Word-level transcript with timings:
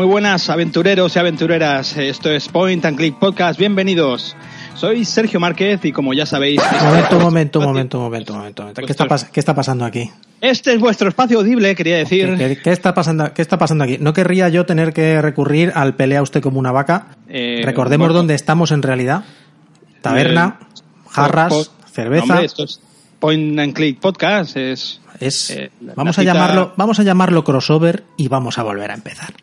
Muy 0.00 0.06
buenas 0.06 0.48
aventureros 0.48 1.14
y 1.14 1.18
aventureras, 1.18 1.94
esto 1.98 2.30
es 2.30 2.48
Point 2.48 2.86
and 2.86 2.96
Click 2.96 3.18
Podcast, 3.18 3.58
bienvenidos. 3.58 4.34
Soy 4.74 5.04
Sergio 5.04 5.40
Márquez 5.40 5.84
y 5.84 5.92
como 5.92 6.14
ya 6.14 6.24
sabéis... 6.24 6.58
Momento, 6.82 7.20
momento, 7.20 7.60
momento, 7.60 8.00
momento, 8.00 8.32
momento, 8.32 8.62
momento. 8.62 8.80
¿Qué 8.80 8.92
está, 8.92 9.06
¿Qué 9.30 9.40
está 9.40 9.54
pasando 9.54 9.84
aquí? 9.84 10.10
Este 10.40 10.72
es 10.72 10.80
vuestro 10.80 11.10
espacio 11.10 11.40
audible, 11.40 11.74
quería 11.74 11.98
decir. 11.98 12.34
¿Qué, 12.64 12.70
está 12.70 12.94
pasando, 12.94 13.34
¿Qué 13.34 13.42
está 13.42 13.58
pasando 13.58 13.84
aquí? 13.84 13.98
No 14.00 14.14
querría 14.14 14.48
yo 14.48 14.64
tener 14.64 14.94
que 14.94 15.20
recurrir 15.20 15.70
al 15.74 15.96
pelea 15.96 16.22
usted 16.22 16.40
como 16.40 16.58
una 16.58 16.72
vaca. 16.72 17.08
Eh, 17.28 17.60
Recordemos 17.62 18.10
dónde 18.14 18.32
estamos 18.32 18.70
en 18.70 18.80
realidad. 18.80 19.24
Taberna, 20.00 20.60
eh, 20.62 20.80
jarras, 21.10 21.72
cerveza. 21.92 22.40
esto 22.40 22.64
es 22.64 22.80
Point 23.18 23.58
and 23.58 23.74
Click 23.74 24.00
Podcast, 24.00 24.56
es... 24.56 24.98
es 25.20 25.50
eh, 25.50 25.70
vamos, 25.94 26.18
a 26.18 26.22
llamarlo, 26.22 26.72
vamos 26.78 26.98
a 27.00 27.02
llamarlo 27.02 27.44
crossover 27.44 28.04
y 28.16 28.28
vamos 28.28 28.56
a 28.56 28.62
volver 28.62 28.92
a 28.92 28.94
empezar. 28.94 29.34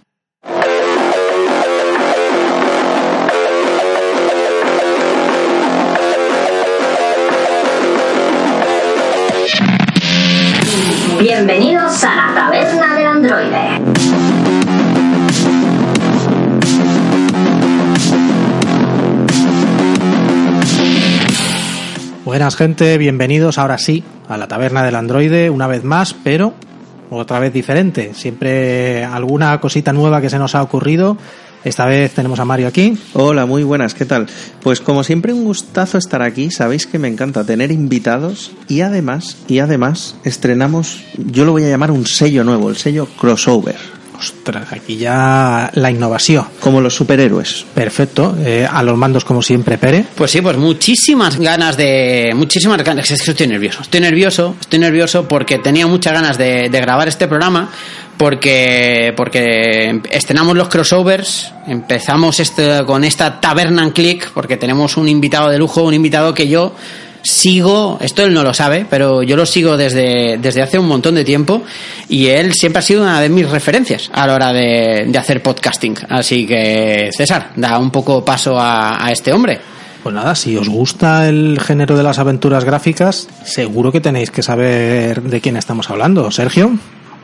Bienvenidos 11.20 12.04
a 12.04 12.16
la 12.16 12.34
taberna 12.36 12.96
del 12.96 13.08
androide. 13.08 13.82
Buenas 22.24 22.56
gente, 22.56 22.98
bienvenidos 23.00 23.58
ahora 23.58 23.80
sí 23.80 24.04
a 24.28 24.38
la 24.38 24.48
taberna 24.48 24.84
del 24.84 24.96
androide 24.96 25.50
una 25.50 25.66
vez 25.66 25.84
más, 25.84 26.14
pero 26.14 26.54
otra 27.10 27.40
vez 27.40 27.52
diferente. 27.52 28.14
Siempre 28.14 29.04
alguna 29.04 29.60
cosita 29.60 29.94
nueva 29.94 30.22
que 30.22 30.30
se 30.30 30.38
nos 30.38 30.54
ha 30.54 30.62
ocurrido 30.62 31.18
esta 31.64 31.86
vez 31.86 32.14
tenemos 32.14 32.40
a 32.40 32.46
Mario 32.46 32.68
aquí. 32.68 32.98
Hola, 33.14 33.46
muy 33.46 33.64
buenas, 33.64 33.94
¿qué 33.94 34.06
tal? 34.06 34.28
Pues 34.62 34.80
como 34.80 35.04
siempre 35.04 35.34
un 35.34 35.44
gustazo 35.44 35.98
estar 35.98 36.22
aquí, 36.22 36.52
sabéis 36.52 36.86
que 36.86 37.00
me 37.00 37.08
encanta 37.08 37.44
tener 37.44 37.72
invitados 37.72 38.52
y 38.68 38.82
además, 38.82 39.38
y 39.48 39.60
además 39.60 40.16
estrenamos, 40.24 41.04
yo 41.18 41.46
lo 41.46 41.52
voy 41.52 41.64
a 41.64 41.70
llamar 41.70 41.92
un 41.92 42.06
sello 42.06 42.44
nuevo, 42.44 42.70
el 42.70 42.78
sello 42.78 43.08
crossover. 43.20 43.76
Ostras, 44.18 44.72
aquí 44.72 44.98
ya 44.98 45.70
la 45.74 45.92
innovación. 45.92 46.46
Como 46.60 46.82
los 46.82 46.96
superhéroes. 46.96 47.66
Perfecto. 47.74 48.36
Eh, 48.44 48.68
a 48.70 48.82
los 48.84 48.98
mandos, 48.98 49.24
como 49.24 49.42
siempre, 49.42 49.78
Pere. 49.78 50.06
Pues 50.16 50.32
sí, 50.32 50.42
pues 50.42 50.58
muchísimas 50.58 51.38
ganas 51.38 51.78
de. 51.78 52.32
Muchísimas 52.36 52.84
ganas. 52.84 53.10
Estoy 53.12 53.48
nervioso. 53.48 53.82
Estoy 53.82 54.00
nervioso. 54.00 54.56
Estoy 54.60 54.80
nervioso 54.80 55.28
porque 55.28 55.60
tenía 55.60 55.88
muchas 55.88 56.14
ganas 56.14 56.38
de, 56.38 56.70
de 56.70 56.82
grabar 56.82 57.08
este 57.08 57.28
programa 57.28 57.70
porque, 58.18 59.14
porque 59.16 60.02
estrenamos 60.10 60.58
los 60.58 60.68
crossovers, 60.68 61.54
empezamos 61.68 62.40
este, 62.40 62.84
con 62.86 63.04
esta 63.04 63.40
Taberna 63.40 63.84
en 63.84 63.92
Click, 63.92 64.32
porque 64.32 64.58
tenemos 64.58 64.98
un 64.98 65.08
invitado 65.08 65.50
de 65.50 65.60
lujo, 65.60 65.84
un 65.84 65.94
invitado 65.94 66.34
que 66.34 66.48
yo 66.48 66.74
sigo, 67.28 67.98
esto 68.02 68.24
él 68.24 68.34
no 68.34 68.44
lo 68.44 68.54
sabe, 68.54 68.86
pero 68.90 69.24
yo 69.24 69.36
lo 69.36 69.46
sigo 69.46 69.78
desde, 69.78 70.38
desde 70.38 70.62
hace 70.62 70.80
un 70.80 70.88
montón 70.88 71.16
de 71.16 71.24
tiempo 71.24 71.64
y 72.10 72.28
él 72.28 72.54
siempre 72.54 72.80
ha 72.80 72.84
sido 72.84 73.04
una 73.04 73.22
de 73.22 73.30
mis 73.30 73.50
referencias 73.50 74.10
a 74.14 74.26
la 74.28 74.36
hora 74.36 74.54
de, 74.54 75.12
hacer 75.18 75.42
podcasting. 75.42 75.96
Así 76.10 76.46
que, 76.46 77.10
César, 77.16 77.52
da 77.56 77.78
un 77.80 77.92
poco 77.92 78.24
paso 78.24 78.58
a 78.60 79.10
este 79.12 79.34
hombre. 79.34 79.60
Pues 80.08 80.16
nada, 80.16 80.36
si 80.36 80.56
os 80.56 80.70
gusta 80.70 81.28
el 81.28 81.60
género 81.60 81.98
de 81.98 82.04
las 82.04 82.18
aventuras 82.18 82.64
gráficas, 82.64 83.28
seguro 83.44 83.92
que 83.92 84.00
tenéis 84.00 84.32
que 84.32 84.42
saber 84.42 85.22
de 85.22 85.42
quién 85.42 85.58
estamos 85.58 85.90
hablando. 85.90 86.32
Sergio. 86.32 86.78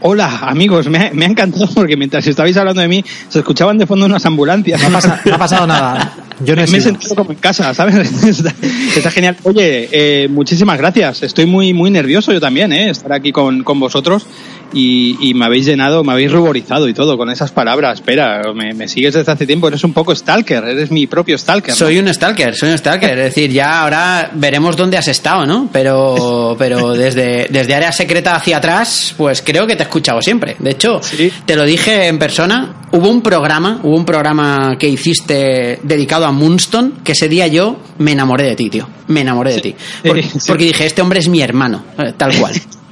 Hola, 0.05 0.39
amigos, 0.41 0.89
me 0.89 0.97
ha, 0.97 1.07
encantado 1.07 1.65
porque 1.73 1.95
mientras 1.95 2.27
estabais 2.27 2.57
hablando 2.57 2.81
de 2.81 2.89
mí 2.89 3.05
se 3.29 3.39
escuchaban 3.39 3.77
de 3.77 3.87
fondo 3.87 4.05
unas 4.05 4.25
ambulancias. 4.25 4.81
No, 4.89 4.97
ha 4.97 5.37
pasado 5.37 5.65
nada. 5.65 6.13
Yo 6.43 6.57
me 6.57 6.63
he 6.63 6.81
sentido 6.81 7.15
como 7.15 7.31
en 7.31 7.37
casa, 7.37 7.73
¿sabes? 7.73 8.11
Está, 8.97 9.11
genial. 9.11 9.37
Oye, 9.43 9.87
eh, 9.93 10.27
muchísimas 10.27 10.77
gracias. 10.77 11.23
Estoy 11.23 11.45
muy, 11.45 11.73
muy 11.73 11.89
nervioso 11.89 12.33
yo 12.33 12.41
también, 12.41 12.73
¿eh? 12.73 12.89
Estar 12.89 13.13
aquí 13.13 13.31
con, 13.31 13.63
con 13.63 13.79
vosotros 13.79 14.25
y, 14.73 15.33
me 15.35 15.45
habéis 15.45 15.65
llenado, 15.65 16.03
me 16.03 16.13
habéis 16.13 16.31
ruborizado 16.31 16.87
y 16.87 16.93
todo 16.93 17.17
con 17.17 17.29
esas 17.29 17.51
palabras. 17.51 17.99
Espera, 17.99 18.41
me, 18.53 18.87
sigues 18.87 19.13
desde 19.13 19.31
hace 19.31 19.45
tiempo, 19.45 19.67
eres 19.67 19.83
un 19.83 19.93
poco 19.93 20.15
stalker, 20.15 20.63
eres 20.63 20.91
mi 20.91 21.07
propio 21.07 21.37
stalker. 21.37 21.73
Soy 21.73 21.99
un 21.99 22.13
stalker, 22.13 22.55
soy 22.55 22.69
un 22.69 22.77
stalker. 22.77 23.17
es 23.17 23.25
decir, 23.25 23.51
ya 23.51 23.81
ahora 23.81 24.31
veremos 24.33 24.75
dónde 24.75 24.97
has 24.97 25.07
estado, 25.07 25.45
¿no? 25.45 25.69
Pero, 25.71 26.55
pero 26.57 26.93
desde, 26.93 27.47
desde 27.49 27.75
área 27.75 27.91
secreta 27.91 28.35
hacia 28.35 28.57
atrás, 28.57 29.13
pues 29.17 29.41
creo 29.41 29.67
que 29.67 29.75
te 29.75 29.83
he 29.83 29.85
escuchado 29.85 30.21
siempre. 30.21 30.55
De 30.59 30.71
hecho, 30.71 31.01
te 31.45 31.55
lo 31.55 31.65
dije 31.65 32.07
en 32.07 32.19
persona, 32.19 32.87
hubo 32.91 33.09
un 33.09 33.21
programa, 33.21 33.79
hubo 33.83 33.95
un 33.95 34.05
programa 34.05 34.77
que 34.79 34.87
hiciste 34.87 35.79
dedicado 35.83 36.25
a 36.25 36.31
Moonstone, 36.31 36.91
que 37.03 37.13
ese 37.13 37.27
día 37.27 37.47
yo 37.47 37.77
me 37.97 38.11
enamoré 38.11 38.45
de 38.45 38.55
ti, 38.55 38.69
tío. 38.69 38.87
Me 39.07 39.21
enamoré 39.21 39.53
de 39.53 39.61
ti. 39.61 39.75
porque 40.47 40.65
dije, 40.65 40.85
este 40.85 41.01
hombre 41.01 41.19
es 41.19 41.27
mi 41.27 41.41
hermano, 41.41 41.83
eh, 41.97 42.13
tal 42.17 42.35
cual. 42.35 42.53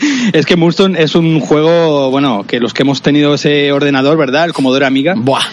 es 0.32 0.46
que 0.46 0.56
Moonstone 0.56 1.00
es 1.00 1.14
un 1.14 1.40
juego, 1.40 2.10
bueno, 2.10 2.44
que 2.46 2.60
los 2.60 2.74
que 2.74 2.82
hemos 2.82 3.02
tenido 3.02 3.34
ese 3.34 3.72
ordenador, 3.72 4.16
¿verdad? 4.16 4.44
El 4.44 4.52
Commodore 4.52 4.86
Amiga. 4.86 5.14
Buah. 5.16 5.44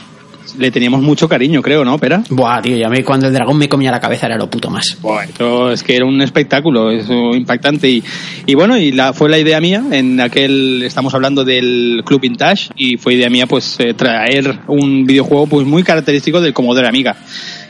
Le 0.58 0.72
teníamos 0.72 1.02
mucho 1.02 1.28
cariño, 1.28 1.62
creo, 1.62 1.84
¿no, 1.84 2.00
Pera? 2.00 2.24
Buah, 2.30 2.62
tío, 2.62 2.78
ya 2.78 2.90
me, 2.90 3.04
cuando 3.04 3.28
el 3.28 3.34
dragón 3.34 3.58
me 3.58 3.68
comía 3.68 3.92
la 3.92 4.00
cabeza 4.00 4.28
era 4.28 4.38
lo 4.38 4.50
puto 4.50 4.70
más. 4.70 4.98
Buah, 5.02 5.26
es 5.72 5.84
que 5.84 5.96
era 5.96 6.06
un 6.06 6.22
espectáculo, 6.22 6.90
eso 6.90 7.36
impactante. 7.36 7.90
Y, 7.90 8.04
y 8.46 8.56
bueno, 8.56 8.78
y 8.78 8.92
la, 8.94 9.14
fue 9.14 9.30
la 9.30 9.38
idea 9.38 9.60
mía, 9.60 9.84
en 9.92 10.20
aquel, 10.22 10.84
estamos 10.84 11.14
hablando 11.14 11.44
del 11.44 12.02
Club 12.06 12.22
Vintage, 12.22 12.70
y 12.76 12.98
fue 12.98 13.16
idea 13.16 13.30
mía, 13.30 13.46
pues, 13.46 13.78
eh, 13.80 13.94
traer 13.94 14.60
un 14.68 15.06
videojuego, 15.06 15.48
pues, 15.48 15.68
muy 15.68 15.84
característico 15.84 16.40
del 16.40 16.54
Commodore 16.54 16.88
Amiga 16.88 17.18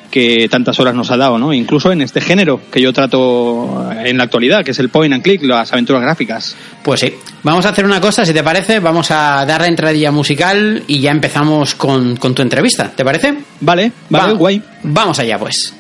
que 0.09 0.47
tantas 0.50 0.79
horas 0.79 0.95
nos 0.95 1.12
ha 1.12 1.18
dado, 1.18 1.38
¿no? 1.38 1.53
Incluso 1.53 1.91
en 1.91 2.01
este 2.01 2.22
género 2.22 2.62
que 2.72 2.81
yo 2.81 2.94
trato 2.94 3.90
en 4.03 4.18
la 4.18 4.23
actualidad, 4.23 4.63
que 4.63 4.72
es 4.72 4.79
el 4.79 4.90
point 4.90 5.13
and 5.13 5.23
click, 5.23 5.44
las 5.44 5.72
aventuras 5.73 6.01
gráficas. 6.01 6.56
Pues 6.84 7.00
sí. 7.01 7.13
Vamos 7.44 7.66
a 7.66 7.69
hacer 7.69 7.85
una 7.85 8.01
cosa, 8.01 8.25
si 8.25 8.34
te 8.34 8.44
parece, 8.44 8.79
vamos 8.79 9.12
a 9.12 9.46
dar 9.46 9.62
la 9.62 9.67
entradilla 9.67 10.12
musical 10.12 10.84
y 10.88 11.00
ya 11.00 11.12
empezamos 11.12 11.75
con, 11.75 12.17
tu 12.17 12.41
entrevista, 12.41 12.91
¿te 12.94 13.06
parece? 13.06 13.35
Vale, 13.62 13.91
vale, 14.09 14.34
guay. 14.34 14.62
Vamos 14.84 15.19
allá, 15.19 15.38
pues. 15.38 15.76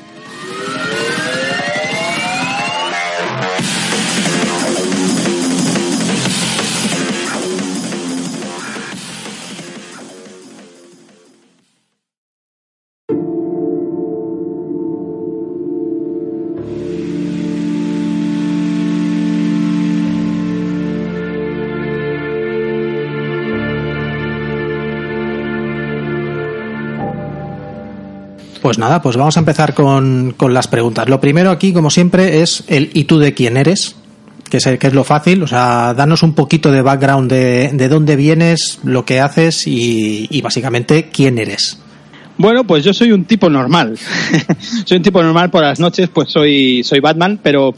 Pues 28.67 28.79
nada, 28.79 29.01
pues 29.01 29.15
vamos 29.15 29.37
a 29.37 29.39
empezar 29.39 29.73
con, 29.73 30.35
las 30.49 30.67
preguntas. 30.67 31.07
Lo 31.07 31.21
primero 31.21 31.51
aquí, 31.51 31.71
como 31.71 31.89
siempre, 31.89 32.41
es 32.41 32.65
el 32.67 32.89
¿y 32.93 33.05
tú 33.05 33.17
de 33.17 33.33
quién 33.33 33.55
eres? 33.55 33.95
Que 34.49 34.57
es, 34.57 34.65
que 34.65 34.87
es 34.87 34.93
lo 34.93 35.05
fácil, 35.05 35.41
o 35.41 35.47
sea, 35.47 35.93
danos 35.93 36.21
un 36.21 36.33
poquito 36.33 36.69
de 36.69 36.81
background 36.81 37.31
de, 37.31 37.69
de 37.71 37.87
dónde 37.87 38.17
vienes, 38.17 38.79
lo 38.83 39.05
que 39.05 39.21
haces 39.21 39.67
y, 39.67 40.27
y 40.29 40.41
básicamente 40.41 41.07
quién 41.09 41.37
eres. 41.37 41.79
Bueno, 42.37 42.65
pues 42.65 42.83
yo 42.83 42.93
soy 42.93 43.11
un 43.11 43.25
tipo 43.25 43.49
normal. 43.49 43.97
soy 44.85 44.97
un 44.97 45.03
tipo 45.03 45.23
normal 45.23 45.49
por 45.49 45.63
las 45.63 45.79
noches, 45.79 46.09
pues 46.09 46.29
soy, 46.31 46.83
soy 46.83 46.99
Batman, 46.99 47.39
pero 47.41 47.73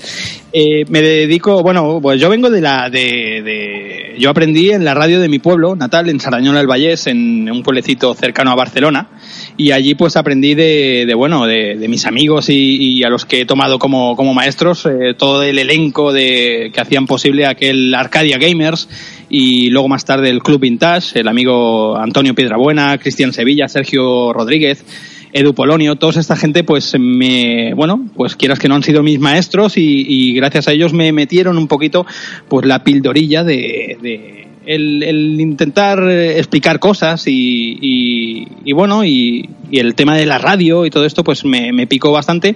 eh, 0.52 0.84
me 0.90 1.02
dedico, 1.02 1.64
bueno, 1.64 2.00
pues 2.02 2.20
yo 2.20 2.30
vengo 2.30 2.50
de 2.50 2.60
la, 2.60 2.90
de, 2.90 3.42
de, 3.42 4.16
yo 4.20 4.30
aprendí 4.30 4.72
en 4.72 4.84
la 4.84 4.94
radio 4.94 5.22
de 5.22 5.30
mi 5.30 5.40
pueblo 5.40 5.78
natal, 5.78 6.10
en 6.10 6.20
Sardañola 6.20 6.60
del 6.60 6.68
Vallés, 6.68 7.08
en 7.08 7.50
un 7.50 7.64
pueblecito 7.64 8.14
cercano 8.16 8.52
a 8.52 8.56
Barcelona, 8.56 9.10
y 9.56 9.72
allí 9.72 9.96
pues 9.96 10.18
aprendí 10.18 10.56
de, 10.56 11.06
de 11.08 11.14
bueno, 11.14 11.46
de, 11.46 11.78
de, 11.78 11.88
mis 11.88 12.06
amigos 12.06 12.50
y, 12.50 12.98
y, 12.98 13.04
a 13.04 13.10
los 13.10 13.26
que 13.26 13.42
he 13.42 13.46
tomado 13.46 13.80
como, 13.80 14.18
como 14.18 14.34
maestros, 14.34 14.86
eh, 14.86 15.14
todo 15.18 15.42
el 15.44 15.58
elenco 15.58 16.12
de, 16.12 16.72
que 16.74 16.82
hacían 16.82 17.06
posible 17.08 17.46
aquel 17.46 17.96
Arcadia 17.96 18.38
Gamers, 18.38 18.90
y 19.30 19.70
luego 19.70 19.88
más 19.88 20.06
tarde 20.06 20.30
el 20.30 20.42
Club 20.42 20.62
Vintage, 20.62 21.20
el 21.20 21.28
amigo 21.28 21.98
Antonio 21.98 22.34
Piedrabuena, 22.34 22.98
Cristian 22.98 23.34
Sevilla, 23.34 23.68
Sergio 23.68 24.34
Rodríguez, 24.34 24.84
Edu 25.32 25.54
Polonio, 25.54 25.96
toda 25.96 26.20
esta 26.20 26.36
gente, 26.36 26.64
pues 26.64 26.96
me, 27.00 27.74
bueno, 27.76 28.08
pues 28.16 28.36
quieras 28.36 28.60
que 28.60 28.68
no 28.68 28.76
han 28.76 28.84
sido 28.84 29.04
mis 29.04 29.20
maestros 29.20 29.74
y, 29.78 30.34
gracias 30.34 30.68
a 30.68 30.72
ellos 30.72 30.94
me 30.94 31.12
metieron 31.12 31.58
un 31.58 31.68
poquito, 31.68 32.06
pues 32.48 32.66
la 32.66 32.84
pildorilla 32.84 33.44
de, 33.44 34.48
el, 34.66 35.40
intentar 35.40 36.10
explicar 36.10 36.80
cosas 36.80 37.28
y, 37.28 38.48
y, 38.66 38.74
bueno, 38.74 39.06
y 39.06 39.48
y 39.72 39.80
el 39.80 39.96
tema 39.96 40.18
de 40.18 40.26
la 40.26 40.38
radio 40.38 40.86
y 40.86 40.90
todo 40.90 41.06
esto 41.06 41.24
pues 41.24 41.46
me, 41.46 41.72
me 41.72 41.88
picó 41.88 42.12
bastante 42.12 42.56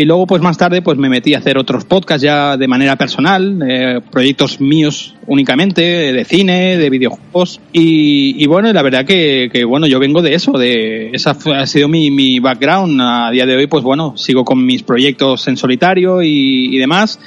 y 0.00 0.06
luego, 0.06 0.26
pues 0.26 0.40
más 0.40 0.56
tarde, 0.56 0.80
pues 0.80 0.96
me 0.96 1.10
metí 1.10 1.34
a 1.34 1.38
hacer 1.40 1.58
otros 1.58 1.84
podcasts 1.84 2.22
ya 2.22 2.56
de 2.56 2.66
manera 2.66 2.96
personal, 2.96 3.60
eh, 3.68 4.00
proyectos 4.10 4.58
míos 4.58 5.14
únicamente, 5.26 5.82
de 5.82 6.24
cine, 6.24 6.78
de 6.78 6.88
videojuegos. 6.88 7.60
Y, 7.70 8.46
bueno, 8.46 8.72
la 8.72 8.80
verdad 8.80 9.04
que, 9.04 9.50
bueno, 9.68 9.86
yo 9.86 9.98
vengo 9.98 10.22
de 10.22 10.32
eso, 10.32 10.52
de 10.52 11.10
esa 11.12 11.36
ha 11.54 11.66
sido 11.66 11.86
mi, 11.88 12.10
mi 12.10 12.38
background. 12.38 12.98
A 12.98 13.30
día 13.30 13.44
de 13.44 13.56
hoy, 13.56 13.66
pues 13.66 13.84
bueno, 13.84 14.16
sigo 14.16 14.42
con 14.42 14.64
mis 14.64 14.82
proyectos 14.82 15.46
en 15.48 15.58
solitario 15.58 16.22
y 16.22 16.78
demás. 16.78 17.18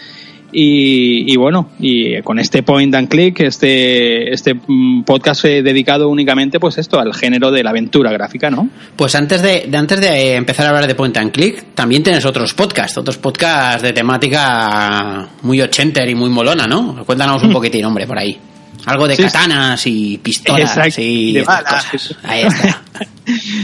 Y, 0.53 1.33
y, 1.33 1.35
bueno, 1.35 1.69
y 1.79 2.21
con 2.21 2.37
este 2.37 2.61
point 2.61 2.93
and 2.93 3.09
click, 3.09 3.39
este, 3.39 4.31
este 4.31 4.53
mm, 4.53 5.03
podcast 5.03 5.43
dedicado 5.43 6.09
únicamente 6.09 6.59
pues 6.59 6.77
esto, 6.77 6.99
al 6.99 7.13
género 7.13 7.51
de 7.51 7.63
la 7.63 7.71
aventura 7.71 8.11
gráfica, 8.11 8.51
¿no? 8.51 8.69
Pues 8.95 9.15
antes 9.15 9.41
de, 9.41 9.65
de, 9.67 9.77
antes 9.77 9.99
de 9.99 10.35
empezar 10.35 10.67
a 10.67 10.69
hablar 10.69 10.87
de 10.87 10.95
point 10.95 11.17
and 11.17 11.31
click, 11.31 11.73
también 11.73 12.03
tienes 12.03 12.23
otros 12.25 12.53
podcasts, 12.53 12.97
otros 12.97 13.17
podcasts 13.17 13.81
de 13.81 13.93
temática 13.93 15.27
muy 15.41 15.59
ochenter 15.59 16.07
y 16.07 16.15
muy 16.15 16.29
molona, 16.29 16.67
¿no? 16.67 17.03
Cuéntanos 17.03 17.43
un 17.43 17.51
poquitín, 17.51 17.85
hombre, 17.85 18.05
por 18.05 18.19
ahí. 18.19 18.37
Algo 18.85 19.07
de 19.07 19.15
sí, 19.15 19.23
katanas 19.23 19.85
y 19.87 20.17
pistolas 20.17 20.77
Exacto. 20.77 21.01
y 21.01 21.31
de 21.31 21.43
balas. 21.43 21.85
Cosas. 21.85 22.17
Ahí 22.23 22.41
está. 22.41 22.81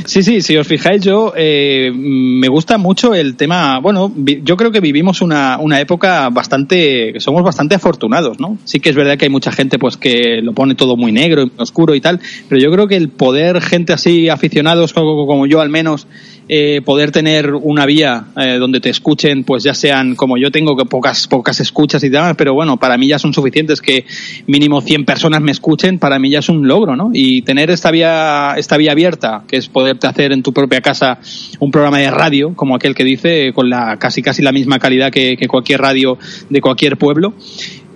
Sí, 0.05 0.23
sí, 0.23 0.41
si 0.41 0.55
os 0.55 0.65
fijáis, 0.65 1.03
yo 1.03 1.33
eh, 1.35 1.91
me 1.93 2.47
gusta 2.47 2.77
mucho 2.77 3.13
el 3.13 3.35
tema. 3.35 3.79
Bueno, 3.79 4.11
yo 4.15 4.55
creo 4.55 4.71
que 4.71 4.79
vivimos 4.79 5.21
una, 5.21 5.57
una 5.59 5.79
época 5.79 6.29
bastante. 6.29 7.19
somos 7.19 7.43
bastante 7.43 7.75
afortunados, 7.75 8.39
¿no? 8.39 8.57
Sí 8.63 8.79
que 8.79 8.89
es 8.89 8.95
verdad 8.95 9.17
que 9.17 9.25
hay 9.25 9.29
mucha 9.29 9.51
gente 9.51 9.77
pues 9.77 9.97
que 9.97 10.39
lo 10.41 10.53
pone 10.53 10.75
todo 10.75 10.95
muy 10.95 11.11
negro 11.11 11.43
y 11.43 11.51
oscuro 11.57 11.93
y 11.93 12.01
tal, 12.01 12.19
pero 12.47 12.61
yo 12.61 12.71
creo 12.71 12.87
que 12.87 12.95
el 12.95 13.09
poder, 13.09 13.61
gente 13.61 13.93
así, 13.93 14.29
aficionados 14.29 14.93
como, 14.93 15.27
como 15.27 15.45
yo 15.45 15.61
al 15.61 15.69
menos, 15.69 16.07
eh, 16.51 16.81
poder 16.83 17.11
tener 17.11 17.53
una 17.53 17.85
vía 17.85 18.25
eh, 18.35 18.57
donde 18.57 18.81
te 18.81 18.89
escuchen, 18.89 19.43
pues 19.43 19.63
ya 19.63 19.75
sean 19.75 20.15
como 20.15 20.35
yo 20.35 20.49
tengo, 20.49 20.75
que 20.75 20.83
pocas, 20.83 21.27
pocas 21.27 21.59
escuchas 21.59 22.03
y 22.03 22.09
demás, 22.09 22.33
pero 22.35 22.55
bueno, 22.55 22.77
para 22.77 22.97
mí 22.97 23.07
ya 23.07 23.19
son 23.19 23.35
suficientes 23.35 23.81
que 23.81 24.03
mínimo 24.47 24.81
100 24.81 25.05
personas 25.05 25.41
me 25.41 25.51
escuchen, 25.51 25.99
para 25.99 26.17
mí 26.17 26.31
ya 26.31 26.39
es 26.39 26.49
un 26.49 26.67
logro, 26.67 26.95
¿no? 26.95 27.11
Y 27.13 27.43
tener 27.43 27.69
esta 27.69 27.91
vía, 27.91 28.55
esta 28.57 28.77
vía 28.77 28.93
abierta, 28.93 29.43
que 29.47 29.57
es 29.57 29.67
poderte 29.67 30.07
hacer 30.07 30.31
en 30.31 30.41
tu 30.41 30.51
propia 30.51 30.81
casa 30.81 31.19
un 31.59 31.69
programa 31.69 31.99
de 31.99 32.09
radio, 32.09 32.55
como 32.55 32.75
aquel 32.75 32.95
que 32.95 33.03
dice, 33.03 33.53
con 33.53 33.69
la 33.69 33.97
casi 33.97 34.23
casi 34.23 34.41
la 34.41 34.51
misma 34.51 34.79
calidad 34.79 35.11
que, 35.11 35.37
que 35.37 35.47
cualquier 35.47 35.81
radio 35.81 36.17
de 36.49 36.61
cualquier 36.61 36.97
pueblo 36.97 37.35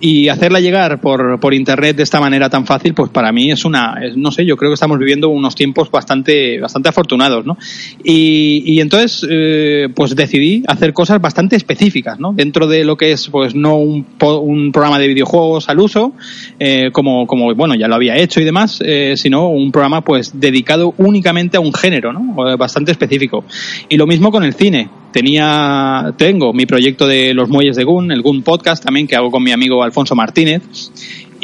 y 0.06 0.28
hacerla 0.28 0.60
llegar 0.60 1.00
por, 1.00 1.40
por 1.40 1.54
internet 1.54 1.96
de 1.96 2.02
esta 2.02 2.20
manera 2.20 2.50
tan 2.50 2.66
fácil, 2.66 2.92
pues 2.92 3.10
para 3.10 3.32
mí 3.32 3.50
es 3.50 3.64
una, 3.64 3.94
es, 4.02 4.18
no 4.18 4.30
sé, 4.32 4.44
yo 4.44 4.58
creo 4.58 4.70
que 4.70 4.74
estamos 4.74 4.98
viviendo 4.98 5.30
unos 5.30 5.54
tiempos 5.54 5.90
bastante, 5.90 6.60
bastante 6.60 6.90
afortunados, 6.90 7.46
¿no? 7.46 7.56
Y, 8.04 8.62
y 8.66 8.80
entonces, 8.82 9.26
eh, 9.30 9.88
pues 9.94 10.14
decidí 10.14 10.62
hacer 10.66 10.92
cosas 10.92 11.22
bastante 11.22 11.56
específicas, 11.56 12.20
¿no? 12.20 12.34
Dentro 12.34 12.66
de 12.66 12.84
lo 12.84 12.98
que 12.98 13.12
es, 13.12 13.30
pues 13.30 13.54
no 13.54 13.76
un, 13.76 14.04
un 14.20 14.72
programa 14.72 14.98
de 14.98 15.08
videojuegos 15.08 15.70
al 15.70 15.80
uso, 15.80 16.12
eh, 16.60 16.90
como, 16.92 17.26
como, 17.26 17.54
bueno, 17.54 17.74
ya 17.74 17.88
lo 17.88 17.94
había 17.94 18.18
hecho 18.18 18.42
y 18.42 18.44
demás, 18.44 18.82
eh, 18.84 19.14
sino 19.16 19.48
un 19.48 19.72
programa, 19.72 20.02
pues, 20.02 20.38
dedicado 20.38 20.92
únicamente 20.98 21.56
a 21.56 21.60
un 21.60 21.72
género, 21.72 22.12
¿no? 22.12 22.34
Bastante 22.58 22.92
específico. 22.92 23.46
Y 23.88 23.96
lo 23.96 24.06
mismo 24.06 24.30
con 24.30 24.44
el 24.44 24.52
cine. 24.52 24.90
Tenía, 25.14 26.12
tengo 26.16 26.52
mi 26.52 26.66
proyecto 26.66 27.06
de 27.06 27.34
los 27.34 27.48
muelles 27.48 27.76
de 27.76 27.84
Gun, 27.84 28.10
el 28.10 28.20
Gun 28.20 28.42
Podcast 28.42 28.82
también, 28.82 29.06
que 29.06 29.14
hago 29.14 29.30
con 29.30 29.44
mi 29.44 29.52
amigo 29.52 29.84
Alfonso 29.84 30.16
Martínez. 30.16 30.90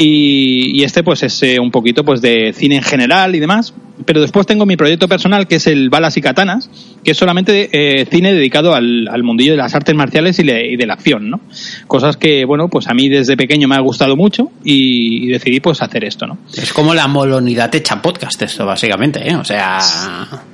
Y, 0.03 0.81
y, 0.81 0.85
este 0.85 1.03
pues 1.03 1.23
es 1.23 1.43
eh, 1.43 1.61
un 1.61 1.71
poquito 1.71 2.05
pues 2.05 2.23
de 2.23 2.55
cine 2.55 2.77
en 2.77 2.83
general 2.83 3.35
y 3.35 3.39
demás 3.39 3.75
pero 4.07 4.23
después 4.23 4.47
tengo 4.47 4.65
mi 4.65 4.77
proyecto 4.77 5.09
personal 5.09 5.47
que 5.47 5.57
es 5.57 5.67
el 5.67 5.91
Balas 5.91 6.17
y 6.17 6.23
Katanas 6.23 6.71
que 7.05 7.11
es 7.11 7.17
solamente 7.19 7.69
eh, 7.73 8.07
cine 8.11 8.33
dedicado 8.33 8.75
al, 8.75 9.09
al, 9.09 9.23
mundillo 9.23 9.53
de 9.53 9.59
las 9.59 9.75
artes 9.75 9.95
marciales 9.95 10.39
y, 10.39 10.45
le, 10.45 10.73
y, 10.73 10.77
de 10.77 10.87
la 10.87 10.95
acción 10.95 11.29
no 11.29 11.41
cosas 11.87 12.17
que 12.17 12.47
bueno 12.47 12.69
pues 12.69 12.89
a 12.89 12.95
mí 12.95 13.11
desde 13.11 13.37
pequeño 13.37 13.69
me 13.69 13.77
ha 13.77 13.81
gustado 13.81 14.17
mucho 14.17 14.51
y, 14.65 15.27
y 15.27 15.27
decidí 15.29 15.61
pues 15.61 15.83
hacer 15.83 16.05
esto 16.05 16.27
no 16.27 16.39
es 16.57 16.73
como 16.73 16.95
la 16.95 17.07
molonidad 17.07 17.75
hecha 17.75 18.01
podcast 18.01 18.41
esto 18.41 18.65
básicamente 18.65 19.29
¿eh? 19.29 19.37
o 19.37 19.45
sea 19.45 19.81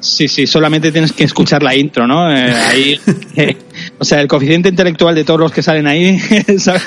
sí 0.01 0.27
sí 0.27 0.47
solamente 0.49 0.91
tienes 0.91 1.13
que 1.13 1.23
escuchar 1.23 1.63
la 1.63 1.77
intro 1.77 2.07
no 2.07 2.33
eh, 2.33 2.53
ahí 2.53 3.01
eh, 3.37 3.57
o 3.97 4.05
sea 4.05 4.21
el 4.21 4.27
coeficiente 4.27 4.69
intelectual 4.69 5.15
de 5.15 5.23
todos 5.23 5.39
los 5.39 5.53
que 5.53 5.63
salen 5.63 5.87
ahí 5.87 6.19
¿sabes? 6.59 6.83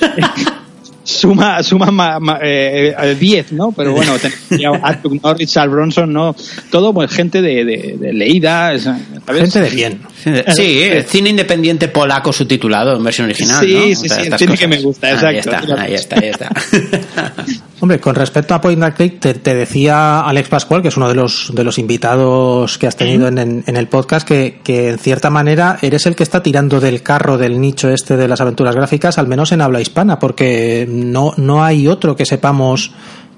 suma 1.04 1.62
suma 1.62 1.90
ma, 1.90 2.18
ma, 2.20 2.38
eh, 2.42 3.16
10, 3.18 3.52
¿no? 3.52 3.72
Pero 3.72 3.92
bueno, 3.92 4.14
Arthur 4.82 5.20
Norris, 5.22 5.52
Charles 5.52 5.72
Bronson, 5.74 6.12
¿no? 6.12 6.34
Todo, 6.70 6.92
pues 6.92 7.10
gente 7.10 7.42
de, 7.42 7.64
de, 7.64 7.96
de 7.98 8.12
leída, 8.12 8.78
¿sabes? 8.78 9.02
Gente 9.26 9.60
de 9.60 9.70
bien. 9.70 10.00
Sí, 10.22 10.82
eh, 10.82 11.04
cine 11.06 11.30
independiente 11.30 11.88
polaco 11.88 12.32
subtitulado 12.32 12.96
en 12.96 13.04
versión 13.04 13.26
original, 13.26 13.64
sí, 13.64 13.74
¿no? 13.74 13.82
Sí, 13.82 13.94
sí, 13.94 14.08
sí, 14.08 14.20
el 14.26 14.38
cine 14.38 14.56
que 14.56 14.68
me 14.68 14.80
gusta, 14.80 15.10
exacto. 15.10 15.50
Ahí 15.76 15.94
está, 15.94 16.16
ahí 16.18 16.28
está, 16.28 16.48
ahí 16.50 16.60
está. 16.90 17.34
Hombre, 17.80 17.98
con 17.98 18.14
respecto 18.14 18.54
a 18.54 18.60
Point 18.60 18.80
and 18.80 18.94
Click, 18.94 19.18
te, 19.18 19.34
te, 19.34 19.54
decía 19.56 20.20
Alex 20.20 20.48
Pascual, 20.48 20.82
que 20.82 20.88
es 20.88 20.96
uno 20.96 21.08
de 21.08 21.16
los, 21.16 21.50
de 21.52 21.64
los 21.64 21.78
invitados 21.78 22.78
que 22.78 22.86
has 22.86 22.94
tenido 22.94 23.26
en, 23.26 23.38
en, 23.38 23.64
en, 23.66 23.76
el 23.76 23.88
podcast, 23.88 24.26
que, 24.26 24.60
que 24.62 24.90
en 24.90 24.98
cierta 25.00 25.30
manera 25.30 25.78
eres 25.82 26.06
el 26.06 26.14
que 26.14 26.22
está 26.22 26.44
tirando 26.44 26.78
del 26.78 27.02
carro 27.02 27.38
del 27.38 27.60
nicho 27.60 27.90
este 27.90 28.16
de 28.16 28.28
las 28.28 28.40
aventuras 28.40 28.76
gráficas, 28.76 29.18
al 29.18 29.26
menos 29.26 29.50
en 29.50 29.62
habla 29.62 29.80
hispana, 29.80 30.20
porque 30.20 30.86
no, 30.92 31.32
no 31.36 31.64
hay 31.64 31.88
otro 31.88 32.16
que 32.16 32.24
sepamos 32.24 32.92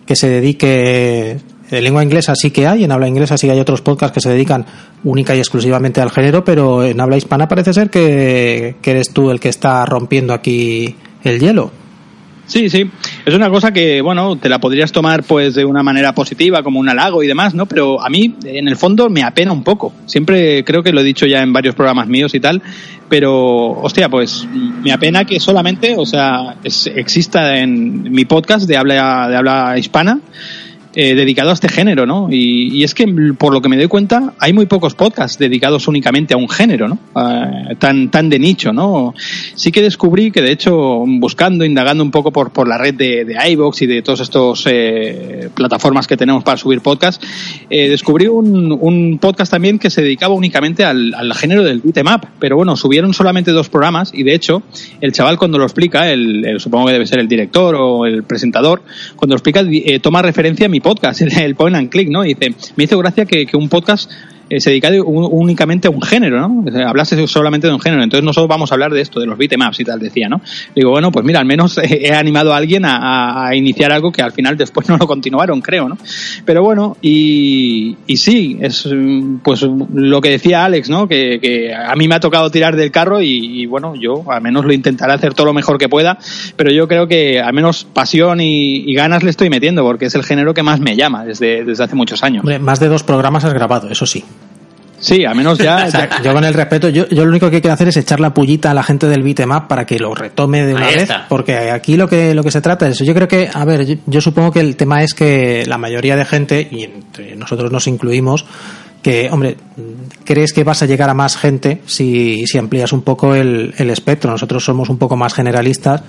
que 0.06 0.16
se 0.16 0.28
dedique 0.28 1.38
en 1.70 1.84
lengua 1.84 2.02
inglesa 2.02 2.34
sí 2.34 2.50
que 2.50 2.66
hay, 2.66 2.84
en 2.84 2.92
habla 2.92 3.08
inglesa 3.08 3.38
sí 3.38 3.46
que 3.46 3.52
hay 3.52 3.60
otros 3.60 3.80
podcasts 3.80 4.14
que 4.14 4.20
se 4.20 4.30
dedican 4.30 4.66
única 5.02 5.34
y 5.34 5.38
exclusivamente 5.38 6.00
al 6.00 6.10
género, 6.10 6.44
pero 6.44 6.84
en 6.84 7.00
habla 7.00 7.16
hispana 7.16 7.48
parece 7.48 7.72
ser 7.72 7.90
que, 7.90 8.76
que 8.82 8.90
eres 8.90 9.12
tú 9.12 9.30
el 9.30 9.40
que 9.40 9.48
está 9.48 9.84
rompiendo 9.86 10.34
aquí 10.34 10.96
el 11.22 11.40
hielo. 11.40 11.84
Sí, 12.46 12.68
sí. 12.68 12.84
Es 13.24 13.34
una 13.34 13.48
cosa 13.48 13.72
que, 13.72 14.02
bueno, 14.02 14.36
te 14.36 14.48
la 14.48 14.58
podrías 14.58 14.92
tomar 14.92 15.22
pues 15.22 15.54
de 15.54 15.64
una 15.64 15.82
manera 15.82 16.14
positiva, 16.14 16.62
como 16.62 16.78
un 16.78 16.88
halago 16.88 17.22
y 17.22 17.26
demás, 17.26 17.54
¿no? 17.54 17.66
Pero 17.66 18.02
a 18.02 18.10
mí, 18.10 18.34
en 18.44 18.68
el 18.68 18.76
fondo, 18.76 19.08
me 19.08 19.22
apena 19.22 19.52
un 19.52 19.64
poco. 19.64 19.94
Siempre 20.06 20.62
creo 20.64 20.82
que 20.82 20.92
lo 20.92 21.00
he 21.00 21.04
dicho 21.04 21.26
ya 21.26 21.42
en 21.42 21.52
varios 21.52 21.74
programas 21.74 22.06
míos 22.06 22.34
y 22.34 22.40
tal, 22.40 22.62
pero, 23.08 23.70
hostia, 23.82 24.08
pues 24.08 24.46
me 24.52 24.92
apena 24.92 25.24
que 25.24 25.38
solamente, 25.40 25.94
o 25.96 26.06
sea, 26.06 26.56
es, 26.64 26.86
exista 26.86 27.58
en 27.58 28.12
mi 28.12 28.24
podcast 28.24 28.66
de 28.66 28.76
habla, 28.76 29.28
de 29.28 29.36
habla 29.36 29.78
hispana, 29.78 30.20
eh, 30.94 31.14
dedicado 31.14 31.50
a 31.50 31.54
este 31.54 31.68
género, 31.68 32.06
¿no? 32.06 32.28
Y, 32.30 32.76
y, 32.76 32.84
es 32.84 32.94
que 32.94 33.06
por 33.38 33.52
lo 33.52 33.60
que 33.60 33.68
me 33.68 33.76
doy 33.76 33.88
cuenta 33.88 34.34
hay 34.38 34.52
muy 34.52 34.66
pocos 34.66 34.94
podcasts 34.94 35.38
dedicados 35.38 35.88
únicamente 35.88 36.34
a 36.34 36.36
un 36.36 36.48
género, 36.48 36.88
¿no? 36.88 36.98
Uh, 37.14 37.74
tan 37.76 38.10
tan 38.10 38.28
de 38.28 38.38
nicho, 38.38 38.72
¿no? 38.72 39.14
Sí 39.54 39.72
que 39.72 39.82
descubrí 39.82 40.30
que 40.30 40.42
de 40.42 40.52
hecho 40.52 41.04
buscando, 41.06 41.64
indagando 41.64 42.02
un 42.02 42.10
poco 42.10 42.32
por 42.32 42.52
por 42.52 42.68
la 42.68 42.78
red 42.78 42.94
de, 42.94 43.24
de 43.24 43.34
y 43.54 43.86
de 43.86 44.02
todos 44.02 44.20
estos 44.20 44.64
eh, 44.66 45.48
plataformas 45.54 46.06
que 46.06 46.16
tenemos 46.16 46.42
para 46.42 46.56
subir 46.56 46.80
podcasts, 46.80 47.24
eh, 47.70 47.88
descubrí 47.88 48.26
un, 48.26 48.76
un, 48.78 49.18
podcast 49.18 49.50
también 49.50 49.78
que 49.78 49.90
se 49.90 50.02
dedicaba 50.02 50.34
únicamente 50.34 50.84
al, 50.84 51.14
al 51.14 51.32
género 51.34 51.62
del 51.62 51.80
beat'em 51.80 52.06
pero 52.38 52.56
bueno 52.56 52.76
subieron 52.76 53.14
solamente 53.14 53.52
dos 53.52 53.68
programas 53.68 54.12
y 54.12 54.22
de 54.22 54.34
hecho 54.34 54.62
el 55.00 55.12
chaval 55.12 55.38
cuando 55.38 55.58
lo 55.58 55.64
explica, 55.64 56.10
el, 56.10 56.44
el 56.44 56.60
supongo 56.60 56.86
que 56.86 56.92
debe 56.92 57.06
ser 57.06 57.18
el 57.20 57.28
director 57.28 57.74
o 57.78 58.06
el 58.06 58.24
presentador, 58.24 58.82
cuando 59.16 59.34
lo 59.34 59.38
explica 59.38 59.64
eh, 59.70 60.00
toma 60.00 60.22
referencia 60.22 60.66
a 60.66 60.68
mi 60.68 60.80
podcast, 60.84 61.20
el, 61.40 61.56
point 61.56 61.74
and 61.74 61.90
click, 61.90 62.08
¿no? 62.08 62.24
Y 62.24 62.34
dice, 62.34 62.54
me 62.76 62.84
hizo 62.84 62.96
gracia 62.98 63.24
que, 63.24 63.46
que 63.46 63.56
un 63.56 63.68
podcast 63.68 64.08
eh, 64.50 64.60
se 64.60 64.70
dedica 64.70 64.90
únicamente 65.04 65.88
a 65.88 65.90
un 65.90 66.02
género, 66.02 66.40
¿no? 66.40 66.64
Hablase 66.86 67.26
solamente 67.26 67.66
de 67.66 67.72
un 67.72 67.80
género. 67.80 68.02
Entonces 68.02 68.24
nosotros 68.24 68.48
vamos 68.48 68.70
a 68.70 68.74
hablar 68.74 68.92
de 68.92 69.00
esto, 69.00 69.20
de 69.20 69.26
los 69.26 69.38
beatemaps 69.38 69.80
y 69.80 69.84
tal, 69.84 70.00
decía, 70.00 70.28
¿no? 70.28 70.40
Digo, 70.74 70.90
bueno, 70.90 71.10
pues 71.10 71.24
mira, 71.24 71.40
al 71.40 71.46
menos 71.46 71.78
he 71.82 72.14
animado 72.14 72.52
a 72.52 72.56
alguien 72.56 72.84
a, 72.84 73.50
iniciar 73.54 73.92
algo 73.92 74.10
que 74.12 74.22
al 74.22 74.32
final 74.32 74.56
después 74.56 74.88
no 74.88 74.96
lo 74.96 75.06
continuaron, 75.06 75.60
creo, 75.60 75.88
¿no? 75.88 75.98
Pero 76.44 76.62
bueno, 76.62 76.96
y, 77.00 77.96
y 78.06 78.16
sí, 78.16 78.58
es 78.60 78.88
pues 79.42 79.62
lo 79.62 80.20
que 80.20 80.30
decía 80.30 80.64
Alex, 80.64 80.88
¿no? 80.90 81.08
Que, 81.08 81.74
a 81.74 81.94
mí 81.96 82.08
me 82.08 82.14
ha 82.14 82.20
tocado 82.20 82.50
tirar 82.50 82.76
del 82.76 82.90
carro 82.90 83.20
y, 83.20 83.66
bueno, 83.66 83.94
yo 83.94 84.30
al 84.30 84.42
menos 84.42 84.64
lo 84.64 84.72
intentaré 84.72 85.12
hacer 85.12 85.34
todo 85.34 85.46
lo 85.46 85.54
mejor 85.54 85.78
que 85.78 85.88
pueda, 85.88 86.18
pero 86.56 86.70
yo 86.70 86.88
creo 86.88 87.06
que 87.06 87.40
al 87.40 87.52
menos 87.52 87.84
pasión 87.84 88.40
y, 88.40 88.94
ganas 88.94 89.24
le 89.24 89.30
estoy 89.30 89.50
metiendo 89.50 89.82
porque 89.82 90.06
es 90.06 90.14
el 90.14 90.22
género 90.22 90.54
que 90.54 90.62
más 90.62 90.78
me 90.78 90.94
llama 90.94 91.24
desde, 91.24 91.64
desde 91.64 91.82
hace 91.82 91.96
muchos 91.96 92.22
años. 92.22 92.44
Más 92.60 92.78
de 92.78 92.88
dos 92.88 93.02
programas 93.02 93.44
has 93.44 93.52
grabado, 93.52 93.90
eso 93.90 94.06
sí. 94.06 94.24
Sí, 95.04 95.22
a 95.26 95.34
menos 95.34 95.58
ya, 95.58 95.86
ya, 95.88 96.22
Yo 96.22 96.32
con 96.32 96.44
el 96.44 96.54
respeto, 96.54 96.88
yo, 96.88 97.06
yo 97.10 97.24
lo 97.24 97.30
único 97.30 97.50
que 97.50 97.60
quiero 97.60 97.74
hacer 97.74 97.88
es 97.88 97.96
echar 97.98 98.20
la 98.20 98.32
pullita 98.32 98.70
a 98.70 98.74
la 98.74 98.82
gente 98.82 99.06
del 99.06 99.22
beatmap 99.22 99.68
para 99.68 99.84
que 99.84 99.98
lo 99.98 100.14
retome 100.14 100.64
de 100.64 100.74
una 100.74 100.86
Ahí 100.86 100.94
vez, 100.94 101.02
está. 101.02 101.26
porque 101.28 101.70
aquí 101.70 101.98
lo 101.98 102.08
que 102.08 102.34
lo 102.34 102.42
que 102.42 102.50
se 102.50 102.62
trata 102.62 102.88
es, 102.88 103.00
yo 103.00 103.14
creo 103.14 103.28
que, 103.28 103.50
a 103.52 103.64
ver, 103.66 103.84
yo, 103.84 103.96
yo, 104.06 104.22
supongo 104.22 104.50
que 104.50 104.60
el 104.60 104.76
tema 104.76 105.02
es 105.02 105.12
que 105.12 105.64
la 105.66 105.76
mayoría 105.76 106.16
de 106.16 106.24
gente, 106.24 106.66
y 106.70 106.84
entre 106.84 107.36
nosotros 107.36 107.70
nos 107.70 107.86
incluimos, 107.86 108.46
que, 109.02 109.28
hombre, 109.30 109.58
crees 110.24 110.54
que 110.54 110.64
vas 110.64 110.82
a 110.82 110.86
llegar 110.86 111.10
a 111.10 111.14
más 111.14 111.36
gente 111.36 111.82
si, 111.84 112.46
si 112.46 112.56
amplías 112.56 112.94
un 112.94 113.02
poco 113.02 113.34
el, 113.34 113.74
el 113.76 113.90
espectro. 113.90 114.30
Nosotros 114.30 114.64
somos 114.64 114.88
un 114.88 114.96
poco 114.96 115.14
más 115.18 115.34
generalistas 115.34 116.02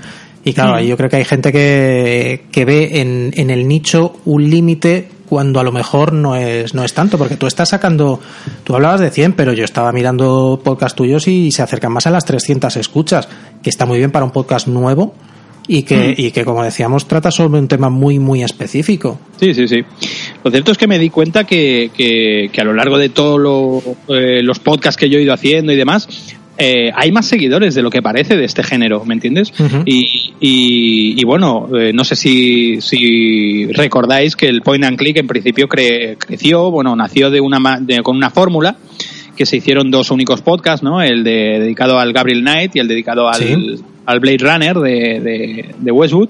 y 0.46 0.54
claro, 0.54 0.80
yo 0.80 0.96
creo 0.96 1.10
que 1.10 1.18
hay 1.18 1.26
gente 1.26 1.52
que, 1.52 2.46
que 2.52 2.64
ve 2.64 3.02
en, 3.02 3.34
en 3.36 3.50
el 3.50 3.68
nicho 3.68 4.14
un 4.24 4.50
límite 4.50 5.10
cuando 5.30 5.60
a 5.60 5.64
lo 5.64 5.72
mejor 5.72 6.14
no 6.14 6.36
es, 6.36 6.74
no 6.74 6.84
es 6.84 6.94
tanto, 6.94 7.18
porque 7.18 7.38
tú 7.38 7.48
estás 7.48 7.70
sacando, 7.70 8.20
tú 8.64 8.76
hablabas 8.76 9.00
de 9.00 9.10
100, 9.10 9.34
pero 9.34 9.54
yo 9.54 9.64
estaba 9.64 9.92
mirando 9.92 10.62
podcast 10.64 10.96
tuyos 10.96 11.28
y 11.28 11.52
se 11.52 11.62
acercan 11.62 11.92
más 11.92 12.08
a 12.08 12.12
las 12.12 12.26
300 12.26 12.76
escuchas, 12.78 13.28
que 13.62 13.70
está 13.70 13.86
muy 13.86 13.98
bien 13.98 14.12
para 14.12 14.26
un 14.26 14.32
podcast 14.32 14.68
nuevo 14.68 15.14
y 15.68 15.84
que, 15.84 16.14
y 16.16 16.32
que 16.32 16.46
como 16.46 16.64
decíamos, 16.64 17.08
trata 17.08 17.32
sobre 17.32 17.60
un 17.60 17.68
tema 17.68 17.90
muy, 17.90 18.20
muy 18.20 18.44
específico. 18.44 19.20
Sí, 19.40 19.54
sí, 19.54 19.68
sí. 19.68 19.84
Lo 20.44 20.52
cierto 20.52 20.72
es 20.72 20.78
que 20.78 20.88
me 20.88 21.00
di 21.00 21.10
cuenta 21.10 21.44
que, 21.46 21.90
que, 21.96 22.50
que 22.52 22.62
a 22.62 22.64
lo 22.64 22.74
largo 22.74 22.98
de 22.98 23.10
todos 23.10 23.40
lo, 23.40 23.82
eh, 24.16 24.44
los 24.44 24.60
podcasts 24.60 25.00
que 25.00 25.10
yo 25.10 25.18
he 25.18 25.24
ido 25.24 25.34
haciendo 25.34 25.72
y 25.72 25.76
demás, 25.76 26.08
eh, 26.58 26.92
hay 26.96 27.12
más 27.12 27.26
seguidores 27.26 27.76
de 27.76 27.82
lo 27.82 27.90
que 27.90 28.02
parece 28.02 28.38
de 28.38 28.46
este 28.46 28.64
género, 28.64 29.04
¿me 29.06 29.14
entiendes? 29.14 29.52
Y, 29.86 30.34
y, 30.40 31.20
y 31.20 31.24
bueno, 31.26 31.68
eh, 31.78 31.92
no 31.94 32.04
sé 32.04 32.16
si, 32.16 32.80
si 32.82 33.68
recordáis 33.74 34.36
que 34.36 34.48
el 34.48 34.62
Point 34.62 34.86
and 34.86 34.98
Click 34.98 35.18
en 35.18 35.28
principio 35.28 35.68
cre- 35.68 36.16
creció, 36.18 36.72
bueno, 36.72 36.96
nació 36.96 37.30
de 37.30 37.42
una, 37.42 37.80
de- 37.82 38.02
con 38.04 38.16
una 38.16 38.30
fórmula 38.30 38.78
que 39.36 39.46
se 39.46 39.58
hicieron 39.58 39.92
dos 39.92 40.12
únicos 40.12 40.42
podcasts, 40.42 40.82
¿no? 40.82 41.02
El 41.02 41.24
de, 41.26 41.60
dedicado 41.60 42.00
al 42.00 42.14
Gabriel 42.14 42.40
Knight 42.42 42.76
y 42.76 42.80
el 42.80 42.88
dedicado 42.88 43.28
al, 43.28 43.36
Sí. 43.42 43.84
al 44.06 44.20
Blade 44.22 44.38
Runner 44.38 44.76
de, 44.78 45.20
de, 45.20 45.76
de 45.78 45.92
Westwood. 45.92 46.30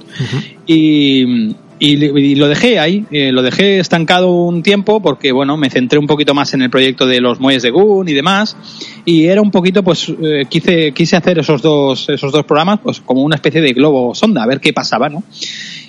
Y, 0.66 1.56
y, 1.78 2.36
lo 2.36 2.48
dejé 2.48 2.80
ahí, 2.80 3.06
eh, 3.12 3.32
lo 3.32 3.42
dejé 3.42 3.80
estancado 3.80 4.32
un 4.32 4.64
tiempo 4.64 5.02
porque, 5.02 5.32
bueno, 5.32 5.58
me 5.58 5.70
centré 5.70 6.00
un 6.00 6.08
poquito 6.08 6.34
más 6.34 6.54
en 6.54 6.62
el 6.62 6.70
proyecto 6.70 7.06
de 7.06 7.20
los 7.20 7.40
muelles 7.40 7.64
de 7.64 7.72
Goon 7.72 8.08
y 8.08 8.14
demás. 8.14 8.56
Y 9.04 9.26
era 9.26 9.42
un 9.42 9.52
poquito, 9.52 9.84
pues, 9.84 10.10
eh, 10.10 10.46
quise, 10.50 10.92
quise 10.94 11.18
hacer 11.18 11.40
esos 11.40 11.62
dos, 11.62 12.08
esos 12.10 12.32
dos 12.32 12.46
programas, 12.46 12.80
pues, 12.82 13.02
como 13.02 13.24
una 13.24 13.36
especie 13.36 13.62
de 13.62 13.74
globo 13.74 14.16
sonda, 14.16 14.44
a 14.44 14.48
ver 14.48 14.62
qué 14.62 14.74
pasaba, 14.74 15.10
¿no? 15.10 15.24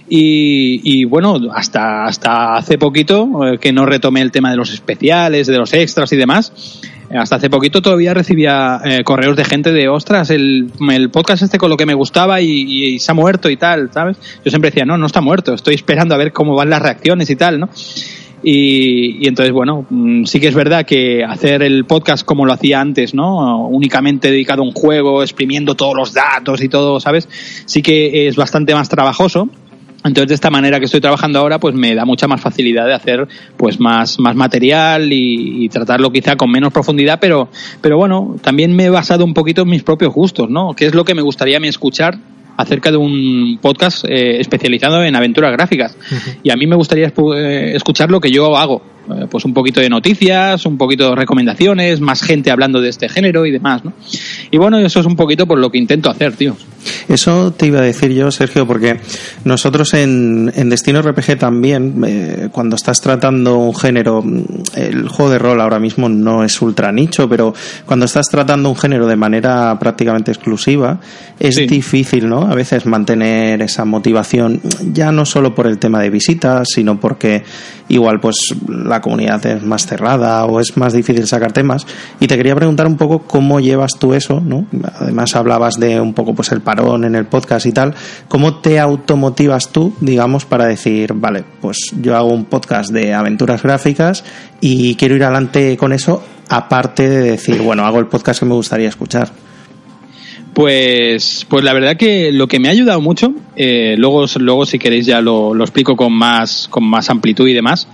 Y, 0.09 0.81
y 0.85 1.05
bueno, 1.05 1.39
hasta, 1.53 2.05
hasta 2.05 2.57
hace 2.57 2.79
poquito 2.79 3.47
eh, 3.47 3.59
que 3.59 3.73
no 3.73 3.87
retomé 3.87 4.23
el 4.23 4.31
tema 4.31 4.51
de 4.51 4.57
los 4.57 4.73
especiales, 4.73 5.47
de 5.47 5.59
los 5.59 5.73
extras 5.73 6.13
y 6.13 6.17
demás. 6.17 6.53
Hasta 7.17 7.37
hace 7.37 7.51
poquito 7.51 7.83
todavía 7.83 8.15
recibía 8.15 8.81
eh, 8.85 9.05
correos 9.05 9.37
de 9.37 9.45
gente 9.45 9.73
de, 9.73 9.89
ostras, 9.89 10.31
el, 10.31 10.71
el 10.91 11.11
podcast 11.11 11.43
este 11.43 11.59
con 11.59 11.71
lo 11.71 11.77
que 11.77 11.87
me 11.87 11.95
gustaba 11.95 12.41
y, 12.41 12.47
y 12.49 12.99
se 12.99 13.11
ha 13.11 13.15
muerto 13.15 13.51
y 13.51 13.57
tal, 13.57 13.91
¿sabes? 13.93 14.17
Yo 14.45 14.51
siempre 14.51 14.71
decía, 14.71 14.85
no, 14.85 14.99
no 14.99 15.07
está 15.07 15.21
muerto, 15.21 15.55
estoy 15.55 15.75
esperando 15.75 16.15
a 16.15 16.19
ver 16.19 16.33
cómo 16.33 16.55
van 16.55 16.71
las 16.71 16.83
reacciones 16.83 17.31
y 17.31 17.37
tal, 17.37 17.61
¿no? 17.61 17.69
Y, 18.43 19.25
y 19.25 19.29
entonces, 19.29 19.53
bueno, 19.53 19.87
mm, 19.89 20.25
sí 20.25 20.39
que 20.39 20.49
es 20.49 20.55
verdad 20.55 20.85
que 20.85 21.25
hacer 21.25 21.63
el 21.63 21.85
podcast 21.85 22.25
como 22.25 22.45
lo 22.45 22.53
hacía 22.53 22.81
antes, 22.81 23.15
¿no? 23.15 23.67
Únicamente 23.67 24.31
dedicado 24.31 24.63
a 24.63 24.65
un 24.65 24.73
juego, 24.73 25.23
exprimiendo 25.23 25.75
todos 25.75 25.97
los 25.97 26.13
datos 26.13 26.63
y 26.63 26.69
todo, 26.69 27.01
¿sabes? 27.01 27.29
Sí 27.65 27.83
que 27.83 28.29
es 28.29 28.37
bastante 28.37 28.75
más 28.75 28.89
trabajoso. 28.89 29.49
Entonces, 30.07 30.29
de 30.29 30.35
esta 30.35 30.51
manera 30.51 30.79
que 30.79 30.87
estoy 30.87 31.01
trabajando 31.01 31.39
ahora, 31.39 31.59
pues 31.59 31.75
me 31.75 31.95
da 31.95 32.05
mucha 32.05 32.27
más 32.27 32.41
facilidad 32.41 32.87
de 32.87 32.95
hacer 32.95 33.27
pues 33.57 33.81
más, 33.81 34.19
más 34.19 34.37
material 34.37 35.13
y, 35.13 35.65
y 35.65 35.69
tratarlo 35.69 36.11
quizá 36.11 36.37
con 36.37 36.51
menos 36.51 36.73
profundidad, 36.73 37.19
pero, 37.21 37.49
pero 37.81 37.97
bueno, 37.97 38.37
también 38.43 38.75
me 38.75 38.85
he 38.85 38.91
basado 38.91 39.25
un 39.25 39.35
poquito 39.35 39.63
en 39.63 39.69
mis 39.69 39.83
propios 39.83 40.13
gustos, 40.13 40.49
¿no? 40.51 40.75
¿Qué 40.75 40.87
es 40.87 40.95
lo 40.95 41.05
que 41.05 41.15
me 41.15 41.23
gustaría 41.23 41.57
a 41.57 41.61
mí 41.61 41.69
escuchar 41.69 42.19
acerca 42.57 42.91
de 42.91 42.97
un 42.97 43.59
podcast 43.61 44.05
eh, 44.09 44.41
especializado 44.41 45.05
en 45.05 45.15
aventuras 45.15 45.53
gráficas? 45.53 45.97
Y 46.43 46.51
a 46.51 46.57
mí 46.57 46.67
me 46.67 46.77
gustaría 46.77 47.09
eh, 47.09 47.73
escuchar 47.75 48.11
lo 48.11 48.21
que 48.21 48.31
yo 48.31 48.57
hago. 48.57 48.96
Eh, 49.15 49.27
pues 49.31 49.45
un 49.45 49.55
poquito 49.55 49.81
de 49.81 49.89
noticias, 49.89 50.67
un 50.67 50.77
poquito 50.77 51.11
de 51.11 51.15
recomendaciones, 51.17 52.01
más 52.01 52.23
gente 52.23 52.51
hablando 52.51 52.81
de 52.81 52.89
este 52.89 53.09
género 53.09 53.47
y 53.47 53.53
demás, 53.53 53.85
¿no? 53.85 53.93
Y 54.51 54.59
bueno, 54.59 54.79
eso 54.79 55.01
es 55.01 55.07
un 55.07 55.17
poquito 55.17 55.47
por 55.47 55.59
lo 55.59 55.71
que 55.71 55.79
intento 55.79 56.11
hacer, 56.11 56.33
tío. 56.35 56.57
Eso 57.09 57.53
te 57.53 57.67
iba 57.67 57.81
a 57.81 57.83
decir 57.83 58.13
yo, 58.13 58.31
Sergio, 58.31 58.67
porque 58.67 59.01
nosotros 59.45 59.93
en, 59.95 60.53
en 60.55 60.71
Destino 60.71 61.03
RPG 61.03 61.37
también, 61.39 62.03
eh, 62.07 62.49
cuando 62.53 62.77
estás 62.77 63.01
tratando 63.01 63.57
un 63.59 63.75
género, 63.75 64.23
mm, 64.23 64.43
el 64.77 65.09
juego 65.09 65.31
de 65.33 65.39
rol 65.39 65.61
ahora 65.61 65.79
mismo 65.79 66.09
no 66.09 66.45
es 66.45 66.61
ultra 66.63 66.93
nicho, 66.93 67.29
pero 67.29 67.55
cuando 67.87 68.07
estás 68.07 68.27
tratando 68.29 68.69
un 68.71 68.77
género 68.77 69.07
de 69.07 69.17
manera 69.17 69.77
prácticamente 69.79 70.31
exclusiva, 70.31 71.01
es 71.41 71.57
Sí. 71.57 71.67
difícil, 71.67 72.29
¿no? 72.29 72.43
A 72.43 72.55
veces 72.55 72.87
mantener 72.87 73.63
esa 73.63 73.85
motivación, 73.85 74.61
ya 74.93 75.11
no 75.13 75.25
solo 75.27 75.55
por 75.55 75.67
el 75.67 75.79
tema 75.79 76.01
de 76.01 76.11
visitas, 76.11 76.69
sino 76.73 77.01
porque 77.01 77.43
igual 77.89 78.21
pues 78.21 78.37
la 78.69 78.96
comunidad 79.01 79.45
es 79.47 79.63
más 79.63 79.87
cerrada 79.87 80.45
o 80.45 80.61
es 80.61 80.77
más 80.77 80.93
difícil 80.93 81.27
sacar 81.27 81.53
temas. 81.53 81.87
Y 82.21 82.27
te 82.27 82.37
quería 82.37 82.55
preguntar 82.55 82.87
un 82.87 82.97
poco 82.97 83.21
cómo 83.21 83.61
llevas 83.61 83.99
tú 83.99 84.15
eso, 84.15 84.41
¿no? 84.41 84.67
Además 85.01 85.35
hablabas 85.37 85.79
de 85.79 86.01
un 86.01 86.15
poco 86.15 86.35
pues 86.35 86.53
el 86.53 86.61
parón 86.61 87.05
en 87.05 87.15
el 87.15 87.27
podcast 87.27 87.67
y 87.67 87.73
tal. 87.73 87.95
¿Cómo 88.29 88.57
te 88.57 88.79
automotivas 88.79 89.71
tú, 89.71 89.95
digamos, 90.01 90.45
para 90.45 90.67
decir, 90.67 91.13
vale, 91.15 91.45
pues 91.61 91.93
yo 92.01 92.17
hago 92.17 92.29
un 92.29 92.45
podcast 92.45 92.91
de 92.91 93.15
aventuras 93.15 93.63
gráficas 93.63 94.25
y 94.61 94.95
quiero 94.97 95.17
ir 95.17 95.25
adelante 95.25 95.77
con 95.77 95.93
eso, 95.93 96.23
aparte 96.49 97.09
de 97.09 97.31
decir, 97.33 97.63
bueno, 97.63 97.85
hago 97.87 97.99
el 97.99 98.07
podcast 98.07 98.41
que 98.41 98.47
me 98.47 98.55
gustaría 98.55 98.89
escuchar? 98.89 99.31
Pues, 100.57 101.45
pues 101.51 101.63
la 101.65 101.75
verdad 101.75 101.99
que 101.99 102.33
lo 102.33 102.49
que 102.49 102.59
me 102.59 102.69
ha 102.69 102.71
ayudado 102.71 103.03
mucho, 103.03 103.35
eh, 103.57 103.95
luego, 103.99 104.25
luego 104.39 104.65
si 104.65 104.79
queréis 104.79 105.05
ya 105.05 105.21
lo, 105.21 105.53
lo 105.53 105.65
explico 105.65 105.97
con 105.97 106.15
más, 106.15 106.67
con 106.71 106.83
más 106.83 107.11
amplitud 107.11 107.47
y 107.47 107.53
demás, 107.53 107.87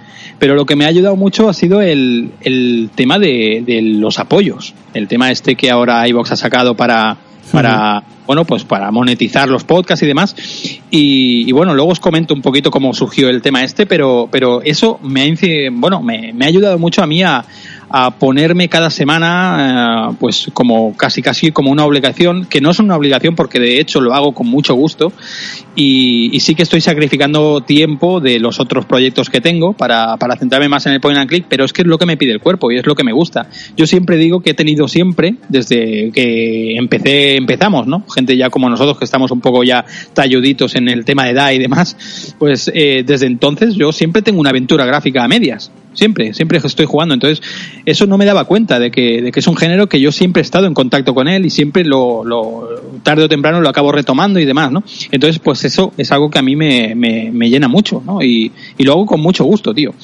pero 0.42 0.56
lo 0.56 0.66
que 0.66 0.74
me 0.74 0.84
ha 0.84 0.88
ayudado 0.88 1.14
mucho 1.14 1.48
ha 1.48 1.54
sido 1.54 1.82
el, 1.82 2.32
el 2.40 2.90
tema 2.96 3.20
de, 3.20 3.62
de 3.64 3.80
los 3.80 4.18
apoyos, 4.18 4.74
el 4.92 5.06
tema 5.06 5.30
este 5.30 5.54
que 5.54 5.70
ahora 5.70 6.08
iVox 6.08 6.32
ha 6.32 6.36
sacado 6.36 6.74
para, 6.74 7.16
para 7.52 8.02
bueno 8.26 8.44
pues 8.44 8.64
para 8.64 8.90
monetizar 8.90 9.48
los 9.48 9.62
podcasts 9.62 10.02
y 10.02 10.06
demás. 10.08 10.34
Y, 10.90 11.48
y 11.48 11.52
bueno 11.52 11.76
luego 11.76 11.92
os 11.92 12.00
comento 12.00 12.34
un 12.34 12.42
poquito 12.42 12.72
cómo 12.72 12.92
surgió 12.92 13.28
el 13.28 13.40
tema 13.40 13.62
este 13.62 13.86
pero 13.86 14.28
pero 14.32 14.62
eso 14.62 14.98
me 15.04 15.22
ha 15.22 15.70
bueno 15.70 16.02
me, 16.02 16.32
me 16.32 16.44
ha 16.44 16.48
ayudado 16.48 16.76
mucho 16.76 17.04
a 17.04 17.06
mí 17.06 17.22
a, 17.22 17.44
a 17.92 18.10
ponerme 18.10 18.68
cada 18.68 18.88
semana 18.88 20.08
eh, 20.10 20.16
pues 20.18 20.50
como 20.54 20.96
casi 20.96 21.20
casi 21.20 21.52
como 21.52 21.70
una 21.70 21.84
obligación 21.84 22.46
que 22.46 22.62
no 22.62 22.70
es 22.70 22.78
una 22.78 22.96
obligación 22.96 23.36
porque 23.36 23.60
de 23.60 23.78
hecho 23.80 24.00
lo 24.00 24.14
hago 24.14 24.32
con 24.32 24.46
mucho 24.46 24.74
gusto 24.74 25.12
y, 25.76 26.30
y 26.32 26.40
sí 26.40 26.54
que 26.54 26.62
estoy 26.62 26.80
sacrificando 26.80 27.60
tiempo 27.60 28.20
de 28.20 28.40
los 28.40 28.60
otros 28.60 28.86
proyectos 28.86 29.28
que 29.28 29.42
tengo 29.42 29.74
para, 29.74 30.16
para 30.16 30.36
centrarme 30.36 30.70
más 30.70 30.86
en 30.86 30.94
el 30.94 31.00
point 31.00 31.18
and 31.18 31.28
click 31.28 31.44
pero 31.48 31.66
es 31.66 31.72
que 31.74 31.82
es 31.82 31.86
lo 31.86 31.98
que 31.98 32.06
me 32.06 32.16
pide 32.16 32.32
el 32.32 32.40
cuerpo 32.40 32.72
y 32.72 32.78
es 32.78 32.86
lo 32.86 32.94
que 32.94 33.04
me 33.04 33.12
gusta 33.12 33.48
yo 33.76 33.86
siempre 33.86 34.16
digo 34.16 34.40
que 34.40 34.50
he 34.50 34.54
tenido 34.54 34.88
siempre 34.88 35.34
desde 35.50 36.10
que 36.12 36.76
empecé 36.76 37.36
empezamos 37.36 37.86
no 37.86 38.06
gente 38.14 38.38
ya 38.38 38.48
como 38.48 38.70
nosotros 38.70 38.98
que 38.98 39.04
estamos 39.04 39.30
un 39.30 39.42
poco 39.42 39.64
ya 39.64 39.84
talluditos 40.14 40.74
en 40.76 40.88
el 40.88 41.04
tema 41.04 41.24
de 41.24 41.30
edad 41.32 41.52
y 41.52 41.58
demás 41.58 42.34
pues 42.38 42.70
eh, 42.74 43.04
desde 43.06 43.26
entonces 43.26 43.74
yo 43.74 43.92
siempre 43.92 44.22
tengo 44.22 44.40
una 44.40 44.50
aventura 44.50 44.86
gráfica 44.86 45.22
a 45.22 45.28
medias 45.28 45.70
siempre, 45.94 46.34
siempre 46.34 46.58
estoy 46.62 46.86
jugando. 46.86 47.14
Entonces, 47.14 47.42
eso 47.84 48.06
no 48.06 48.18
me 48.18 48.24
daba 48.24 48.44
cuenta 48.44 48.78
de 48.78 48.90
que, 48.90 49.22
de 49.22 49.32
que 49.32 49.40
es 49.40 49.46
un 49.46 49.56
género 49.56 49.88
que 49.88 50.00
yo 50.00 50.12
siempre 50.12 50.40
he 50.40 50.44
estado 50.44 50.66
en 50.66 50.74
contacto 50.74 51.14
con 51.14 51.28
él 51.28 51.46
y 51.46 51.50
siempre 51.50 51.84
lo, 51.84 52.24
lo 52.24 52.68
tarde 53.02 53.24
o 53.24 53.28
temprano 53.28 53.60
lo 53.60 53.68
acabo 53.68 53.92
retomando 53.92 54.38
y 54.38 54.44
demás, 54.44 54.70
¿no? 54.70 54.82
Entonces, 55.10 55.38
pues 55.38 55.64
eso 55.64 55.92
es 55.96 56.10
algo 56.12 56.30
que 56.30 56.38
a 56.38 56.42
mí 56.42 56.56
me, 56.56 56.94
me, 56.94 57.30
me 57.32 57.50
llena 57.50 57.68
mucho, 57.68 58.02
¿no? 58.04 58.22
Y, 58.22 58.52
y 58.78 58.84
lo 58.84 58.92
hago 58.92 59.06
con 59.06 59.20
mucho 59.20 59.44
gusto, 59.44 59.74
tío. 59.74 59.94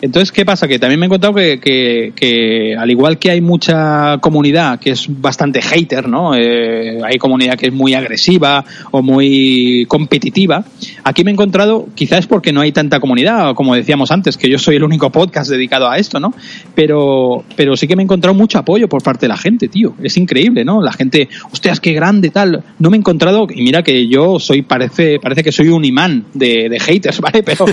Entonces, 0.00 0.32
¿qué 0.32 0.44
pasa? 0.44 0.68
Que 0.68 0.78
también 0.78 1.00
me 1.00 1.06
he 1.06 1.08
encontrado 1.08 1.34
que, 1.34 1.60
que, 1.60 2.12
que 2.14 2.76
al 2.76 2.90
igual 2.90 3.18
que 3.18 3.30
hay 3.30 3.40
mucha 3.40 4.18
comunidad 4.18 4.78
que 4.78 4.90
es 4.90 5.06
bastante 5.08 5.62
hater, 5.62 6.08
¿no? 6.08 6.34
Eh, 6.34 7.00
hay 7.04 7.18
comunidad 7.18 7.56
que 7.56 7.66
es 7.68 7.72
muy 7.72 7.94
agresiva 7.94 8.64
o 8.90 9.02
muy 9.02 9.86
competitiva. 9.88 10.64
Aquí 11.04 11.24
me 11.24 11.30
he 11.30 11.34
encontrado, 11.34 11.88
quizás 11.94 12.26
porque 12.26 12.52
no 12.52 12.60
hay 12.60 12.72
tanta 12.72 13.00
comunidad, 13.00 13.54
como 13.54 13.74
decíamos 13.74 14.10
antes, 14.10 14.36
que 14.36 14.48
yo 14.48 14.58
soy 14.58 14.76
el 14.76 14.84
único 14.84 15.10
podcast 15.10 15.50
dedicado 15.50 15.88
a 15.88 15.98
esto, 15.98 16.20
¿no? 16.20 16.32
Pero, 16.74 17.27
pero 17.56 17.76
sí 17.76 17.86
que 17.86 17.96
me 17.96 18.02
he 18.02 18.04
encontrado 18.04 18.34
mucho 18.34 18.58
apoyo 18.58 18.88
por 18.88 19.02
parte 19.02 19.26
de 19.26 19.28
la 19.28 19.36
gente, 19.36 19.68
tío. 19.68 19.94
Es 20.02 20.16
increíble, 20.16 20.64
¿no? 20.64 20.82
La 20.82 20.92
gente, 20.92 21.28
hostias, 21.50 21.80
qué 21.80 21.92
grande, 21.92 22.30
tal. 22.30 22.62
No 22.78 22.90
me 22.90 22.96
he 22.96 23.00
encontrado, 23.00 23.46
y 23.52 23.62
mira 23.62 23.82
que 23.82 24.08
yo 24.08 24.38
soy, 24.38 24.62
parece, 24.62 25.18
parece 25.20 25.42
que 25.42 25.52
soy 25.52 25.68
un 25.68 25.84
imán 25.84 26.24
de, 26.34 26.76
haters, 26.80 27.20
¿vale? 27.22 27.42
Pero, 27.42 27.66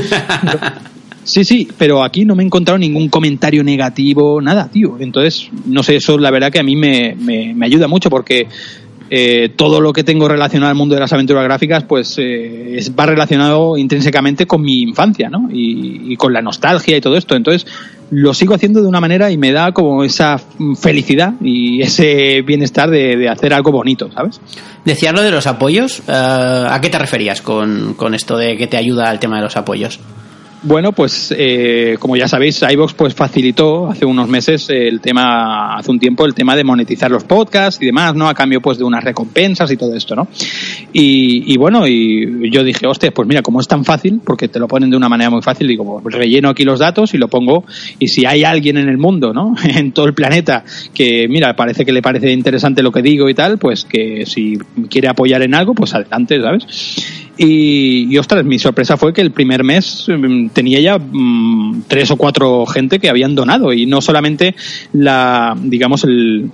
Sí, 1.26 1.44
sí, 1.44 1.68
pero 1.76 2.04
aquí 2.04 2.24
no 2.24 2.36
me 2.36 2.44
he 2.44 2.46
encontrado 2.46 2.78
ningún 2.78 3.10
comentario 3.10 3.64
negativo, 3.64 4.40
nada, 4.42 4.70
tío. 4.72 4.98
Entonces, 5.00 5.50
no 5.66 5.82
sé, 5.82 5.96
eso 5.96 6.20
la 6.20 6.30
verdad 6.30 6.52
que 6.52 6.60
a 6.60 6.64
mí 6.64 6.76
me, 6.76 7.16
me, 7.16 7.66
ayuda 7.66 7.88
mucho 7.88 8.12
porque 8.12 8.48
eh, 9.10 9.50
todo 9.56 9.82
lo 9.82 9.92
que 9.92 10.04
tengo 10.04 10.28
relacionado 10.28 10.70
al 10.70 10.76
mundo 10.76 10.94
de 10.94 11.02
las 11.02 11.12
aventuras 11.14 11.44
gráficas, 11.44 11.84
pues 11.84 12.16
eh, 12.20 12.80
va 12.98 13.08
relacionado 13.08 13.76
intrínsecamente 13.76 14.46
con 14.46 14.62
mi 14.62 14.84
infancia, 14.84 15.28
¿no? 15.28 15.50
Y, 15.52 16.16
con 16.16 16.32
la 16.32 16.44
nostalgia 16.44 16.96
y 16.96 17.02
todo 17.02 17.18
esto. 17.18 17.36
Entonces, 17.36 17.66
lo 18.12 18.34
sigo 18.34 18.56
haciendo 18.56 18.82
de 18.82 18.88
una 18.88 19.02
manera 19.02 19.32
y 19.32 19.38
me 19.38 19.52
da 19.52 19.72
como 19.72 20.04
esa 20.04 20.40
felicidad 20.80 21.34
y 21.42 21.82
ese 21.82 22.42
bienestar 22.42 22.90
de, 22.90 23.18
de 23.18 23.30
hacer 23.30 23.54
algo 23.54 23.72
bonito, 23.72 24.10
¿sabes? 24.12 24.40
Decías 24.84 25.14
lo 25.14 25.22
de 25.22 25.32
los 25.32 25.48
apoyos. 25.48 26.02
Uh, 26.08 26.68
¿A 26.70 26.80
qué 26.82 26.90
te 26.90 27.00
referías 27.00 27.42
con, 27.42 27.96
con 27.96 28.14
esto 28.14 28.38
de 28.38 28.58
que 28.58 28.68
te 28.68 28.78
ayuda 28.78 29.10
al 29.10 29.20
tema 29.20 29.38
de 29.38 29.44
los 29.44 29.58
apoyos? 29.58 30.00
Bueno, 30.68 30.94
pues 30.94 31.32
eh, 31.38 31.96
como 32.00 32.16
ya 32.18 32.28
sabéis, 32.28 32.64
iVox 32.68 32.96
pues 32.96 33.14
facilitó 33.14 33.88
hace 33.88 34.04
unos 34.04 34.28
meses 34.28 34.68
el 34.72 35.00
tema, 35.00 35.76
hace 35.76 35.92
un 35.92 36.00
tiempo 36.00 36.26
el 36.26 36.34
tema 36.34 36.56
de 36.56 36.64
monetizar 36.64 37.12
los 37.12 37.24
podcasts 37.24 37.80
y 37.84 37.86
demás, 37.86 38.16
¿no? 38.16 38.28
A 38.28 38.34
cambio 38.34 38.62
pues 38.62 38.80
de 38.80 38.84
unas 38.84 39.04
recompensas 39.04 39.70
y 39.70 39.78
todo 39.78 39.94
esto, 39.94 40.16
¿no? 40.16 40.28
Y, 40.92 41.54
y 41.54 41.56
bueno, 41.58 41.86
y 41.88 42.50
yo 42.50 42.64
dije, 42.64 42.88
hostia, 42.88 43.12
pues 43.12 43.28
mira, 43.28 43.44
como 43.44 43.62
es 43.62 43.68
tan 43.68 43.86
fácil, 43.86 44.22
porque 44.26 44.48
te 44.48 44.58
lo 44.58 44.68
ponen 44.68 44.90
de 44.90 44.98
una 44.98 45.08
manera 45.08 45.30
muy 45.30 45.44
fácil, 45.44 45.68
digo, 45.68 46.00
pues 46.02 46.16
relleno 46.16 46.50
aquí 46.50 46.64
los 46.64 46.80
datos 46.80 47.14
y 47.14 47.20
lo 47.20 47.28
pongo, 47.28 47.64
y 48.00 48.08
si 48.08 48.26
hay 48.26 48.44
alguien 48.44 48.78
en 48.78 48.90
el 48.90 48.98
mundo, 48.98 49.34
¿no? 49.34 49.54
En 49.76 49.92
todo 49.92 50.08
el 50.08 50.16
planeta 50.16 50.64
que, 50.96 51.28
mira, 51.30 51.56
parece 51.56 51.86
que 51.86 51.92
le 51.92 52.02
parece 52.02 52.32
interesante 52.32 52.82
lo 52.82 52.92
que 52.92 53.04
digo 53.04 53.30
y 53.30 53.36
tal, 53.36 53.60
pues 53.60 53.86
que 53.86 54.26
si 54.26 54.58
quiere 54.90 55.10
apoyar 55.10 55.44
en 55.44 55.54
algo, 55.54 55.76
pues 55.76 55.94
adelante, 55.94 56.42
¿sabes? 56.42 56.66
Y, 57.38 58.18
ostras, 58.18 58.46
mi 58.46 58.60
sorpresa 58.60 58.98
fue 58.98 59.14
que 59.14 59.22
el 59.22 59.32
primer 59.32 59.64
mes 59.64 60.08
mm, 60.08 60.50
tenía 60.50 60.80
ya 60.80 60.98
mmm, 60.98 61.84
tres 61.88 62.12
o 62.12 62.18
cuatro 62.18 62.66
gente 62.66 63.00
que 63.00 63.10
habían 63.10 63.36
donado 63.36 63.74
y 63.74 63.86
no 63.86 64.02
solamente 64.02 64.56
la, 64.94 65.56
digamos, 65.62 66.06
el, 66.06 66.50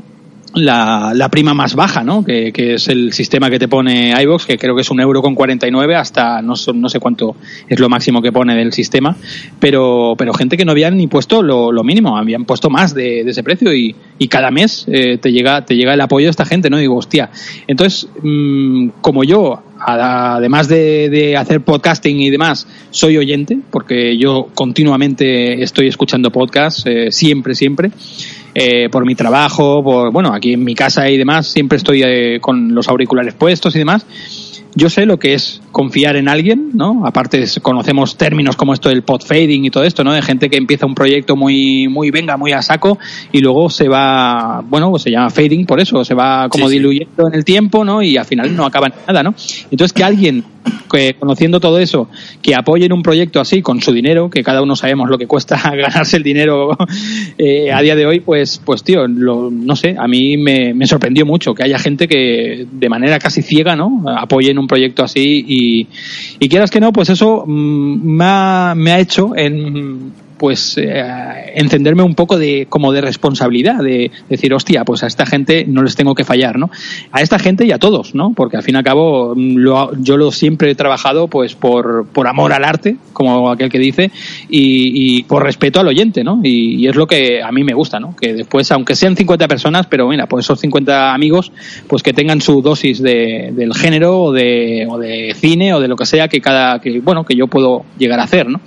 la, 0.53 1.13
la, 1.15 1.29
prima 1.29 1.53
más 1.53 1.75
baja, 1.75 2.03
¿no? 2.03 2.23
Que, 2.23 2.51
que, 2.51 2.73
es 2.73 2.87
el 2.87 3.13
sistema 3.13 3.49
que 3.49 3.59
te 3.59 3.67
pone 3.67 4.13
iVox, 4.23 4.45
que 4.45 4.57
creo 4.57 4.75
que 4.75 4.81
es 4.81 4.89
un 4.89 4.99
euro 4.99 5.21
con 5.21 5.35
49 5.35 5.95
hasta 5.95 6.41
no, 6.41 6.55
no 6.73 6.89
sé 6.89 6.99
cuánto 6.99 7.35
es 7.69 7.79
lo 7.79 7.87
máximo 7.87 8.21
que 8.21 8.31
pone 8.31 8.55
del 8.55 8.73
sistema, 8.73 9.15
pero, 9.59 10.15
pero 10.17 10.33
gente 10.33 10.57
que 10.57 10.65
no 10.65 10.71
habían 10.71 10.97
ni 10.97 11.07
puesto 11.07 11.41
lo, 11.41 11.71
lo 11.71 11.83
mínimo, 11.83 12.17
habían 12.17 12.45
puesto 12.45 12.69
más 12.69 12.93
de, 12.93 13.21
ese 13.21 13.43
precio 13.43 13.73
y, 13.73 13.95
y 14.17 14.27
cada 14.27 14.51
mes 14.51 14.85
eh, 14.91 15.17
te, 15.19 15.31
llega, 15.31 15.63
te 15.63 15.75
llega 15.75 15.93
el 15.93 16.01
apoyo 16.01 16.25
de 16.25 16.31
esta 16.31 16.45
gente, 16.45 16.69
¿no? 16.69 16.77
Y 16.77 16.81
digo, 16.81 16.97
hostia. 16.97 17.29
Entonces, 17.67 18.09
mmm, 18.21 18.89
como 19.01 19.23
yo 19.23 19.61
además 19.85 20.67
de, 20.67 21.09
de, 21.09 21.37
hacer 21.37 21.61
podcasting 21.61 22.19
y 22.19 22.29
demás, 22.29 22.67
soy 22.91 23.17
oyente, 23.17 23.59
porque 23.69 24.17
yo 24.17 24.49
continuamente 24.53 25.61
estoy 25.63 25.87
escuchando 25.87 26.31
podcasts, 26.31 26.83
eh, 26.85 27.11
siempre, 27.11 27.55
siempre. 27.55 27.91
Eh, 28.53 28.89
por 28.89 29.05
mi 29.05 29.15
trabajo, 29.15 29.81
por, 29.83 30.11
bueno, 30.11 30.33
aquí 30.33 30.53
en 30.53 30.63
mi 30.63 30.75
casa 30.75 31.09
y 31.09 31.17
demás, 31.17 31.47
siempre 31.47 31.77
estoy 31.77 32.03
eh, 32.03 32.39
con 32.41 32.75
los 32.75 32.89
auriculares 32.89 33.33
puestos 33.33 33.75
y 33.75 33.79
demás. 33.79 34.05
Yo 34.75 34.89
sé 34.89 35.05
lo 35.05 35.19
que 35.19 35.33
es 35.33 35.61
confiar 35.71 36.15
en 36.15 36.27
alguien, 36.27 36.71
¿no? 36.73 37.05
Aparte 37.05 37.43
conocemos 37.61 38.17
términos 38.17 38.55
como 38.55 38.73
esto 38.73 38.89
del 38.89 39.03
pod 39.03 39.21
fading 39.21 39.65
y 39.65 39.69
todo 39.69 39.83
esto, 39.83 40.03
¿no? 40.03 40.13
De 40.13 40.21
gente 40.21 40.49
que 40.49 40.57
empieza 40.57 40.85
un 40.85 40.95
proyecto 40.95 41.35
muy, 41.35 41.87
muy 41.87 42.11
venga, 42.11 42.37
muy 42.37 42.51
a 42.51 42.61
saco 42.61 42.97
y 43.31 43.39
luego 43.39 43.69
se 43.69 43.87
va, 43.87 44.61
bueno, 44.67 44.89
pues 44.91 45.03
se 45.03 45.11
llama 45.11 45.29
fading 45.29 45.65
por 45.65 45.79
eso, 45.79 46.03
se 46.03 46.13
va 46.13 46.49
como 46.49 46.67
sí, 46.67 46.75
diluyendo 46.75 47.23
sí. 47.23 47.27
en 47.27 47.35
el 47.35 47.45
tiempo, 47.45 47.85
¿no? 47.85 48.01
Y 48.01 48.17
al 48.17 48.25
final 48.25 48.55
no 48.55 48.65
acaba 48.65 48.87
en 48.87 48.93
nada, 49.07 49.23
¿no? 49.23 49.33
Entonces 49.71 49.93
que 49.93 50.03
alguien 50.03 50.43
que 50.91 51.15
conociendo 51.17 51.59
todo 51.59 51.79
eso, 51.79 52.09
que 52.41 52.53
apoyen 52.53 52.91
un 52.91 53.01
proyecto 53.01 53.39
así 53.39 53.61
con 53.61 53.81
su 53.81 53.93
dinero, 53.93 54.29
que 54.29 54.43
cada 54.43 54.61
uno 54.61 54.75
sabemos 54.75 55.09
lo 55.09 55.17
que 55.17 55.25
cuesta 55.25 55.55
ganarse 55.75 56.17
el 56.17 56.23
dinero 56.23 56.77
eh, 57.37 57.71
a 57.71 57.81
día 57.81 57.95
de 57.95 58.05
hoy, 58.05 58.19
pues, 58.19 58.61
pues 58.63 58.83
tío, 58.83 59.07
lo, 59.07 59.49
no 59.49 59.75
sé, 59.75 59.95
a 59.97 60.07
mí 60.07 60.37
me, 60.37 60.73
me, 60.73 60.85
sorprendió 60.85 61.25
mucho 61.25 61.53
que 61.53 61.63
haya 61.63 61.79
gente 61.79 62.07
que 62.07 62.67
de 62.69 62.89
manera 62.89 63.19
casi 63.19 63.41
ciega, 63.41 63.75
¿no? 63.75 64.03
Apoyen 64.17 64.59
un 64.59 64.67
proyecto 64.67 65.03
así 65.03 65.45
y, 65.47 65.60
y 66.39 66.49
quieras 66.49 66.71
que 66.71 66.79
no, 66.79 66.91
pues 66.91 67.09
eso 67.09 67.43
mmm, 67.45 68.15
me, 68.17 68.25
ha, 68.25 68.73
me 68.75 68.91
ha 68.91 68.99
hecho 68.99 69.35
en 69.35 70.13
pues 70.41 70.75
eh, 70.79 71.53
encenderme 71.53 72.01
un 72.01 72.15
poco 72.15 72.39
de 72.39 72.65
como 72.67 72.91
de 72.91 73.01
responsabilidad 73.01 73.77
de 73.83 74.09
decir 74.27 74.51
hostia 74.55 74.83
pues 74.83 75.03
a 75.03 75.07
esta 75.07 75.27
gente 75.27 75.65
no 75.67 75.83
les 75.83 75.95
tengo 75.95 76.15
que 76.15 76.23
fallar 76.23 76.57
no 76.57 76.71
a 77.11 77.21
esta 77.21 77.37
gente 77.37 77.63
y 77.63 77.71
a 77.71 77.77
todos 77.77 78.15
no 78.15 78.33
porque 78.35 78.57
al 78.57 78.63
fin 78.63 78.73
y 78.73 78.79
al 78.79 78.83
cabo 78.83 79.35
lo, 79.35 79.91
yo 80.01 80.17
lo 80.17 80.31
siempre 80.31 80.71
he 80.71 80.73
trabajado 80.73 81.27
pues 81.27 81.53
por, 81.53 82.07
por 82.07 82.27
amor 82.27 82.53
al 82.53 82.63
arte 82.63 82.97
como 83.13 83.51
aquel 83.51 83.69
que 83.69 83.77
dice 83.77 84.09
y, 84.49 85.19
y 85.19 85.23
por 85.25 85.43
respeto 85.43 85.79
al 85.79 85.87
oyente 85.87 86.23
no 86.23 86.39
y, 86.41 86.83
y, 86.83 86.87
es 86.87 86.95
lo 86.95 87.05
que 87.05 87.43
a 87.43 87.51
mí 87.51 87.63
me 87.63 87.75
gusta 87.75 87.99
no 87.99 88.15
que 88.15 88.33
después 88.33 88.71
aunque 88.71 88.95
sean 88.95 89.15
50 89.15 89.47
personas 89.47 89.85
pero 89.85 90.07
mira 90.07 90.25
pues 90.25 90.45
esos 90.45 90.59
50 90.59 91.13
amigos 91.13 91.51
pues 91.85 92.01
que 92.01 92.13
tengan 92.13 92.41
su 92.41 92.63
dosis 92.63 92.99
de, 92.99 93.53
del 93.55 93.75
género 93.75 94.23
o 94.23 94.31
de, 94.31 94.87
o 94.89 94.97
de 94.97 95.35
cine 95.35 95.75
o 95.75 95.79
de 95.79 95.87
lo 95.87 95.95
que 95.95 96.07
sea 96.07 96.27
que 96.27 96.41
cada 96.41 96.81
que 96.81 96.99
bueno 96.99 97.25
que 97.25 97.35
yo 97.35 97.45
puedo 97.45 97.85
llegar 97.99 98.19
a 98.19 98.23
hacer 98.23 98.49
no 98.49 98.59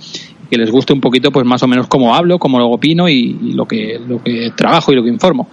que 0.49 0.57
les 0.57 0.71
guste 0.71 0.93
un 0.93 1.01
poquito 1.01 1.31
pues 1.31 1.45
más 1.45 1.63
o 1.63 1.67
menos 1.67 1.87
cómo 1.87 2.15
hablo, 2.15 2.39
cómo 2.39 2.59
lo 2.59 2.69
opino 2.69 3.09
y, 3.09 3.33
lo 3.53 3.65
que 3.65 3.99
lo 4.07 4.21
que 4.21 4.51
trabajo 4.55 4.91
y 4.91 4.95
lo 4.95 5.03
que 5.03 5.09
informo. 5.09 5.49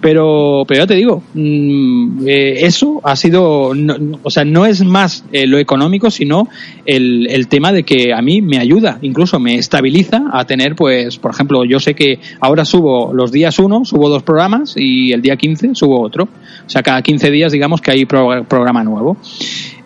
Pero 0.00 0.64
pero 0.66 0.80
ya 0.80 0.86
te 0.86 0.94
digo, 0.94 1.22
mmm, 1.34 2.26
eh, 2.26 2.58
eso 2.60 3.00
ha 3.04 3.16
sido 3.16 3.74
no, 3.74 3.96
o 4.22 4.30
sea, 4.30 4.44
no 4.44 4.66
es 4.66 4.84
más 4.84 5.24
eh, 5.32 5.46
lo 5.46 5.58
económico, 5.58 6.10
sino 6.10 6.48
el, 6.84 7.26
el 7.30 7.48
tema 7.48 7.72
de 7.72 7.82
que 7.84 8.12
a 8.12 8.22
mí 8.22 8.42
me 8.42 8.58
ayuda, 8.58 8.98
incluso 9.02 9.38
me 9.38 9.56
estabiliza 9.56 10.24
a 10.32 10.44
tener 10.44 10.74
pues, 10.74 11.18
por 11.18 11.30
ejemplo, 11.30 11.64
yo 11.64 11.80
sé 11.80 11.94
que 11.94 12.18
ahora 12.40 12.64
subo 12.64 13.12
los 13.12 13.32
días 13.32 13.58
uno, 13.58 13.84
subo 13.84 14.08
dos 14.08 14.22
programas 14.22 14.74
y 14.76 15.12
el 15.12 15.22
día 15.22 15.36
15 15.36 15.74
subo 15.74 16.00
otro. 16.00 16.28
O 16.66 16.70
sea, 16.70 16.82
cada 16.82 17.02
15 17.02 17.30
días 17.30 17.52
digamos 17.52 17.80
que 17.80 17.90
hay 17.90 18.04
pro, 18.04 18.44
programa 18.44 18.82
nuevo 18.84 19.16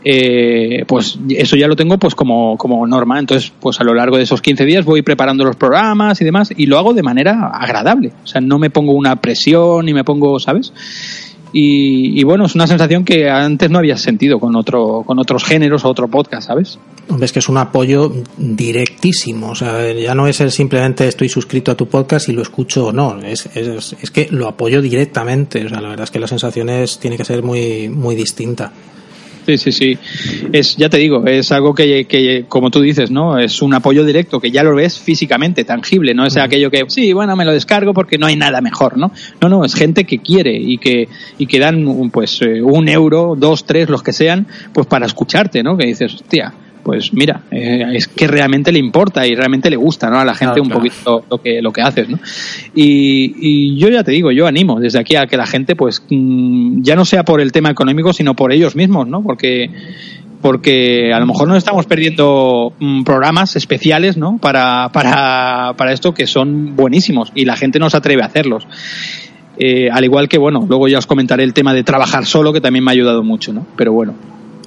eh, 0.09 0.85
pues 0.87 1.19
eso 1.31 1.57
ya 1.57 1.67
lo 1.67 1.75
tengo 1.75 1.99
pues 1.99 2.15
como, 2.15 2.57
como 2.57 2.87
norma. 2.87 3.19
Entonces, 3.19 3.53
pues 3.59 3.81
a 3.81 3.85
lo 3.85 3.93
largo 3.93 4.17
de 4.17 4.23
esos 4.23 4.41
15 4.41 4.65
días 4.65 4.85
voy 4.85 5.03
preparando 5.03 5.45
los 5.45 5.57
programas 5.57 6.21
y 6.21 6.25
demás 6.25 6.55
y 6.57 6.67
lo 6.67 6.79
hago 6.79 6.95
de 6.95 7.03
manera 7.03 7.49
agradable. 7.49 8.13
O 8.23 8.27
sea, 8.27 8.41
no 8.41 8.61
me 8.61 8.71
pongo 8.71 8.93
una 8.93 9.17
presión 9.17 9.85
ni 9.85 9.93
me 9.93 10.05
pongo, 10.05 10.39
¿sabes? 10.39 10.73
Y, 11.53 12.21
y, 12.21 12.23
bueno, 12.23 12.47
es 12.47 12.55
una 12.55 12.69
sensación 12.69 13.05
que 13.05 13.29
antes 13.29 13.69
no 13.69 13.79
había 13.79 13.97
sentido 13.97 14.39
con 14.39 14.55
otro 14.55 15.03
con 15.05 15.19
otros 15.19 15.43
géneros 15.43 15.85
o 15.85 15.89
otro 15.89 16.07
podcast, 16.07 16.47
¿sabes? 16.47 16.79
Ves 17.09 17.33
que 17.33 17.41
es 17.41 17.49
un 17.49 17.57
apoyo 17.57 18.13
directísimo, 18.37 19.51
o 19.51 19.55
sea, 19.57 19.93
ya 19.93 20.15
no 20.15 20.29
es 20.29 20.41
el 20.41 20.53
simplemente 20.53 21.09
estoy 21.09 21.29
suscrito 21.29 21.73
a 21.73 21.77
tu 21.77 21.89
podcast 21.89 22.29
y 22.29 22.33
lo 22.33 22.43
escucho 22.43 22.89
o 22.89 22.93
no, 22.93 23.19
es, 23.23 23.49
es, 23.55 23.97
es 24.01 24.11
que 24.11 24.29
lo 24.31 24.49
apoyo 24.49 24.83
directamente, 24.83 25.65
o 25.65 25.69
sea, 25.69 25.81
la 25.81 25.89
verdad 25.89 26.05
es 26.05 26.11
que 26.11 26.19
la 26.19 26.27
sensación 26.27 26.69
es, 26.69 26.99
tiene 26.99 27.17
que 27.17 27.25
ser 27.25 27.43
muy, 27.43 27.89
muy 27.89 28.17
distinta. 28.17 28.73
Sí, 29.47 29.59
sí, 29.59 29.71
sí. 29.71 29.99
Es, 30.53 30.77
ya 30.77 30.89
te 30.89 30.97
digo, 30.99 31.25
es 31.25 31.53
algo 31.53 31.73
que, 31.73 32.07
que, 32.07 32.47
como 32.49 32.69
tú 32.69 32.81
dices, 32.81 33.13
¿no? 33.13 33.39
Es 33.39 33.63
un 33.63 33.73
apoyo 33.75 34.05
directo, 34.05 34.41
que 34.41 34.51
ya 34.51 34.65
lo 34.65 34.75
ves 34.75 34.99
físicamente, 34.99 35.63
tangible, 35.63 36.15
no 36.15 36.27
es 36.27 36.35
uh 36.35 36.41
-huh. 36.41 36.45
aquello 36.47 36.69
que, 36.69 36.85
sí, 36.89 37.13
bueno, 37.13 37.37
me 37.37 37.45
lo 37.45 37.53
descargo 37.53 37.95
porque 37.95 38.19
no 38.19 38.27
hay 38.27 38.35
nada 38.35 38.61
mejor, 38.61 38.99
¿no? 38.99 39.13
No, 39.41 39.49
no, 39.49 39.65
es 39.65 39.75
gente 39.75 40.03
que 40.03 40.19
quiere 40.19 40.59
y 40.59 40.79
que, 40.79 41.09
y 41.39 41.47
que 41.47 41.61
dan, 41.61 42.11
pues, 42.11 42.41
un 42.43 42.89
euro, 42.89 43.37
dos, 43.39 43.65
tres, 43.65 43.89
los 43.89 44.03
que 44.03 44.13
sean, 44.13 44.49
pues 44.73 44.89
para 44.89 45.07
escucharte, 45.07 45.63
¿no? 45.63 45.77
Que 45.77 45.87
dices, 45.87 46.13
hostia, 46.15 46.53
pues 46.87 47.13
mira, 47.13 47.41
eh, 47.51 47.85
es 47.95 48.07
que 48.07 48.29
realmente 48.29 48.71
le 48.71 48.79
importa 48.79 49.27
y 49.27 49.35
realmente 49.35 49.69
le 49.69 49.75
gusta 49.75 50.09
¿no? 50.09 50.21
a 50.21 50.25
la 50.25 50.35
gente 50.35 50.61
claro, 50.61 50.63
un 50.63 50.69
claro. 50.69 50.83
poquito 50.83 51.25
lo 51.29 51.39
que, 51.43 51.61
lo 51.61 51.73
que 51.73 51.83
haces. 51.83 52.09
¿no? 52.09 52.17
Y, 52.77 53.35
y, 53.41 53.77
yo 53.77 53.89
ya 53.89 54.05
te 54.05 54.13
digo, 54.13 54.31
yo 54.31 54.47
animo 54.47 54.79
desde 54.79 55.01
aquí 55.01 55.17
a 55.17 55.27
que 55.27 55.37
la 55.37 55.47
gente, 55.47 55.75
pues 55.75 56.05
mmm, 56.09 56.83
ya 56.83 56.95
no 56.95 57.05
sea 57.05 57.25
por 57.25 57.41
el 57.41 57.51
tema 57.51 57.71
económico, 57.71 58.13
sino 58.13 58.35
por 58.35 58.53
ellos 58.53 58.77
mismos, 58.77 59.09
¿no? 59.09 59.21
porque 59.21 59.69
porque 60.41 61.13
a 61.13 61.19
lo 61.19 61.27
mejor 61.27 61.49
nos 61.49 61.57
estamos 61.57 61.87
perdiendo 61.87 62.73
mmm, 62.79 63.03
programas 63.03 63.57
especiales 63.57 64.17
¿no? 64.17 64.39
para, 64.39 64.91
para, 64.93 65.75
para 65.77 65.93
esto 65.93 66.15
que 66.15 66.29
son 66.29 66.77
buenísimos 66.77 67.33
y 67.35 67.47
la 67.47 67.57
gente 67.57 67.81
no 67.81 67.91
se 67.91 67.97
atreve 67.97 68.23
a 68.23 68.27
hacerlos. 68.27 68.65
Eh, 69.59 69.89
al 69.91 70.05
igual 70.05 70.29
que, 70.29 70.39
bueno, 70.39 70.65
luego 70.69 70.87
ya 70.87 70.99
os 70.99 71.07
comentaré 71.09 71.43
el 71.43 71.53
tema 71.53 71.75
de 71.75 71.83
trabajar 71.83 72.27
solo, 72.27 72.53
que 72.53 72.61
también 72.61 72.85
me 72.85 72.93
ha 72.93 72.95
ayudado 72.95 73.25
mucho, 73.25 73.53
¿no? 73.53 73.67
Pero 73.77 73.93
bueno, 73.93 74.15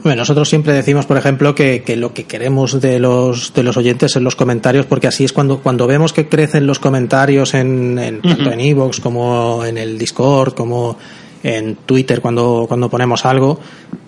bueno, 0.04 0.22
nosotros 0.22 0.48
siempre 0.48 0.74
decimos, 0.74 1.06
por 1.06 1.18
ejemplo, 1.18 1.54
que, 1.56 1.84
que, 1.84 1.96
lo 1.98 2.14
que 2.14 2.24
queremos 2.24 2.80
de 2.80 3.00
los, 3.00 3.54
de 3.54 3.64
los 3.64 3.76
oyentes 3.76 4.16
en 4.16 4.24
los 4.24 4.36
comentarios, 4.36 4.86
porque 4.86 5.08
así 5.08 5.26
es 5.26 5.34
cuando, 5.34 5.60
cuando 5.60 5.88
vemos 5.88 6.14
que 6.14 6.28
crecen 6.28 6.66
los 6.68 6.80
comentarios 6.80 7.54
en, 7.54 8.00
en 8.00 8.22
tanto 8.22 8.44
uh 8.44 8.48
-huh. 8.48 8.54
en 8.54 8.60
Evox 8.62 9.00
como 9.02 9.66
en 9.66 9.78
el 9.78 9.98
Discord, 9.98 10.54
como 10.54 10.98
en 11.44 11.76
Twitter 11.76 12.22
cuando, 12.22 12.66
cuando 12.68 12.90
ponemos 12.90 13.26
algo, 13.26 13.60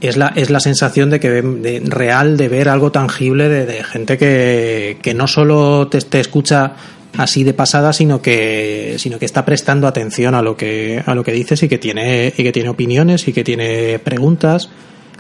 es 0.02 0.18
la, 0.18 0.34
es 0.36 0.50
la 0.50 0.60
sensación 0.60 1.10
de 1.10 1.20
que 1.20 1.30
de, 1.30 1.82
real 1.86 2.38
de 2.38 2.48
ver 2.48 2.70
algo 2.70 2.92
tangible 2.92 3.50
de, 3.50 3.66
de 3.66 3.84
gente 3.84 4.18
que, 4.18 4.98
que 5.02 5.14
no 5.14 5.28
solo 5.28 5.88
te, 5.88 6.00
te 6.02 6.20
escucha 6.20 6.74
así 7.18 7.44
de 7.44 7.54
pasada, 7.54 7.94
sino 7.94 8.22
que, 8.22 8.96
sino 8.98 9.20
que 9.20 9.26
está 9.26 9.44
prestando 9.46 9.88
atención 9.88 10.36
a 10.36 10.42
lo 10.42 10.56
que, 10.56 11.04
a 11.06 11.16
lo 11.16 11.24
que 11.24 11.32
dices 11.34 11.62
y 11.64 11.68
que 11.68 11.78
tiene, 11.78 12.34
y 12.36 12.44
que 12.44 12.52
tiene 12.52 12.70
opiniones 12.70 13.28
y 13.28 13.34
que 13.34 13.44
tiene 13.44 14.00
preguntas 14.00 14.70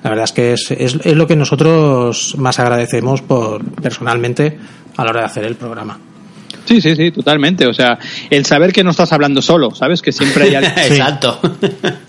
la 0.03 0.09
verdad 0.09 0.25
es 0.25 0.31
que 0.31 0.53
es, 0.53 0.71
es, 0.71 0.97
es, 1.03 1.15
lo 1.15 1.27
que 1.27 1.35
nosotros 1.35 2.35
más 2.37 2.59
agradecemos 2.59 3.21
por 3.21 3.63
personalmente 3.63 4.57
a 4.97 5.03
la 5.03 5.11
hora 5.11 5.19
de 5.21 5.25
hacer 5.25 5.43
el 5.45 5.55
programa. 5.55 5.99
Sí, 6.65 6.79
sí, 6.79 6.95
sí, 6.95 7.11
totalmente. 7.11 7.67
O 7.67 7.73
sea, 7.73 7.97
el 8.29 8.45
saber 8.45 8.71
que 8.71 8.83
no 8.83 8.91
estás 8.91 9.11
hablando 9.11 9.41
solo, 9.41 9.73
¿sabes? 9.73 10.01
Que 10.01 10.11
siempre 10.11 10.45
hay 10.45 10.55
alguien 10.55 10.73
Exacto. 10.77 11.39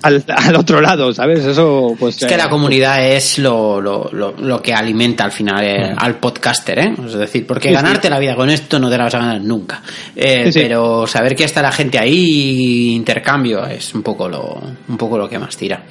Al, 0.02 0.24
al, 0.28 0.56
otro 0.56 0.80
lado, 0.80 1.12
¿sabes? 1.12 1.44
Eso, 1.44 1.94
pues. 1.98 2.22
Es 2.22 2.28
que 2.28 2.34
eh, 2.34 2.38
la 2.38 2.48
comunidad 2.48 3.04
es 3.04 3.38
lo, 3.38 3.80
lo, 3.80 4.10
lo, 4.12 4.34
lo, 4.38 4.62
que 4.62 4.72
alimenta 4.72 5.24
al 5.24 5.32
final 5.32 5.64
eh, 5.64 5.94
al 5.96 6.16
podcaster, 6.16 6.78
¿eh? 6.78 6.94
Es 7.06 7.14
decir, 7.14 7.46
porque 7.46 7.68
sí, 7.68 7.74
ganarte 7.74 8.08
sí. 8.08 8.10
la 8.10 8.18
vida 8.18 8.36
con 8.36 8.50
esto 8.50 8.78
no 8.78 8.90
te 8.90 8.98
la 8.98 9.04
vas 9.04 9.14
a 9.14 9.18
ganar 9.18 9.40
nunca. 9.40 9.82
Eh, 10.14 10.52
sí, 10.52 10.60
pero 10.60 11.06
saber 11.06 11.34
que 11.34 11.44
está 11.44 11.62
la 11.62 11.72
gente 11.72 11.98
ahí, 11.98 12.94
intercambio, 12.94 13.64
es 13.66 13.94
un 13.94 14.02
poco 14.02 14.28
lo, 14.28 14.60
un 14.88 14.96
poco 14.96 15.18
lo 15.18 15.28
que 15.28 15.38
más 15.38 15.56
tira. 15.56 15.82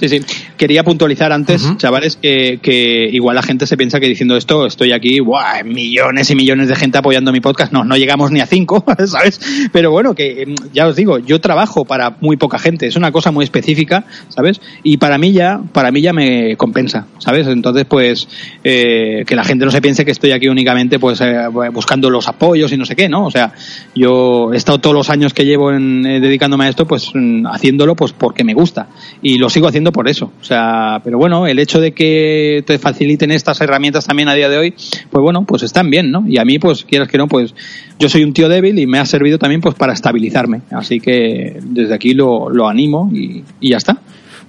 Sí, 0.00 0.08
sí. 0.08 0.20
Quería 0.56 0.82
puntualizar 0.82 1.30
antes, 1.30 1.76
chavales, 1.76 2.16
que, 2.16 2.58
que, 2.62 3.06
igual 3.12 3.36
la 3.36 3.42
gente 3.42 3.66
se 3.66 3.76
piensa 3.76 4.00
que 4.00 4.08
diciendo 4.08 4.34
esto 4.34 4.64
estoy 4.64 4.92
aquí, 4.92 5.20
¡buah! 5.20 5.62
millones 5.62 6.30
y 6.30 6.34
millones 6.34 6.68
de 6.68 6.76
gente 6.76 6.96
apoyando 6.96 7.32
mi 7.32 7.40
podcast. 7.40 7.70
No, 7.70 7.84
no 7.84 7.98
llegamos 7.98 8.30
ni 8.30 8.40
a 8.40 8.46
cinco, 8.46 8.82
¿sabes? 9.06 9.68
Pero 9.72 9.90
bueno, 9.90 10.14
que 10.14 10.46
mm, 10.46 10.72
ya 10.72 10.86
os 10.86 10.96
digo, 10.96 11.18
yo 11.18 11.38
trabajo 11.42 11.84
para 11.84 12.16
muy 12.22 12.38
poca 12.38 12.58
gente. 12.58 12.86
Es 12.86 12.96
una 12.96 13.12
cosa 13.12 13.30
muy 13.30 13.44
específica, 13.44 14.04
¿sabes? 14.30 14.62
Y 14.82 14.96
para 14.96 15.18
mí 15.18 15.32
ya, 15.32 15.60
para 15.72 15.90
mí 15.90 16.00
ya 16.00 16.14
me 16.14 16.56
compensa, 16.56 17.06
¿sabes? 17.18 17.46
Entonces, 17.46 17.84
pues, 17.84 18.26
eh, 18.64 19.24
que 19.26 19.36
la 19.36 19.44
gente 19.44 19.66
no 19.66 19.70
se 19.70 19.82
piense 19.82 20.06
que 20.06 20.12
estoy 20.12 20.32
aquí 20.32 20.48
únicamente, 20.48 20.98
pues, 20.98 21.20
eh, 21.20 21.46
buscando 21.74 22.08
los 22.08 22.26
apoyos 22.26 22.72
y 22.72 22.78
no 22.78 22.86
sé 22.86 22.96
qué, 22.96 23.10
¿no? 23.10 23.26
O 23.26 23.30
sea, 23.30 23.52
yo 23.94 24.50
he 24.54 24.56
estado 24.56 24.78
todos 24.78 24.96
los 24.96 25.10
años 25.10 25.34
que 25.34 25.44
llevo 25.44 25.72
en, 25.72 26.06
eh, 26.06 26.20
dedicándome 26.20 26.64
a 26.64 26.68
esto, 26.70 26.86
pues, 26.86 27.10
mm, 27.14 27.46
haciéndolo, 27.46 27.94
pues, 27.94 28.12
porque 28.12 28.44
me 28.44 28.54
gusta. 28.54 28.88
Y 29.20 29.36
lo 29.36 29.50
sigo 29.50 29.68
haciendo 29.68 29.89
por 29.92 30.08
eso. 30.08 30.32
O 30.40 30.44
sea, 30.44 31.00
pero 31.04 31.18
bueno, 31.18 31.46
el 31.46 31.58
hecho 31.58 31.80
de 31.80 31.92
que 31.92 32.62
te 32.66 32.78
faciliten 32.78 33.30
estas 33.30 33.60
herramientas 33.60 34.06
también 34.06 34.28
a 34.28 34.34
día 34.34 34.48
de 34.48 34.58
hoy, 34.58 34.70
pues 34.72 35.22
bueno, 35.22 35.44
pues 35.46 35.62
están 35.62 35.90
bien, 35.90 36.10
¿no? 36.10 36.24
Y 36.26 36.38
a 36.38 36.44
mí, 36.44 36.58
pues 36.58 36.84
quieras 36.84 37.08
que 37.08 37.18
no, 37.18 37.28
pues 37.28 37.54
yo 37.98 38.08
soy 38.08 38.24
un 38.24 38.32
tío 38.32 38.48
débil 38.48 38.78
y 38.78 38.86
me 38.86 38.98
ha 38.98 39.06
servido 39.06 39.38
también 39.38 39.60
pues 39.60 39.74
para 39.74 39.92
estabilizarme. 39.92 40.62
Así 40.70 41.00
que 41.00 41.58
desde 41.62 41.94
aquí 41.94 42.14
lo, 42.14 42.48
lo 42.50 42.68
animo 42.68 43.10
y, 43.12 43.44
y 43.60 43.70
ya 43.70 43.76
está. 43.76 44.00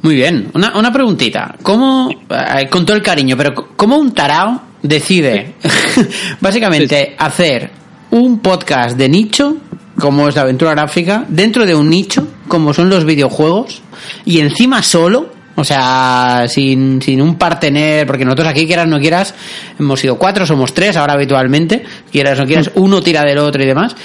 Muy 0.02 0.16
bien. 0.16 0.50
Una, 0.54 0.78
una 0.78 0.92
preguntita. 0.92 1.56
¿Cómo, 1.62 2.10
eh, 2.10 2.68
con 2.70 2.86
todo 2.86 2.98
el 2.98 3.04
cariño, 3.04 3.38
pero 3.38 3.54
cómo 3.76 3.98
un 3.98 4.14
tarao 4.14 4.62
decide 4.82 5.54
básicamente 6.42 7.16
hacer 7.18 7.70
un 8.12 8.40
podcast 8.40 8.98
de 8.98 9.08
nicho, 9.08 9.58
como 10.02 10.28
es 10.28 10.36
la 10.36 10.42
aventura 10.42 10.72
gráfica, 10.72 11.26
dentro 11.30 11.66
de 11.66 11.76
un 11.76 11.90
nicho, 11.90 12.28
como 12.48 12.74
son 12.74 12.90
los 12.90 13.06
videojuegos, 13.06 13.82
y 14.26 14.40
encima 14.40 14.84
solo, 14.84 15.32
o 15.56 15.64
sea, 15.64 16.46
sin, 16.48 17.02
sin 17.02 17.22
un 17.22 17.36
partener, 17.36 18.08
porque 18.08 18.26
nosotros 18.26 18.48
aquí, 18.48 18.66
quieras 18.66 18.88
no 18.88 19.00
quieras, 19.00 19.34
hemos 19.80 20.00
sido 20.00 20.18
cuatro, 20.18 20.46
somos 20.46 20.74
tres 20.74 20.98
ahora 20.98 21.14
habitualmente, 21.14 21.84
quieras 22.12 22.40
no 22.40 22.46
quieras, 22.46 22.72
uno 22.76 23.02
tira 23.02 23.24
del 23.24 23.38
otro 23.38 23.62
y 23.64 23.68
demás. 23.68 23.96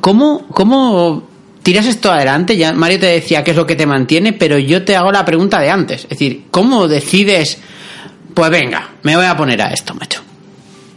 ¿Cómo, 0.00 0.46
cómo 0.48 1.24
tiras 1.62 1.86
esto 1.86 2.10
adelante? 2.10 2.56
Ya 2.56 2.72
Mario 2.72 3.00
te 3.00 3.06
decía 3.06 3.44
qué 3.44 3.50
es 3.50 3.56
lo 3.56 3.66
que 3.66 3.76
te 3.76 3.86
mantiene, 3.86 4.32
pero 4.32 4.58
yo 4.58 4.84
te 4.84 4.96
hago 4.96 5.12
la 5.12 5.24
pregunta 5.24 5.60
de 5.60 5.70
antes. 5.70 6.04
Es 6.04 6.10
decir, 6.10 6.44
¿cómo 6.50 6.88
decides, 6.88 7.58
pues 8.32 8.50
venga, 8.50 8.90
me 9.02 9.16
voy 9.16 9.26
a 9.26 9.36
poner 9.36 9.60
a 9.62 9.72
esto, 9.72 9.94
macho? 9.94 10.22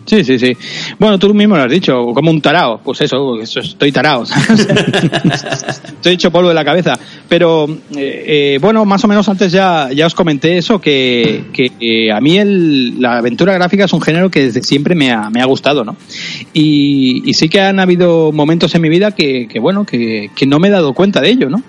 Sí, 0.07 0.23
sí, 0.23 0.39
sí. 0.39 0.55
Bueno, 0.97 1.19
tú 1.19 1.33
mismo 1.33 1.57
lo 1.57 1.63
has 1.63 1.69
dicho, 1.69 2.13
como 2.13 2.31
un 2.31 2.39
tarao. 2.39 2.79
Pues 2.81 3.01
eso, 3.01 3.41
eso 3.41 3.59
estoy 3.59 3.91
tarao. 3.91 4.23
estoy 4.23 6.13
hecho 6.13 6.31
polvo 6.31 6.47
de 6.47 6.55
la 6.55 6.63
cabeza. 6.63 6.97
Pero, 7.27 7.67
eh, 7.95 8.55
eh, 8.55 8.59
bueno, 8.61 8.85
más 8.85 9.03
o 9.03 9.09
menos 9.09 9.27
antes 9.27 9.51
ya, 9.51 9.89
ya 9.93 10.07
os 10.07 10.15
comenté 10.15 10.57
eso, 10.57 10.79
que, 10.79 11.47
que 11.51 11.73
eh, 11.81 12.09
a 12.09 12.21
mí 12.21 12.37
el, 12.37 13.01
la 13.01 13.17
aventura 13.17 13.53
gráfica 13.53 13.83
es 13.83 13.91
un 13.91 14.01
género 14.01 14.31
que 14.31 14.45
desde 14.45 14.63
siempre 14.63 14.95
me 14.95 15.11
ha, 15.11 15.29
me 15.29 15.41
ha 15.41 15.45
gustado, 15.45 15.83
¿no? 15.83 15.97
Y, 16.53 17.29
y, 17.29 17.33
sí 17.33 17.49
que 17.49 17.59
han 17.59 17.81
habido 17.81 18.31
momentos 18.31 18.73
en 18.75 18.81
mi 18.81 18.87
vida 18.87 19.11
que, 19.11 19.49
que 19.49 19.59
bueno, 19.59 19.85
que, 19.85 20.31
que, 20.33 20.45
no 20.45 20.59
me 20.59 20.69
he 20.69 20.71
dado 20.71 20.93
cuenta 20.93 21.19
de 21.19 21.29
ello, 21.29 21.49
¿no? 21.49 21.61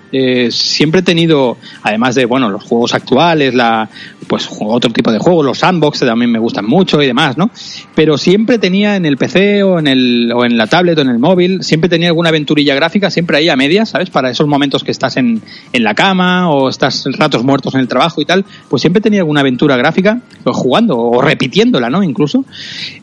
siempre 0.51 1.01
he 1.01 1.03
tenido, 1.03 1.57
además 1.83 2.15
de, 2.15 2.25
bueno, 2.25 2.49
los 2.49 2.63
juegos 2.63 2.93
actuales, 2.93 3.53
la, 3.53 3.89
pues 4.27 4.47
otro 4.59 4.91
tipo 4.91 5.11
de 5.11 5.19
juegos, 5.19 5.45
los 5.45 5.57
sandbox 5.57 5.99
también 5.99 6.31
me 6.31 6.39
gustan 6.39 6.65
mucho 6.65 7.01
y 7.01 7.07
demás, 7.07 7.37
¿no? 7.37 7.49
Pero 7.95 8.17
siempre 8.29 8.59
tenía 8.59 8.95
en 8.95 9.07
el 9.07 9.17
PC 9.17 9.63
o 9.63 9.79
en, 9.79 9.87
el, 9.87 10.31
o 10.35 10.45
en 10.45 10.55
la 10.55 10.67
tablet 10.67 10.95
o 10.99 11.01
en 11.01 11.09
el 11.09 11.17
móvil, 11.17 11.63
siempre 11.63 11.89
tenía 11.89 12.09
alguna 12.09 12.29
aventurilla 12.29 12.75
gráfica, 12.75 13.09
siempre 13.09 13.37
ahí 13.37 13.49
a 13.49 13.55
medias, 13.55 13.89
¿sabes? 13.89 14.11
Para 14.11 14.29
esos 14.29 14.45
momentos 14.45 14.83
que 14.83 14.91
estás 14.91 15.17
en, 15.17 15.41
en 15.73 15.83
la 15.83 15.95
cama 15.95 16.51
o 16.51 16.69
estás 16.69 17.05
ratos 17.17 17.43
muertos 17.43 17.73
en 17.73 17.79
el 17.79 17.87
trabajo 17.87 18.21
y 18.21 18.25
tal, 18.25 18.45
pues 18.69 18.81
siempre 18.81 19.01
tenía 19.01 19.21
alguna 19.21 19.39
aventura 19.39 19.77
gráfica 19.77 20.21
pues, 20.43 20.55
jugando 20.55 20.95
o 20.99 21.19
repitiéndola, 21.23 21.89
¿no? 21.89 22.03
Incluso. 22.03 22.45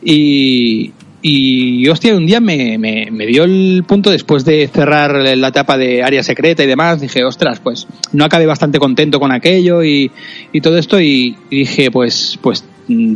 Y, 0.01 0.93
y 1.21 1.85
hostia, 1.89 2.15
un 2.15 2.25
día 2.25 2.39
me, 2.39 2.77
me, 2.77 3.09
me, 3.11 3.25
dio 3.25 3.43
el 3.43 3.83
punto 3.85 4.09
después 4.09 4.45
de 4.45 4.69
cerrar 4.69 5.11
la 5.11 5.49
etapa 5.49 5.77
de 5.77 6.03
área 6.03 6.23
secreta 6.23 6.63
y 6.63 6.67
demás, 6.67 7.01
dije, 7.01 7.25
ostras, 7.25 7.59
pues 7.59 7.85
no 8.13 8.23
acabé 8.23 8.45
bastante 8.45 8.79
contento 8.79 9.19
con 9.19 9.33
aquello 9.33 9.83
y, 9.83 10.09
y 10.53 10.61
todo 10.61 10.77
esto 10.77 11.01
y, 11.01 11.35
y, 11.49 11.57
dije, 11.59 11.91
pues, 11.91 12.39
pues, 12.41 12.63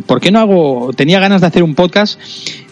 ¿por 0.05 0.19
qué 0.19 0.31
no 0.31 0.39
hago? 0.39 0.91
Tenía 0.95 1.19
ganas 1.19 1.41
de 1.41 1.47
hacer 1.47 1.63
un 1.63 1.75
podcast 1.75 2.19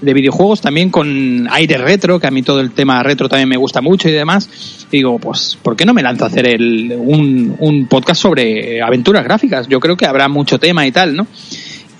de 0.01 0.13
videojuegos 0.13 0.61
también 0.61 0.89
con 0.89 1.47
aire 1.51 1.77
retro, 1.77 2.19
que 2.19 2.27
a 2.27 2.31
mí 2.31 2.41
todo 2.41 2.59
el 2.59 2.71
tema 2.71 3.01
retro 3.03 3.29
también 3.29 3.49
me 3.49 3.57
gusta 3.57 3.81
mucho 3.81 4.09
y 4.09 4.11
demás. 4.11 4.49
Y 4.91 4.97
digo, 4.97 5.19
pues, 5.19 5.57
¿por 5.61 5.75
qué 5.75 5.85
no 5.85 5.93
me 5.93 6.01
lanzo 6.01 6.25
a 6.25 6.27
hacer 6.27 6.47
el, 6.47 6.93
un, 6.97 7.55
un 7.59 7.87
podcast 7.87 8.21
sobre 8.21 8.81
aventuras 8.81 9.23
gráficas? 9.23 9.67
Yo 9.67 9.79
creo 9.79 9.97
que 9.97 10.05
habrá 10.05 10.27
mucho 10.27 10.59
tema 10.59 10.85
y 10.85 10.91
tal, 10.91 11.15
¿no? 11.15 11.27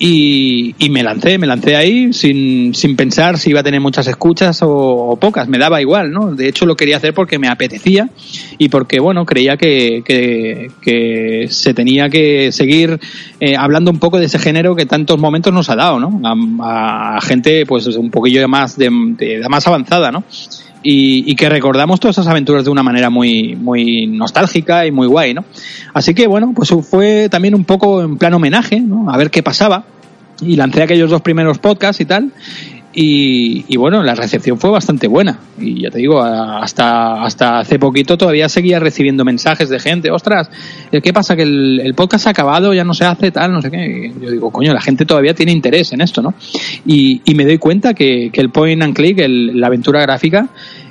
Y, 0.01 0.75
y, 0.79 0.89
me 0.89 1.03
lancé, 1.03 1.37
me 1.37 1.45
lancé 1.45 1.75
ahí 1.75 2.13
sin, 2.13 2.73
sin 2.73 2.95
pensar 2.95 3.37
si 3.37 3.49
iba 3.49 3.59
a 3.59 3.63
tener 3.63 3.81
muchas 3.81 4.07
escuchas 4.07 4.61
o, 4.61 4.69
o, 4.69 5.15
pocas, 5.17 5.49
me 5.49 5.57
daba 5.57 5.81
igual, 5.81 6.11
¿no? 6.11 6.33
De 6.33 6.47
hecho 6.47 6.65
lo 6.65 6.77
quería 6.77 6.95
hacer 6.95 7.13
porque 7.13 7.37
me 7.37 7.49
apetecía 7.49 8.09
y 8.57 8.69
porque, 8.69 9.01
bueno, 9.01 9.25
creía 9.25 9.57
que, 9.57 10.01
que, 10.05 10.71
que 10.81 11.47
se 11.49 11.73
tenía 11.73 12.09
que 12.09 12.53
seguir 12.53 12.97
eh, 13.41 13.57
hablando 13.57 13.91
un 13.91 13.99
poco 13.99 14.19
de 14.19 14.27
ese 14.27 14.39
género 14.39 14.73
que 14.73 14.85
tantos 14.85 15.19
momentos 15.19 15.53
nos 15.53 15.69
ha 15.69 15.75
dado, 15.75 15.99
¿no? 15.99 16.21
A, 16.63 17.17
a 17.17 17.21
gente 17.21 17.65
pues 17.65 17.85
un 17.87 18.09
poquillo 18.09 18.47
más 18.47 18.77
de, 18.77 18.89
de 19.17 19.49
más 19.49 19.67
avanzada, 19.67 20.11
¿no? 20.11 20.23
Y, 20.83 21.29
y, 21.29 21.35
que 21.35 21.49
recordamos 21.49 21.99
todas 21.99 22.17
esas 22.17 22.27
aventuras 22.27 22.63
de 22.63 22.69
una 22.69 22.83
manera 22.83 23.09
muy, 23.09 23.55
muy 23.55 24.07
nostálgica 24.07 24.85
y 24.85 24.91
muy 24.91 25.07
guay, 25.07 25.33
¿no? 25.33 25.43
Así 25.93 26.13
que 26.13 26.27
bueno, 26.27 26.53
pues 26.55 26.69
fue 26.89 27.27
también 27.29 27.55
un 27.55 27.65
poco 27.65 28.01
en 28.01 28.17
plan 28.17 28.33
homenaje, 28.33 28.79
¿no? 28.79 29.09
A 29.11 29.17
ver 29.17 29.29
qué 29.29 29.43
pasaba. 29.43 29.83
Y 30.41 30.55
lancé 30.55 30.83
aquellos 30.83 31.09
dos 31.09 31.21
primeros 31.21 31.59
podcasts 31.59 31.99
y 31.99 32.05
tal. 32.05 32.31
Y, 32.91 33.65
y, 33.67 33.77
bueno, 33.77 34.01
la 34.01 34.15
recepción 34.15 34.59
fue 34.59 34.71
bastante 34.71 35.07
buena. 35.07 35.39
Y 35.59 35.81
ya 35.81 35.91
te 35.91 35.99
digo, 35.99 36.21
hasta, 36.21 37.23
hasta 37.23 37.59
hace 37.59 37.77
poquito 37.77 38.17
todavía 38.17 38.49
seguía 38.49 38.79
recibiendo 38.79 39.23
mensajes 39.23 39.69
de 39.69 39.79
gente, 39.79 40.09
ostras, 40.09 40.49
¿qué 40.91 41.13
pasa? 41.13 41.35
Que 41.35 41.43
el, 41.43 41.81
el, 41.81 41.93
podcast 41.93 42.25
ha 42.27 42.29
acabado, 42.31 42.73
ya 42.73 42.83
no 42.83 42.95
se 42.95 43.05
hace 43.05 43.29
tal, 43.31 43.51
no 43.51 43.61
sé 43.61 43.69
qué. 43.69 44.11
Y 44.17 44.25
yo 44.25 44.31
digo, 44.31 44.51
coño, 44.51 44.73
la 44.73 44.81
gente 44.81 45.05
todavía 45.05 45.35
tiene 45.35 45.51
interés 45.51 45.93
en 45.93 46.01
esto, 46.01 46.23
¿no? 46.23 46.33
Y, 46.85 47.21
y 47.25 47.35
me 47.35 47.45
doy 47.45 47.59
cuenta 47.59 47.93
que, 47.93 48.31
que, 48.33 48.41
el 48.41 48.49
point 48.49 48.81
and 48.81 48.95
click, 48.95 49.19
el, 49.19 49.59
la 49.59 49.67
aventura 49.67 50.01
gráfica, 50.01 50.49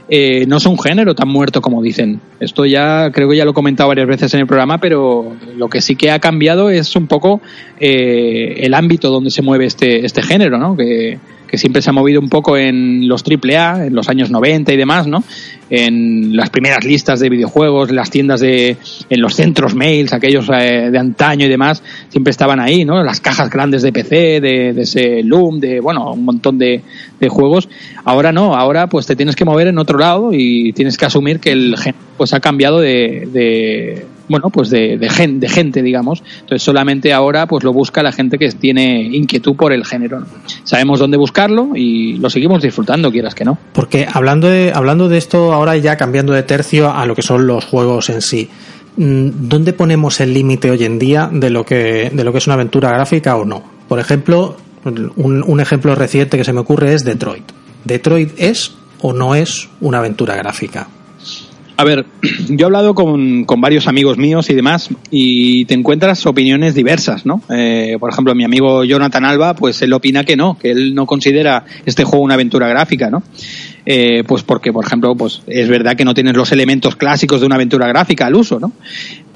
eh, 0.08 0.46
no 0.46 0.56
es 0.56 0.66
un 0.66 0.78
género 0.78 1.14
tan 1.14 1.28
muerto 1.28 1.60
como 1.60 1.82
dicen. 1.82 2.20
Esto 2.40 2.64
ya 2.64 3.10
creo 3.12 3.28
que 3.28 3.36
ya 3.36 3.44
lo 3.44 3.50
he 3.50 3.54
comentado 3.54 3.88
varias 3.88 4.06
veces 4.06 4.32
en 4.34 4.40
el 4.40 4.46
programa, 4.46 4.78
pero 4.78 5.36
lo 5.56 5.68
que 5.68 5.80
sí 5.80 5.96
que 5.96 6.10
ha 6.10 6.18
cambiado 6.18 6.70
es 6.70 6.96
un 6.96 7.06
poco 7.06 7.40
eh, 7.78 8.54
el 8.60 8.74
ámbito 8.74 9.10
donde 9.10 9.30
se 9.30 9.42
mueve 9.42 9.66
este, 9.66 10.06
este 10.06 10.22
género, 10.22 10.58
¿no? 10.58 10.76
Que, 10.76 11.18
que 11.48 11.58
siempre 11.58 11.82
se 11.82 11.90
ha 11.90 11.92
movido 11.92 12.20
un 12.20 12.28
poco 12.28 12.56
en 12.56 13.08
los 13.08 13.24
AAA, 13.24 13.86
en 13.86 13.94
los 13.94 14.08
años 14.08 14.30
90 14.30 14.72
y 14.72 14.76
demás, 14.76 15.06
¿no? 15.08 15.24
En 15.70 16.36
las 16.36 16.50
primeras 16.50 16.84
listas 16.84 17.20
de 17.20 17.28
videojuegos, 17.28 17.90
las 17.90 18.10
tiendas 18.10 18.40
de, 18.40 18.76
en 19.10 19.20
los 19.20 19.34
centros 19.34 19.74
mails, 19.74 20.12
aquellos 20.12 20.48
eh, 20.50 20.90
de 20.90 20.98
antaño 20.98 21.46
y 21.46 21.48
demás, 21.48 21.82
siempre 22.08 22.30
estaban 22.30 22.60
ahí, 22.60 22.84
¿no? 22.84 23.02
Las 23.02 23.20
cajas 23.20 23.50
grandes 23.50 23.82
de 23.82 23.92
PC, 23.92 24.40
de, 24.40 24.72
de 24.72 24.82
ese 24.82 25.22
Loom, 25.22 25.58
de, 25.58 25.80
bueno, 25.80 26.12
un 26.12 26.24
montón 26.24 26.58
de, 26.58 26.82
de, 27.20 27.28
juegos. 27.28 27.68
Ahora 28.04 28.32
no, 28.32 28.54
ahora 28.54 28.88
pues 28.88 29.06
te 29.06 29.16
tienes 29.16 29.36
que 29.36 29.44
mover 29.44 29.68
en 29.68 29.78
otro 29.78 29.98
lado 29.98 30.30
y 30.32 30.72
tienes 30.72 30.96
que 30.96 31.06
asumir 31.06 31.40
que 31.40 31.52
el 31.52 31.76
pues 32.16 32.32
ha 32.34 32.40
cambiado 32.40 32.80
de, 32.80 33.28
de 33.32 34.06
bueno, 34.28 34.50
pues 34.50 34.70
de, 34.70 34.98
gen, 35.10 35.40
de, 35.40 35.48
gente, 35.48 35.82
digamos. 35.82 36.22
Entonces 36.40 36.62
solamente 36.62 37.12
ahora 37.12 37.46
pues 37.46 37.64
lo 37.64 37.72
busca 37.72 38.02
la 38.02 38.12
gente 38.12 38.38
que 38.38 38.50
tiene 38.52 39.02
inquietud 39.02 39.56
por 39.56 39.72
el 39.72 39.84
género. 39.84 40.22
Sabemos 40.64 40.98
dónde 40.98 41.16
buscarlo 41.16 41.70
y 41.74 42.14
lo 42.18 42.30
seguimos 42.30 42.62
disfrutando, 42.62 43.10
quieras 43.10 43.34
que 43.34 43.44
no. 43.44 43.58
Porque 43.72 44.06
hablando 44.12 44.48
de, 44.48 44.72
hablando 44.74 45.08
de 45.08 45.18
esto, 45.18 45.52
ahora 45.52 45.76
ya 45.76 45.96
cambiando 45.96 46.32
de 46.32 46.42
tercio 46.42 46.92
a 46.92 47.06
lo 47.06 47.14
que 47.14 47.22
son 47.22 47.46
los 47.46 47.64
juegos 47.64 48.10
en 48.10 48.22
sí. 48.22 48.48
¿Dónde 48.96 49.72
ponemos 49.72 50.20
el 50.20 50.34
límite 50.34 50.70
hoy 50.70 50.84
en 50.84 50.98
día 50.98 51.30
de 51.32 51.50
lo 51.50 51.64
que 51.64 52.10
de 52.12 52.24
lo 52.24 52.32
que 52.32 52.38
es 52.38 52.46
una 52.48 52.54
aventura 52.54 52.90
gráfica 52.90 53.36
o 53.36 53.44
no? 53.44 53.62
Por 53.86 54.00
ejemplo, 54.00 54.56
un, 54.84 55.60
ejemplo 55.60 55.94
reciente 55.94 56.36
que 56.36 56.44
se 56.44 56.52
me 56.52 56.60
ocurre 56.60 56.94
es 56.94 57.04
Detroit. 57.04 57.44
¿Detroit 57.84 58.30
es 58.38 58.72
o 59.00 59.12
no 59.12 59.34
es 59.34 59.68
una 59.80 59.98
aventura 59.98 60.36
gráfica? 60.36 60.88
A 61.76 61.84
ver, 61.84 62.06
yo 62.48 62.64
he 62.64 62.64
hablado 62.64 62.94
con, 62.94 63.44
con, 63.44 63.60
varios 63.60 63.86
amigos 63.86 64.18
míos 64.18 64.50
y 64.50 64.54
demás 64.54 64.88
y 65.10 65.64
te 65.66 65.74
encuentras 65.74 66.26
opiniones 66.26 66.74
diversas, 66.74 67.24
¿no? 67.24 67.40
Eh, 67.50 67.96
por 68.00 68.10
ejemplo, 68.10 68.34
mi 68.34 68.44
amigo 68.44 68.82
Jonathan 68.82 69.24
Alba, 69.24 69.54
pues 69.54 69.80
él 69.82 69.92
opina 69.92 70.24
que 70.24 70.36
no, 70.36 70.58
que 70.58 70.72
él 70.72 70.94
no 70.94 71.06
considera 71.06 71.64
este 71.86 72.02
juego 72.02 72.24
una 72.24 72.34
aventura 72.34 72.68
gráfica, 72.68 73.10
¿no? 73.10 73.22
Eh, 73.86 74.24
pues 74.26 74.42
porque, 74.42 74.72
por 74.72 74.84
ejemplo, 74.84 75.14
pues 75.14 75.42
es 75.46 75.68
verdad 75.68 75.96
que 75.96 76.04
no 76.04 76.14
tienes 76.14 76.36
los 76.36 76.50
elementos 76.52 76.96
clásicos 76.96 77.40
de 77.40 77.46
una 77.46 77.54
aventura 77.54 77.86
gráfica 77.86 78.26
al 78.26 78.34
uso, 78.34 78.58
¿no? 78.58 78.72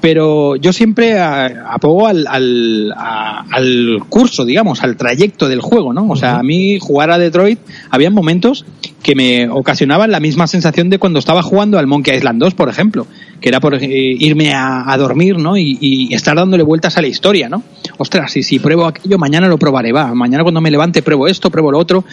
Pero 0.03 0.57
yo 0.57 0.73
siempre 0.73 1.17
apogo 1.17 2.07
al, 2.07 2.27
al, 2.27 2.91
a- 2.93 3.45
al 3.49 3.99
curso, 4.09 4.43
digamos, 4.43 4.83
al 4.83 4.97
trayecto 4.97 5.47
del 5.47 5.61
juego, 5.61 5.93
¿no? 5.93 6.09
O 6.09 6.17
sea, 6.17 6.39
a 6.39 6.43
mí 6.43 6.77
jugar 6.77 7.09
a 7.09 7.17
Detroit 7.17 7.57
había 7.89 8.09
momentos 8.09 8.65
que 9.01 9.15
me 9.15 9.47
ocasionaban 9.47 10.11
la 10.11 10.19
misma 10.19 10.47
sensación 10.47 10.89
de 10.89 10.99
cuando 10.99 11.19
estaba 11.19 11.41
jugando 11.41 11.79
al 11.79 11.87
Monkey 11.87 12.17
Island 12.17 12.37
2, 12.41 12.53
por 12.53 12.67
ejemplo, 12.67 13.07
que 13.39 13.47
era 13.47 13.61
por 13.61 13.75
eh, 13.75 13.87
irme 14.19 14.53
a, 14.53 14.91
a 14.91 14.97
dormir, 14.97 15.37
¿no? 15.37 15.55
Y, 15.55 15.77
y 15.79 16.13
estar 16.13 16.35
dándole 16.35 16.63
vueltas 16.63 16.97
a 16.97 17.01
la 17.01 17.07
historia, 17.07 17.47
¿no? 17.47 17.63
Ostras, 17.97 18.35
y 18.35 18.43
si 18.43 18.59
pruebo 18.59 18.85
aquello, 18.85 19.17
mañana 19.17 19.47
lo 19.47 19.57
probaré, 19.57 19.93
va, 19.93 20.13
mañana 20.13 20.43
cuando 20.43 20.59
me 20.59 20.69
levante 20.69 21.01
pruebo 21.01 21.29
esto, 21.29 21.49
pruebo 21.49 21.71
lo 21.71 21.79
otro, 21.79 22.03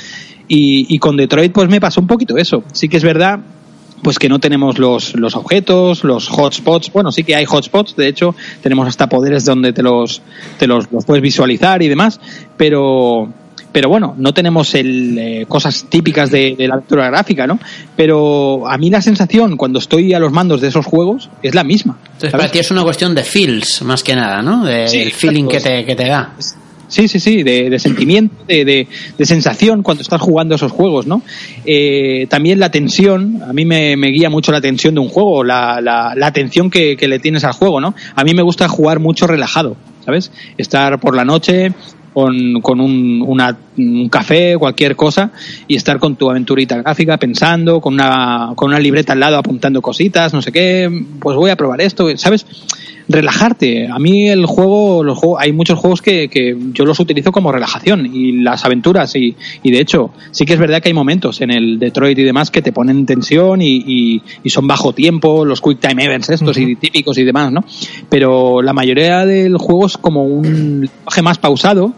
y, 0.47 0.87
y 0.95 1.01
con 1.01 1.17
Detroit 1.17 1.51
pues 1.51 1.69
me 1.69 1.81
pasó 1.81 2.01
un 2.01 2.07
poquito 2.07 2.37
eso. 2.37 2.63
Sí 2.73 2.89
que 2.89 2.99
es 2.99 3.05
verdad 3.05 3.41
pues 4.03 4.19
que 4.19 4.29
no 4.29 4.39
tenemos 4.39 4.79
los, 4.79 5.15
los 5.15 5.37
objetos, 5.37 6.05
los 6.05 6.29
hotspots. 6.31 6.93
Bueno, 6.93 7.13
sí 7.13 7.25
que 7.25 7.35
hay 7.35 7.45
hotspots, 7.45 7.97
de 7.97 8.09
hecho, 8.09 8.35
tenemos 8.63 8.89
hasta 8.89 9.09
poderes 9.09 9.45
donde 9.45 9.73
te 9.73 9.83
los, 9.83 10.23
te 10.59 10.67
los, 10.67 10.91
los 10.91 11.05
puedes 11.05 11.23
visualizar 11.23 11.83
y 11.83 11.89
demás, 11.89 12.21
pero, 12.57 13.29
pero 13.73 13.89
bueno, 13.89 14.15
no 14.17 14.33
tenemos 14.35 14.75
el, 14.75 15.19
eh, 15.19 15.47
cosas 15.49 15.87
típicas 15.89 16.31
de, 16.31 16.57
de 16.57 16.69
la 16.69 16.75
aventura 16.75 17.09
gráfica, 17.11 17.47
¿no? 17.47 17.59
Pero 17.97 18.69
a 18.69 18.79
mí 18.79 18.91
la 18.91 19.03
sensación 19.03 19.57
cuando 19.57 19.79
estoy 19.79 20.13
a 20.15 20.19
los 20.19 20.33
mandos 20.33 20.61
de 20.61 20.69
esos 20.69 20.87
juegos 20.87 21.31
es 21.43 21.55
la 21.55 21.65
misma. 21.65 21.99
Entonces, 22.03 22.31
¿sabes? 22.31 22.45
para 22.45 22.53
ti 22.53 22.59
es 22.59 22.71
una 22.71 22.83
cuestión 22.83 23.15
de 23.15 23.25
feels, 23.25 23.83
más 23.83 24.03
que 24.03 24.15
nada, 24.15 24.43
¿no? 24.43 24.65
De, 24.65 24.89
Sí, 24.89 25.11
feeling 25.11 25.47
que 25.47 25.61
te, 25.61 25.85
que 25.85 25.95
te 25.95 26.07
da. 26.07 26.35
Sí, 26.91 27.07
sí, 27.09 27.21
sí, 27.21 27.43
de, 27.45 27.71
de 27.71 27.79
sentimiento, 27.79 28.35
de, 28.47 28.65
de, 28.65 28.89
de 29.17 29.25
sensación 29.25 29.83
cuando 29.83 30.03
estás 30.03 30.21
jugando 30.21 30.57
esos 30.57 30.73
juegos, 30.73 31.07
¿no? 31.07 31.23
Eh, 31.65 32.27
también 32.29 32.59
la 32.59 32.71
tensión, 32.71 33.41
a 33.49 33.53
mí 33.53 33.65
me, 33.65 33.95
guía 34.09 34.29
mucho 34.29 34.51
la 34.53 34.61
tensión 34.61 34.95
de 34.95 35.01
un 35.01 35.09
juego, 35.09 35.45
la, 35.45 35.81
la, 35.81 36.15
la 36.17 36.27
atención 36.27 36.69
que, 36.69 36.97
que 36.97 37.07
le 37.07 37.21
tienes 37.21 37.45
al 37.45 37.53
juego, 37.53 37.81
¿no? 37.81 37.95
A 38.17 38.25
mí 38.25 38.35
me 38.35 38.43
gusta 38.43 38.69
jugar 38.69 38.99
mucho 38.99 39.27
relajado, 39.29 39.77
¿sabes? 40.05 40.33
Estar 40.59 40.99
por 40.99 41.15
la 41.15 41.25
noche 41.25 41.73
con, 42.13 42.61
con 42.61 42.81
un, 42.81 43.23
una- 43.25 43.57
un 43.79 44.09
café, 44.09 44.57
cualquier 44.59 44.97
cosa, 44.97 45.31
y 45.69 45.77
estar 45.77 46.01
con 46.01 46.17
tu 46.17 46.29
aventurita 46.29 46.77
gráfica 46.83 47.19
pensando, 47.19 47.81
con 47.81 47.95
una, 47.95 48.51
con 48.57 48.71
una 48.71 48.81
libreta 48.81 49.13
al 49.13 49.21
lado 49.21 49.37
apuntando 49.39 49.81
cositas, 49.81 50.35
no 50.35 50.43
sé 50.43 50.51
qué, 50.51 50.91
pues 51.21 51.37
voy 51.37 51.51
a 51.51 51.57
probar 51.57 51.81
esto, 51.81 52.09
¿sabes? 52.17 52.45
Relajarte. 53.11 53.89
A 53.89 53.99
mí 53.99 54.29
el 54.29 54.47
juego, 54.47 55.03
los 55.05 55.19
juegos, 55.19 55.41
hay 55.41 55.53
muchos 55.53 55.79
juegos 55.79 56.01
que, 56.01 56.29
que 56.29 56.57
yo 56.73 56.85
los 56.85 56.99
utilizo 57.01 57.33
como 57.33 57.53
relajación 57.53 58.07
y 58.07 58.33
las 58.43 58.65
aventuras 58.65 59.15
y, 59.17 59.37
y 59.63 59.71
de 59.71 59.81
hecho 59.81 60.11
sí 60.31 60.45
que 60.45 60.55
es 60.55 60.59
verdad 60.59 60.81
que 60.81 60.89
hay 60.89 60.95
momentos 60.95 61.41
en 61.41 61.51
el 61.51 61.79
Detroit 61.79 62.19
y 62.19 62.23
demás 62.25 62.51
que 62.51 62.63
te 62.63 62.73
ponen 62.73 62.99
en 62.99 63.07
tensión 63.07 63.61
y, 63.63 63.83
y- 63.87 64.23
y 64.43 64.51
son 64.51 64.67
bajo 64.67 64.93
tiempo, 64.93 65.45
los 65.45 65.61
quick 65.61 65.81
time 65.81 66.05
events 66.05 66.31
estos 66.31 66.57
y 66.59 66.77
típicos 66.77 67.19
y 67.19 67.25
demás, 67.25 67.53
¿no? 67.53 67.65
Pero 68.09 68.63
la 68.63 68.73
mayoría 68.73 69.27
del 69.27 69.57
juego 69.59 69.87
es 69.87 69.97
como 69.97 70.25
un 70.25 70.81
lenguaje 70.83 71.23
más 71.23 71.39
pausado 71.39 71.93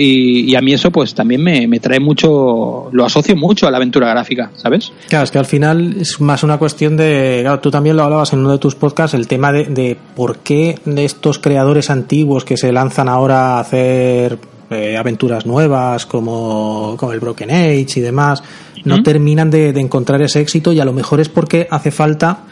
y, 0.00 0.52
y 0.52 0.54
a 0.54 0.60
mí 0.60 0.72
eso 0.72 0.92
pues 0.92 1.12
también 1.12 1.42
me, 1.42 1.66
me 1.66 1.80
trae 1.80 1.98
mucho, 1.98 2.88
lo 2.92 3.04
asocio 3.04 3.34
mucho 3.34 3.66
a 3.66 3.70
la 3.72 3.78
aventura 3.78 4.08
gráfica, 4.08 4.52
¿sabes? 4.54 4.92
Claro, 5.08 5.24
es 5.24 5.32
que 5.32 5.38
al 5.38 5.44
final 5.44 5.96
es 6.00 6.20
más 6.20 6.44
una 6.44 6.56
cuestión 6.56 6.96
de. 6.96 7.40
Claro, 7.42 7.58
tú 7.58 7.72
también 7.72 7.96
lo 7.96 8.04
hablabas 8.04 8.32
en 8.32 8.38
uno 8.38 8.52
de 8.52 8.58
tus 8.58 8.76
podcasts, 8.76 9.14
el 9.14 9.26
tema 9.26 9.50
de, 9.50 9.64
de 9.64 9.96
por 10.14 10.38
qué 10.38 10.78
de 10.84 11.04
estos 11.04 11.40
creadores 11.40 11.90
antiguos 11.90 12.44
que 12.44 12.56
se 12.56 12.70
lanzan 12.70 13.08
ahora 13.08 13.56
a 13.56 13.60
hacer 13.60 14.38
eh, 14.70 14.96
aventuras 14.96 15.46
nuevas 15.46 16.06
como, 16.06 16.94
como 16.96 17.12
el 17.12 17.18
Broken 17.18 17.50
Age 17.50 17.94
y 17.96 18.00
demás, 18.00 18.44
no 18.84 19.02
terminan 19.02 19.50
de, 19.50 19.72
de 19.72 19.80
encontrar 19.80 20.22
ese 20.22 20.40
éxito 20.40 20.72
y 20.72 20.78
a 20.78 20.84
lo 20.84 20.92
mejor 20.92 21.18
es 21.18 21.28
porque 21.28 21.66
hace 21.72 21.90
falta 21.90 22.44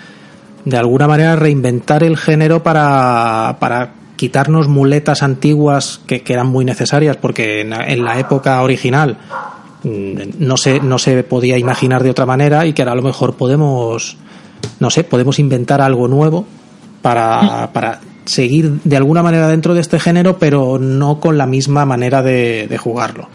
de 0.65 0.77
alguna 0.77 1.07
manera 1.07 1.37
reinventar 1.37 2.03
el 2.03 2.17
género 2.17 2.65
para, 2.65 3.57
para 3.61 3.93
quitarnos 4.17 4.69
muletas 4.69 5.23
antiguas 5.23 6.01
que, 6.07 6.23
eran 6.27 6.49
muy 6.49 6.65
necesarias 6.65 7.17
porque 7.17 7.61
en, 7.61 7.73
en 7.73 8.05
la 8.05 8.19
época 8.19 8.61
original 8.63 9.19
mm, 9.85 10.17
no 10.39 10.57
se, 10.57 10.81
no 10.81 10.99
se 10.99 11.23
podía 11.23 11.59
imaginar 11.59 12.03
de 12.03 12.11
otra 12.11 12.27
manera 12.27 12.67
y 12.67 12.73
que 12.73 12.83
ahora 12.83 12.93
a 12.93 12.97
lo 12.97 13.03
mejor 13.03 13.37
podemos, 13.37 14.17
no 14.81 14.91
sé, 14.91 15.05
podemos 15.05 15.39
inventar 15.39 15.81
algo 15.81 16.09
nuevo 16.09 16.47
para, 17.03 17.71
para 17.73 18.01
seguir 18.25 18.81
de 18.83 18.97
alguna 18.97 19.23
manera 19.23 19.49
dentro 19.49 19.75
de 19.75 19.81
este 19.81 20.01
género, 20.01 20.39
pero 20.39 20.79
no 20.79 21.21
con 21.21 21.39
la 21.39 21.47
misma 21.47 21.85
manera 21.85 22.23
de, 22.23 22.67
de 22.69 22.79
jugarlo. 22.79 23.29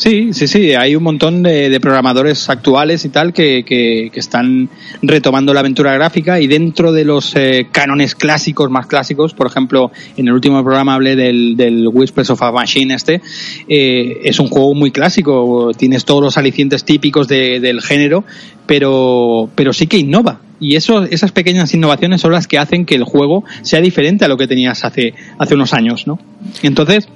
Sí, 0.00 0.32
sí, 0.32 0.48
sí, 0.48 0.72
hay 0.72 0.96
un 0.96 1.02
montón 1.02 1.42
de, 1.42 1.68
de 1.68 1.78
programadores 1.78 2.48
actuales 2.48 3.04
y 3.04 3.10
tal 3.10 3.34
que, 3.34 3.66
que- 3.66 4.08
que 4.10 4.18
están 4.18 4.70
retomando 5.02 5.52
la 5.52 5.60
aventura 5.60 5.92
gráfica 5.92 6.40
y 6.40 6.46
dentro 6.46 6.90
de 6.90 7.04
los 7.04 7.36
eh, 7.36 7.66
cánones 7.70 8.14
clásicos, 8.14 8.70
más 8.70 8.86
clásicos, 8.86 9.34
por 9.34 9.46
ejemplo, 9.46 9.92
en 10.16 10.26
el 10.28 10.32
último 10.32 10.64
programa 10.64 10.94
hablé 10.94 11.16
del, 11.16 11.86
Whispers 11.92 12.30
of 12.30 12.40
a 12.40 12.50
Machine 12.50 12.94
este, 12.94 13.20
eh, 13.68 14.20
es 14.24 14.40
un 14.40 14.48
juego 14.48 14.72
muy 14.74 14.90
clásico, 14.90 15.72
tienes 15.76 16.06
todos 16.06 16.22
los 16.22 16.38
alicientes 16.38 16.82
típicos 16.86 17.28
de- 17.28 17.60
del 17.60 17.82
género, 17.82 18.24
pero, 18.64 19.50
pero 19.54 19.74
sí 19.74 19.86
que 19.86 19.98
innova. 19.98 20.40
Y 20.60 20.76
eso, 20.76 21.02
esas 21.04 21.30
pequeñas 21.32 21.74
innovaciones 21.74 22.22
son 22.22 22.32
las 22.32 22.46
que 22.46 22.56
hacen 22.56 22.86
que 22.86 22.94
el 22.94 23.04
juego 23.04 23.44
sea 23.60 23.82
diferente 23.82 24.24
a 24.24 24.28
lo 24.28 24.38
que 24.38 24.46
tenías 24.46 24.82
hace, 24.82 25.12
hace 25.38 25.54
unos 25.54 25.74
años, 25.74 26.06
¿no? 26.06 26.18
Entonces, 26.62 27.06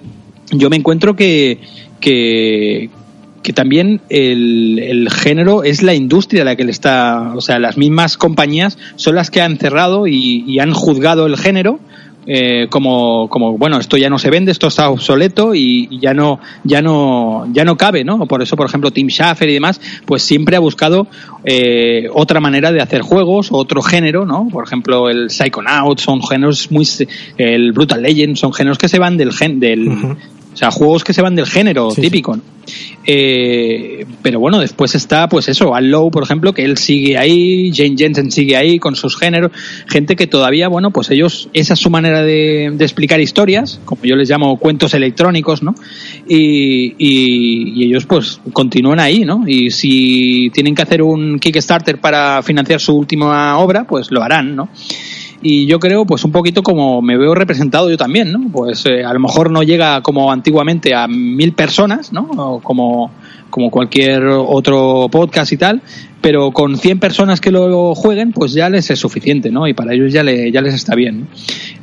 yo 0.51 0.69
me 0.69 0.77
encuentro 0.77 1.17
que, 1.17 1.59
que, 2.05 2.91
que 3.43 3.53
también 3.55 4.03
el, 4.11 4.79
el 4.79 5.11
género 5.11 5.65
es 5.65 5.83
la 5.83 5.95
industria 5.95 6.45
la 6.45 6.55
que 6.55 6.65
le 6.65 6.71
está, 6.71 7.33
o 7.35 7.41
sea, 7.41 7.59
las 7.59 7.77
mismas 7.79 8.19
compañías 8.19 8.77
son 8.97 9.15
las 9.15 9.31
que 9.31 9.41
han 9.41 9.57
cerrado 9.57 10.07
y, 10.07 10.45
y 10.47 10.59
han 10.59 10.73
juzgado 10.75 11.25
el 11.27 11.37
género 11.39 11.81
eh, 12.27 12.69
como, 12.71 13.29
como 13.29 13.59
bueno 13.59 13.79
esto 13.79 13.99
ya 13.99 14.09
no 14.09 14.19
se 14.19 14.31
vende 14.31 14.51
esto 14.51 14.69
está 14.69 14.89
obsoleto 14.89 15.55
y, 15.55 15.99
ya 16.01 16.15
no 16.15 16.41
ya 16.65 16.81
no 16.81 17.47
ya 17.53 17.67
no 17.67 17.77
cabe 17.77 18.03
no 18.03 18.25
por 18.27 18.41
eso 18.41 18.57
por 18.57 18.67
ejemplo 18.67 18.91
Tim 18.91 19.09
Schafer 19.09 19.47
y 19.51 19.53
demás 19.53 19.79
pues 20.07 20.23
siempre 20.23 20.57
ha 20.57 20.61
buscado 20.61 21.07
eh, 21.45 22.09
otra 22.15 22.41
manera 22.41 22.73
de 22.73 22.81
hacer 22.81 23.03
juegos 23.03 23.49
otro 23.51 23.83
género 23.83 24.25
no 24.25 24.49
por 24.51 24.65
ejemplo 24.65 25.11
el 25.11 25.29
Psychonauts 25.29 26.03
son 26.03 26.23
géneros 26.23 26.71
muy 26.71 26.87
se- 26.87 27.09
el 27.37 27.73
Brutal 27.73 28.01
Legend 28.03 28.37
son 28.37 28.55
géneros 28.55 28.79
que 28.79 28.89
se 28.89 28.99
van 28.99 29.19
del 29.19 29.33
gen 29.35 29.61
del. 29.61 29.91
O 30.55 30.57
sea, 30.57 30.71
juegos 30.71 31.05
que 31.05 31.13
se 31.13 31.21
van 31.21 31.35
del 31.35 31.47
género 31.47 31.91
Sí, 31.91 32.01
típico. 32.01 32.37
¿no? 32.37 32.43
Eh, 33.07 34.07
pero 34.23 34.41
bueno, 34.41 34.59
después 34.59 34.95
está, 34.95 35.29
pues 35.29 35.49
eso, 35.49 35.75
Al 35.75 35.91
Low, 35.91 36.11
por 36.11 36.23
ejemplo, 36.23 36.55
que 36.55 36.65
él 36.65 36.79
sigue 36.79 37.19
ahí, 37.19 37.71
Jane 37.75 37.95
Jensen 37.99 38.31
sigue 38.31 38.57
ahí 38.57 38.79
con 38.79 38.97
sus 38.97 39.17
géneros, 39.19 39.53
gente 39.87 40.17
que 40.17 40.27
todavía, 40.27 40.69
bueno, 40.69 40.91
pues 40.91 41.11
ellos, 41.11 41.51
esa 41.53 41.75
es 41.75 41.81
su 41.81 41.91
manera 41.91 42.23
de, 42.23 42.71
de 42.73 42.85
explicar 42.85 43.21
historias, 43.21 43.81
como 43.85 44.05
yo 44.05 44.17
les 44.17 44.31
llamo 44.31 44.57
cuentos 44.59 44.95
electrónicos, 44.95 45.63
¿no? 45.63 45.75
Y, 46.27 46.95
y- 46.99 47.73
y 47.77 47.85
ellos, 47.85 48.07
pues, 48.07 48.41
continúan 48.55 49.01
ahí, 49.01 49.21
¿no? 49.27 49.45
Y 49.47 49.71
si 49.71 50.51
tienen 50.55 50.75
que 50.75 50.83
hacer 50.83 51.03
un 51.03 51.39
Kickstarter 51.39 52.01
para 52.01 52.43
financiar 52.43 52.81
su 52.81 52.95
última 52.97 53.59
obra, 53.59 53.85
pues 53.87 54.11
lo 54.11 54.23
harán, 54.23 54.57
¿no? 54.57 54.71
Y 55.47 55.67
yo 55.67 55.79
creo 55.79 56.07
pues 56.07 56.25
un 56.25 56.33
poquito 56.33 56.63
como 56.63 57.03
me 57.03 57.19
veo 57.19 57.35
representado 57.35 57.91
yo 57.91 57.99
también 57.99 58.33
no 58.33 58.49
pues 58.51 58.87
eh, 58.87 59.05
a 59.05 59.13
lo 59.13 59.21
mejor 59.21 59.51
no 59.51 59.63
llega 59.63 60.01
como 60.01 60.33
antiguamente 60.33 60.95
a 60.95 61.07
mil 61.07 61.53
personas 61.53 62.15
no 62.15 62.23
o 62.23 62.61
como 62.61 63.11
como 63.51 63.71
cualquier 63.71 64.25
otro 64.25 65.07
podcast 65.11 65.53
y 65.53 65.59
tal 65.59 65.83
pero 66.25 66.53
con 66.53 66.79
100 66.79 67.01
personas 67.01 67.39
que 67.39 67.51
lo 67.51 67.95
jueguen 67.95 68.33
pues 68.33 68.55
ya 68.55 68.71
les 68.71 68.91
es 68.91 68.99
suficiente 68.99 69.51
no 69.51 69.69
y 69.69 69.75
para 69.75 69.93
ellos 69.93 70.11
ya 70.11 70.23
le, 70.23 70.51
ya 70.51 70.63
les 70.63 70.73
está 70.73 70.95
bien 70.95 71.27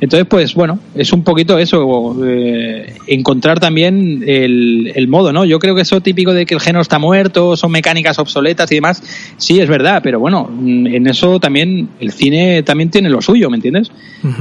entonces 0.00 0.26
pues 0.28 0.54
bueno 0.54 0.80
es 0.96 1.12
un 1.12 1.22
poquito 1.22 1.58
eso 1.58 2.16
eh, 2.26 2.92
encontrar 3.06 3.60
también 3.60 4.24
el, 4.26 4.90
el 4.96 5.06
modo 5.06 5.32
no 5.32 5.44
yo 5.44 5.60
creo 5.60 5.76
que 5.76 5.82
eso 5.82 6.00
típico 6.00 6.32
de 6.32 6.44
que 6.44 6.54
el 6.54 6.60
género 6.60 6.82
está 6.82 6.98
muerto 6.98 7.56
son 7.56 7.70
mecánicas 7.70 8.18
obsoletas 8.18 8.72
y 8.72 8.74
demás 8.74 9.00
sí 9.36 9.60
es 9.60 9.68
verdad 9.68 10.00
pero 10.02 10.18
bueno 10.18 10.50
mm, 10.50 10.88
en 10.88 11.06
eso 11.06 11.38
también 11.38 11.90
el 12.00 12.10
cine 12.10 12.64
también 12.64 12.90
tiene 12.90 13.10
lo 13.10 13.22
suyo 13.22 13.48
¿me 13.48 13.58
entiendes? 13.58 13.92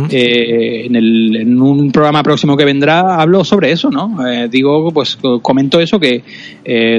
Eh, 0.10 0.86
en, 0.86 0.96
el, 0.96 1.36
en 1.36 1.62
un 1.62 1.92
programa 1.92 2.24
próximo 2.24 2.58
que 2.58 2.66
vendrá 2.66 3.22
hablo 3.22 3.44
sobre 3.44 3.72
eso, 3.72 3.90
¿no? 3.90 4.28
Eh, 4.28 4.48
digo, 4.50 4.92
pues 4.92 5.18
comento 5.42 5.80
eso 5.80 6.00
que 6.00 6.24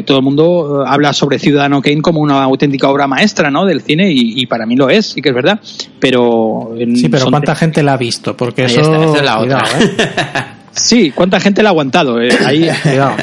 todo 0.05 0.19
el 0.19 0.25
mundo 0.25 0.85
habla 0.87 1.13
sobre 1.13 1.39
Ciudadano 1.39 1.81
Kane 1.81 2.03
como 2.03 2.21
una 2.21 2.43
auténtica 2.43 2.89
obra 2.93 3.07
maestra, 3.07 3.51
¿no? 3.51 3.65
Del 3.67 3.83
cine 3.83 4.11
y, 4.13 4.41
y 4.41 4.47
para 4.47 4.67
mí 4.67 4.77
lo 4.77 4.89
es, 4.89 5.07
sí 5.07 5.21
que 5.23 5.31
es 5.31 5.35
verdad. 5.35 5.59
Pero 5.99 6.73
en- 6.79 6.97
Sí, 6.97 7.09
pero 7.09 7.27
¿cuánta 7.27 7.55
gente 7.55 7.83
la 7.83 7.95
ha 7.95 7.97
visto? 7.97 8.37
Porque 8.37 8.63
Ahí 8.63 8.73
eso. 8.73 8.81
está, 8.83 9.05
esa 9.05 9.17
es 9.19 9.25
la 9.25 9.37
cuidado, 9.39 9.63
otra. 9.65 9.81
¿eh? 9.81 10.45
Sí, 10.73 11.11
¿cuánta 11.11 11.39
gente 11.41 11.63
la 11.63 11.69
ha 11.69 11.73
aguantado? 11.73 12.21
Eh, 12.21 12.31
ahí, 12.47 12.69
Cuidado. 12.83 13.17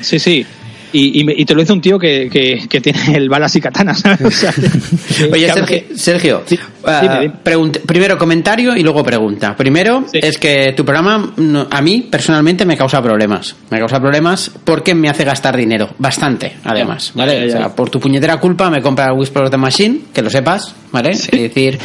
Sí, 0.00 0.18
sí. 0.18 0.46
Y, 0.92 1.20
y 1.20 1.24
me- 1.24 1.34
y 1.36 1.44
te 1.44 1.54
lo 1.54 1.60
dice 1.60 1.72
un 1.72 1.80
tío 1.80 1.98
que, 1.98 2.28
que, 2.30 2.66
que 2.68 2.80
tiene 2.80 3.16
el 3.16 3.28
balas 3.28 3.54
y 3.56 3.60
katanas, 3.60 4.02
Oye, 5.32 5.52
Sergio, 5.52 5.82
Sergio 5.96 6.42
Sí, 6.46 6.58
dime, 7.02 7.20
dime. 7.20 7.34
pregunta- 7.42 7.80
primero 7.86 8.16
comentario 8.18 8.76
y 8.76 8.82
luego 8.82 9.02
pregunta. 9.02 9.56
Primero 9.56 10.04
Sí. 10.10 10.20
es 10.22 10.38
que 10.38 10.72
tu 10.76 10.84
programa 10.84 11.32
no- 11.36 11.66
a 11.70 11.80
mí 11.82 12.06
personalmente 12.10 12.64
me 12.64 12.76
causa 12.76 13.02
problemas. 13.02 13.56
Me 13.70 13.78
causa 13.78 14.00
problemas 14.00 14.50
porque 14.64 14.94
me 14.94 15.08
hace 15.08 15.24
gastar 15.24 15.56
dinero, 15.56 15.90
bastante, 15.98 16.56
además. 16.64 17.12
¿vale? 17.14 17.46
O 17.46 17.50
sea, 17.50 17.74
por 17.74 17.90
tu 17.90 17.98
puñetera 18.00 18.38
culpa 18.38 18.70
me 18.70 18.80
compra 18.82 19.06
el 19.06 19.12
Whisper 19.18 19.44
of 19.44 19.50
the 19.50 19.56
Machine, 19.56 20.00
que 20.14 20.22
lo 20.22 20.30
sepas, 20.30 20.74
¿vale? 20.92 21.10
Es 21.10 21.26
decir, 21.30 21.78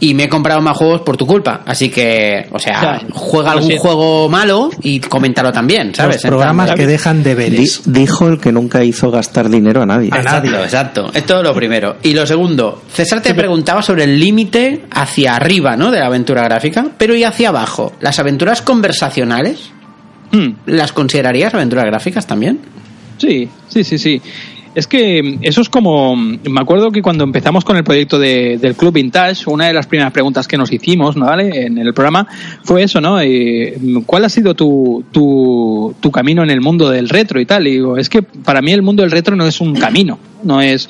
y 0.00 0.14
me 0.14 0.24
he 0.24 0.28
comprado 0.28 0.60
más 0.60 0.76
juegos 0.76 1.00
por 1.02 1.16
tu 1.16 1.26
culpa. 1.26 1.62
Así 1.66 1.88
que, 1.88 2.46
o 2.50 2.58
sea, 2.58 3.00
juega 3.12 3.52
algún 3.52 3.76
juego 3.76 4.28
malo 4.28 4.70
y 4.82 5.00
coméntalo 5.00 5.52
también, 5.52 5.94
¿sabes? 5.94 6.16
Los 6.16 6.22
programas 6.30 6.72
que 6.72 6.86
dejan 6.86 7.22
deberes. 7.22 7.82
Di- 7.84 8.00
dijo 8.00 8.28
el 8.28 8.38
que 8.38 8.52
nunca 8.52 8.84
hizo 8.84 9.10
gastar 9.10 9.48
dinero 9.48 9.82
a 9.82 9.86
nadie. 9.86 10.08
Exacto, 10.08 10.56
exacto. 10.62 11.10
Esto 11.14 11.38
es 11.38 11.42
lo 11.44 11.54
primero. 11.54 11.96
Y 12.02 12.12
lo 12.14 12.26
segundo, 12.26 12.82
César 12.92 13.22
te 13.22 13.34
preguntaba 13.34 13.82
sobre 13.82 14.04
el 14.04 14.18
límite 14.20 14.82
hacia 14.90 15.36
arriba, 15.36 15.76
¿no? 15.76 15.90
De 15.90 15.98
la 16.00 16.06
aventura 16.06 16.42
gráfica, 16.44 16.86
pero 16.98 17.14
y 17.14 17.24
hacia 17.24 17.48
abajo. 17.50 17.92
¿Las 18.00 18.18
aventuras 18.18 18.62
conversacionales 18.62 19.70
Hmm. 20.32 20.54
las 20.66 20.90
considerarías 20.92 21.54
aventuras 21.54 21.84
gráficas 21.84 22.26
también? 22.26 22.58
Sí, 23.16 23.48
sí, 23.68 23.84
sí, 23.84 23.96
sí. 23.96 24.20
Es 24.76 24.86
que 24.86 25.38
eso 25.40 25.62
es 25.62 25.68
como. 25.70 26.14
Me 26.14 26.60
acuerdo 26.60 26.90
que 26.92 27.00
cuando 27.00 27.24
empezamos 27.24 27.64
con 27.64 27.76
el 27.78 27.82
proyecto 27.82 28.18
de- 28.18 28.58
del 28.58 28.74
Club 28.76 28.92
Vintage, 28.92 29.48
una 29.50 29.66
de 29.66 29.72
las 29.72 29.86
primeras 29.86 30.12
preguntas 30.12 30.46
que 30.46 30.58
nos 30.58 30.70
hicimos, 30.70 31.16
¿no? 31.16 31.24
¿vale? 31.26 31.64
En 31.64 31.78
el 31.78 31.94
programa 31.94 32.28
fue 32.62 32.82
eso, 32.82 33.00
¿no? 33.00 33.18
Eh, 33.20 33.76
¿Cuál 34.04 34.26
ha 34.26 34.28
sido 34.28 34.54
tu, 34.54 35.02
tu, 35.10 35.94
tu 35.98 36.10
camino 36.10 36.42
en 36.42 36.50
el 36.50 36.60
mundo 36.60 36.90
del 36.90 37.08
retro 37.08 37.40
y 37.40 37.46
tal? 37.46 37.66
Y 37.66 37.70
digo, 37.72 37.96
es 37.96 38.10
que 38.10 38.20
para 38.22 38.60
mí 38.60 38.70
el 38.70 38.82
mundo 38.82 39.02
del 39.02 39.10
retro 39.12 39.34
no 39.34 39.46
es 39.46 39.62
un 39.62 39.74
camino, 39.74 40.18
no 40.44 40.60
es. 40.60 40.88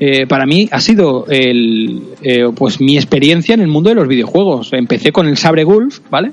eh, 0.00 0.26
para 0.26 0.44
mí 0.44 0.68
ha 0.72 0.80
sido 0.80 1.26
el, 1.30 2.02
eh, 2.22 2.46
pues 2.54 2.80
mi 2.80 2.96
experiencia 2.96 3.54
en 3.54 3.60
el 3.60 3.68
mundo 3.68 3.88
de 3.90 3.94
los 3.94 4.08
videojuegos. 4.08 4.72
Empecé 4.72 5.12
con 5.12 5.28
el 5.28 5.36
Sabre 5.36 5.62
Gulf, 5.62 6.00
¿vale? 6.10 6.32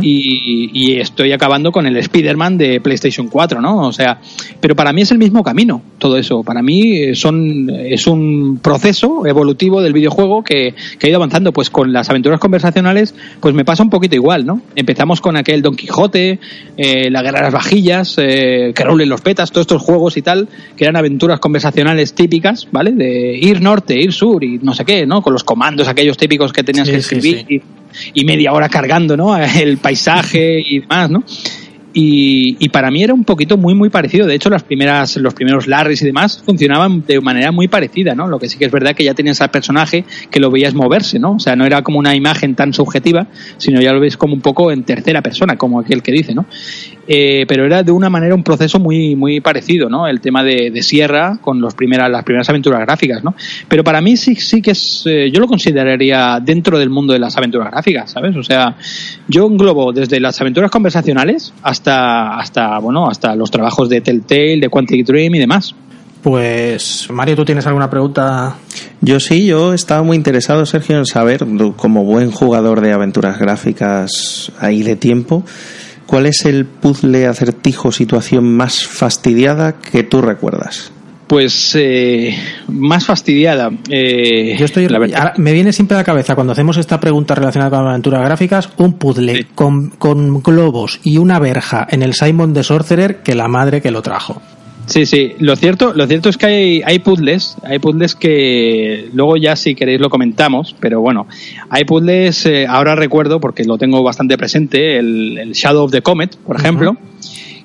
Y, 0.00 0.70
y 0.72 1.00
estoy 1.00 1.32
acabando 1.32 1.72
con 1.72 1.86
el 1.86 1.96
Spider-Man 1.96 2.58
de 2.58 2.80
PlayStation 2.80 3.28
4, 3.28 3.60
¿no? 3.60 3.86
O 3.86 3.92
sea, 3.92 4.20
pero 4.60 4.76
para 4.76 4.92
mí 4.92 5.02
es 5.02 5.10
el 5.10 5.18
mismo 5.18 5.42
camino, 5.42 5.82
todo 5.98 6.16
eso. 6.16 6.42
Para 6.42 6.62
mí 6.62 6.96
eh, 6.96 7.14
son, 7.14 7.70
es 7.70 8.06
un 8.06 8.58
proceso 8.62 9.26
evolutivo 9.26 9.82
del 9.82 9.92
videojuego 9.92 10.42
que, 10.42 10.74
que 10.98 11.06
ha 11.06 11.10
ido 11.10 11.16
avanzando. 11.16 11.52
Pues 11.52 11.70
con 11.70 11.92
las 11.92 12.10
aventuras 12.10 12.40
conversacionales, 12.40 13.14
pues 13.40 13.54
me 13.54 13.64
pasa 13.64 13.82
un 13.82 13.90
poquito 13.90 14.14
igual, 14.14 14.46
¿no? 14.46 14.60
Empezamos 14.76 15.20
con 15.20 15.36
aquel 15.36 15.62
Don 15.62 15.76
Quijote, 15.76 16.38
eh, 16.76 17.10
La 17.10 17.22
Guerra 17.22 17.38
de 17.38 17.44
las 17.44 17.54
Vajillas, 17.54 18.16
eh, 18.18 18.72
Que 18.74 18.84
los 18.84 19.20
Petas, 19.20 19.50
todos 19.50 19.64
estos 19.64 19.82
juegos 19.82 20.16
y 20.16 20.22
tal, 20.22 20.48
que 20.76 20.84
eran 20.84 20.96
aventuras 20.96 21.40
conversacionales 21.40 22.14
típicas, 22.14 22.68
¿vale? 22.70 22.92
De 22.92 23.36
ir 23.36 23.60
norte, 23.60 23.98
ir 23.98 24.12
sur 24.12 24.44
y 24.44 24.58
no 24.58 24.74
sé 24.74 24.84
qué, 24.84 25.06
¿no? 25.06 25.22
Con 25.22 25.32
los 25.32 25.44
comandos 25.44 25.88
aquellos 25.88 26.16
típicos 26.16 26.52
que 26.52 26.62
tenías 26.62 26.86
Sí, 26.86 26.92
que 26.92 27.02
sí, 27.02 27.14
escribir 27.16 27.44
sí. 27.48 27.54
y, 27.54 27.62
y 28.14 28.24
media 28.24 28.52
hora 28.52 28.68
cargando, 28.68 29.16
¿no? 29.16 29.36
El 29.60 29.78
paisaje 29.78 30.62
y 30.64 30.80
demás, 30.80 31.10
¿no? 31.10 31.24
Y, 31.94 32.56
y 32.58 32.70
para 32.70 32.90
mí 32.90 33.02
era 33.02 33.12
un 33.12 33.24
poquito 33.24 33.56
muy 33.58 33.74
muy 33.74 33.90
parecido. 33.90 34.26
De 34.26 34.34
hecho, 34.34 34.48
las 34.48 34.62
primeras, 34.62 35.16
los 35.16 35.34
primeros 35.34 35.66
Larrys 35.66 36.00
y 36.02 36.06
demás 36.06 36.42
funcionaban 36.44 37.04
de 37.06 37.20
manera 37.20 37.52
muy 37.52 37.68
parecida, 37.68 38.14
¿no? 38.14 38.28
Lo 38.28 38.38
que 38.38 38.48
sí 38.48 38.58
que 38.58 38.64
es 38.64 38.72
verdad 38.72 38.94
que 38.94 39.04
ya 39.04 39.14
tenías 39.14 39.40
al 39.40 39.50
personaje 39.50 40.04
que 40.30 40.40
lo 40.40 40.50
veías 40.50 40.74
moverse, 40.74 41.18
¿no? 41.18 41.32
O 41.32 41.38
sea, 41.38 41.54
no 41.54 41.66
era 41.66 41.82
como 41.82 41.98
una 41.98 42.14
imagen 42.14 42.54
tan 42.54 42.72
subjetiva, 42.72 43.26
sino 43.58 43.80
ya 43.80 43.92
lo 43.92 44.00
ves 44.00 44.16
como 44.16 44.34
un 44.34 44.40
poco 44.40 44.72
en 44.72 44.84
tercera 44.84 45.20
persona, 45.20 45.56
como 45.56 45.80
aquel 45.80 46.02
que 46.02 46.12
dice, 46.12 46.34
¿no? 46.34 46.46
Eh, 47.06 47.44
pero 47.48 47.64
era 47.64 47.82
de 47.82 47.90
una 47.90 48.08
manera 48.08 48.34
un 48.34 48.44
proceso 48.44 48.78
muy 48.78 49.16
muy 49.16 49.40
parecido, 49.40 49.88
¿no? 49.88 50.06
El 50.06 50.20
tema 50.20 50.44
de, 50.44 50.70
de 50.70 50.82
Sierra 50.82 51.38
con 51.40 51.60
los 51.60 51.74
primeras, 51.74 52.10
las 52.10 52.22
primeras 52.22 52.48
aventuras 52.48 52.80
gráficas, 52.80 53.24
¿no? 53.24 53.34
Pero 53.68 53.82
para 53.82 54.00
mí 54.00 54.16
sí, 54.16 54.36
sí 54.36 54.62
que 54.62 54.70
es, 54.70 55.02
eh, 55.06 55.30
yo 55.32 55.40
lo 55.40 55.48
consideraría 55.48 56.38
dentro 56.40 56.78
del 56.78 56.90
mundo 56.90 57.12
de 57.12 57.18
las 57.18 57.36
aventuras 57.36 57.70
gráficas, 57.70 58.12
¿sabes? 58.12 58.36
O 58.36 58.42
sea, 58.42 58.76
yo 59.28 59.46
englobo 59.46 59.92
desde 59.92 60.20
las 60.20 60.40
aventuras 60.40 60.70
conversacionales 60.70 61.52
hasta, 61.62 62.38
hasta, 62.38 62.78
bueno, 62.78 63.08
hasta 63.08 63.34
los 63.34 63.50
trabajos 63.50 63.88
de 63.88 64.00
Telltale, 64.00 64.60
de 64.60 64.68
Quantic 64.68 65.04
Dream 65.04 65.34
y 65.34 65.38
demás. 65.38 65.74
Pues, 66.22 67.08
Mario, 67.10 67.34
¿tú 67.34 67.44
tienes 67.44 67.66
alguna 67.66 67.90
pregunta? 67.90 68.56
Yo 69.00 69.18
sí, 69.18 69.44
yo 69.44 69.74
estaba 69.74 70.04
muy 70.04 70.16
interesado, 70.16 70.64
Sergio, 70.66 70.98
en 70.98 71.06
saber, 71.06 71.44
como 71.76 72.04
buen 72.04 72.30
jugador 72.30 72.80
de 72.80 72.92
aventuras 72.92 73.40
gráficas 73.40 74.52
ahí 74.60 74.84
de 74.84 74.94
tiempo, 74.94 75.44
¿cuál 76.06 76.26
es 76.26 76.44
el 76.44 76.64
puzzle, 76.66 77.26
acertijo, 77.26 77.92
situación 77.92 78.44
más 78.56 78.84
fastidiada 78.86 79.74
que 79.74 80.02
tú 80.02 80.20
recuerdas? 80.22 80.92
Pues 81.26 81.74
eh, 81.80 82.36
más 82.68 83.06
fastidiada. 83.06 83.70
eh, 83.88 84.54
Yo 84.58 84.66
estoy. 84.66 84.86
la 84.88 84.98
verdad. 84.98 85.32
me 85.38 85.52
viene 85.52 85.72
siempre 85.72 85.94
a 85.96 86.00
la 86.00 86.04
cabeza 86.04 86.34
cuando 86.34 86.52
hacemos 86.52 86.76
esta 86.76 87.00
pregunta 87.00 87.34
relacionada 87.34 87.70
con 87.78 87.88
aventuras 87.88 88.22
gráficas 88.22 88.68
un 88.76 88.94
puzzle 88.98 89.36
Sí. 89.36 89.46
con, 89.54 89.90
con 89.90 90.42
globos 90.42 91.00
y 91.04 91.16
una 91.16 91.38
verja 91.38 91.86
en 91.90 92.02
el 92.02 92.12
Simon 92.12 92.52
de 92.52 92.62
Sorcerer 92.62 93.22
que 93.22 93.34
la 93.34 93.48
madre 93.48 93.80
que 93.80 93.90
lo 93.90 94.02
trajo. 94.02 94.42
Sí, 94.92 95.06
sí. 95.06 95.32
Lo 95.38 95.56
cierto, 95.56 95.94
lo 95.94 96.06
cierto 96.06 96.28
es 96.28 96.36
que 96.36 96.44
hay, 96.44 96.82
hay 96.84 96.98
puzzles, 96.98 97.56
hay 97.62 97.78
puzzles 97.78 98.14
que 98.14 99.08
luego 99.14 99.38
ya 99.38 99.56
si 99.56 99.74
queréis 99.74 99.98
lo 99.98 100.10
comentamos, 100.10 100.76
pero 100.80 101.00
bueno, 101.00 101.26
hay 101.70 101.84
puzzles, 101.84 102.44
eh, 102.44 102.66
ahora 102.68 102.94
recuerdo, 102.94 103.40
porque 103.40 103.64
lo 103.64 103.78
tengo 103.78 104.02
bastante 104.02 104.36
presente, 104.36 104.98
el, 104.98 105.38
el 105.38 105.52
Shadow 105.52 105.84
of 105.84 105.92
the 105.92 106.02
Comet, 106.02 106.36
por 106.36 106.56
ejemplo, 106.56 106.98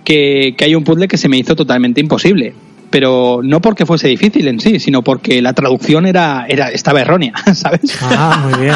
que, 0.06 0.56
que 0.58 0.64
hay 0.64 0.76
un 0.76 0.86
puzzle 0.86 1.10
que 1.10 1.18
se 1.18 1.28
me 1.28 1.38
hizo 1.38 1.54
totalmente 1.54 2.00
imposible. 2.00 2.54
Pero 2.90 3.42
no 3.44 3.62
porque 3.62 3.86
fuese 3.86 4.08
difícil 4.08 4.48
en 4.48 4.60
sí, 4.62 4.80
sino 4.80 5.02
porque 5.02 5.42
la 5.42 5.52
traducción 5.54 6.06
era, 6.06 6.46
era 6.48 6.70
estaba 6.70 7.02
errónea, 7.02 7.34
¿sabes? 7.54 7.82
Ah, 8.02 8.48
muy 8.50 8.62
bien. 8.66 8.76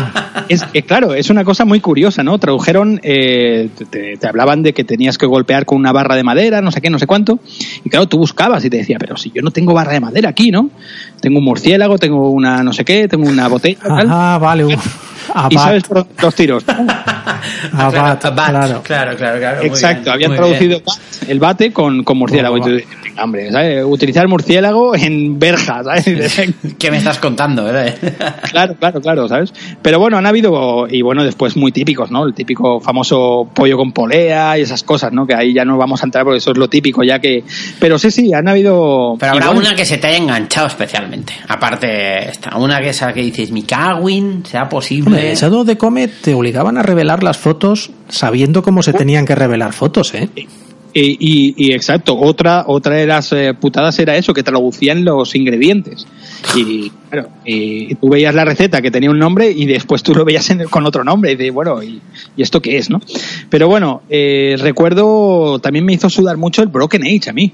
Es 0.49 0.63
que, 0.65 0.83
claro, 0.83 1.13
es 1.13 1.29
una 1.29 1.45
cosa 1.45 1.63
muy 1.63 1.79
curiosa, 1.79 2.21
¿no? 2.21 2.37
Tradujeron, 2.37 2.99
eh, 3.03 3.69
te, 3.89 4.17
te 4.17 4.27
hablaban 4.27 4.63
de 4.63 4.73
que 4.73 4.83
tenías 4.83 5.17
que 5.17 5.25
golpear 5.25 5.65
con 5.65 5.77
una 5.77 5.93
barra 5.93 6.15
de 6.15 6.23
madera, 6.23 6.61
no 6.61 6.71
sé 6.71 6.81
qué, 6.81 6.89
no 6.89 6.99
sé 6.99 7.07
cuánto. 7.07 7.39
Y 7.85 7.89
claro, 7.89 8.07
tú 8.07 8.17
buscabas 8.17 8.65
y 8.65 8.69
te 8.69 8.77
decía, 8.77 8.97
pero 8.99 9.15
si 9.15 9.31
yo 9.31 9.41
no 9.41 9.51
tengo 9.51 9.73
barra 9.73 9.93
de 9.93 10.01
madera 10.01 10.29
aquí, 10.29 10.51
¿no? 10.51 10.69
Tengo 11.21 11.39
un 11.39 11.45
murciélago, 11.45 11.97
tengo 11.97 12.31
una 12.31 12.63
no 12.63 12.73
sé 12.73 12.83
qué, 12.83 13.07
tengo 13.07 13.29
una 13.29 13.47
botella. 13.47 13.77
Ah, 13.89 14.37
vale. 14.41 14.65
un- 14.65 14.75
y 15.49 15.55
sabes 15.55 15.83
por 15.83 16.05
los 16.21 16.35
tiros. 16.35 16.63
abad, 17.73 18.19
claro. 18.19 18.81
claro, 18.83 19.15
claro, 19.15 19.39
claro, 19.39 19.61
Exacto, 19.61 20.03
bien, 20.03 20.13
habían 20.13 20.35
traducido 20.35 20.81
bat, 20.85 21.29
el 21.29 21.39
bate 21.39 21.71
con, 21.71 22.03
con 22.03 22.17
murciélago. 22.17 22.57
Y 22.57 22.61
tú 22.61 22.69
dices, 23.11 23.15
"Venga, 23.15 23.23
hombre, 23.23 23.51
¿sabes? 23.51 23.85
Utilizar 23.85 24.27
murciélago 24.27 24.95
en 24.95 25.39
verja, 25.39 25.83
¿sabes? 25.83 26.05
¿Qué 26.79 26.91
me 26.91 26.97
estás 26.97 27.19
contando, 27.19 27.63
verdad? 27.63 27.95
Claro, 28.51 28.75
claro, 28.75 29.01
claro, 29.01 29.27
¿sabes? 29.27 29.53
Pero 29.81 29.99
bueno, 29.99 30.17
han 30.17 30.25
habido, 30.25 30.85
y 30.89 31.01
bueno, 31.01 31.23
después 31.23 31.55
muy 31.55 31.71
típicos, 31.71 32.11
¿no? 32.11 32.25
El 32.25 32.33
típico 32.33 32.79
famoso 32.79 33.49
pollo 33.53 33.77
con 33.77 33.91
polea 33.91 34.57
y 34.57 34.61
esas 34.61 34.83
cosas, 34.83 35.13
¿no? 35.13 35.25
Que 35.25 35.33
ahí 35.33 35.53
ya 35.53 35.63
no 35.63 35.77
vamos 35.77 36.01
a 36.01 36.05
entrar 36.05 36.25
porque 36.25 36.39
eso 36.39 36.51
es 36.51 36.57
lo 36.57 36.67
típico, 36.67 37.03
ya 37.03 37.19
que... 37.19 37.43
Pero 37.79 37.97
sí, 37.97 38.11
sí, 38.11 38.33
han 38.33 38.47
habido... 38.47 39.15
Pero 39.19 39.33
habrá 39.33 39.51
una 39.51 39.73
que 39.73 39.85
se 39.85 39.97
te 39.97 40.07
haya 40.07 40.17
enganchado 40.17 40.67
especialmente. 40.67 41.33
Aparte, 41.47 42.29
esta, 42.29 42.57
una 42.57 42.81
que 42.81 42.89
esa 42.89 43.13
que 43.13 43.21
dices, 43.21 43.51
mi 43.51 43.63
cagüin, 43.63 44.45
sea 44.45 44.67
posible. 44.67 45.07
Hombre, 45.07 45.35
Shadow 45.35 45.65
the 45.65 45.77
Comet 45.77 46.11
te 46.21 46.33
obligaban 46.33 46.77
a 46.77 46.83
revelar 46.83 47.23
las 47.23 47.37
fotos 47.37 47.91
sabiendo 48.09 48.61
cómo 48.61 48.83
se 48.83 48.93
tenían 48.93 49.25
que 49.25 49.35
revelar 49.35 49.73
fotos, 49.73 50.13
¿eh? 50.13 50.29
Y, 50.93 51.17
y- 51.19 51.53
y 51.57 51.73
exacto, 51.73 52.17
otra 52.17 52.65
otra 52.67 52.95
de 52.95 53.07
las 53.07 53.31
eh, 53.31 53.53
putadas 53.53 53.97
era 53.99 54.17
eso, 54.17 54.33
que 54.33 54.43
traducían 54.43 55.05
los 55.05 55.33
ingredientes. 55.35 56.05
Y 56.55 56.91
claro, 57.09 57.29
y 57.45 57.95
tú 57.95 58.09
veías 58.09 58.35
la 58.35 58.43
receta 58.43 58.81
que 58.81 58.91
tenía 58.91 59.09
un 59.09 59.19
nombre 59.19 59.49
y 59.51 59.65
después 59.67 60.03
tú 60.03 60.13
lo 60.13 60.25
veías 60.25 60.49
en- 60.49 60.65
con 60.65 60.85
otro 60.85 61.03
nombre 61.03 61.31
y 61.31 61.35
dices, 61.35 61.53
bueno, 61.53 61.81
¿y, 61.81 62.01
y 62.35 62.41
esto 62.41 62.61
qué 62.61 62.77
es, 62.77 62.89
no? 62.89 62.99
Pero 63.49 63.67
bueno, 63.69 64.01
eh, 64.09 64.55
recuerdo, 64.59 65.59
también 65.59 65.85
me 65.85 65.93
hizo 65.93 66.09
sudar 66.09 66.35
mucho 66.37 66.61
el 66.61 66.67
Broken 66.67 67.03
Age 67.03 67.29
a 67.29 67.33
mí. 67.33 67.53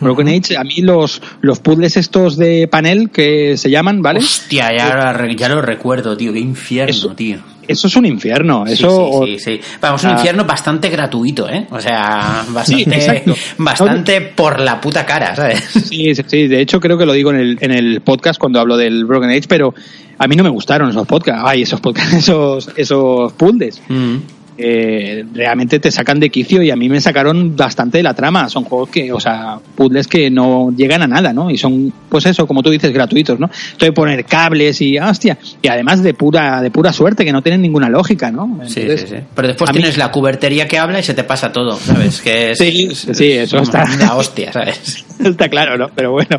Broken 0.00 0.28
Age, 0.28 0.56
a 0.56 0.64
mí 0.64 0.76
los, 0.80 1.20
los 1.40 1.58
puzzles 1.60 1.96
estos 1.96 2.36
de 2.36 2.68
panel 2.68 3.10
que 3.10 3.56
se 3.56 3.70
llaman, 3.70 4.00
¿vale? 4.02 4.20
Hostia, 4.20 4.70
ya, 4.76 4.94
lo 4.94 5.12
re- 5.12 5.36
ya 5.36 5.48
lo 5.48 5.60
recuerdo, 5.62 6.16
tío. 6.16 6.32
Qué 6.32 6.38
infierno, 6.40 6.90
Eso- 6.90 7.14
tío. 7.14 7.38
Eso 7.68 7.86
es 7.86 7.96
un 7.96 8.06
infierno. 8.06 8.64
Eso, 8.66 9.24
sí, 9.26 9.38
sí, 9.38 9.44
sí. 9.56 9.60
Vamos, 9.78 10.02
un 10.02 10.12
infierno 10.12 10.46
bastante 10.46 10.88
gratuito, 10.88 11.50
¿eh? 11.50 11.66
O 11.70 11.78
sea, 11.78 12.42
bastante, 12.50 13.22
bastante 13.58 14.20
por 14.22 14.58
la 14.58 14.80
puta 14.80 15.04
cara, 15.04 15.36
¿sabes? 15.36 15.64
Sí, 15.84 16.14
sí, 16.14 16.22
sí, 16.26 16.46
de 16.48 16.62
hecho 16.62 16.80
creo 16.80 16.96
que 16.96 17.04
lo 17.04 17.12
digo 17.12 17.30
en 17.30 17.36
el, 17.36 17.58
en 17.60 17.72
el 17.72 18.00
podcast 18.00 18.40
cuando 18.40 18.58
hablo 18.58 18.78
del 18.78 19.04
Broken 19.04 19.28
Age, 19.28 19.42
pero 19.48 19.74
a 20.16 20.26
mí 20.26 20.34
no 20.34 20.44
me 20.44 20.48
gustaron 20.48 20.88
esos 20.88 21.06
podcasts, 21.06 21.42
ay, 21.44 21.60
esos 21.60 21.78
podcasts, 21.82 22.14
esos, 22.14 22.70
esos 22.74 23.34
puzzles. 23.34 23.82
Mm. 23.88 24.16
Eh, 24.60 25.24
realmente 25.32 25.78
te 25.78 25.92
sacan 25.92 26.18
de 26.18 26.30
quicio 26.30 26.60
y 26.64 26.70
a 26.72 26.76
mí 26.76 26.88
me 26.88 27.00
sacaron 27.00 27.56
bastante 27.56 27.98
de 27.98 28.02
la 28.02 28.12
trama. 28.12 28.48
Son 28.48 28.64
juegos 28.64 28.88
que, 28.90 29.12
o 29.12 29.20
sea, 29.20 29.58
puzzles 29.76 30.08
que 30.08 30.30
no 30.30 30.72
llegan 30.76 31.00
a 31.02 31.06
nada, 31.06 31.32
¿no? 31.32 31.48
Y 31.48 31.56
son, 31.56 31.92
pues 32.08 32.26
eso, 32.26 32.44
como 32.46 32.60
tú 32.62 32.70
dices, 32.70 32.92
gratuitos, 32.92 33.38
¿no? 33.38 33.48
Esto 33.52 33.84
de 33.84 33.92
poner 33.92 34.24
cables 34.24 34.80
y, 34.80 34.98
hostia, 34.98 35.38
y 35.62 35.68
además 35.68 36.02
de 36.02 36.12
pura, 36.12 36.60
de 36.60 36.72
pura 36.72 36.92
suerte, 36.92 37.24
que 37.24 37.32
no 37.32 37.40
tienen 37.40 37.62
ninguna 37.62 37.88
lógica, 37.88 38.32
¿no? 38.32 38.60
Sí, 38.66 38.80
Entonces, 38.80 39.08
sí, 39.08 39.16
sí. 39.16 39.22
Pero 39.34 39.48
después 39.48 39.70
a 39.70 39.72
mí- 39.72 39.78
tienes 39.78 39.96
la 39.96 40.10
cubertería 40.10 40.66
que 40.66 40.76
habla 40.76 40.98
y 40.98 41.02
se 41.04 41.14
te 41.14 41.22
pasa 41.22 41.52
todo, 41.52 41.76
¿sabes? 41.78 42.20
Que 42.20 42.50
es, 42.50 42.58
Sí, 42.58 42.88
sí, 42.94 43.30
eso 43.32 43.58
está. 43.58 43.84
La 43.96 44.16
hostia, 44.16 44.52
¿sabes? 44.52 45.04
Está 45.18 45.48
claro, 45.48 45.76
¿no? 45.78 45.88
Pero 45.94 46.12
bueno. 46.12 46.36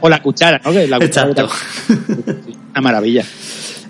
o 0.00 0.08
la 0.08 0.20
cuchara, 0.22 0.60
¿no? 0.64 0.72
Que 0.72 0.86
la 0.86 0.98
cuchara 0.98 1.30
Exacto. 1.30 1.48
Una 2.72 2.80
maravilla. 2.82 3.24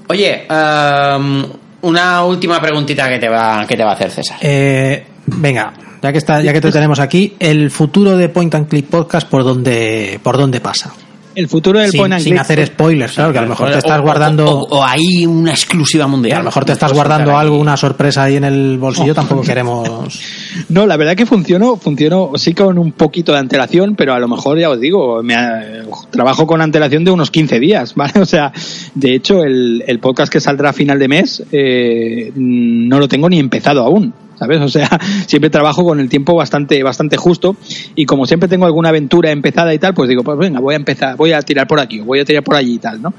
Oye, 0.09 0.47
um, 0.49 1.45
una 1.83 2.25
última 2.25 2.61
preguntita 2.61 3.09
que 3.09 3.19
te 3.19 3.29
va, 3.29 3.65
que 3.67 3.77
te 3.77 3.85
va 3.85 3.91
a 3.91 3.95
hacer 3.95 4.11
César. 4.11 4.39
Eh, 4.41 5.05
venga, 5.27 5.73
ya 6.03 6.13
que 6.13 6.19
está, 6.19 6.41
ya 6.43 6.53
que 6.53 6.61
te 6.61 6.73
tenemos 6.73 7.01
aquí, 7.01 7.37
el 7.39 7.71
futuro 7.71 8.17
de 8.17 8.29
Point 8.29 8.55
and 8.55 8.69
Click 8.69 8.87
Podcast 8.87 9.29
por 9.29 9.45
dónde, 9.45 10.21
por 10.23 10.37
dónde 10.37 10.61
pasa. 10.61 10.93
El 11.39 11.49
futuro 11.49 11.79
del 11.79 11.91
sin, 11.91 11.99
point 12.01 12.15
and 12.15 12.23
sin 12.23 12.35
click- 12.35 12.41
hacer 12.41 12.67
spoilers, 12.67 13.13
claro, 13.15 13.33
que 13.33 13.39
a 13.39 13.43
lo 13.43 13.49
mejor 13.49 13.71
te 13.71 13.79
estás 13.79 13.99
O- 14.01 14.03
guardando... 14.03 14.47
O, 14.51 14.79
o 14.79 14.85
hay 14.85 15.25
una 15.27 15.51
exclusiva 15.53 16.05
a 16.05 16.09
mundial. 16.09 16.39
lo 16.39 16.45
mejor 16.45 16.65
te 16.65 16.73
estás 16.73 16.91
puedes 16.91 16.97
guardando 17.07 17.31
ahí. 17.33 17.37
algo, 17.43 17.59
una 17.59 17.77
sorpresa 17.77 18.25
ahí 18.25 18.37
en 18.37 18.45
el 18.45 18.79
bolsillo, 18.79 19.15
tampoco 19.15 19.43
queremos... 19.43 19.89
No, 20.71 20.87
la 20.87 20.97
verdad 20.97 21.15
que 21.15 21.25
funcionó, 21.27 21.77
funcionó 21.77 22.33
sí 22.37 22.53
con 22.55 22.79
un 22.79 22.93
poquito 22.93 23.33
de 23.33 23.39
antelación, 23.39 23.95
pero 23.95 24.15
a 24.15 24.19
lo 24.19 24.27
mejor 24.29 24.59
ya 24.59 24.71
os 24.71 24.81
digo, 24.81 25.23
me 25.23 25.35
ha- 25.35 25.83
trabajo 26.11 26.47
con 26.47 26.61
antelación 26.61 27.05
de 27.05 27.11
unos 27.13 27.31
15 27.31 27.61
días, 27.61 27.95
¿vale? 27.97 28.21
O 28.21 28.27
sea, 28.27 28.53
de 28.95 29.15
hecho, 29.15 29.45
el, 29.45 29.85
el 29.87 29.99
podcast 30.01 30.33
que 30.33 30.41
saldrá 30.41 30.71
a 30.71 30.73
final 30.73 30.99
de 30.99 31.09
mes 31.09 31.43
eh, 31.53 32.33
no 32.35 32.99
lo 32.99 33.07
tengo 33.09 33.29
ni 33.29 33.39
empezado 33.39 33.85
aún. 33.85 34.13
¿Sabes? 34.39 34.61
O 34.61 34.69
sea, 34.69 34.89
siempre 35.27 35.51
trabajo 35.51 35.85
con 35.85 36.01
el 36.01 36.09
tiempo 36.09 36.35
bastante, 36.35 36.83
bastante 36.83 37.17
justo 37.17 37.57
y 37.95 38.07
como 38.07 38.27
siempre 38.27 38.49
tengo 38.49 38.67
alguna 38.67 38.91
aventura 38.91 39.31
empezada 39.31 39.75
y 39.75 39.79
tal, 39.79 39.95
pues 39.95 40.09
digo, 40.09 40.23
pues 40.23 40.39
venga, 40.39 40.61
voy 40.61 40.75
a 40.75 40.77
empezar, 40.77 41.17
voy 41.17 41.33
a 41.33 41.43
tirar 41.43 41.67
por 41.67 41.81
aquí, 41.81 42.01
voy 42.01 42.21
a 42.21 42.25
tirar 42.25 42.43
por 42.43 42.55
allí 42.55 42.75
y 42.75 42.79
tal, 42.79 43.03
¿no? 43.03 43.15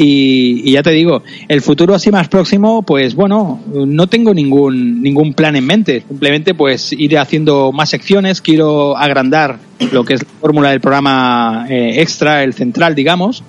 Y, 0.00 0.70
ya 0.70 0.82
te 0.84 0.92
digo, 0.92 1.24
el 1.48 1.60
futuro 1.60 1.92
así 1.92 2.12
más 2.12 2.28
próximo, 2.28 2.82
pues 2.82 3.16
bueno, 3.16 3.60
no 3.66 4.06
tengo 4.06 4.32
ningún, 4.32 5.02
ningún 5.02 5.34
plan 5.34 5.56
en 5.56 5.66
mente. 5.66 6.04
Simplemente 6.06 6.54
pues 6.54 6.92
ir 6.92 7.18
haciendo 7.18 7.72
más 7.72 7.90
secciones, 7.90 8.40
quiero 8.40 8.96
agrandar 8.96 9.58
lo 9.90 10.04
que 10.04 10.14
es 10.14 10.22
la 10.22 10.28
fórmula 10.40 10.70
del 10.70 10.80
programa 10.80 11.66
eh, 11.68 12.00
extra, 12.00 12.44
el 12.44 12.54
central, 12.54 12.94
digamos. 12.94 13.42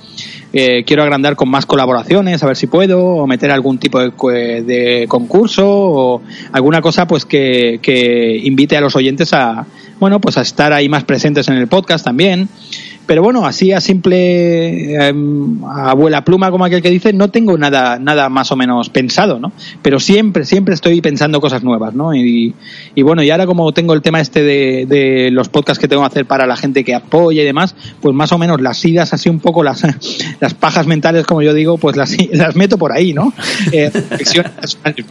Eh, 0.52 0.84
quiero 0.84 1.04
agrandar 1.04 1.36
con 1.36 1.50
más 1.50 1.66
colaboraciones, 1.66 2.42
a 2.42 2.48
ver 2.48 2.58
si 2.58 2.66
puedo, 2.68 3.06
o 3.06 3.28
meter 3.28 3.52
algún 3.52 3.78
tipo 3.78 4.00
de, 4.00 4.64
de 4.64 5.06
concurso 5.08 5.66
o 5.68 6.22
alguna 6.52 6.82
cosa 6.82 7.06
pues 7.06 7.26
que, 7.26 7.80
que 7.82 8.38
invite 8.44 8.76
a 8.76 8.82
los 8.82 8.96
oyentes 8.96 9.32
a, 9.34 9.68
bueno, 10.00 10.20
pues 10.20 10.38
a 10.38 10.42
estar 10.42 10.74
ahí 10.74 10.90
más 10.90 11.04
presentes 11.04 11.48
en 11.50 11.56
el 11.56 11.68
podcast 11.68 12.04
también. 12.04 12.50
Pero 13.10 13.24
bueno, 13.24 13.44
así 13.44 13.72
a 13.72 13.82
simple 13.82 14.94
em, 14.94 15.66
a 15.66 15.90
abuela 15.90 16.24
pluma, 16.24 16.52
como 16.52 16.64
aquel 16.64 16.84
que 16.84 16.92
dice, 16.92 17.12
no 17.12 17.32
tengo 17.32 17.58
nada, 17.58 17.98
nada 17.98 18.30
más 18.30 18.52
o 18.52 18.56
menos 18.56 18.92
pensado, 18.92 19.40
¿no? 19.40 19.52
Pero 19.82 20.00
siempre, 20.00 20.46
siempre 20.46 20.76
estoy 20.76 21.02
pensando 21.02 21.42
cosas 21.42 21.64
nuevas, 21.64 21.96
¿no? 21.96 22.14
Y, 22.14 22.54
bueno, 23.02 23.24
y 23.24 23.32
ahora 23.32 23.48
como 23.48 23.72
tengo 23.72 23.96
el 23.96 24.04
tema 24.04 24.22
este 24.22 24.44
de, 24.44 24.86
de 24.88 25.32
los 25.32 25.50
podcasts 25.50 25.80
que 25.82 25.88
tengo 25.88 26.04
que 26.04 26.08
hacer 26.08 26.28
para 26.28 26.46
la 26.46 26.56
gente 26.56 26.84
que 26.84 26.94
apoya 26.94 27.42
y 27.42 27.46
demás, 27.46 27.76
pues 28.00 28.14
más 28.14 28.32
o 28.32 28.38
menos 28.38 28.62
las 28.62 28.86
idas 28.86 29.12
así 29.12 29.28
un 29.28 29.40
poco, 29.40 29.64
las, 29.64 29.82
las 30.40 30.54
pajas 30.54 30.86
mentales, 30.86 31.26
como 31.26 31.42
yo 31.42 31.56
digo, 31.56 31.80
pues 31.80 31.96
las, 31.96 32.16
las 32.32 32.56
meto 32.56 32.78
por 32.78 32.92
ahí, 32.92 33.14
¿no? 33.14 33.34
Eh, 33.72 33.92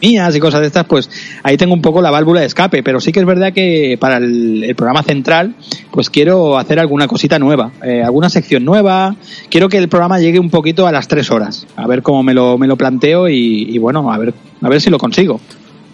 mías 0.01 0.37
y 0.37 0.39
cosas 0.39 0.61
de 0.61 0.69
estas, 0.69 0.85
pues 0.85 1.11
ahí 1.43 1.57
tengo 1.57 1.75
un 1.75 1.83
poco 1.83 2.01
la 2.01 2.13
válvula 2.13 2.43
de 2.43 2.47
escape, 2.47 2.85
pero 2.85 3.01
sí 3.01 3.11
que 3.11 3.19
es 3.19 3.27
verdad 3.27 3.53
que 3.53 3.99
para 3.99 4.19
el, 4.19 4.63
el 4.63 4.77
programa 4.77 5.03
central, 5.03 5.57
pues 5.91 6.11
quiero 6.11 6.59
hacer 6.59 6.79
alguna 6.79 7.09
cosita 7.09 7.41
nueva, 7.41 7.73
eh, 7.89 8.03
alguna 8.03 8.29
sección 8.31 8.65
nueva. 8.65 9.15
Quiero 9.51 9.69
que 9.69 9.79
el 9.79 9.89
programa 9.89 10.19
llegue 10.19 10.39
un 10.39 10.51
poquito 10.51 10.87
a 10.87 10.93
las 10.93 11.09
tres 11.09 11.31
horas, 11.31 11.67
a 11.77 11.87
ver 11.87 12.03
cómo 12.03 12.23
me 12.23 12.35
lo, 12.35 12.59
me 12.59 12.67
lo 12.67 12.77
planteo 12.77 13.29
y, 13.29 13.67
y 13.71 13.79
bueno, 13.79 14.13
a 14.13 14.19
ver, 14.19 14.35
a 14.63 14.69
ver 14.69 14.81
si 14.81 14.91
lo 14.91 14.99
consigo. 14.99 15.41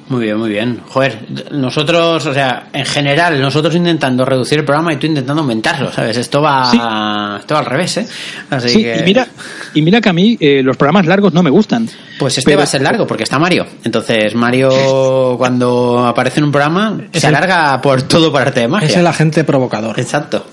Muy 0.06 0.24
bien, 0.26 0.36
muy 0.36 0.50
bien. 0.50 0.80
Joder, 0.86 1.18
nosotros, 1.52 2.26
o 2.26 2.34
sea, 2.34 2.68
en 2.74 2.84
general, 2.84 3.40
nosotros 3.40 3.74
intentando 3.74 4.26
reducir 4.26 4.58
el 4.58 4.64
programa 4.66 4.92
y 4.92 4.96
tú 4.96 5.06
intentando 5.06 5.40
aumentarlo, 5.40 5.90
¿sabes? 5.90 6.18
Esto 6.18 6.42
va, 6.42 6.70
Sí. 6.70 6.76
esto 6.76 7.54
va 7.54 7.60
al 7.60 7.64
revés, 7.64 7.96
¿eh? 7.96 8.06
Así 8.50 8.68
Sí, 8.68 8.82
que... 8.82 8.98
y 8.98 9.02
mira, 9.02 9.26
y 9.72 9.80
mira 9.80 10.02
que 10.02 10.10
a 10.10 10.12
mí 10.12 10.36
eh, 10.40 10.60
los 10.62 10.76
programas 10.76 11.06
largos 11.06 11.32
no 11.32 11.42
me 11.42 11.48
gustan. 11.48 11.88
Pues 12.18 12.36
este 12.36 12.50
Pero- 12.50 12.58
va 12.58 12.64
a 12.64 12.66
ser 12.66 12.82
largo 12.82 13.06
porque 13.06 13.22
está 13.22 13.38
Mario. 13.38 13.64
Entonces, 13.82 14.34
Mario, 14.34 14.68
cuando 15.38 16.04
aparece 16.06 16.40
en 16.40 16.44
un 16.44 16.52
programa, 16.52 16.98
Es 17.10 17.22
se 17.22 17.28
el- 17.28 17.34
alarga 17.34 17.80
por 17.80 18.02
todo 18.02 18.30
por 18.30 18.42
arte 18.42 18.60
de 18.60 18.68
magia. 18.68 18.86
Es 18.88 18.96
el 18.98 19.06
agente 19.06 19.42
provocador. 19.42 19.98
Exacto. 19.98 20.44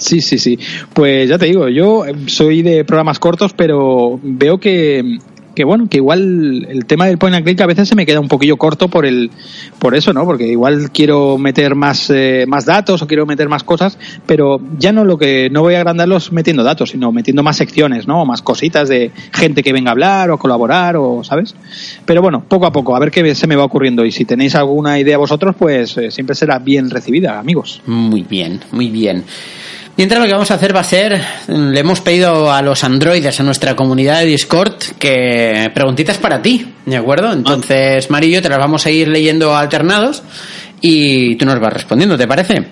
Sí, 0.00 0.20
sí, 0.22 0.38
sí. 0.38 0.58
Pues 0.94 1.28
ya 1.28 1.38
te 1.38 1.46
digo, 1.46 1.68
yo 1.68 2.06
eh, 2.06 2.14
soy 2.26 2.62
de 2.62 2.84
programas 2.84 3.18
cortos, 3.18 3.52
pero 3.52 4.18
veo 4.22 4.58
que, 4.58 5.18
que 5.54 5.64
bueno, 5.64 5.88
que 5.88 5.98
igual 5.98 6.66
el 6.68 6.86
tema 6.86 7.06
del 7.06 7.18
point 7.18 7.36
and 7.36 7.44
click 7.44 7.60
a 7.60 7.66
veces 7.66 7.88
se 7.88 7.94
me 7.94 8.06
queda 8.06 8.18
un 8.18 8.28
poquillo 8.28 8.56
corto 8.56 8.88
por 8.88 9.04
el, 9.04 9.30
por 9.78 9.94
eso, 9.94 10.14
¿no? 10.14 10.24
Porque 10.24 10.46
igual 10.46 10.90
quiero 10.90 11.36
meter 11.36 11.74
más, 11.74 12.10
eh, 12.10 12.46
más 12.48 12.64
datos 12.64 13.02
o 13.02 13.06
quiero 13.06 13.26
meter 13.26 13.48
más 13.50 13.62
cosas, 13.62 13.98
pero 14.26 14.58
ya 14.78 14.92
no 14.92 15.04
lo 15.04 15.18
que, 15.18 15.50
no 15.50 15.60
voy 15.60 15.74
a 15.74 15.78
agrandarlos 15.78 16.32
metiendo 16.32 16.62
datos, 16.62 16.90
sino 16.90 17.12
metiendo 17.12 17.42
más 17.42 17.58
secciones, 17.58 18.06
¿no? 18.06 18.22
O 18.22 18.24
más 18.24 18.40
cositas 18.40 18.88
de 18.88 19.10
gente 19.32 19.62
que 19.62 19.74
venga 19.74 19.90
a 19.90 19.92
hablar 19.92 20.30
o 20.30 20.38
colaborar 20.38 20.96
o, 20.96 21.22
¿sabes? 21.24 21.54
Pero 22.06 22.22
bueno, 22.22 22.42
poco 22.48 22.64
a 22.64 22.72
poco, 22.72 22.96
a 22.96 22.98
ver 22.98 23.10
qué 23.10 23.34
se 23.34 23.46
me 23.46 23.56
va 23.56 23.64
ocurriendo 23.64 24.04
y 24.06 24.12
si 24.12 24.24
tenéis 24.24 24.54
alguna 24.54 24.98
idea 24.98 25.18
vosotros, 25.18 25.54
pues 25.58 25.94
eh, 25.98 26.10
siempre 26.10 26.34
será 26.34 26.58
bien 26.58 26.88
recibida, 26.88 27.38
amigos. 27.38 27.82
Muy 27.86 28.22
bien, 28.22 28.60
muy 28.72 28.88
bien. 28.88 29.24
Mientras 30.00 30.18
lo 30.18 30.26
que 30.26 30.32
vamos 30.32 30.50
a 30.50 30.54
hacer 30.54 30.74
va 30.74 30.80
a 30.80 30.84
ser, 30.84 31.20
le 31.46 31.78
hemos 31.78 32.00
pedido 32.00 32.50
a 32.50 32.62
los 32.62 32.84
androides, 32.84 33.38
a 33.38 33.42
nuestra 33.42 33.76
comunidad 33.76 34.20
de 34.20 34.24
Discord, 34.24 34.72
que 34.98 35.70
preguntitas 35.74 36.16
para 36.16 36.40
ti, 36.40 36.72
¿de 36.86 36.96
acuerdo? 36.96 37.30
Entonces, 37.30 38.08
Mario 38.08 38.30
y 38.30 38.32
yo 38.32 38.40
te 38.40 38.48
las 38.48 38.56
vamos 38.56 38.86
a 38.86 38.90
ir 38.90 39.08
leyendo 39.08 39.54
alternados 39.54 40.22
y 40.80 41.36
tú 41.36 41.44
nos 41.44 41.60
vas 41.60 41.74
respondiendo, 41.74 42.16
¿te 42.16 42.26
parece? 42.26 42.64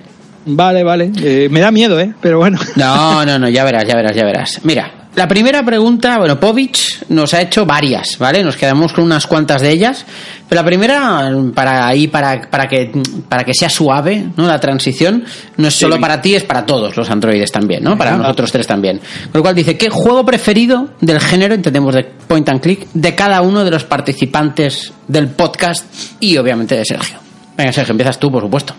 Vale, 0.47 0.83
vale. 0.83 1.13
Eh, 1.23 1.49
me 1.51 1.61
da 1.61 1.71
miedo, 1.71 2.01
¿eh? 2.01 2.15
Pero 2.23 2.39
bueno. 2.39 2.59
No, 2.77 3.27
no, 3.27 3.39
no, 3.39 3.51
ya 3.51 3.63
verás, 3.67 3.85
ya 3.87 3.95
verás, 3.95 4.17
ya 4.17 4.25
verás. 4.25 4.61
Mira, 4.63 4.91
la 5.17 5.27
primera 5.27 5.65
pregunta, 5.65 6.19
bueno, 6.19 6.39
Povich 6.39 7.05
nos 7.09 7.35
ha 7.35 7.41
hecho 7.43 7.67
varias, 7.67 8.19
¿vale? 8.19 8.45
Nos 8.45 8.57
quedamos 8.57 8.93
con 8.93 9.05
unas 9.05 9.27
cuantas 9.27 9.61
de 9.63 9.71
ellas. 9.71 10.05
Pero 10.49 10.63
la 10.63 10.67
primera, 10.67 11.31
para 11.55 11.89
ahí, 11.89 12.07
para, 12.09 12.49
para 12.49 12.69
que 12.69 12.93
para 13.29 13.43
que 13.45 13.53
sea 13.53 13.69
suave, 13.69 14.27
¿no? 14.37 14.47
La 14.47 14.61
transición, 14.61 15.25
no 15.57 15.69
es 15.69 15.75
solo 15.75 15.97
Sí. 15.97 16.01
para 16.01 16.21
ti, 16.23 16.35
es 16.37 16.45
para 16.45 16.65
todos 16.65 16.97
los 16.97 17.11
androides 17.11 17.51
también, 17.51 17.83
¿no? 17.83 17.99
Para 17.99 18.17
nosotros 18.17 18.53
tres 18.53 18.67
también. 18.67 18.99
Con 18.99 19.33
lo 19.35 19.43
cual 19.43 19.55
dice, 19.57 19.77
¿qué 19.77 19.91
juego 19.91 20.25
preferido 20.25 20.91
del 21.01 21.21
género, 21.21 21.55
entendemos 21.55 21.95
de 21.95 22.05
point 22.05 22.49
and 22.49 22.61
click, 22.61 22.87
de 22.95 23.15
cada 23.15 23.43
uno 23.43 23.65
de 23.65 23.71
los 23.73 23.85
participantes 23.85 24.93
del 25.09 25.29
podcast 25.29 25.85
y 26.21 26.37
obviamente 26.37 26.77
de 26.77 26.85
Sergio? 26.85 27.19
Venga, 27.57 27.73
Sergio, 27.73 27.93
empiezas 27.93 28.19
tú, 28.21 28.31
por 28.31 28.43
supuesto. 28.43 28.75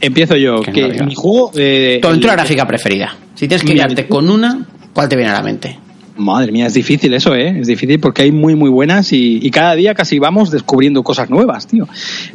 Empiezo 0.00 0.36
yo. 0.36 0.60
Que 0.62 0.72
Que 0.72 0.80
no 0.82 0.88
diga. 0.88 1.06
mi 1.06 1.14
juego. 1.14 1.50
eh, 1.54 1.98
Tu 2.02 2.08
aventura 2.08 2.32
el- 2.34 2.38
gráfica 2.38 2.66
preferida. 2.66 3.14
Si 3.34 3.48
tienes 3.48 3.64
que 3.64 3.74
quedarte 3.74 4.06
con 4.08 4.28
una, 4.30 4.66
¿cuál 4.94 5.08
te 5.08 5.16
viene 5.16 5.30
a 5.30 5.34
la 5.34 5.42
mente? 5.42 5.78
Madre 6.16 6.52
mía, 6.52 6.66
es 6.66 6.74
difícil 6.74 7.14
eso, 7.14 7.34
¿eh? 7.34 7.60
Es 7.60 7.66
difícil 7.66 7.98
porque 7.98 8.22
hay 8.22 8.32
muy, 8.32 8.54
muy 8.54 8.68
buenas 8.68 9.12
y, 9.12 9.38
y 9.42 9.50
cada 9.50 9.74
día 9.74 9.94
casi 9.94 10.18
vamos 10.18 10.50
descubriendo 10.50 11.02
cosas 11.02 11.30
nuevas, 11.30 11.66
tío. 11.66 11.88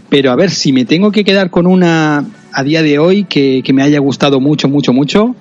Pero 0.09 0.31
a 0.31 0.35
ver, 0.35 0.49
si 0.49 0.73
me 0.73 0.85
tengo 0.85 1.11
que 1.11 1.23
quedar 1.23 1.51
con 1.51 1.67
una 1.67 2.25
a 2.51 2.63
día 2.63 2.81
de 2.81 2.97
hoy 2.97 3.25
que, 3.25 3.61
que 3.63 3.73
me 3.73 3.83
haya 3.83 3.99
gustado 3.99 4.39
mucho, 4.39 4.69
mucho, 4.69 4.93
mucho, 4.93 5.35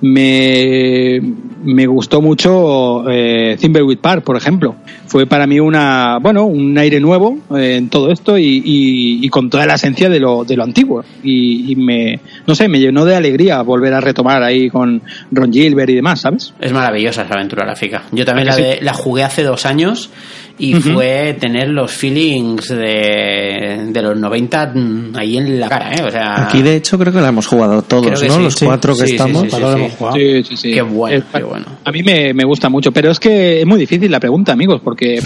me, 0.00 1.20
me 1.64 1.86
gustó 1.86 2.20
mucho 2.20 3.08
eh, 3.10 3.56
Thimbleweed 3.60 3.98
Park, 3.98 4.24
por 4.24 4.36
ejemplo. 4.36 4.76
Fue 5.06 5.26
para 5.26 5.46
mí 5.46 5.60
una, 5.60 6.18
bueno, 6.20 6.44
un 6.44 6.76
aire 6.78 7.00
nuevo 7.00 7.38
eh, 7.56 7.76
en 7.76 7.88
todo 7.88 8.10
esto 8.10 8.36
y, 8.38 8.44
y- 8.64 9.24
y 9.24 9.28
con 9.28 9.48
toda 9.50 9.66
la 9.66 9.74
esencia 9.74 10.08
de 10.08 10.20
lo, 10.20 10.44
de 10.44 10.56
lo 10.56 10.64
antiguo. 10.64 11.04
Y, 11.22 11.72
y 11.72 11.76
me, 11.76 12.20
no 12.46 12.54
sé, 12.54 12.68
me 12.68 12.78
llenó 12.80 13.04
de 13.04 13.16
alegría 13.16 13.62
volver 13.62 13.94
a 13.94 14.00
retomar 14.00 14.42
ahí 14.42 14.68
con 14.68 15.02
Ron 15.30 15.52
Gilbert 15.52 15.90
y 15.90 15.94
demás, 15.94 16.20
¿sabes? 16.20 16.52
Es 16.60 16.72
maravillosa 16.72 17.22
esa 17.22 17.34
aventura 17.34 17.64
gráfica. 17.64 18.02
Yo 18.12 18.24
también 18.24 18.48
¿A 18.48 18.50
la, 18.52 18.56
sí? 18.56 18.62
de- 18.62 18.78
la 18.82 18.92
jugué 18.94 19.22
hace 19.24 19.42
dos 19.42 19.64
años 19.66 20.10
y 20.58 20.74
fue 20.74 21.36
tener 21.38 21.68
los 21.68 21.92
feelings 21.92 22.68
de, 22.68 23.88
de 23.90 24.02
los 24.02 24.16
90 24.18 24.72
mm, 24.74 25.12
ahí 25.16 25.36
en 25.36 25.60
la 25.60 25.68
cara, 25.68 25.92
¿eh? 25.94 26.02
O 26.06 26.10
sea, 26.10 26.44
Aquí, 26.46 26.62
de 26.62 26.76
hecho, 26.76 26.98
creo 26.98 27.12
que 27.12 27.20
la 27.20 27.28
hemos 27.28 27.46
jugado 27.46 27.82
todos, 27.82 28.10
¿no? 28.10 28.16
sí. 28.16 28.26
Los 28.42 28.54
Sí. 28.54 28.64
cuatro 28.64 28.94
que 28.94 29.00
Sí, 29.02 29.06
sí, 29.08 29.12
estamos. 29.16 29.42
sí. 29.50 29.56
hemos 29.56 29.92
jugado. 29.92 30.16
Sí, 30.16 30.42
sí, 30.44 30.56
sí. 30.56 30.72
Qué 30.72 30.82
bueno, 30.82 31.18
Es- 31.18 31.24
qué 31.34 31.42
bueno. 31.42 31.66
A 31.84 31.92
mí 31.92 32.02
me, 32.02 32.32
me 32.32 32.44
gusta 32.44 32.68
mucho, 32.68 32.90
pero 32.92 33.10
es 33.10 33.20
que 33.20 33.60
es 33.60 33.66
muy 33.66 33.78
difícil 33.78 34.10
la 34.10 34.18
pregunta, 34.20 34.52
amigos, 34.52 34.80
porque 34.82 35.20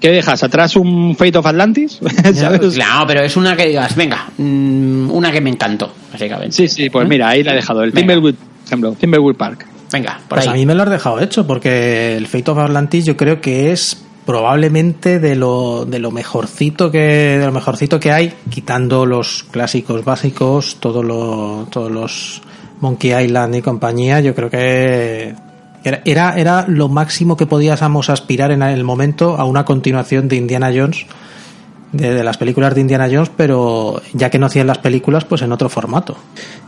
¿qué 0.00 0.10
dejas? 0.10 0.42
¿Atrás 0.42 0.76
un 0.76 1.14
Fate 1.14 1.36
of 1.38 1.46
Atlantis? 1.46 1.98
¿Sabes? 2.34 2.74
Claro, 2.74 3.06
pero 3.06 3.20
es 3.22 3.36
una 3.36 3.54
que 3.56 3.66
digas, 3.66 3.94
venga, 3.94 4.28
mm, 4.38 5.10
una 5.10 5.30
que 5.30 5.40
me 5.40 5.50
encantó, 5.50 5.92
básicamente. 6.10 6.56
Sí, 6.56 6.68
sí, 6.68 6.88
pues 6.90 7.04
¿Eh? 7.04 7.08
mira, 7.08 7.28
ahí 7.28 7.42
la 7.42 7.52
he 7.52 7.56
dejado. 7.56 7.82
El. 7.82 7.92
Timberwood, 7.92 8.34
por 8.34 8.66
ejemplo, 8.66 8.92
Timberwood 8.98 9.36
Park. 9.36 9.66
Venga, 9.92 10.20
por 10.28 10.38
Pues 10.38 10.46
a 10.46 10.52
mí 10.54 10.64
me 10.64 10.74
lo 10.74 10.84
has 10.84 10.90
dejado 10.90 11.20
hecho, 11.20 11.46
porque 11.46 12.16
el 12.16 12.28
Fate 12.28 12.50
of 12.52 12.58
Atlantis 12.58 13.04
yo 13.04 13.16
creo 13.16 13.40
que 13.40 13.72
es 13.72 14.00
probablemente 14.30 15.18
de 15.18 15.34
lo, 15.34 15.84
de 15.84 15.98
lo 15.98 16.12
mejorcito 16.12 16.92
que 16.92 17.36
de 17.36 17.44
lo 17.44 17.50
mejorcito 17.50 17.98
que 17.98 18.12
hay, 18.12 18.32
quitando 18.48 19.04
los 19.04 19.44
clásicos 19.50 20.04
básicos, 20.04 20.76
todos 20.78 21.04
los 21.04 21.68
todos 21.68 21.90
los 21.90 22.40
Monkey 22.78 23.12
Island 23.24 23.56
y 23.56 23.60
compañía, 23.60 24.20
yo 24.20 24.32
creo 24.36 24.48
que 24.48 25.34
era, 25.82 26.02
era, 26.04 26.38
era 26.38 26.64
lo 26.68 26.88
máximo 26.88 27.36
que 27.36 27.46
podíamos 27.46 28.08
aspirar 28.08 28.52
en 28.52 28.62
el 28.62 28.84
momento 28.84 29.34
a 29.36 29.42
una 29.42 29.64
continuación 29.64 30.28
de 30.28 30.36
Indiana 30.36 30.70
Jones, 30.72 31.06
de, 31.90 32.14
de 32.14 32.22
las 32.22 32.36
películas 32.36 32.72
de 32.76 32.82
Indiana 32.82 33.08
Jones, 33.10 33.32
pero 33.36 34.00
ya 34.12 34.30
que 34.30 34.38
no 34.38 34.46
hacían 34.46 34.68
las 34.68 34.78
películas, 34.78 35.24
pues 35.24 35.42
en 35.42 35.50
otro 35.50 35.68
formato. 35.68 36.16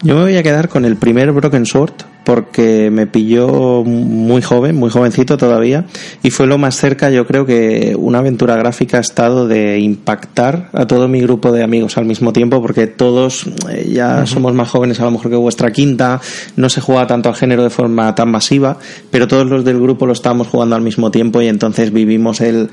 Yo 0.02 0.16
me 0.16 0.22
voy 0.22 0.36
a 0.36 0.42
quedar 0.42 0.68
con 0.68 0.84
el 0.84 0.96
primer 0.96 1.30
Broken 1.30 1.64
Sword, 1.64 1.94
porque 2.25 2.91
me 2.91 3.07
pilló 3.07 3.85
muy 3.85 4.43
joven, 4.43 4.77
muy 4.77 4.91
jovencito 4.91 5.37
todavía, 5.37 5.87
y 6.23 6.31
fue 6.31 6.47
lo 6.47 6.59
más 6.59 6.77
cerca, 6.77 7.11
yo 7.11 7.27
creo 7.27 7.47
que 7.47 7.97
una 7.99 8.18
aventura 8.18 8.57
gráfica 8.57 8.99
ha 8.99 9.01
estado 9.01 9.49
de 9.49 9.79
impactar 9.79 10.68
a 10.73 10.87
todo 10.87 11.09
mi 11.09 11.20
grupo 11.20 11.53
de 11.53 11.62
amigos 11.62 11.97
al 11.99 12.05
mismo 12.05 12.33
tiempo, 12.33 12.62
porque 12.62 12.87
todos 12.87 13.47
eh, 13.70 13.91
ya 13.93 14.27
somos 14.27 14.55
más 14.55 14.68
jóvenes 14.68 15.01
a 15.01 15.05
lo 15.05 15.11
mejor 15.11 15.31
que 15.31 15.37
vuestra 15.37 15.70
quinta, 15.70 16.20
no 16.57 16.68
se 16.68 16.81
juega 16.81 17.07
tanto 17.07 17.29
al 17.29 17.35
género 17.35 17.62
de 17.62 17.70
forma 17.70 18.14
tan 18.14 18.31
masiva, 18.31 18.79
pero 19.11 19.29
todos 19.29 19.47
los 19.47 19.64
del 19.64 19.81
grupo 19.81 20.07
lo 20.07 20.12
estábamos 20.12 20.49
jugando 20.49 20.77
al 20.77 20.83
mismo 20.83 21.11
tiempo 21.11 21.43
y 21.43 21.49
entonces 21.49 21.93
vivimos 21.93 22.41
el 22.41 22.70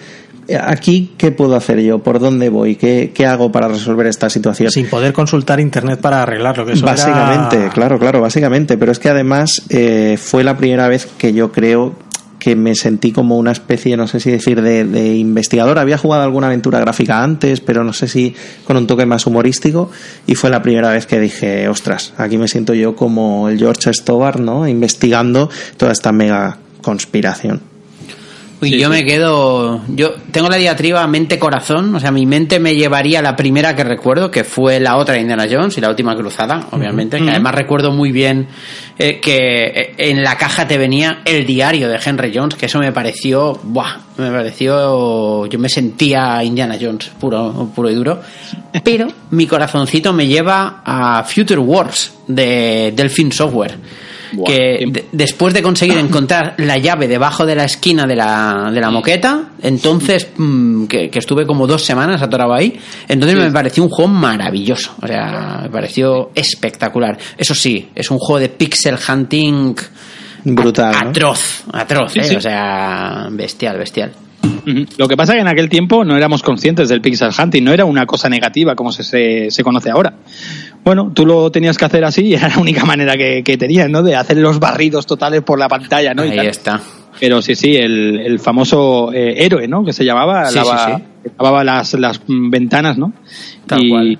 aquí, 0.58 1.14
¿qué 1.18 1.32
puedo 1.32 1.56
hacer 1.56 1.80
yo? 1.82 2.00
¿Por 2.00 2.20
dónde 2.20 2.50
voy? 2.50 2.76
¿Qué, 2.76 3.12
qué 3.14 3.26
hago 3.26 3.52
para 3.52 3.68
resolver 3.68 4.08
esta 4.08 4.30
situación? 4.30 4.72
Sin 4.72 4.90
poder 4.90 5.14
consultar 5.14 5.60
internet 5.60 6.00
para 6.00 6.24
arreglarlo, 6.24 6.66
que 6.66 6.74
eso 6.74 6.86
Básicamente, 6.86 7.70
claro, 7.74 8.00
claro, 8.00 8.22
básicamente. 8.22 8.78
Pero 8.78 8.92
es 8.92 9.00
que 9.00 9.10
además 9.10 9.39
eh, 9.70 10.18
fue 10.22 10.44
la 10.44 10.58
primera 10.58 10.88
vez 10.88 11.08
que 11.18 11.34
yo 11.34 11.52
creo 11.52 11.96
que 12.40 12.56
me 12.56 12.74
sentí 12.74 13.12
como 13.12 13.38
una 13.38 13.52
especie, 13.52 13.98
no 13.98 14.08
sé 14.08 14.20
si 14.20 14.32
decir, 14.32 14.62
de, 14.62 15.16
investigador. 15.18 15.78
Había 15.78 15.98
jugado 15.98 16.24
alguna 16.24 16.48
aventura 16.48 16.80
gráfica 16.80 17.22
antes, 17.22 17.60
pero 17.60 17.84
no 17.84 17.94
sé 17.94 18.08
si 18.08 18.34
con 18.66 18.78
un 18.78 18.88
toque 18.88 19.06
más 19.06 19.28
humorístico. 19.28 19.92
Y 20.26 20.36
fue 20.36 20.50
la 20.50 20.62
primera 20.62 20.92
vez 20.92 21.06
que 21.06 21.20
dije, 21.20 21.68
ostras, 21.68 22.14
aquí 22.18 22.38
me 22.38 22.48
siento 22.48 22.74
yo 22.74 22.96
como 22.96 23.50
el 23.50 23.60
George 23.60 23.94
Stobar, 23.94 24.40
¿no? 24.40 24.68
Investigando 24.68 25.50
toda 25.78 25.92
esta 25.92 26.12
mega 26.12 26.58
conspiración. 26.82 27.62
Uy, 28.62 28.78
yo 28.78 28.90
me 28.90 29.06
quedo. 29.06 29.82
Yo 29.88 30.16
tengo 30.32 30.50
la 30.50 30.58
diatriba 30.58 31.08
mente-corazón. 31.08 31.96
O 31.96 32.00
sea, 32.00 32.12
mi 32.12 32.26
mente 32.26 32.60
me 32.60 32.76
llevaría 32.76 33.20
a 33.20 33.22
la 33.22 33.36
primera 33.36 33.74
que 33.76 33.86
recuerdo, 33.86 34.30
que 34.30 34.44
fue 34.44 34.82
la 34.82 34.98
otra 34.98 35.16
de 35.16 35.22
Indiana 35.22 35.48
Jones 35.50 35.78
y 35.78 35.82
la 35.82 35.90
última 35.90 36.16
cruzada, 36.16 36.68
obviamente. 36.72 37.20
Que 37.20 37.30
además 37.30 37.56
recuerdo 37.56 37.92
muy 37.92 38.12
bien 38.12 38.48
eh, 38.98 39.22
que 39.22 39.64
eh, 39.66 39.94
en 39.98 40.24
la 40.24 40.38
caja 40.38 40.68
te 40.68 40.78
venía 40.78 41.22
el 41.24 41.46
diario 41.46 41.88
de 41.88 42.00
Henry 42.04 42.32
Jones, 42.36 42.56
que 42.56 42.66
eso 42.66 42.80
me 42.80 42.92
pareció. 42.92 43.58
¡Buah! 43.64 43.98
Me 44.18 44.30
pareció. 44.30 45.46
Yo 45.46 45.58
me 45.58 45.70
sentía 45.70 46.44
Indiana 46.44 46.78
Jones, 46.80 47.12
puro, 47.18 47.72
puro 47.74 47.90
y 47.90 47.96
duro. 47.96 48.22
Pero 48.84 49.08
mi 49.32 49.48
corazoncito 49.48 50.12
me 50.12 50.28
lleva 50.28 50.82
a 50.84 51.24
Future 51.24 51.62
Wars 51.62 52.14
de 52.28 52.92
Delphine 52.94 53.32
Software 53.32 53.78
que 54.46 54.86
de, 54.88 55.06
después 55.12 55.54
de 55.54 55.62
conseguir 55.62 55.98
encontrar 56.00 56.56
la 56.58 56.78
llave 56.78 57.08
debajo 57.08 57.46
de 57.46 57.56
la 57.56 57.66
esquina 57.66 58.06
de 58.06 58.16
la, 58.16 58.72
de 58.74 58.80
la 58.80 58.92
moqueta, 58.92 59.50
entonces 59.62 60.30
mmm, 60.38 60.86
que, 60.86 61.10
que, 61.10 61.20
estuve 61.20 61.46
como 61.46 61.68
dos 61.68 61.84
semanas 61.84 62.22
atorado 62.22 62.54
ahí, 62.54 62.80
entonces 63.08 63.38
sí. 63.38 63.46
me 63.46 63.52
pareció 63.52 63.84
un 63.84 63.90
juego 63.90 64.12
maravilloso, 64.12 64.96
o 65.02 65.08
sea, 65.08 65.62
me 65.64 65.70
pareció 65.70 66.32
espectacular. 66.36 67.18
Eso 67.38 67.56
sí, 67.56 67.90
es 67.96 68.10
un 68.12 68.18
juego 68.18 68.40
de 68.40 68.50
pixel 68.50 68.96
hunting 68.96 69.76
brutal, 70.46 70.94
a, 70.94 71.10
atroz, 71.10 71.64
atroz, 71.72 72.14
sí, 72.14 72.20
¿eh? 72.20 72.38
o 72.38 72.42
sea, 72.42 73.28
bestial, 73.32 73.78
bestial. 73.78 74.12
Lo 74.98 75.08
que 75.08 75.18
pasa 75.18 75.34
es 75.34 75.38
que 75.38 75.42
en 75.42 75.48
aquel 75.48 75.70
tiempo 75.70 76.04
no 76.06 76.16
éramos 76.16 76.44
conscientes 76.44 76.90
del 76.90 77.02
pixel 77.02 77.32
hunting, 77.38 77.64
no 77.64 77.74
era 77.74 77.86
una 77.86 78.06
cosa 78.06 78.30
negativa 78.30 78.76
como 78.76 78.92
se, 78.92 79.04
se, 79.04 79.52
se 79.52 79.64
conoce 79.64 79.90
ahora. 79.90 80.14
Bueno, 80.84 81.12
tú 81.14 81.26
lo 81.26 81.52
tenías 81.52 81.78
que 81.78 81.86
hacer 81.86 82.04
así 82.04 82.28
y 82.28 82.34
era 82.36 82.50
la 82.50 82.58
única 82.60 82.86
manera 82.86 83.16
que, 83.16 83.44
que 83.44 83.58
tenías, 83.58 83.90
¿no? 83.90 84.02
De 84.04 84.16
hacer 84.16 84.38
los 84.38 84.60
barridos 84.60 85.06
totales 85.06 85.42
por 85.42 85.60
la 85.60 85.68
pantalla, 85.68 86.14
¿no? 86.14 86.24
Ahí 86.24 86.38
está. 86.48 86.82
Pero 87.20 87.42
sí, 87.42 87.54
sí, 87.56 87.76
el, 87.76 88.20
el 88.20 88.40
famoso 88.40 89.12
eh, 89.14 89.44
héroe, 89.44 89.68
¿no? 89.68 89.84
Que 89.84 89.92
se 89.94 90.06
llamaba, 90.06 90.46
sí, 90.46 90.56
lava, 90.56 90.96
sí, 90.98 91.04
sí. 91.26 91.32
lavaba 91.38 91.64
las, 91.64 91.94
las 91.96 92.22
ventanas, 92.28 92.98
¿no? 92.98 93.12
Tal 93.68 93.84
y, 93.84 93.90
cual. 93.90 94.20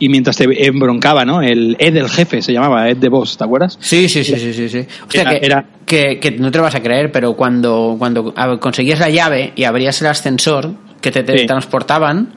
y 0.00 0.08
mientras 0.08 0.36
te 0.36 0.66
embroncaba, 0.66 1.24
¿no? 1.24 1.42
El 1.42 1.76
Ed 1.78 1.94
del 1.94 2.08
jefe 2.08 2.42
se 2.42 2.52
llamaba, 2.52 2.88
Ed 2.88 2.96
de 2.96 3.08
Boss, 3.08 3.36
¿te 3.38 3.44
acuerdas? 3.44 3.78
Sí, 3.80 4.08
sí, 4.08 4.24
sí, 4.24 4.34
sí, 4.36 4.52
sí. 4.52 4.68
sí. 4.68 4.78
O 5.06 5.10
sea, 5.10 5.22
Era- 5.22 5.30
que, 5.40 5.46
era- 5.46 5.64
que, 5.86 6.18
que 6.18 6.30
no 6.32 6.50
te 6.50 6.58
lo 6.58 6.64
vas 6.64 6.74
a 6.74 6.82
creer, 6.82 7.12
pero 7.12 7.34
cuando, 7.34 7.94
cuando 7.98 8.34
conseguías 8.58 8.98
la 8.98 9.10
llave 9.10 9.52
y 9.54 9.62
abrías 9.64 10.00
el 10.02 10.08
ascensor 10.08 10.72
que 11.00 11.12
te, 11.12 11.22
transportaban, 11.46 12.32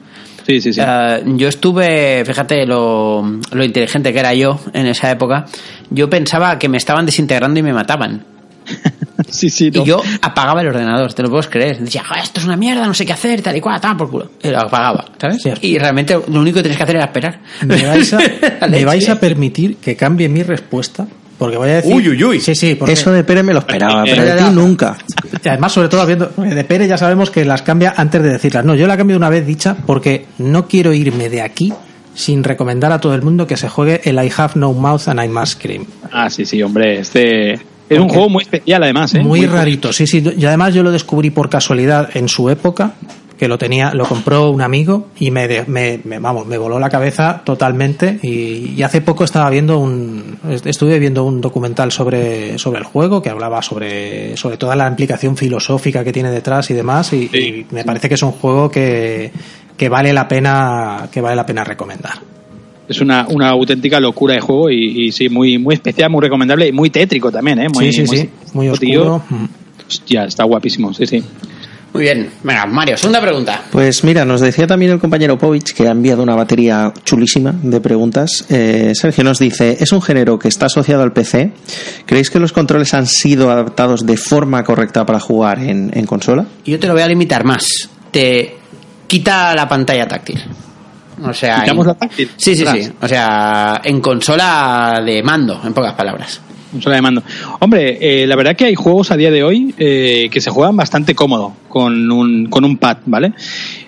Sí, 0.46 0.60
sí, 0.60 0.72
sí. 0.72 0.80
eh, 0.84 1.22
yo 1.36 1.48
estuve, 1.48 2.24
fíjate 2.24 2.66
lo, 2.66 3.22
lo 3.52 3.64
inteligente 3.64 4.12
que 4.12 4.18
era 4.18 4.34
yo 4.34 4.58
en 4.72 4.86
esa 4.86 5.10
época, 5.10 5.46
yo 5.90 6.08
pensaba 6.10 6.58
que 6.58 6.68
me 6.68 6.76
estaban 6.76 7.06
desintegrando 7.06 7.58
y 7.60 7.62
me 7.62 7.72
mataban. 7.72 8.24
sí, 9.28 9.50
sí, 9.50 9.70
no. 9.70 9.82
Y 9.82 9.86
yo 9.86 10.02
apagaba 10.22 10.60
el 10.62 10.68
ordenador, 10.68 11.12
te 11.12 11.22
lo 11.22 11.30
puedes 11.30 11.48
creer. 11.48 11.78
Decía, 11.80 12.02
"Joder, 12.04 12.22
esto 12.22 12.40
es 12.40 12.46
una 12.46 12.56
mierda, 12.56 12.86
no 12.86 12.94
sé 12.94 13.04
qué 13.04 13.12
hacer, 13.12 13.42
tal 13.42 13.56
y 13.56 13.60
cual, 13.60 13.80
tal 13.80 13.96
por 13.96 14.10
culo. 14.10 14.30
Y 14.42 14.48
lo 14.48 14.60
apagaba, 14.60 15.04
¿sabes? 15.18 15.42
Cierto. 15.42 15.66
Y 15.66 15.78
realmente 15.78 16.14
lo 16.28 16.40
único 16.40 16.56
que 16.56 16.62
tenías 16.62 16.78
que 16.78 16.82
hacer 16.84 16.96
era 16.96 17.04
esperar. 17.06 17.40
¿Me 17.66 17.84
vais, 17.86 18.12
a, 18.14 18.18
me 18.68 18.84
vais 18.84 19.08
a 19.08 19.18
permitir 19.20 19.76
que 19.76 19.96
cambie 19.96 20.28
mi 20.28 20.42
respuesta? 20.42 21.06
Porque 21.38 21.56
voy 21.56 21.70
a 21.70 21.74
decir. 21.76 21.94
Uy, 21.94 22.08
uy, 22.08 22.24
uy. 22.24 22.40
Sí, 22.40 22.54
sí, 22.54 22.74
porque. 22.74 22.92
Eso 22.92 23.12
de 23.12 23.24
Pere 23.24 23.42
me 23.42 23.52
lo 23.52 23.60
esperaba, 23.60 24.02
pero 24.06 24.24
de 24.24 24.34
ti 24.34 24.44
nunca. 24.52 24.96
Y 25.42 25.48
además, 25.48 25.72
sobre 25.72 25.88
todo, 25.88 26.02
habiendo, 26.02 26.26
de 26.36 26.64
Pere 26.64 26.86
ya 26.86 26.96
sabemos 26.96 27.30
que 27.30 27.44
las 27.44 27.62
cambia 27.62 27.94
antes 27.96 28.22
de 28.22 28.30
decirlas. 28.30 28.64
No, 28.64 28.74
yo 28.74 28.86
la 28.86 28.96
cambio 28.96 29.16
una 29.16 29.30
vez 29.30 29.46
dicha 29.46 29.76
porque 29.86 30.26
no 30.38 30.68
quiero 30.68 30.92
irme 30.92 31.28
de 31.28 31.42
aquí 31.42 31.72
sin 32.14 32.44
recomendar 32.44 32.92
a 32.92 33.00
todo 33.00 33.14
el 33.14 33.22
mundo 33.22 33.46
que 33.46 33.56
se 33.56 33.68
juegue 33.68 34.00
el 34.04 34.16
I 34.16 34.30
Have 34.36 34.52
No 34.54 34.72
Mouth 34.72 35.08
and 35.08 35.22
I 35.22 35.28
Must 35.28 35.54
Scream. 35.54 35.84
Ah, 36.12 36.30
sí, 36.30 36.44
sí, 36.44 36.62
hombre, 36.62 37.00
este... 37.00 37.54
Es 37.88 37.98
un 37.98 38.08
juego 38.08 38.30
muy 38.30 38.42
especial 38.42 38.82
además, 38.82 39.14
¿eh? 39.14 39.20
Muy 39.20 39.44
rarito, 39.46 39.92
sí, 39.92 40.06
sí. 40.06 40.24
Y 40.38 40.44
además 40.46 40.72
yo 40.72 40.82
lo 40.82 40.90
descubrí 40.90 41.30
por 41.30 41.50
casualidad 41.50 42.08
en 42.16 42.28
su 42.28 42.48
época, 42.48 42.94
que 43.38 43.48
lo 43.48 43.58
tenía, 43.58 43.92
lo 43.94 44.04
compró 44.06 44.50
un 44.50 44.60
amigo 44.62 45.08
y 45.18 45.30
me, 45.30 45.48
me, 45.66 46.00
me- 46.04 46.18
vamos, 46.20 46.46
me 46.46 46.56
voló 46.56 46.78
la 46.78 46.88
cabeza 46.88 47.42
totalmente. 47.44 48.20
Y, 48.22 48.74
y 48.76 48.82
hace 48.82 49.00
poco 49.00 49.24
estaba 49.24 49.50
viendo 49.50 49.78
un, 49.78 50.38
estuve 50.64 50.98
viendo 50.98 51.24
un 51.24 51.40
documental 51.40 51.90
sobre, 51.90 52.58
sobre 52.58 52.78
el 52.78 52.84
juego 52.84 53.20
que 53.22 53.30
hablaba 53.30 53.60
sobre, 53.62 54.36
sobre 54.36 54.56
toda 54.56 54.76
la 54.76 54.86
implicación 54.88 55.36
filosófica 55.36 56.04
que 56.04 56.12
tiene 56.12 56.30
detrás 56.30 56.70
y 56.70 56.74
demás. 56.74 57.12
Y, 57.12 57.28
Sí. 57.28 57.66
y 57.70 57.74
me 57.74 57.84
parece 57.84 58.08
que 58.08 58.14
es 58.14 58.22
un 58.22 58.32
juego 58.32 58.70
que, 58.70 59.32
que 59.76 59.88
vale 59.88 60.12
la 60.12 60.28
pena, 60.28 61.08
que 61.10 61.20
vale 61.20 61.34
la 61.36 61.44
pena 61.46 61.64
recomendar. 61.64 62.14
Es 62.88 63.00
una, 63.00 63.26
una 63.30 63.48
auténtica 63.48 63.98
locura 63.98 64.34
de 64.34 64.40
juego 64.40 64.70
y, 64.70 65.06
y 65.06 65.10
sí, 65.12 65.28
muy, 65.28 65.58
muy 65.58 65.74
especial, 65.74 66.10
muy 66.10 66.20
recomendable 66.20 66.68
y 66.68 66.72
muy 66.72 66.90
tétrico 66.90 67.32
también, 67.32 67.58
¿eh? 67.58 67.68
Muy, 67.68 67.90
sí, 67.92 68.06
sí, 68.06 68.16
sí, 68.18 68.30
muy 68.52 68.70
tío. 68.78 69.16
oscuro. 69.16 69.22
Mm. 69.30 69.44
Hostia, 69.88 70.24
está 70.24 70.44
guapísimo, 70.44 70.92
sí, 70.94 71.06
sí. 71.06 71.24
Muy 71.94 72.02
bien. 72.02 72.28
Venga, 72.42 72.66
Mario, 72.66 72.96
segunda 72.96 73.20
pregunta. 73.20 73.62
Pues 73.70 74.02
mira, 74.04 74.24
nos 74.24 74.40
decía 74.40 74.66
también 74.66 74.90
el 74.90 74.98
compañero 74.98 75.38
Povich 75.38 75.72
que 75.72 75.86
ha 75.86 75.92
enviado 75.92 76.22
una 76.24 76.34
batería 76.34 76.92
chulísima 77.04 77.54
de 77.62 77.80
preguntas. 77.80 78.44
Eh, 78.50 78.92
Sergio 78.96 79.22
nos 79.22 79.38
dice, 79.38 79.76
¿es 79.80 79.92
un 79.92 80.02
género 80.02 80.36
que 80.38 80.48
está 80.48 80.66
asociado 80.66 81.02
al 81.04 81.12
PC? 81.12 81.52
¿Creéis 82.04 82.30
que 82.30 82.40
los 82.40 82.52
controles 82.52 82.92
han 82.94 83.06
sido 83.06 83.50
adaptados 83.50 84.04
de 84.04 84.16
forma 84.16 84.64
correcta 84.64 85.06
para 85.06 85.20
jugar 85.20 85.60
en, 85.60 85.90
en 85.94 86.04
consola? 86.04 86.44
Y 86.64 86.72
yo 86.72 86.80
te 86.80 86.88
lo 86.88 86.94
voy 86.94 87.02
a 87.02 87.06
limitar 87.06 87.44
más. 87.44 87.64
Te 88.10 88.56
quita 89.06 89.54
la 89.54 89.68
pantalla 89.68 90.08
táctil. 90.08 90.42
O 91.22 91.32
sea, 91.32 91.60
¿Quitamos 91.60 91.84
en- 91.86 91.88
la 91.92 91.94
táctil? 91.94 92.30
Sí, 92.36 92.56
sí, 92.56 92.64
sí. 92.66 92.92
O 93.00 93.06
sea, 93.06 93.80
en 93.84 94.00
consola 94.00 95.00
de 95.06 95.22
mando, 95.22 95.60
en 95.64 95.72
pocas 95.72 95.92
palabras. 95.94 96.40
De. 96.80 97.22
Hombre, 97.60 97.98
eh, 98.22 98.26
la 98.26 98.36
verdad 98.36 98.56
que 98.56 98.64
hay 98.64 98.74
juegos 98.74 99.10
a 99.10 99.16
día 99.16 99.30
de 99.30 99.42
hoy 99.42 99.74
eh, 99.78 100.28
que 100.30 100.40
se 100.40 100.50
juegan 100.50 100.76
bastante 100.76 101.14
cómodo 101.14 101.52
con 101.68 102.10
un, 102.10 102.46
con 102.46 102.64
un 102.64 102.76
pad, 102.78 102.98
¿vale? 103.06 103.32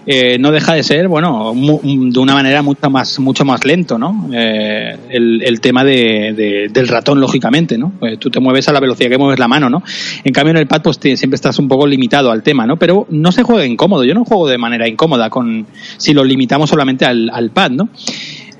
Eh, 0.06 0.38
no 0.38 0.52
deja 0.52 0.74
de 0.74 0.82
ser, 0.82 1.08
bueno, 1.08 1.52
mu- 1.54 1.80
de 1.82 2.18
una 2.20 2.34
manera 2.34 2.62
mucho 2.62 2.88
más, 2.90 3.18
mucho 3.18 3.44
más 3.44 3.64
lento, 3.64 3.98
¿no? 3.98 4.28
Eh, 4.32 4.96
el, 5.10 5.42
el 5.42 5.60
tema 5.60 5.82
de, 5.84 6.32
de- 6.36 6.68
del 6.72 6.88
ratón, 6.88 7.20
lógicamente, 7.20 7.76
¿no? 7.76 7.92
Pues 7.98 8.18
tú 8.18 8.30
te 8.30 8.38
mueves 8.40 8.68
a 8.68 8.72
la 8.72 8.80
velocidad 8.80 9.10
que 9.10 9.18
mueves 9.18 9.38
la 9.38 9.48
mano, 9.48 9.68
¿no? 9.68 9.82
En 10.24 10.32
cambio, 10.32 10.52
en 10.52 10.58
el 10.58 10.66
pad, 10.66 10.82
pues 10.82 10.98
siempre 11.00 11.34
estás 11.34 11.58
un 11.58 11.68
poco 11.68 11.86
limitado 11.86 12.30
al 12.30 12.42
tema, 12.42 12.66
¿no? 12.66 12.76
Pero 12.76 13.06
no 13.10 13.32
se 13.32 13.42
juega 13.42 13.66
incómodo. 13.66 14.04
Yo 14.04 14.14
no 14.14 14.24
juego 14.24 14.48
de 14.48 14.58
manera 14.58 14.86
incómoda 14.88 15.28
con 15.30 15.66
si 15.96 16.14
lo 16.14 16.22
limitamos 16.24 16.70
solamente 16.70 17.04
al, 17.04 17.30
al 17.32 17.50
pad, 17.50 17.70
¿no? 17.72 17.88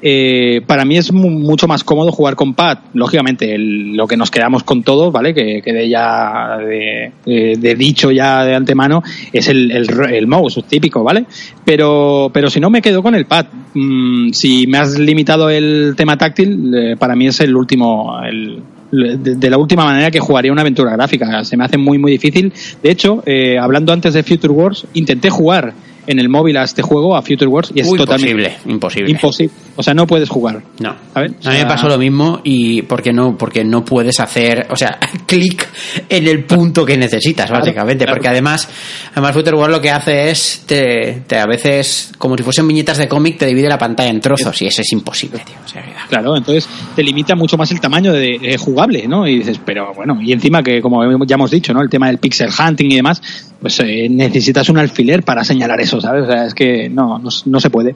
Eh, 0.03 0.61
para 0.67 0.85
mí 0.85 0.97
es 0.97 1.11
mu- 1.13 1.31
mucho 1.31 1.67
más 1.67 1.83
cómodo 1.85 2.13
jugar 2.13 2.37
con 2.37 2.55
pad. 2.55 2.79
Lógicamente, 2.95 3.57
lo 3.59 4.07
que 4.07 4.17
nos 4.17 4.31
quedamos 4.31 4.63
con 4.63 4.83
todos, 4.83 5.13
¿vale? 5.13 5.33
Que 5.35 5.63
quede 5.63 5.89
ya 5.89 6.59
de, 6.59 7.13
de- 7.25 7.75
dicho 7.75 8.11
ya 8.11 8.45
de 8.45 8.55
antemano, 8.55 9.03
es 9.33 9.49
el, 9.49 9.71
el, 9.71 10.27
mouse 10.27 10.63
típico, 10.69 11.03
¿vale? 11.03 11.25
Pero, 11.65 12.31
pero 12.33 12.51
si 12.51 12.61
no, 12.61 12.71
me 12.71 12.83
quedo 12.83 13.03
con 13.03 13.15
el 13.15 13.27
pad. 13.27 13.47
Mm, 13.75 14.31
si 14.33 14.67
me 14.67 14.79
has 14.79 14.99
limitado 14.99 15.49
el 15.51 15.95
tema 15.97 16.17
táctil, 16.17 16.73
eh, 16.75 16.97
para 16.99 17.17
mí 17.17 17.27
es 17.27 17.41
el 17.41 17.57
último, 17.57 18.19
el, 18.25 18.63
de 18.93 19.51
la 19.51 19.59
última 19.59 19.85
manera 19.85 20.11
que 20.11 20.21
jugaría 20.21 20.53
una 20.53 20.61
aventura 20.63 20.93
gráfica. 20.93 21.43
Se 21.45 21.57
me 21.57 21.65
hace 21.65 21.77
muy, 21.79 21.99
muy 21.99 22.13
difícil. 22.13 22.53
De 22.83 22.91
hecho, 22.91 23.23
eh, 23.27 23.59
hablando 23.59 23.93
antes 23.93 24.15
de 24.15 24.23
Future 24.23 24.53
Wars, 24.53 24.87
intenté 24.95 25.29
jugar 25.31 25.73
en 26.07 26.19
el 26.19 26.29
móvil 26.29 26.57
a 26.57 26.63
este 26.65 26.83
juego, 26.83 27.17
a 27.17 27.23
Future 27.23 27.47
Wars, 27.47 27.71
y 27.75 27.81
es 27.81 27.89
Uy, 27.89 27.99
totalmente 27.99 28.31
imposible, 28.67 28.73
imposible. 28.73 29.11
imposible. 29.11 29.53
O 29.77 29.83
sea, 29.83 29.93
no 29.95 30.07
puedes 30.07 30.29
jugar. 30.29 30.63
No. 30.79 30.95
¿sabes? 31.13 31.33
O 31.45 31.49
A 31.49 31.53
mí 31.53 31.59
me 31.59 31.67
pasó 31.67 31.89
lo 31.89 31.99
mismo 31.99 32.41
y 32.45 32.83
porque 32.83 33.13
no 33.13 33.37
porque 33.37 33.65
no 33.65 33.85
puedes 33.85 34.21
hacer, 34.21 34.67
o 34.71 34.77
sea, 34.77 34.99
clic 35.27 35.69
en 36.09 36.27
el 36.29 36.45
punto 36.45 36.85
que 36.87 36.97
necesitas, 36.97 37.51
básicamente, 37.51 38.05
claro. 38.05 38.17
porque 38.17 38.29
además 38.29 38.69
además 39.13 39.33
Future 39.33 39.57
World 39.57 39.75
lo 39.77 39.81
que 39.83 39.91
hace 39.91 40.31
es 40.31 40.63
te, 40.67 41.23
te 41.27 41.37
a 41.39 41.47
veces 41.47 42.13
como 42.19 42.37
si 42.37 42.43
fuesen 42.43 42.67
viñetas 42.69 42.99
de 42.99 43.09
cómic 43.09 43.39
te 43.39 43.47
divide 43.47 43.69
la 43.69 43.79
pantalla 43.79 44.11
en 44.11 44.21
trozos 44.21 44.61
y 44.63 44.67
eso 44.67 44.83
es 44.83 44.93
imposible, 44.93 45.41
tío. 45.45 45.57
O 45.65 45.69
sea, 45.69 45.83
que- 45.83 45.97
Claro, 46.09 46.37
entonces 46.37 46.69
te 46.95 47.03
limita 47.03 47.35
mucho 47.35 47.57
más 47.57 47.71
el 47.73 47.81
tamaño 47.81 48.13
de, 48.13 48.39
de 48.39 48.57
jugable, 48.59 49.07
¿no? 49.09 49.27
Y 49.27 49.39
dices, 49.39 49.61
pero 49.65 49.93
bueno, 49.95 50.19
y 50.23 50.33
encima 50.33 50.63
que 50.63 50.81
como 50.81 51.03
ya 51.27 51.35
hemos 51.35 51.51
dicho, 51.51 51.73
¿no? 51.75 51.83
El 51.83 51.89
tema 51.91 52.07
del 52.07 52.19
pixel 52.19 52.49
hunting 52.57 52.91
y 52.93 52.97
demás, 52.97 53.21
pues 53.61 53.81
eh, 53.81 54.07
necesitas 54.09 54.69
un 54.69 54.79
alfiler 54.79 55.23
para 55.25 55.43
señalar 55.45 55.81
eso, 55.81 55.96
¿sabes? 56.01 56.25
O 56.25 56.27
sea, 56.31 56.45
es 56.47 56.55
que 56.55 56.89
no, 56.89 57.19
no, 57.19 57.29
no 57.45 57.61
se 57.61 57.71
puede. 57.71 57.95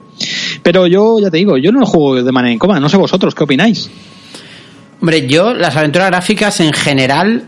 Pero 0.63 0.87
yo, 0.87 1.19
ya 1.19 1.29
te 1.31 1.37
digo, 1.37 1.57
yo 1.57 1.71
no 1.71 1.79
lo 1.79 1.85
juego 1.85 2.23
de 2.23 2.31
manera 2.31 2.53
incómoda, 2.53 2.79
no 2.79 2.89
sé 2.89 2.97
vosotros, 2.97 3.33
¿qué 3.35 3.43
opináis? 3.43 3.89
Hombre, 5.01 5.25
yo 5.27 5.53
las 5.53 5.75
aventuras 5.75 6.09
gráficas 6.09 6.59
en 6.59 6.73
general 6.73 7.45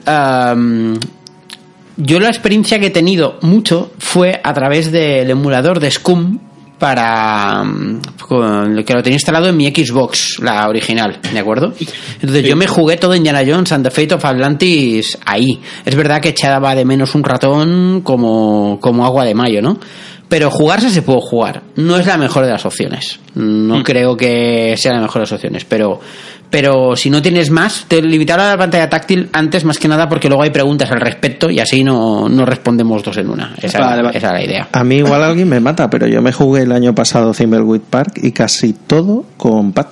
yo 1.95 2.20
la 2.20 2.28
experiencia 2.30 2.80
que 2.80 2.88
he 2.88 2.91
tenido 2.91 3.38
mucho 3.41 3.91
fue 3.99 4.41
a 4.43 4.54
través 4.54 4.91
del 4.91 5.30
emulador 5.30 5.80
de 5.80 5.91
Scum 5.91 6.39
para 6.80 7.64
con- 8.28 8.84
que 8.84 8.93
lo 8.93 9.04
tenía 9.04 9.16
instalado 9.18 9.47
en 9.47 9.56
mi 9.56 9.68
Xbox, 9.68 10.39
la 10.41 10.68
original, 10.68 11.20
¿de 11.32 11.39
acuerdo? 11.39 11.72
Entonces 12.16 12.43
yo 12.43 12.56
me 12.56 12.66
jugué 12.68 12.97
todo 12.97 13.16
Indiana 13.16 13.41
Jones 13.47 13.72
and 13.72 13.86
the 13.86 13.91
Fate 13.91 14.16
of 14.16 14.26
Atlantis 14.26 15.18
ahí. 15.26 15.62
Es 15.86 15.95
verdad 15.95 16.20
que 16.20 16.30
echaba 16.30 16.74
de 16.76 16.84
menos 16.84 17.14
un 17.16 17.24
ratón 17.24 18.01
como, 18.01 18.80
como 18.82 19.06
agua 19.06 19.24
de 19.24 19.36
mayo, 19.36 19.62
¿no? 19.62 19.78
Pero 20.30 20.49
jugarse 20.49 20.89
se 20.89 21.01
puede 21.01 21.21
jugar. 21.21 21.61
No 21.76 21.97
es 21.97 22.07
la 22.07 22.17
mejor 22.17 22.45
de 22.45 22.51
las 22.51 22.65
opciones. 22.65 23.19
No 23.36 23.84
creo 23.84 24.17
que 24.17 24.76
sea 24.78 24.93
la 24.93 25.01
mejor 25.01 25.15
de 25.15 25.21
las 25.21 25.32
opciones, 25.32 25.65
pero 25.65 25.99
pero 26.49 26.95
si 26.95 27.09
no 27.09 27.19
tienes 27.19 27.49
más, 27.49 27.86
te 27.88 27.99
limitará 27.99 28.49
la 28.49 28.57
pantalla 28.59 28.88
táctil 28.88 29.28
antes 29.34 29.65
más 29.65 29.80
que 29.80 29.88
nada 29.88 30.07
porque 30.07 30.28
luego 30.28 30.43
hay 30.43 30.51
preguntas 30.51 30.91
al 30.91 31.01
respecto 31.01 31.49
y 31.49 31.59
así 31.59 31.84
no, 31.84 32.30
no 32.30 32.45
respondemos 32.45 33.01
dos 33.01 33.17
en 33.17 33.30
una. 33.32 33.55
Esa, 33.59 33.80
Vale, 33.80 34.03
vale. 34.03 34.15
esa 34.15 34.28
es 34.28 34.34
la 34.34 34.43
idea. 34.43 34.67
A 34.71 34.84
mí 34.84 34.97
igual 34.97 35.24
alguien 35.24 35.49
me 35.49 35.59
mata, 35.59 35.89
pero 35.89 36.05
yo 36.05 36.21
me 36.21 36.32
jugué 36.32 36.61
el 36.61 36.71
año 36.71 36.93
pasado 36.93 37.32
Thimbleweed 37.34 37.82
Park 37.89 38.19
y 38.21 38.34
casi 38.34 38.74
todo 38.74 39.26
con 39.36 39.71
pad. 39.71 39.88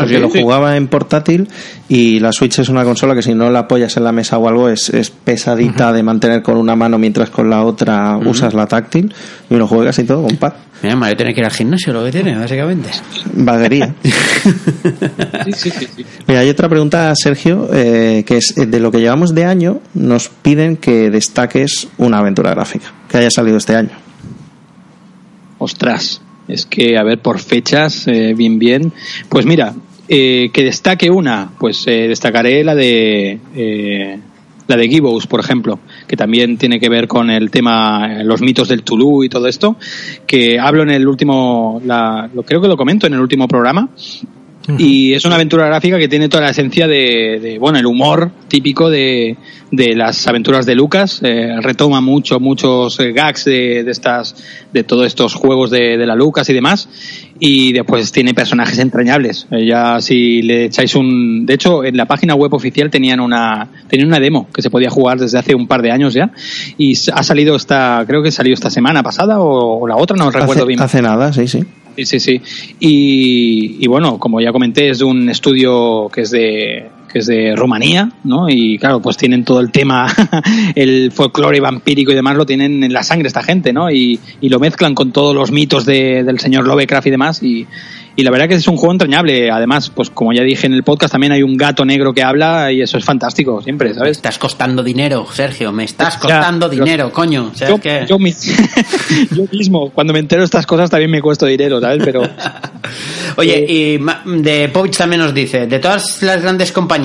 Porque 0.00 0.14
sí, 0.14 0.20
lo 0.20 0.30
jugaba 0.30 0.76
en 0.76 0.88
portátil 0.88 1.48
y 1.88 2.20
la 2.20 2.32
Switch 2.32 2.58
es 2.58 2.68
una 2.68 2.84
consola 2.84 3.14
que 3.14 3.22
si 3.22 3.34
no 3.34 3.50
la 3.50 3.60
apoyas 3.60 3.96
en 3.96 4.04
la 4.04 4.12
mesa 4.12 4.38
o 4.38 4.48
algo 4.48 4.68
es, 4.68 4.90
es 4.90 5.10
pesadita 5.10 5.92
de 5.92 6.02
mantener 6.02 6.42
con 6.42 6.56
una 6.56 6.76
mano 6.76 6.98
mientras 6.98 7.30
con 7.30 7.50
la 7.50 7.64
otra 7.64 8.16
usas 8.18 8.54
la 8.54 8.66
táctil 8.66 9.12
y 9.48 9.54
me 9.54 9.58
lo 9.58 9.66
jugué 9.66 9.86
casi 9.86 10.04
todo 10.04 10.22
con 10.22 10.36
pad. 10.36 10.52
Mira, 10.82 10.94
Mario 10.94 11.16
tiene 11.16 11.34
que 11.34 11.40
ir 11.40 11.46
al 11.46 11.52
gimnasio, 11.52 11.92
lo 11.92 12.04
que 12.04 12.12
tiene, 12.12 12.36
básicamente. 12.36 12.90
Vaguería. 13.34 13.94
Sí, 15.44 15.52
sí, 15.52 15.70
sí. 15.70 15.88
sí. 15.96 16.06
Mira, 16.26 16.40
hay 16.40 16.50
otra 16.50 16.68
pregunta, 16.68 17.12
Sergio, 17.14 17.68
eh, 17.72 18.22
que 18.26 18.36
es 18.36 18.56
eh, 18.58 18.66
de 18.66 18.80
lo 18.80 18.90
que 18.90 19.00
llevamos 19.00 19.34
de 19.34 19.44
año, 19.44 19.80
nos 19.94 20.28
piden 20.28 20.76
que 20.76 21.10
destaques 21.10 21.88
una 21.96 22.18
aventura 22.18 22.50
gráfica 22.50 22.92
que 23.08 23.18
haya 23.18 23.30
salido 23.30 23.56
este 23.56 23.74
año. 23.74 23.90
Ostras, 25.58 26.20
es 26.46 26.66
que, 26.66 26.96
a 26.98 27.02
ver, 27.02 27.20
por 27.20 27.40
fechas, 27.40 28.06
eh, 28.06 28.34
bien, 28.36 28.58
bien. 28.58 28.92
Pues 29.28 29.46
mira, 29.46 29.74
eh, 30.08 30.50
que 30.52 30.64
destaque 30.64 31.10
una, 31.10 31.50
pues 31.58 31.86
eh, 31.86 32.08
destacaré 32.08 32.64
la 32.64 32.74
de 32.74 33.38
eh, 33.54 34.18
la 34.68 34.76
de 34.76 34.88
Gibbous, 34.88 35.26
por 35.26 35.40
ejemplo, 35.40 35.80
que 36.06 36.16
también 36.16 36.58
tiene 36.58 36.78
que 36.78 36.90
ver 36.90 37.08
con 37.08 37.30
el 37.30 37.50
tema, 37.50 38.20
eh, 38.20 38.24
los 38.24 38.42
mitos 38.42 38.68
del 38.68 38.82
Tulu 38.82 39.24
y 39.24 39.28
todo 39.28 39.48
esto, 39.48 39.76
que 40.26 40.60
hablo 40.60 40.82
en 40.82 40.90
el 40.90 41.08
último, 41.08 41.80
la, 41.84 42.30
lo, 42.32 42.42
creo 42.42 42.60
que 42.60 42.68
lo 42.68 42.76
comento 42.76 43.06
en 43.06 43.14
el 43.14 43.20
último 43.20 43.48
programa, 43.48 43.88
y 44.76 45.14
es 45.14 45.24
una 45.24 45.36
aventura 45.36 45.66
gráfica 45.66 45.98
que 45.98 46.08
tiene 46.08 46.28
toda 46.28 46.42
la 46.42 46.50
esencia 46.50 46.86
de, 46.86 47.38
de, 47.40 47.58
bueno, 47.58 47.78
el 47.78 47.86
humor 47.86 48.30
típico 48.48 48.90
de, 48.90 49.36
de 49.70 49.94
las 49.94 50.26
aventuras 50.26 50.66
de 50.66 50.74
Lucas. 50.74 51.20
Eh, 51.22 51.56
retoma 51.62 52.00
mucho, 52.00 52.38
muchos 52.38 53.00
eh, 53.00 53.12
gags 53.12 53.46
de, 53.46 53.84
de 53.84 53.90
estas, 53.90 54.34
de 54.72 54.84
todos 54.84 55.06
estos 55.06 55.34
juegos 55.34 55.70
de, 55.70 55.96
de 55.96 56.06
la 56.06 56.14
Lucas 56.14 56.48
y 56.50 56.52
demás. 56.52 56.88
Y 57.40 57.72
después 57.72 58.10
tiene 58.12 58.34
personajes 58.34 58.78
entrañables. 58.78 59.46
Eh, 59.50 59.66
ya 59.66 60.00
si 60.00 60.42
le 60.42 60.66
echáis 60.66 60.94
un, 60.96 61.46
de 61.46 61.54
hecho, 61.54 61.84
en 61.84 61.96
la 61.96 62.06
página 62.06 62.34
web 62.34 62.52
oficial 62.52 62.90
tenían 62.90 63.20
una, 63.20 63.68
tenían 63.88 64.08
una 64.08 64.20
demo 64.20 64.48
que 64.52 64.60
se 64.60 64.70
podía 64.70 64.90
jugar 64.90 65.18
desde 65.18 65.38
hace 65.38 65.54
un 65.54 65.66
par 65.66 65.80
de 65.80 65.92
años 65.92 66.12
ya. 66.12 66.30
Y 66.76 66.92
ha 67.12 67.22
salido 67.22 67.56
esta, 67.56 68.04
creo 68.06 68.22
que 68.22 68.30
salió 68.30 68.52
esta 68.52 68.70
semana 68.70 69.02
pasada 69.02 69.40
o, 69.40 69.80
o 69.80 69.86
la 69.86 69.96
otra, 69.96 70.16
no 70.16 70.30
recuerdo 70.30 70.62
hace, 70.62 70.66
bien. 70.66 70.80
hace 70.80 71.00
nada, 71.00 71.32
sí, 71.32 71.46
sí. 71.48 71.64
Sí, 71.98 72.06
sí, 72.06 72.20
sí. 72.20 72.40
Y, 72.78 73.84
y 73.84 73.88
bueno, 73.88 74.20
como 74.20 74.40
ya 74.40 74.52
comenté, 74.52 74.88
es 74.88 75.00
de 75.00 75.04
un 75.04 75.28
estudio 75.28 76.08
que 76.14 76.20
es 76.20 76.30
de 76.30 76.88
que 77.12 77.20
es 77.20 77.26
de 77.26 77.54
Rumanía, 77.56 78.10
¿no? 78.24 78.48
Y 78.48 78.78
claro, 78.78 79.00
pues 79.00 79.16
tienen 79.16 79.44
todo 79.44 79.60
el 79.60 79.70
tema, 79.72 80.06
el 80.74 81.10
folclore 81.12 81.60
vampírico 81.60 82.12
y 82.12 82.14
demás, 82.14 82.36
lo 82.36 82.46
tienen 82.46 82.84
en 82.84 82.92
la 82.92 83.02
sangre 83.02 83.28
esta 83.28 83.42
gente, 83.42 83.72
¿no? 83.72 83.90
Y, 83.90 84.20
y 84.40 84.48
lo 84.48 84.60
mezclan 84.60 84.94
con 84.94 85.12
todos 85.12 85.34
los 85.34 85.50
mitos 85.50 85.84
de- 85.86 86.22
del 86.24 86.38
señor 86.38 86.66
Lovecraft 86.66 87.06
y 87.06 87.10
demás. 87.10 87.42
Y, 87.42 87.66
y 88.16 88.22
la 88.24 88.30
verdad 88.32 88.48
que 88.48 88.54
es 88.54 88.66
un 88.66 88.76
juego 88.76 88.92
entrañable. 88.92 89.48
Además, 89.50 89.90
pues 89.90 90.10
como 90.10 90.32
ya 90.32 90.42
dije 90.42 90.66
en 90.66 90.72
el 90.74 90.82
podcast, 90.82 91.12
también 91.12 91.32
hay 91.32 91.42
un 91.44 91.56
gato 91.56 91.84
negro 91.84 92.12
que 92.12 92.22
habla 92.22 92.72
y 92.72 92.80
eso 92.82 92.98
es 92.98 93.04
fantástico, 93.04 93.62
siempre, 93.62 93.90
Me 93.90 93.94
¿sabes? 93.94 94.10
estás 94.18 94.38
costando 94.38 94.82
dinero, 94.82 95.24
Sergio, 95.32 95.70
me 95.72 95.84
estás 95.84 96.16
costando 96.16 96.68
dinero, 96.68 97.12
coño. 97.12 97.52
Yo, 97.54 97.76
es 97.76 97.80
que- 97.80 98.06
yo 98.08 98.18
mi- 98.18 98.32
yo 99.30 99.44
mismo, 99.52 99.90
cuando 99.90 100.12
me 100.12 100.18
entero 100.18 100.42
de 100.42 100.46
estas 100.46 100.66
cosas, 100.66 100.90
también 100.90 101.10
me 101.10 101.20
cuesto 101.22 101.46
dinero, 101.46 101.80
¿sabes? 101.80 102.02
Pero 102.04 102.22
Oye, 103.36 103.64
Eh, 103.68 104.00
y 104.00 104.40
de 104.42 104.68
Povich 104.70 104.96
también 104.96 105.20
nos 105.22 105.32
dice, 105.34 105.66
de 105.66 105.78
todas 105.78 106.22
las 106.22 106.42
grandes 106.42 106.72
compañías 106.72 106.98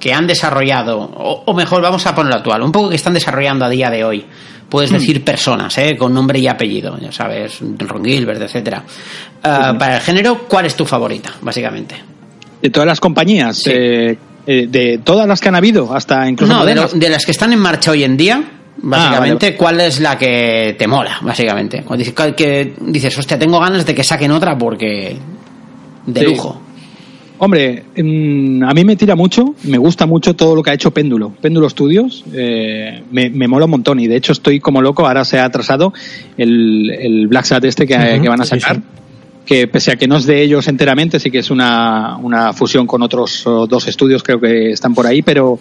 que 0.00 0.12
han 0.12 0.26
desarrollado, 0.26 0.98
o, 1.00 1.42
o 1.46 1.54
mejor 1.54 1.82
vamos 1.82 2.06
a 2.06 2.14
ponerlo 2.14 2.36
actual, 2.38 2.62
un 2.62 2.72
poco 2.72 2.88
que 2.90 2.96
están 2.96 3.14
desarrollando 3.14 3.64
a 3.64 3.68
día 3.68 3.90
de 3.90 4.04
hoy, 4.04 4.24
puedes 4.68 4.90
Hmm. 4.90 4.94
decir 4.94 5.24
personas, 5.24 5.76
¿eh? 5.78 5.96
con 5.96 6.12
nombre 6.14 6.38
y 6.38 6.48
apellido, 6.48 6.98
ya 6.98 7.12
sabes, 7.12 7.58
Ron 7.78 8.04
Gilbert, 8.04 8.40
etcétera. 8.42 8.82
Ah, 9.42 9.74
Para 9.78 9.96
el 9.96 10.00
género, 10.02 10.46
¿cuál 10.48 10.66
es 10.66 10.74
tu 10.74 10.84
favorita, 10.84 11.32
básicamente? 11.42 11.94
de 12.62 12.70
todas 12.70 12.86
las 12.86 12.98
compañías, 12.98 13.58
Sí. 13.58 13.70
eh, 13.74 14.16
eh, 14.46 14.66
de 14.68 14.98
todas 15.04 15.26
las 15.28 15.38
que 15.40 15.48
han 15.50 15.54
habido, 15.56 15.94
hasta 15.94 16.26
incluso 16.28 16.52
No, 16.52 16.64
de, 16.64 16.74
lo- 16.74 16.88
de 16.88 17.08
las 17.10 17.24
que 17.26 17.32
están 17.32 17.52
en 17.52 17.58
marcha 17.58 17.90
hoy 17.90 18.04
en 18.04 18.16
día, 18.16 18.42
básicamente, 18.78 19.54
¿cuál 19.54 19.80
es 19.82 20.00
la 20.00 20.16
que 20.16 20.74
te 20.78 20.86
mola, 20.86 21.18
básicamente? 21.20 21.82
Cuando 21.84 22.04
dices, 22.04 22.34
que 22.34 22.74
dices, 22.80 23.18
hostia, 23.18 23.38
tengo 23.38 23.60
ganas 23.60 23.84
de 23.84 23.94
que 23.94 24.02
saquen 24.02 24.30
otra 24.32 24.56
porque... 24.56 25.16
De 26.06 26.20
Sí. 26.20 26.26
lujo. 26.26 26.60
Hombre, 27.38 27.82
mm, 27.96 28.62
a 28.62 28.72
mí 28.74 28.84
me 28.84 28.96
tira 28.96 29.16
mucho, 29.16 29.54
me 29.64 29.76
gusta 29.78 30.06
mucho 30.06 30.34
todo 30.34 30.54
lo 30.54 30.62
que 30.62 30.70
ha 30.70 30.74
hecho 30.74 30.92
Péndulo. 30.92 31.30
Péndulo 31.40 31.68
Studios 31.68 32.24
eh, 32.32 33.02
me, 33.10 33.28
me 33.30 33.48
mola 33.48 33.64
un 33.64 33.72
montón 33.72 33.98
y 34.00 34.06
de 34.06 34.16
hecho 34.16 34.32
estoy 34.32 34.60
como 34.60 34.80
loco, 34.80 35.06
ahora 35.06 35.24
se 35.24 35.38
ha 35.38 35.44
atrasado 35.44 35.92
el, 36.36 36.90
el 36.90 37.26
Black 37.26 37.44
Sat 37.44 37.64
este 37.64 37.86
que, 37.86 37.94
Ujú, 37.96 38.22
que 38.22 38.28
van 38.28 38.40
a 38.40 38.44
sí, 38.44 38.60
sacar. 38.60 38.76
sí. 38.76 38.82
Que 39.44 39.68
pese 39.68 39.92
a 39.92 39.96
que 39.96 40.08
no 40.08 40.16
es 40.16 40.26
de 40.26 40.42
ellos 40.42 40.68
enteramente, 40.68 41.20
sí 41.20 41.30
que 41.30 41.38
es 41.38 41.50
una, 41.50 42.16
una 42.16 42.52
fusión 42.52 42.86
con 42.86 43.02
otros 43.02 43.42
dos 43.44 43.86
estudios, 43.86 44.22
creo 44.22 44.40
que 44.40 44.70
están 44.70 44.94
por 44.94 45.06
ahí, 45.06 45.22
pero, 45.22 45.58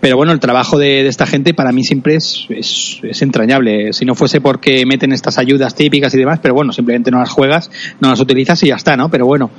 pero 0.00 0.16
bueno, 0.16 0.32
el 0.32 0.40
trabajo 0.40 0.78
de, 0.78 1.02
de 1.02 1.08
esta 1.08 1.26
gente 1.26 1.52
para 1.52 1.72
mí 1.72 1.82
siempre 1.82 2.16
es, 2.16 2.46
es, 2.48 3.00
es 3.02 3.22
entrañable. 3.22 3.92
Si 3.92 4.04
no 4.04 4.14
fuese 4.14 4.40
porque 4.40 4.84
meten 4.86 5.12
estas 5.12 5.38
ayudas 5.38 5.74
típicas 5.74 6.14
y 6.14 6.18
demás, 6.18 6.38
pero 6.42 6.54
bueno, 6.54 6.72
simplemente 6.72 7.10
no 7.10 7.18
las 7.18 7.30
juegas, 7.30 7.70
no 8.00 8.10
las 8.10 8.20
utilizas 8.20 8.62
y 8.62 8.68
ya 8.68 8.76
está, 8.76 8.96
¿no? 8.96 9.10
Pero 9.10 9.26
bueno, 9.26 9.50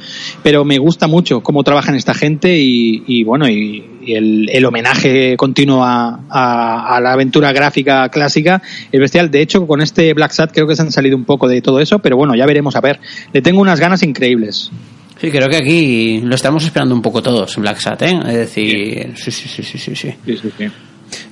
pero 0.43 0.63
me 0.63 0.77
gusta 0.77 1.07
mucho 1.07 1.41
cómo 1.41 1.63
trabajan 1.63 1.95
esta 1.95 2.13
gente 2.13 2.57
y, 2.57 3.03
y 3.07 3.23
bueno, 3.23 3.49
y, 3.49 3.94
y 4.05 4.13
el, 4.13 4.49
el 4.51 4.65
homenaje 4.65 5.35
continuo 5.37 5.83
a, 5.83 6.19
a, 6.29 6.95
a 6.95 7.01
la 7.01 7.13
aventura 7.13 7.51
gráfica 7.51 8.07
clásica 8.09 8.61
es 8.91 8.99
bestial. 8.99 9.31
De 9.31 9.41
hecho, 9.41 9.65
con 9.67 9.81
este 9.81 10.13
Black 10.13 10.31
Sat 10.31 10.51
creo 10.53 10.67
que 10.67 10.75
se 10.75 10.81
han 10.81 10.91
salido 10.91 11.17
un 11.17 11.25
poco 11.25 11.47
de 11.47 11.61
todo 11.61 11.79
eso, 11.79 11.99
pero 11.99 12.17
bueno, 12.17 12.35
ya 12.35 12.45
veremos 12.45 12.75
a 12.75 12.81
ver. 12.81 12.99
Le 13.33 13.41
tengo 13.41 13.61
unas 13.61 13.79
ganas 13.79 14.03
increíbles. 14.03 14.71
Sí, 15.19 15.31
creo 15.31 15.47
que 15.47 15.55
aquí 15.57 16.21
lo 16.21 16.35
estamos 16.35 16.63
esperando 16.65 16.93
un 16.93 17.01
poco 17.01 17.21
todos, 17.23 17.55
Black 17.55 17.79
Sat, 17.79 18.01
¿eh? 18.01 18.19
Es 18.27 18.35
decir, 18.35 19.13
sí, 19.15 19.31
sí, 19.31 19.47
sí, 19.47 19.63
sí, 19.63 19.77
sí. 19.77 19.95
sí. 19.95 20.13
Sí, 20.25 20.37
sí, 20.37 20.49
sí. 20.57 20.65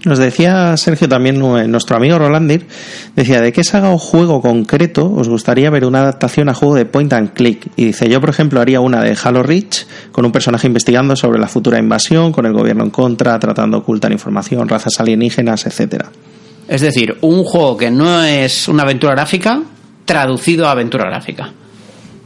Nos 0.05 0.19
decía 0.19 0.75
Sergio 0.77 1.07
también, 1.07 1.41
eh, 1.57 1.67
nuestro 1.67 1.95
amigo 1.95 2.19
Rolandir, 2.19 2.67
decía, 3.15 3.41
¿de 3.41 3.53
qué 3.53 3.63
saga 3.63 3.91
o 3.91 3.97
juego 3.97 4.41
concreto 4.41 5.11
os 5.11 5.29
gustaría 5.29 5.69
ver 5.69 5.85
una 5.85 6.01
adaptación 6.01 6.49
a 6.49 6.53
juego 6.53 6.75
de 6.75 6.85
point 6.85 7.11
and 7.13 7.33
click? 7.33 7.67
Y 7.75 7.85
dice, 7.85 8.09
yo 8.09 8.19
por 8.19 8.29
ejemplo 8.29 8.59
haría 8.59 8.79
una 8.81 9.01
de 9.01 9.17
Halo 9.21 9.43
Reach, 9.43 9.85
con 10.11 10.25
un 10.25 10.31
personaje 10.31 10.67
investigando 10.67 11.15
sobre 11.15 11.39
la 11.39 11.47
futura 11.47 11.79
invasión, 11.79 12.31
con 12.31 12.45
el 12.45 12.53
gobierno 12.53 12.83
en 12.83 12.89
contra, 12.89 13.39
tratando 13.39 13.77
de 13.77 13.83
ocultar 13.83 14.11
información, 14.11 14.67
razas 14.67 14.99
alienígenas, 14.99 15.65
etcétera. 15.65 16.11
Es 16.67 16.81
decir, 16.81 17.17
un 17.21 17.43
juego 17.43 17.77
que 17.77 17.91
no 17.91 18.23
es 18.23 18.67
una 18.67 18.83
aventura 18.83 19.13
gráfica 19.13 19.61
traducido 20.05 20.67
a 20.67 20.71
aventura 20.71 21.05
gráfica. 21.05 21.51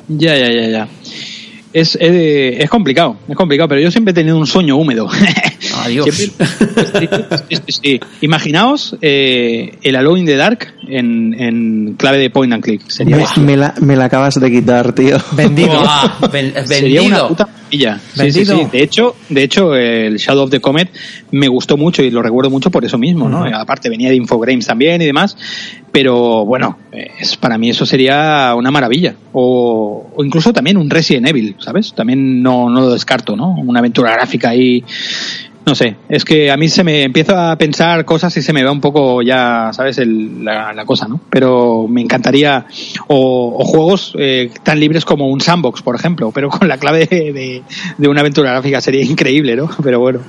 Ya, 0.08 0.36
ya, 0.36 0.48
ya, 0.52 0.68
ya. 0.68 0.88
Es, 1.74 1.98
eh, 2.02 2.58
es 2.60 2.70
complicado, 2.70 3.18
es 3.28 3.36
complicado, 3.36 3.68
pero 3.68 3.82
yo 3.82 3.92
siempre 3.92 4.12
he 4.12 4.14
tenido 4.16 4.38
un 4.38 4.48
sueño 4.48 4.78
húmedo. 4.78 5.10
Adiós. 5.84 6.08
Siempre- 6.16 6.48
sí, 7.50 7.56
sí, 7.68 7.80
sí. 7.84 8.00
Imaginaos 8.22 8.96
eh, 9.02 9.78
el 9.84 9.96
Alone 9.96 10.22
in 10.22 10.26
the 10.26 10.36
Dark 10.38 10.74
en, 10.88 11.34
en 11.40 11.94
clave 11.98 12.18
de 12.20 12.30
point 12.30 12.54
and 12.54 12.64
click. 12.64 12.88
Sería, 12.90 13.18
Me, 13.18 13.26
me 13.44 13.58
la, 13.58 13.74
me 13.82 13.96
la 13.96 14.06
acabas 14.06 14.40
de 14.40 14.50
quitar, 14.52 14.94
tío. 14.94 15.18
Vendido. 15.34 15.80
Buah, 15.82 16.28
ven- 16.32 16.54
sería 16.66 17.02
una 17.02 17.10
vendido. 17.18 17.28
puta 17.28 17.46
maravilla. 17.48 18.00
Sí, 18.14 18.32
sí, 18.32 18.40
Vendido. 18.40 18.58
sí. 18.58 18.68
De 18.72 18.84
hecho, 18.84 19.16
de 19.30 19.44
hecho, 19.44 19.76
el 19.76 20.18
Shadow 20.18 20.46
of 20.46 20.50
the 20.52 20.62
Comet 20.62 20.90
me 21.32 21.48
gustó 21.50 21.76
mucho 21.78 22.02
y 22.02 22.10
lo 22.12 22.22
recuerdo 22.22 22.50
mucho 22.50 22.72
por 22.72 22.86
eso 22.86 22.98
mismo, 22.98 23.28
¿no? 23.28 23.44
Aparte 23.44 23.90
venía 23.90 24.10
de 24.10 24.16
Infogrames 24.16 24.66
también 24.66 25.02
y 25.02 25.06
demás, 25.06 25.36
pero 26.00 26.46
bueno, 26.46 26.78
es, 26.92 27.38
para 27.38 27.58
mí 27.58 27.72
eso 27.72 27.84
sería 27.84 28.54
una 28.56 28.70
maravilla. 28.70 29.16
O, 29.34 30.12
o 30.16 30.24
incluso 30.24 30.54
también 30.54 30.78
un 30.78 30.92
Resident 30.92 31.28
Evil, 31.28 31.56
¿sabes? 31.58 31.92
También 31.96 32.44
no, 32.44 32.70
no 32.70 32.82
lo 32.82 32.92
descarto, 32.92 33.36
¿no? 33.36 33.56
Una 33.56 33.80
aventura 33.80 34.12
gráfica 34.12 34.50
ahí. 34.50 34.84
No 35.68 35.76
sé, 35.76 35.98
es 36.08 36.24
que 36.24 36.50
a 36.50 36.56
mí 36.56 36.70
se 36.70 36.82
me 36.86 37.04
empieza 37.04 37.52
a 37.52 37.58
pensar 37.58 38.06
cosas 38.06 38.36
y 38.38 38.42
se 38.42 38.54
me 38.54 38.64
va 38.64 38.72
un 38.72 38.80
poco 38.80 39.22
ya, 39.22 39.70
¿sabes? 39.74 39.98
El- 39.98 40.46
la, 40.46 40.72
la 40.72 40.86
cosa, 40.86 41.10
¿no? 41.10 41.20
Pero 41.30 41.88
me 41.90 42.00
encantaría, 42.02 42.66
o, 43.08 43.54
o 43.60 43.66
juegos 43.66 44.14
eh, 44.18 44.50
tan 44.64 44.80
libres 44.80 45.04
como 45.04 45.28
un 45.28 45.42
sandbox, 45.42 45.82
por 45.82 45.94
ejemplo, 45.96 46.32
pero 46.32 46.50
con 46.50 46.70
la 46.70 46.78
clave 46.78 47.06
de, 47.06 47.34
de- 47.34 47.64
de 47.98 48.08
una 48.08 48.22
aventura 48.22 48.52
gráfica 48.52 48.80
sería 48.80 49.04
increíble, 49.04 49.58
¿no? 49.58 49.70
Pero 49.84 50.00
bueno. 50.00 50.20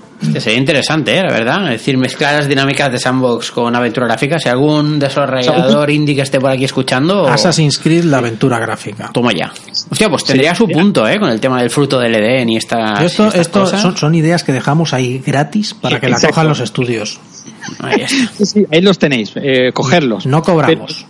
Sería 0.40 0.58
interesante, 0.58 1.16
¿eh? 1.16 1.22
la 1.22 1.32
verdad. 1.32 1.64
Es 1.66 1.78
decir, 1.80 1.96
mezclar 1.96 2.34
las 2.34 2.48
dinámicas 2.48 2.90
de 2.90 2.98
sandbox 2.98 3.52
con 3.52 3.76
aventura 3.76 4.08
gráfica. 4.08 4.40
Si 4.40 4.48
algún 4.48 4.98
desarrollador 4.98 5.88
indie 5.90 6.16
que 6.16 6.22
esté 6.22 6.40
por 6.40 6.50
aquí 6.50 6.64
escuchando, 6.64 7.28
Assassin's 7.28 7.78
Creed, 7.78 8.02
la 8.02 8.18
aventura 8.18 8.58
gráfica. 8.58 9.10
toma 9.12 9.30
ya. 9.32 9.52
Hostia, 9.90 10.08
pues 10.10 10.24
tendría 10.24 10.54
su 10.54 10.68
punto, 10.68 11.08
¿eh? 11.08 11.18
Con 11.18 11.30
el 11.30 11.40
tema 11.40 11.60
del 11.60 11.70
fruto 11.70 11.98
del 11.98 12.14
Edén 12.14 12.48
y 12.50 12.56
estas, 12.56 13.02
Esto, 13.02 13.24
y 13.24 13.26
estas 13.28 13.40
esto 13.40 13.60
cosas. 13.60 13.80
son, 13.80 13.96
son 13.96 14.14
ideas 14.14 14.44
que 14.44 14.52
dejamos 14.52 14.92
ahí 14.92 15.22
gratis 15.24 15.74
para 15.74 15.98
que 16.00 16.08
la 16.08 16.16
Exacto. 16.16 16.34
cojan 16.34 16.48
los 16.48 16.60
estudios. 16.60 17.20
Ahí 17.80 18.02
está. 18.02 18.32
Sí, 18.36 18.46
sí, 18.46 18.66
ahí 18.70 18.80
los 18.80 18.98
tenéis, 18.98 19.32
eh, 19.36 19.70
cogerlos. 19.72 20.26
No 20.26 20.42
cobramos. 20.42 21.06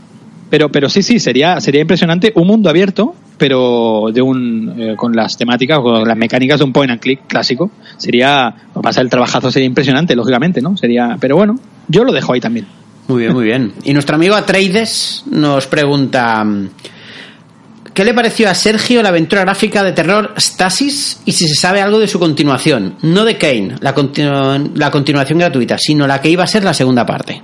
Pero, 0.51 0.71
pero 0.71 0.89
sí, 0.89 1.03
sí, 1.03 1.19
sería, 1.21 1.61
sería 1.61 1.83
impresionante 1.83 2.33
un 2.35 2.47
mundo 2.47 2.71
abierto, 2.71 3.15
pero 3.37 4.07
de 4.13 4.23
un, 4.23 4.75
eh, 4.79 4.95
con 4.97 5.13
las 5.15 5.37
temáticas, 5.37 5.79
con 5.81 6.09
las 6.09 6.17
mecánicas 6.17 6.59
de 6.59 6.65
un 6.65 6.73
point 6.73 6.91
and 6.91 7.01
click 7.01 7.27
clásico. 7.27 7.71
Sería, 7.99 8.55
lo 8.75 8.81
que 8.81 8.85
pasa, 8.85 9.03
el 9.03 9.11
trabajazo 9.11 9.51
sería 9.51 9.67
impresionante, 9.67 10.17
lógicamente, 10.17 10.63
¿no? 10.63 10.75
Sería, 10.77 11.19
pero 11.21 11.37
bueno, 11.37 11.59
yo 11.89 12.03
lo 12.05 12.13
dejo 12.13 12.33
ahí 12.33 12.41
también. 12.41 12.67
Muy 13.09 13.21
bien, 13.23 13.35
muy 13.35 13.45
bien. 13.45 13.73
Y 13.85 13.93
nuestro 13.93 14.17
amigo 14.17 14.35
Atreides 14.37 15.25
nos 15.31 15.67
pregunta: 15.67 16.47
¿Qué 17.99 18.05
le 18.05 18.15
pareció 18.15 18.49
a 18.49 18.55
Sergio 18.55 19.03
la 19.03 19.09
aventura 19.09 19.41
gráfica 19.43 19.83
de 19.83 19.91
terror 19.91 20.33
Stasis 20.39 21.21
y 21.25 21.33
si 21.33 21.49
se 21.49 21.57
sabe 21.57 21.81
algo 21.83 21.99
de 21.99 22.07
su 22.07 22.21
continuación? 22.21 22.95
No 23.03 23.25
de 23.25 23.37
Kane, 23.37 23.75
la, 23.81 23.93
continu- 23.93 24.71
la 24.77 24.93
continuación 24.93 25.41
gratuita, 25.41 25.77
sino 25.79 26.07
la 26.07 26.21
que 26.21 26.31
iba 26.31 26.45
a 26.45 26.47
ser 26.47 26.63
la 26.63 26.73
segunda 26.75 27.05
parte. 27.05 27.43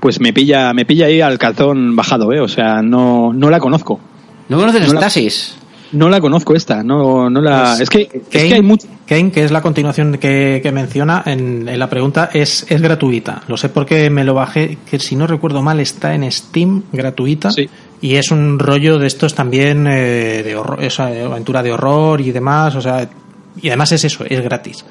Pues 0.00 0.18
me 0.20 0.32
pilla, 0.32 0.72
me 0.74 0.84
pilla 0.84 1.06
ahí 1.06 1.20
al 1.20 1.38
calzón 1.38 1.94
bajado, 1.94 2.32
¿eh? 2.32 2.40
O 2.40 2.48
sea, 2.48 2.82
no, 2.82 3.32
no 3.32 3.50
la 3.50 3.60
conozco. 3.60 4.00
¿No 4.48 4.58
conoces 4.58 4.88
No 4.88 4.94
la- 4.94 5.00
Stasis? 5.02 5.58
No 5.92 6.08
la 6.08 6.20
conozco 6.20 6.56
esta, 6.56 6.82
no, 6.82 7.30
no 7.30 7.40
la. 7.40 7.66
Pues, 7.76 7.82
es 7.82 7.90
que, 7.90 8.00
es 8.02 8.28
Kane, 8.32 8.48
que 8.48 8.54
hay 8.54 8.62
mucho. 8.62 8.88
Kane, 9.06 9.30
que 9.30 9.44
es 9.44 9.52
la 9.52 9.62
continuación 9.62 10.18
que, 10.18 10.58
que 10.60 10.72
menciona 10.72 11.22
en, 11.24 11.68
en 11.68 11.78
la 11.78 11.88
pregunta, 11.88 12.30
es, 12.32 12.66
es 12.68 12.82
gratuita. 12.82 13.42
Lo 13.46 13.56
sé 13.56 13.68
porque 13.68 14.10
me 14.10 14.24
lo 14.24 14.34
bajé, 14.34 14.76
que 14.90 14.98
si 14.98 15.14
no 15.14 15.28
recuerdo 15.28 15.62
mal 15.62 15.78
está 15.78 16.12
en 16.16 16.28
Steam 16.32 16.82
gratuita. 16.92 17.52
Sí. 17.52 17.68
Y 18.00 18.16
es 18.16 18.30
un 18.30 18.58
rollo 18.58 18.98
de 18.98 19.06
estos 19.06 19.34
también 19.34 19.86
eh, 19.86 20.42
de 20.42 20.56
horror, 20.56 20.82
esa 20.82 21.06
aventura 21.06 21.62
de 21.62 21.72
horror 21.72 22.20
y 22.20 22.32
demás. 22.32 22.74
O 22.76 22.80
sea, 22.80 23.08
y 23.60 23.68
además 23.68 23.92
es 23.92 24.04
eso, 24.04 24.24
es 24.28 24.42
gratis. 24.42 24.84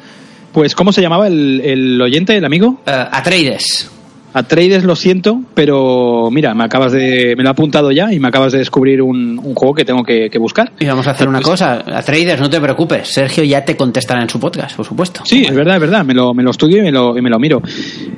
Pues, 0.51 0.75
¿cómo 0.75 0.91
se 0.91 1.01
llamaba 1.01 1.27
el, 1.27 1.61
el 1.63 2.01
oyente, 2.01 2.35
el 2.37 2.45
amigo? 2.45 2.81
Eh, 2.85 3.05
Atreides. 3.11 3.89
Atreides 4.33 4.83
lo 4.83 4.95
siento, 4.95 5.41
pero 5.53 6.29
mira, 6.31 6.53
me 6.55 6.63
acabas 6.63 6.91
de, 6.91 7.35
me 7.37 7.43
lo 7.43 7.49
he 7.49 7.51
apuntado 7.51 7.91
ya 7.91 8.11
y 8.11 8.19
me 8.19 8.27
acabas 8.29 8.51
de 8.51 8.57
descubrir 8.59 9.01
un, 9.01 9.39
un 9.43 9.53
juego 9.53 9.75
que 9.75 9.85
tengo 9.85 10.03
que, 10.03 10.29
que 10.29 10.37
buscar. 10.39 10.71
Y 10.79 10.85
vamos 10.85 11.05
a 11.07 11.11
hacer 11.11 11.27
una 11.27 11.37
Pues- 11.39 11.49
cosa. 11.51 11.83
Atreides, 11.85 12.39
no 12.39 12.49
te 12.49 12.59
preocupes. 12.59 13.07
Sergio 13.07 13.43
ya 13.43 13.63
te 13.63 13.77
contestará 13.77 14.21
en 14.23 14.29
su 14.29 14.39
podcast, 14.39 14.75
por 14.75 14.85
supuesto. 14.85 15.21
Sí, 15.25 15.43
es 15.47 15.53
verdad, 15.53 15.75
es 15.75 15.81
verdad, 15.81 16.03
me 16.03 16.13
lo, 16.15 16.33
me 16.33 16.41
lo 16.41 16.49
estudio 16.51 16.77
y 16.77 16.81
me 16.81 16.91
lo, 16.91 17.17
y 17.17 17.21
me 17.21 17.29
lo 17.29 17.37
miro. 17.37 17.61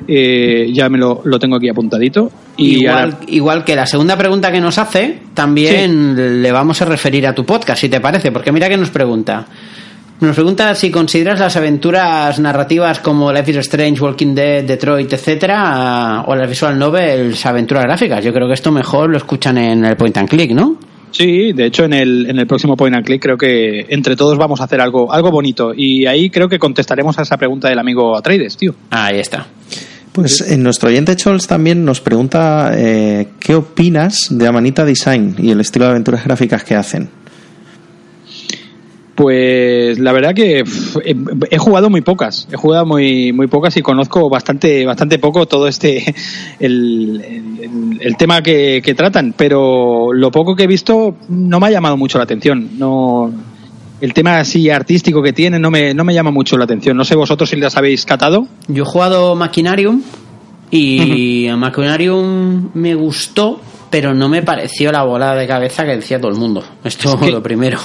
Eh, 0.08 0.70
ya 0.72 0.88
me 0.88 0.98
lo, 0.98 1.20
lo 1.24 1.38
tengo 1.38 1.56
aquí 1.56 1.68
apuntadito. 1.68 2.30
Y 2.56 2.78
igual, 2.84 2.94
ahora- 3.04 3.18
igual 3.28 3.64
que 3.64 3.76
la 3.76 3.86
segunda 3.86 4.16
pregunta 4.16 4.50
que 4.50 4.60
nos 4.60 4.78
hace, 4.78 5.18
también 5.34 6.42
le 6.42 6.52
vamos 6.52 6.80
a 6.80 6.86
referir 6.86 7.26
a 7.26 7.34
tu 7.34 7.44
podcast, 7.44 7.80
si 7.82 7.88
te 7.88 8.00
parece, 8.00 8.32
porque 8.32 8.52
mira 8.52 8.68
que 8.68 8.76
nos 8.78 8.90
pregunta. 8.90 9.46
Nos 10.18 10.34
pregunta 10.34 10.74
si 10.74 10.90
consideras 10.90 11.38
las 11.38 11.56
aventuras 11.56 12.38
narrativas 12.40 13.00
como 13.00 13.30
Life 13.30 13.50
is 13.50 13.58
Strange, 13.58 14.00
Walking 14.00 14.34
Dead, 14.34 14.64
Detroit, 14.64 15.12
etcétera, 15.12 16.24
o 16.26 16.34
las 16.34 16.48
visual 16.48 16.78
novels 16.78 17.44
aventuras 17.44 17.84
gráficas. 17.84 18.24
Yo 18.24 18.32
creo 18.32 18.48
que 18.48 18.54
esto 18.54 18.72
mejor 18.72 19.10
lo 19.10 19.18
escuchan 19.18 19.58
en 19.58 19.84
el 19.84 19.96
point 19.96 20.16
and 20.16 20.28
click, 20.28 20.52
¿no? 20.52 20.78
Sí, 21.10 21.52
de 21.52 21.66
hecho 21.66 21.84
en 21.84 21.92
el, 21.92 22.28
en 22.28 22.38
el 22.38 22.46
próximo 22.46 22.76
Point 22.76 22.96
and 22.96 23.06
Click 23.06 23.22
creo 23.22 23.38
que 23.38 23.86
entre 23.88 24.16
todos 24.16 24.36
vamos 24.36 24.60
a 24.60 24.64
hacer 24.64 24.80
algo, 24.80 25.12
algo 25.12 25.30
bonito 25.30 25.72
y 25.74 26.04
ahí 26.04 26.28
creo 26.28 26.48
que 26.48 26.58
contestaremos 26.58 27.18
a 27.18 27.22
esa 27.22 27.36
pregunta 27.38 27.68
del 27.68 27.78
amigo 27.78 28.16
Atreides, 28.16 28.56
tío. 28.56 28.74
Ahí 28.90 29.18
está. 29.18 29.46
Pues 30.12 30.40
en 30.40 30.62
nuestro 30.62 30.88
oyente 30.88 31.14
Chols 31.14 31.46
también 31.46 31.84
nos 31.84 32.00
pregunta 32.00 32.72
eh, 32.74 33.28
qué 33.38 33.54
opinas 33.54 34.28
de 34.30 34.46
Amanita 34.46 34.84
Design 34.84 35.36
y 35.38 35.50
el 35.50 35.60
estilo 35.60 35.86
de 35.86 35.92
aventuras 35.92 36.24
gráficas 36.24 36.64
que 36.64 36.74
hacen. 36.74 37.08
Pues 39.16 39.98
la 39.98 40.12
verdad 40.12 40.34
que 40.34 40.62
he, 41.50 41.58
jugado 41.58 41.88
muy 41.88 42.02
pocas, 42.02 42.46
he 42.52 42.56
jugado 42.56 42.84
muy 42.84 43.32
muy 43.32 43.46
pocas 43.46 43.74
y 43.78 43.82
conozco 43.82 44.28
bastante 44.28 44.84
bastante 44.84 45.18
poco 45.18 45.46
todo 45.46 45.66
este 45.68 46.14
el, 46.60 47.22
el- 47.58 47.98
el 48.00 48.16
tema 48.18 48.42
que, 48.42 48.82
que 48.84 48.94
tratan, 48.94 49.34
pero 49.36 50.12
lo 50.12 50.30
poco 50.30 50.54
que 50.54 50.64
he 50.64 50.66
visto 50.66 51.16
no 51.30 51.58
me 51.58 51.66
ha 51.68 51.70
llamado 51.70 51.96
mucho 51.96 52.18
la 52.18 52.24
atención. 52.24 52.78
No 52.78 53.32
el 54.02 54.12
tema 54.12 54.38
así 54.38 54.68
artístico 54.68 55.22
que 55.22 55.32
tiene 55.32 55.58
no 55.58 55.70
me 55.70 55.94
no 55.94 56.04
me 56.04 56.12
llama 56.12 56.30
mucho 56.30 56.58
la 56.58 56.64
atención. 56.64 56.94
No 56.96 57.04
sé 57.04 57.16
vosotros 57.16 57.48
si 57.48 57.56
las 57.56 57.74
habéis 57.78 58.04
catado. 58.04 58.46
Yo 58.68 58.82
he 58.82 58.86
jugado 58.86 59.34
Machinarium 59.34 60.02
y 60.70 61.48
Machinarium 61.56 62.68
me 62.74 62.94
gustó, 62.94 63.60
pero 63.90 64.12
no 64.14 64.28
me 64.28 64.42
pareció 64.42 64.92
la 64.92 65.04
bola 65.04 65.34
de 65.34 65.46
cabeza 65.46 65.84
que 65.86 65.96
decía 65.96 66.20
todo 66.20 66.30
el 66.30 66.36
mundo. 66.38 66.62
Esto 66.84 67.14
Es 67.14 67.20
que- 67.20 67.30
lo 67.32 67.42
primero. 67.42 67.78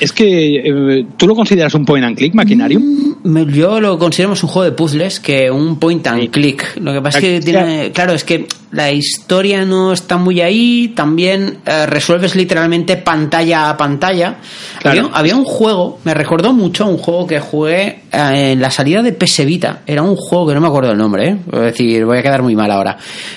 Es 0.00 0.12
que 0.12 0.56
eh, 0.98 1.06
tú 1.16 1.26
lo 1.26 1.34
consideras 1.34 1.74
un 1.74 1.84
point 1.84 2.04
and 2.04 2.16
click 2.16 2.34
Machinarium. 2.34 3.16
Me- 3.24 3.46
Yo 3.46 3.80
lo 3.80 3.98
considero 3.98 4.30
más 4.30 4.42
un 4.42 4.48
juego 4.48 4.64
de 4.64 4.72
puzzles 4.72 5.20
que 5.20 5.50
un 5.50 5.78
point 5.78 6.06
and 6.06 6.30
click. 6.30 6.78
Lo 6.80 6.92
que 6.92 7.00
pasa 7.00 7.18
es 7.18 7.24
que 7.24 7.40
tiene, 7.40 7.90
claro, 7.92 8.12
es 8.12 8.24
que 8.24 8.46
la 8.70 8.92
historia 8.92 9.64
no 9.64 9.92
está 9.92 10.16
muy 10.18 10.40
ahí. 10.40 10.92
También 10.94 11.58
eh, 11.66 11.86
resuelves 11.86 12.36
literalmente 12.36 12.96
pantalla 12.96 13.70
a 13.70 13.76
pantalla. 13.76 14.36
Claro. 14.80 15.00
Había, 15.06 15.16
había 15.18 15.36
un 15.36 15.44
juego, 15.44 15.98
me 16.04 16.14
recordó 16.14 16.52
mucho 16.52 16.84
a 16.84 16.88
un 16.88 16.98
juego 16.98 17.26
que 17.26 17.40
jugué 17.40 18.00
eh, 18.12 18.52
en 18.52 18.60
la 18.60 18.70
salida 18.70 19.02
de 19.02 19.12
PS 19.12 19.44
Vita. 19.44 19.80
Era 19.86 20.02
un 20.02 20.14
juego 20.16 20.46
que 20.48 20.54
no 20.54 20.60
me 20.60 20.68
acuerdo 20.68 20.92
el 20.92 20.98
nombre, 20.98 21.28
¿eh? 21.30 21.36
es 21.52 21.60
decir, 21.60 22.04
voy 22.04 22.18
a 22.18 22.22
quedar 22.22 22.42
muy 22.42 22.54
mal 22.54 22.70
ahora. 22.70 22.96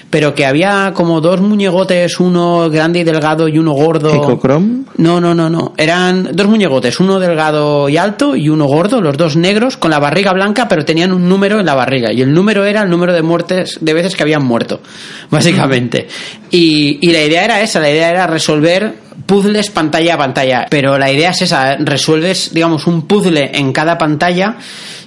Pero 0.10 0.36
que 0.36 0.46
había 0.46 0.92
como 0.94 1.22
dos 1.22 1.42
muñegotes, 1.42 2.20
uno 2.20 2.70
grande 2.70 3.00
y 3.00 3.04
delgado 3.04 3.48
y 3.48 3.58
uno 3.58 3.72
gordo. 3.74 4.14
Ecochrome. 4.14 4.84
No, 4.98 5.20
no, 5.22 5.34
no, 5.34 5.50
no. 5.50 5.74
Eran 5.78 6.30
dos 6.34 6.48
muñecotes, 6.52 7.00
uno 7.00 7.20
delgado 7.20 7.90
y 7.90 7.98
alto 7.98 8.36
y 8.36 8.50
uno 8.50 8.66
gordo, 8.66 9.02
los 9.02 9.18
dos 9.18 9.36
negros, 9.36 9.78
con 9.78 9.90
la 9.92 10.00
barriga 10.00 10.34
blanca, 10.34 10.68
pero 10.68 10.86
tenían 10.86 11.12
un 11.12 11.28
número 11.28 11.60
en 11.60 11.66
la 11.66 11.74
barriga. 11.74 12.12
Y 12.14 12.22
el 12.22 12.34
número 12.34 12.66
era 12.66 12.84
el 12.84 12.90
número 12.90 13.14
de 13.14 13.24
muertes, 13.24 13.80
de 13.82 13.94
veces 13.94 14.16
que 14.16 14.24
habían 14.24 14.44
muerto, 14.44 14.82
básicamente. 15.30 16.08
Y, 16.52 17.00
y 17.02 17.12
la 17.12 17.24
idea 17.24 17.46
era 17.46 17.62
esa, 17.62 17.80
la 17.80 17.90
idea 17.90 18.12
era 18.12 18.28
resolver 18.28 18.94
puzzles 19.26 19.70
pantalla 19.70 20.16
a 20.16 20.18
pantalla. 20.18 20.68
Pero 20.70 20.98
la 20.98 21.12
idea 21.12 21.32
es 21.32 21.42
esa, 21.42 21.78
resuelves, 21.78 22.54
digamos, 22.54 22.88
un 22.88 23.08
puzzle 23.08 23.52
en 23.54 23.72
cada 23.72 23.98
pantalla 23.98 24.58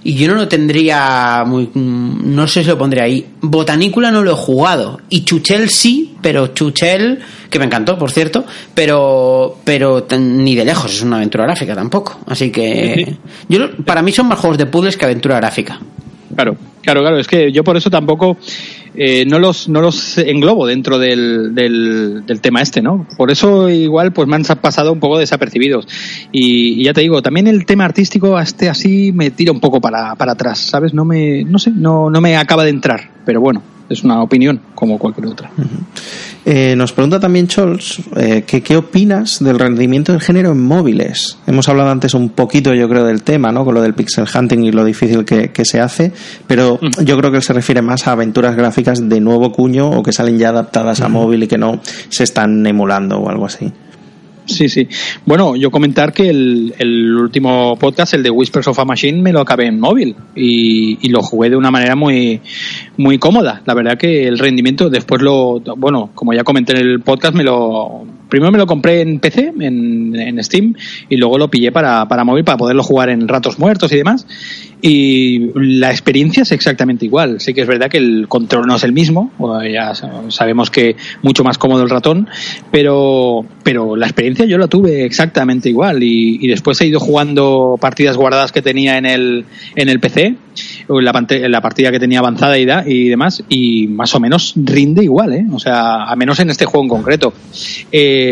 y 0.05 0.15
yo 0.15 0.29
no 0.29 0.35
lo 0.35 0.47
tendría 0.49 1.43
muy... 1.47 1.71
mm, 1.73 2.35
No 2.35 2.47
sé 2.47 2.63
si 2.63 2.69
lo 2.69 2.79
pondría 2.79 3.05
ahí. 3.05 3.27
Botanícula 3.41 4.11
no 4.11 4.23
lo 4.23 4.33
he 4.33 4.37
jugado. 4.37 5.01
Y 5.09 5.25
Chuchel 5.25 5.71
sí, 5.71 6.15
pero 6.21 6.49
Chuchel, 6.49 7.21
que 7.51 7.59
me 7.59 7.65
encantó, 7.65 7.99
por 7.99 8.11
cierto, 8.13 8.45
pero 8.75 9.59
pero 9.65 10.07
ni 10.19 10.55
de 10.55 10.65
lejos 10.65 10.93
es 10.95 11.03
una 11.03 11.17
aventura 11.17 11.45
gráfica 11.45 11.75
tampoco. 11.75 12.19
Así 12.27 12.51
que... 12.51 13.17
yo 13.49 13.71
Para 13.85 14.03
mí 14.03 14.13
son 14.13 14.29
más 14.29 14.39
juegos 14.39 14.59
de 14.59 14.67
puzzles 14.67 14.97
que 14.97 15.07
aventura 15.07 15.37
gráfica. 15.37 15.81
Claro, 16.35 16.57
claro, 16.83 17.01
claro. 17.01 17.19
Es 17.19 17.27
que 17.27 17.53
yo 17.53 17.65
por 17.65 17.77
eso 17.77 17.91
tampoco 17.91 18.37
eh, 18.95 19.25
no 19.27 19.39
los 19.39 19.69
no 19.69 19.81
los 19.81 20.19
englobo 20.19 20.67
dentro 20.67 20.99
del, 20.99 21.55
del, 21.55 22.25
del 22.27 22.41
tema 22.41 22.61
este, 22.63 22.83
¿no? 22.83 23.07
Por 23.17 23.31
eso 23.31 23.69
igual 23.69 24.13
pues 24.13 24.29
me 24.29 24.37
han 24.37 24.43
pasado 24.61 24.93
un 24.93 25.01
poco 25.01 25.19
desapercibidos. 25.19 25.87
Y, 26.33 26.81
y 26.81 26.85
ya 26.85 26.93
te 26.93 27.01
digo, 27.01 27.23
también 27.23 27.47
el 27.47 27.67
tema 27.67 27.85
artístico 27.85 28.39
este 28.39 28.69
así 28.69 29.13
me 29.13 29.31
tira 29.31 29.53
un 29.53 29.61
poco 29.61 29.81
para, 29.81 30.15
para 30.17 30.33
atrás, 30.33 30.59
¿sabes? 30.59 30.95
No 30.95 31.05
me 31.05 31.45
no 31.45 31.59
sé, 31.59 31.71
no 31.71 32.11
no 32.11 32.21
me 32.21 32.37
acaba 32.37 32.65
de 32.65 32.71
entrar, 32.71 33.11
pero 33.25 33.41
bueno. 33.41 33.74
Es 33.89 34.05
una 34.05 34.23
opinión 34.23 34.61
como 34.75 34.99
cualquier 34.99 35.27
otra. 35.27 35.51
Eh, 36.45 36.75
nos 36.77 36.93
pregunta 36.93 37.19
también 37.19 37.49
Chols 37.49 38.03
eh, 38.17 38.45
que 38.47 38.63
qué 38.63 38.77
opinas 38.77 39.43
del 39.43 39.59
rendimiento 39.59 40.13
del 40.13 40.21
género 40.21 40.53
en 40.53 40.61
móviles. 40.61 41.39
Hemos 41.47 41.69
hablado 41.69 41.91
antes 41.91 42.15
un 42.15 42.31
poquito, 42.31 42.75
yo 42.75 42.89
creo, 42.89 43.05
del 43.05 43.23
tema, 43.23 43.51
¿no? 43.51 43.65
Con 43.65 43.75
lo 43.75 43.83
del 43.83 43.95
pixel 43.95 44.27
hunting 44.33 44.65
y 44.65 44.73
lo 44.73 44.85
difícil 44.85 45.25
que, 45.25 45.53
que 45.53 45.65
se 45.65 45.81
hace, 45.81 46.13
pero 46.47 46.79
yo 47.03 47.17
creo 47.17 47.31
que 47.31 47.39
él 47.39 47.43
se 47.43 47.53
refiere 47.53 47.83
más 47.83 48.07
a 48.07 48.13
aventuras 48.13 48.57
gráficas 48.57 49.09
de 49.09 49.21
nuevo 49.21 49.53
cuño 49.53 49.91
o 49.91 50.03
que 50.03 50.13
salen 50.13 50.39
ya 50.39 50.51
adaptadas 50.51 51.01
a 51.01 51.09
móvil 51.09 51.45
y 51.45 51.49
que 51.49 51.59
no 51.59 51.81
se 52.09 52.25
están 52.25 52.67
emulando 52.67 53.19
o 53.19 53.29
algo 53.29 53.47
así. 53.47 53.73
Sí, 54.47 54.69
sí. 54.69 54.87
Bueno, 55.25 55.57
yo 55.57 55.71
comentar 55.71 56.13
que 56.13 56.29
el, 56.29 56.75
el, 56.79 57.15
último 57.15 57.77
podcast, 57.79 58.15
el 58.15 58.23
de 58.23 58.31
Whispers 58.31 58.69
of 58.69 58.79
a 58.79 58.85
Machine, 58.85 59.23
me 59.23 59.33
lo 59.33 59.41
acabé 59.41 59.67
en 59.67 59.81
móvil 59.81 60.15
y, 60.35 60.99
y, 61.01 61.09
lo 61.09 61.23
jugué 61.23 61.51
de 61.51 61.57
una 61.57 61.71
manera 61.71 61.97
muy, 61.97 62.41
muy 62.97 63.19
cómoda. 63.19 63.63
La 63.65 63.75
verdad 63.75 63.97
que 63.97 64.27
el 64.27 64.39
rendimiento, 64.39 64.91
después 64.91 65.23
lo, 65.23 65.61
bueno, 65.77 66.11
como 66.15 66.35
ya 66.35 66.45
comenté 66.45 66.73
en 66.73 66.87
el 66.87 67.01
podcast, 67.01 67.35
me 67.35 67.43
lo, 67.43 68.05
primero 68.35 68.51
me 68.51 68.59
lo 68.59 68.67
compré 68.67 69.01
en 69.01 69.21
PC, 69.21 69.53
en, 69.61 70.17
en 70.17 70.43
Steam, 70.43 70.75
y 71.09 71.17
luego 71.19 71.39
lo 71.39 71.49
pillé 71.49 71.71
para, 71.71 72.09
para 72.09 72.25
móvil 72.25 72.43
para 72.43 72.59
poderlo 72.59 72.83
jugar 72.83 73.09
en 73.11 73.29
ratos 73.29 73.61
muertos 73.61 73.93
y 73.93 73.97
demás. 73.99 74.27
Y 74.83 75.51
la 75.55 75.93
experiencia 75.93 76.43
es 76.43 76.51
exactamente 76.51 77.05
igual. 77.05 77.41
Sí 77.41 77.55
que 77.55 77.61
es 77.61 77.67
verdad 77.69 77.89
que 77.89 77.99
el 77.99 78.27
control 78.29 78.67
no 78.67 78.75
es 78.75 78.83
el 78.83 78.93
mismo, 78.93 79.31
ya 79.73 79.95
sabemos 80.29 80.71
que 80.71 80.97
mucho 81.23 81.45
más 81.45 81.59
cómodo 81.59 81.85
el 81.85 81.91
ratón, 81.91 82.29
pero, 82.73 83.47
pero 83.63 83.95
la 83.95 84.07
experiencia 84.07 84.45
yo 84.47 84.59
la 84.59 84.67
tuve 84.67 85.05
exactamente 85.05 85.69
igual. 85.69 86.03
Y, 86.03 86.49
después 86.49 86.81
he 86.81 86.87
ido 86.89 86.99
jugando 86.99 87.79
partidas 87.81 88.17
guardadas 88.17 88.51
que 88.51 88.63
tenía 88.63 88.99
en 88.99 89.07
el, 89.07 89.45
en 89.77 89.89
el 89.89 90.01
PC, 90.01 90.37
la, 90.89 91.27
la 91.49 91.61
partida 91.61 91.91
que 91.91 92.01
tenía 92.01 92.19
avanzada 92.19 92.59
y, 92.59 92.67
y 92.87 93.09
demás, 93.09 93.43
y 93.49 93.87
más 93.87 94.15
o 94.15 94.21
menos 94.21 94.55
rinde 94.57 95.05
igual, 95.05 95.33
¿eh? 95.33 95.47
O 95.53 95.59
sea, 95.59 96.05
a 96.05 96.17
menos 96.17 96.41
en 96.41 96.51
este 96.51 96.65
juego 96.65 96.85
en 96.85 96.89
concreto. 96.91 97.33
Eh, 97.91 98.24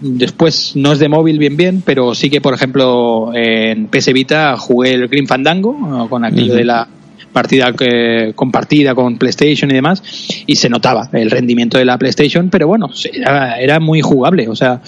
después 0.00 0.72
no 0.76 0.92
es 0.92 0.98
de 0.98 1.08
móvil 1.08 1.38
bien 1.38 1.56
bien, 1.56 1.82
pero 1.84 2.14
sí 2.14 2.30
que, 2.30 2.40
por 2.40 2.54
ejemplo, 2.54 3.30
en 3.34 3.86
PS 3.88 4.12
Vita 4.12 4.56
jugué 4.56 4.94
el 4.94 5.08
Green 5.08 5.26
Fandango 5.26 6.08
con 6.08 6.24
aquello 6.24 6.52
uh 6.52 6.56
-huh. 6.56 6.58
de 6.58 6.64
la 6.64 6.88
partida 7.34 7.72
que, 7.72 8.32
compartida 8.34 8.94
con 8.94 9.18
PlayStation 9.18 9.70
y 9.70 9.74
demás, 9.74 10.02
y 10.46 10.56
se 10.56 10.70
notaba 10.70 11.10
el 11.12 11.30
rendimiento 11.30 11.76
de 11.76 11.84
la 11.84 11.98
PlayStation, 11.98 12.48
pero 12.48 12.66
bueno, 12.66 12.88
era, 13.12 13.60
era 13.60 13.80
muy 13.80 14.00
jugable. 14.00 14.48
O 14.48 14.56
sea, 14.56 14.80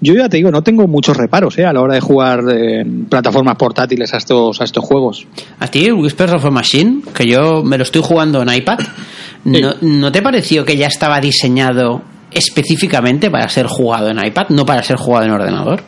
yo 0.00 0.14
ya 0.14 0.30
te 0.30 0.38
digo, 0.38 0.50
no 0.50 0.62
tengo 0.62 0.86
muchos 0.86 1.16
reparos 1.16 1.58
¿eh? 1.58 1.66
a 1.66 1.72
la 1.74 1.82
hora 1.82 1.94
de 1.94 2.00
jugar 2.00 2.40
en 2.48 3.04
plataformas 3.06 3.56
portátiles 3.56 4.14
a 4.14 4.16
estos, 4.16 4.60
a 4.62 4.64
estos 4.64 4.82
juegos. 4.82 5.26
A 5.58 5.66
ti, 5.66 5.90
Whispers 5.90 6.32
of 6.32 6.44
a 6.46 6.50
Machine, 6.50 7.02
que 7.12 7.26
yo 7.26 7.62
me 7.62 7.76
lo 7.76 7.82
estoy 7.82 8.02
jugando 8.02 8.40
en 8.40 8.54
iPad, 8.54 8.78
sí. 8.78 9.60
¿no, 9.60 9.74
¿no 9.82 10.12
te 10.12 10.22
pareció 10.22 10.64
que 10.64 10.76
ya 10.76 10.86
estaba 10.86 11.20
diseñado 11.20 12.02
específicamente 12.30 13.30
para 13.30 13.48
ser 13.48 13.66
jugado 13.66 14.08
en 14.08 14.24
iPad, 14.24 14.48
no 14.50 14.66
para 14.66 14.82
ser 14.82 14.96
jugado 14.96 15.26
en 15.26 15.32
ordenador? 15.32 15.82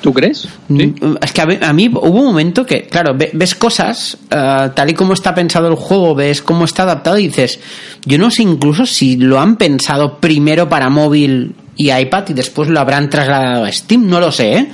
¿Tú 0.00 0.12
crees? 0.12 0.48
¿Sí? 0.68 0.94
Es 1.20 1.32
que 1.32 1.40
a 1.40 1.46
mí, 1.46 1.58
a 1.60 1.72
mí, 1.72 1.88
hubo 1.88 2.20
un 2.20 2.26
momento 2.26 2.64
que, 2.64 2.82
claro, 2.82 3.16
ves 3.16 3.54
cosas 3.54 4.16
uh, 4.26 4.70
tal 4.74 4.90
y 4.90 4.94
como 4.94 5.12
está 5.12 5.34
pensado 5.34 5.68
el 5.68 5.74
juego, 5.74 6.14
ves 6.14 6.40
cómo 6.40 6.64
está 6.64 6.84
adaptado 6.84 7.18
y 7.18 7.26
dices, 7.26 7.58
yo 8.04 8.16
no 8.18 8.30
sé 8.30 8.42
incluso 8.42 8.86
si 8.86 9.16
lo 9.16 9.40
han 9.40 9.56
pensado 9.56 10.18
primero 10.18 10.68
para 10.68 10.88
móvil 10.88 11.54
y 11.76 11.90
iPad 11.92 12.24
y 12.28 12.34
después 12.34 12.68
lo 12.68 12.80
habrán 12.80 13.10
trasladado 13.10 13.64
a 13.64 13.72
Steam, 13.72 14.08
no 14.08 14.20
lo 14.20 14.30
sé, 14.30 14.52
¿eh? 14.54 14.68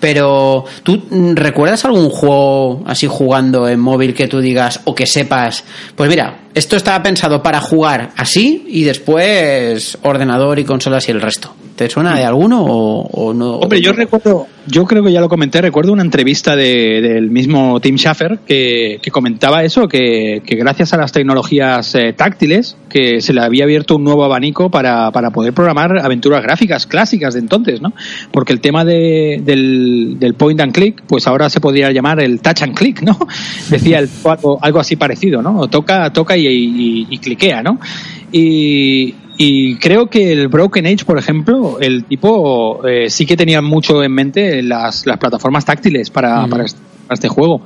Pero, 0.00 0.64
¿tú 0.84 1.02
recuerdas 1.34 1.84
algún 1.84 2.08
juego 2.08 2.84
así 2.86 3.08
jugando 3.08 3.68
en 3.68 3.80
móvil 3.80 4.14
que 4.14 4.28
tú 4.28 4.40
digas 4.40 4.80
o 4.84 4.94
que 4.94 5.06
sepas? 5.06 5.64
Pues 5.96 6.08
mira, 6.08 6.42
esto 6.54 6.76
estaba 6.76 7.02
pensado 7.02 7.42
para 7.42 7.60
jugar 7.60 8.10
así 8.16 8.64
y 8.68 8.84
después 8.84 9.98
ordenador 10.02 10.58
y 10.58 10.64
consolas 10.64 11.08
y 11.08 11.12
el 11.12 11.20
resto. 11.20 11.54
¿Te 11.78 11.88
suena 11.88 12.16
de 12.16 12.24
alguno 12.24 12.64
o, 12.64 13.32
no? 13.32 13.58
Hombre, 13.58 13.80
yo 13.80 13.92
recuerdo, 13.92 14.48
yo 14.66 14.84
creo 14.84 15.04
que 15.04 15.12
ya 15.12 15.20
lo 15.20 15.28
comenté, 15.28 15.62
recuerdo 15.62 15.92
una 15.92 16.02
entrevista 16.02 16.56
de, 16.56 17.00
del 17.00 17.30
mismo 17.30 17.78
Tim 17.78 17.94
Schafer 17.96 18.40
que, 18.44 18.98
que 19.00 19.10
comentaba 19.12 19.62
eso, 19.62 19.86
que, 19.86 20.42
que, 20.44 20.56
gracias 20.56 20.92
a 20.92 20.96
las 20.96 21.12
tecnologías 21.12 21.94
eh, 21.94 22.12
táctiles, 22.14 22.76
que 22.88 23.20
se 23.20 23.32
le 23.32 23.42
había 23.42 23.62
abierto 23.62 23.94
un 23.94 24.02
nuevo 24.02 24.24
abanico 24.24 24.72
para, 24.72 25.12
para 25.12 25.30
poder 25.30 25.52
programar 25.52 25.98
aventuras 26.00 26.42
gráficas 26.42 26.88
clásicas 26.88 27.34
de 27.34 27.40
entonces, 27.40 27.80
¿no? 27.80 27.92
Porque 28.32 28.52
el 28.52 28.60
tema 28.60 28.84
de, 28.84 29.40
del, 29.44 30.16
del 30.18 30.34
point 30.34 30.60
and 30.60 30.72
click, 30.72 31.04
pues 31.06 31.28
ahora 31.28 31.48
se 31.48 31.60
podría 31.60 31.92
llamar 31.92 32.18
el 32.20 32.40
touch 32.40 32.62
and 32.62 32.76
click, 32.76 33.02
¿no? 33.02 33.16
Decía 33.70 34.00
el, 34.00 34.08
algo, 34.24 34.58
algo 34.60 34.80
así 34.80 34.96
parecido, 34.96 35.42
¿no? 35.42 35.68
Toca, 35.68 36.12
toca 36.12 36.36
y, 36.38 36.46
y, 36.46 37.06
y 37.10 37.18
cliquea, 37.18 37.62
¿no? 37.62 37.78
Y, 38.32 39.14
y 39.36 39.76
creo 39.76 40.08
que 40.08 40.32
el 40.32 40.48
Broken 40.48 40.86
Age, 40.86 41.04
por 41.04 41.16
ejemplo, 41.16 41.78
el 41.80 42.04
tipo 42.04 42.86
eh, 42.86 43.08
sí 43.08 43.24
que 43.24 43.36
tenía 43.36 43.62
mucho 43.62 44.02
en 44.02 44.12
mente 44.12 44.62
las, 44.62 45.06
las 45.06 45.18
plataformas 45.18 45.64
táctiles 45.64 46.10
para, 46.10 46.46
mm. 46.46 46.50
para, 46.50 46.64
para, 47.08 47.14
este, 47.14 47.28
juego. 47.28 47.62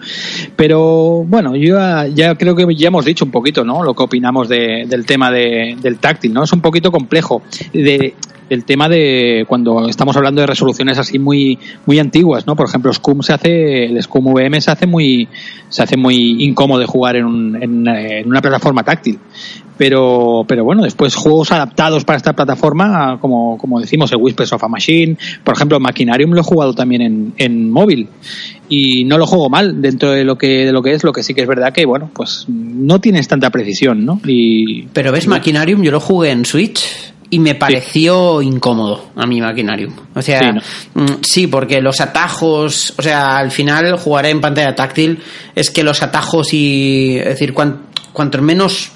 Pero 0.57 1.25
bueno, 1.25 1.57
yo 1.57 1.77
ya, 1.77 2.07
ya, 2.07 2.35
creo 2.37 2.55
que 2.55 2.67
ya 2.75 2.89
hemos 2.89 3.05
dicho 3.05 3.25
un 3.25 3.31
poquito, 3.31 3.65
¿no? 3.65 3.83
Lo 3.83 3.95
que 3.95 4.03
opinamos 4.03 4.49
de, 4.49 4.85
del 4.89 5.05
tema 5.05 5.31
de, 5.31 5.77
del 5.81 5.99
táctil, 5.99 6.33
¿no? 6.33 6.45
Es 6.45 6.53
un 6.53 6.61
poquito 6.61 6.91
complejo. 6.91 7.43
De, 7.73 8.15
el 8.53 8.67
tema 8.67 8.87
de 8.87 9.47
cuando 9.49 9.89
estamos 9.89 10.15
hablando 10.15 10.43
de 10.43 10.47
resoluciones 10.47 10.99
así 10.99 11.19
muy 11.19 11.59
muy 11.87 11.99
antiguas, 11.99 12.47
¿no? 12.47 12.55
Por 12.55 12.69
ejemplo, 12.69 12.93
Scum 12.93 13.23
se 13.23 13.33
hace, 13.33 13.87
el 13.87 14.03
Scum 14.03 14.27
VM 14.27 14.61
se 14.61 14.71
hace 14.71 14.87
muy 14.87 15.27
se 15.71 15.83
hace 15.83 15.97
muy 15.97 16.45
incómodo 16.45 16.81
de 16.81 16.87
jugar 16.87 17.17
en, 17.17 17.25
un, 17.25 17.63
en, 17.63 17.89
en 17.89 18.29
una 18.29 18.43
plataforma 18.43 18.83
táctil. 18.83 19.19
Pero, 19.79 20.45
pero 20.47 20.65
bueno, 20.65 20.83
después 20.83 21.15
juegos 21.15 21.51
adaptados 21.51 22.05
para 22.05 22.19
esta 22.19 22.35
plataforma, 22.35 23.19
como, 23.21 23.57
como 23.57 23.81
decimos, 23.81 24.13
el 24.13 24.19
Whispers 24.19 24.53
of 24.53 24.63
a 24.63 24.69
Machine, 24.69 25.17
por 25.43 25.55
ejemplo, 25.55 25.81
Machinarium 25.81 26.33
lo 26.33 26.41
he 26.41 26.45
jugado 26.45 26.75
también 26.75 27.01
en, 27.01 27.35
en 27.39 27.71
móvil 27.71 28.09
y 28.75 29.05
no 29.05 29.19
lo 29.19 29.27
juego 29.27 29.51
mal 29.51 29.83
dentro 29.83 30.13
de 30.13 30.25
lo 30.25 30.39
que 30.39 30.65
de 30.65 30.73
lo 30.73 30.83
que 30.83 30.95
es, 30.95 31.05
lo 31.05 31.13
que 31.13 31.23
sí 31.23 31.35
que 31.35 31.43
es 31.43 31.47
verdad 31.47 31.75
que 31.75 31.85
bueno, 31.85 32.11
pues 32.15 32.47
no 32.49 33.03
tienes 33.03 33.29
tanta 33.29 33.51
precisión, 33.51 34.07
¿no? 34.07 34.19
Y 34.25 34.85
Pero 34.95 35.13
ves 35.13 35.27
Machinarium, 35.27 35.83
yo 35.83 35.91
lo 35.91 36.01
jugué 36.01 36.31
en 36.31 36.47
Switch 36.47 37.13
y 37.29 37.39
me 37.39 37.55
pareció 37.55 38.41
sí. 38.41 38.47
incómodo 38.47 39.11
a 39.15 39.27
mi 39.27 39.43
Machinarium. 39.43 39.93
O 40.15 40.23
sea, 40.23 40.41
sí, 40.41 40.47
¿no? 40.95 41.07
sí, 41.21 41.47
porque 41.49 41.83
los 41.83 42.01
atajos, 42.01 42.95
o 42.97 43.03
sea, 43.03 43.37
al 43.37 43.51
final 43.51 43.99
jugar 43.99 44.25
en 44.25 44.41
pantalla 44.41 44.75
táctil 44.75 45.19
es 45.55 45.69
que 45.69 45.83
los 45.83 46.03
atajos 46.03 46.55
y, 46.55 47.19
es 47.19 47.27
decir, 47.27 47.53
cuant, 47.53 47.77
cuantos 48.15 48.41
menos 48.41 48.93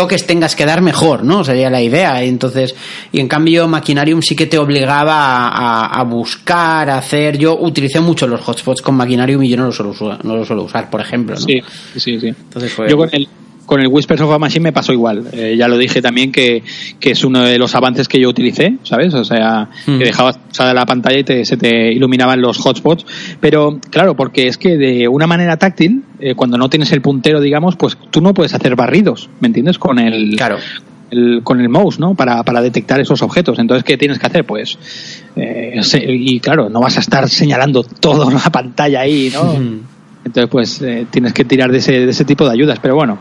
toques 0.00 0.24
tengas 0.24 0.56
que 0.56 0.64
dar 0.64 0.80
mejor, 0.80 1.24
¿no? 1.24 1.44
Sería 1.44 1.68
la 1.68 1.82
idea. 1.82 2.22
Entonces, 2.22 2.74
y 3.12 3.20
en 3.20 3.28
cambio 3.28 3.68
Machinarium 3.68 4.22
sí 4.22 4.34
que 4.34 4.46
te 4.46 4.56
obligaba 4.56 5.14
a, 5.14 5.84
a, 5.84 6.00
a, 6.00 6.04
buscar, 6.04 6.88
a 6.88 6.96
hacer. 6.96 7.36
Yo 7.36 7.58
utilicé 7.60 8.00
mucho 8.00 8.26
los 8.26 8.40
hotspots 8.40 8.80
con 8.80 8.94
Machinarium 8.94 9.42
y 9.44 9.50
yo 9.50 9.58
no 9.58 9.66
lo 9.66 9.72
suelo, 9.72 10.18
no 10.22 10.36
lo 10.36 10.46
suelo 10.46 10.62
usar, 10.62 10.88
por 10.88 11.02
ejemplo, 11.02 11.34
¿no? 11.34 11.42
Sí, 11.42 11.60
sí, 11.96 12.18
sí. 12.18 12.28
Entonces 12.28 12.72
fue... 12.72 12.88
Yo 12.88 12.96
con 12.96 13.10
el, 13.12 13.28
con 13.70 13.80
el 13.80 13.86
Whispers 13.86 14.20
of 14.22 14.32
a 14.32 14.38
Machine 14.40 14.64
me 14.64 14.72
pasó 14.72 14.92
igual. 14.92 15.26
Eh, 15.32 15.54
ya 15.56 15.68
lo 15.68 15.78
dije 15.78 16.02
también 16.02 16.32
que, 16.32 16.64
que, 16.98 17.12
es 17.12 17.22
uno 17.22 17.44
de 17.44 17.56
los 17.56 17.72
avances 17.76 18.08
que 18.08 18.18
yo 18.18 18.28
utilicé, 18.28 18.78
¿sabes? 18.82 19.14
O 19.14 19.24
sea, 19.24 19.70
mm. 19.86 19.96
que 19.96 20.06
dejabas 20.06 20.40
usada 20.50 20.74
la 20.74 20.84
pantalla 20.84 21.20
y 21.20 21.22
te, 21.22 21.44
se 21.44 21.56
te 21.56 21.92
iluminaban 21.92 22.42
los 22.42 22.58
hotspots. 22.58 23.06
Pero 23.38 23.78
claro, 23.88 24.16
porque 24.16 24.48
es 24.48 24.58
que 24.58 24.76
de 24.76 25.06
una 25.06 25.28
manera 25.28 25.56
táctil, 25.56 26.02
eh, 26.18 26.34
cuando 26.34 26.58
no 26.58 26.68
tienes 26.68 26.90
el 26.90 27.00
puntero, 27.00 27.40
digamos, 27.40 27.76
pues 27.76 27.96
tú 28.10 28.20
no 28.20 28.34
puedes 28.34 28.54
hacer 28.54 28.74
barridos, 28.74 29.30
¿me 29.38 29.46
entiendes? 29.46 29.78
Con 29.78 30.00
el. 30.00 30.34
Claro. 30.34 30.56
El, 31.12 31.42
con 31.44 31.60
el 31.60 31.68
mouse, 31.68 32.00
¿no? 32.00 32.16
Para, 32.16 32.42
para 32.42 32.62
detectar 32.62 32.98
esos 32.98 33.22
objetos. 33.22 33.60
Entonces, 33.60 33.84
¿qué 33.84 33.96
tienes 33.96 34.18
que 34.18 34.26
hacer? 34.26 34.44
Pues, 34.44 34.76
eh, 35.36 35.80
y 36.08 36.40
claro, 36.40 36.68
no 36.68 36.80
vas 36.80 36.96
a 36.96 37.00
estar 37.00 37.28
señalando 37.28 37.84
toda 37.84 38.32
la 38.32 38.50
pantalla 38.50 39.02
ahí, 39.02 39.30
¿no? 39.32 39.44
Mm. 39.44 39.80
Entonces, 40.24 40.50
pues, 40.50 40.82
eh, 40.82 41.06
tienes 41.10 41.32
que 41.32 41.44
tirar 41.44 41.72
de 41.72 41.78
ese, 41.78 41.92
de 41.92 42.10
ese 42.10 42.24
tipo 42.24 42.44
de 42.44 42.52
ayudas. 42.52 42.78
Pero 42.80 42.94
bueno, 42.94 43.18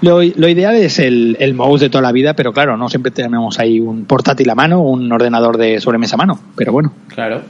lo, 0.00 0.22
lo, 0.22 0.48
ideal 0.48 0.76
es 0.76 0.98
el, 0.98 1.36
el, 1.40 1.54
mouse 1.54 1.80
de 1.80 1.90
toda 1.90 2.02
la 2.02 2.12
vida, 2.12 2.34
pero 2.34 2.52
claro, 2.52 2.76
no 2.76 2.88
siempre 2.88 3.10
tenemos 3.10 3.58
ahí 3.58 3.80
un 3.80 4.04
portátil 4.04 4.48
a 4.50 4.54
mano, 4.54 4.80
un 4.80 5.10
ordenador 5.10 5.56
de 5.56 5.80
sobremesa 5.80 6.14
a 6.14 6.18
mano, 6.18 6.40
pero 6.56 6.72
bueno. 6.72 6.92
Claro. 7.08 7.42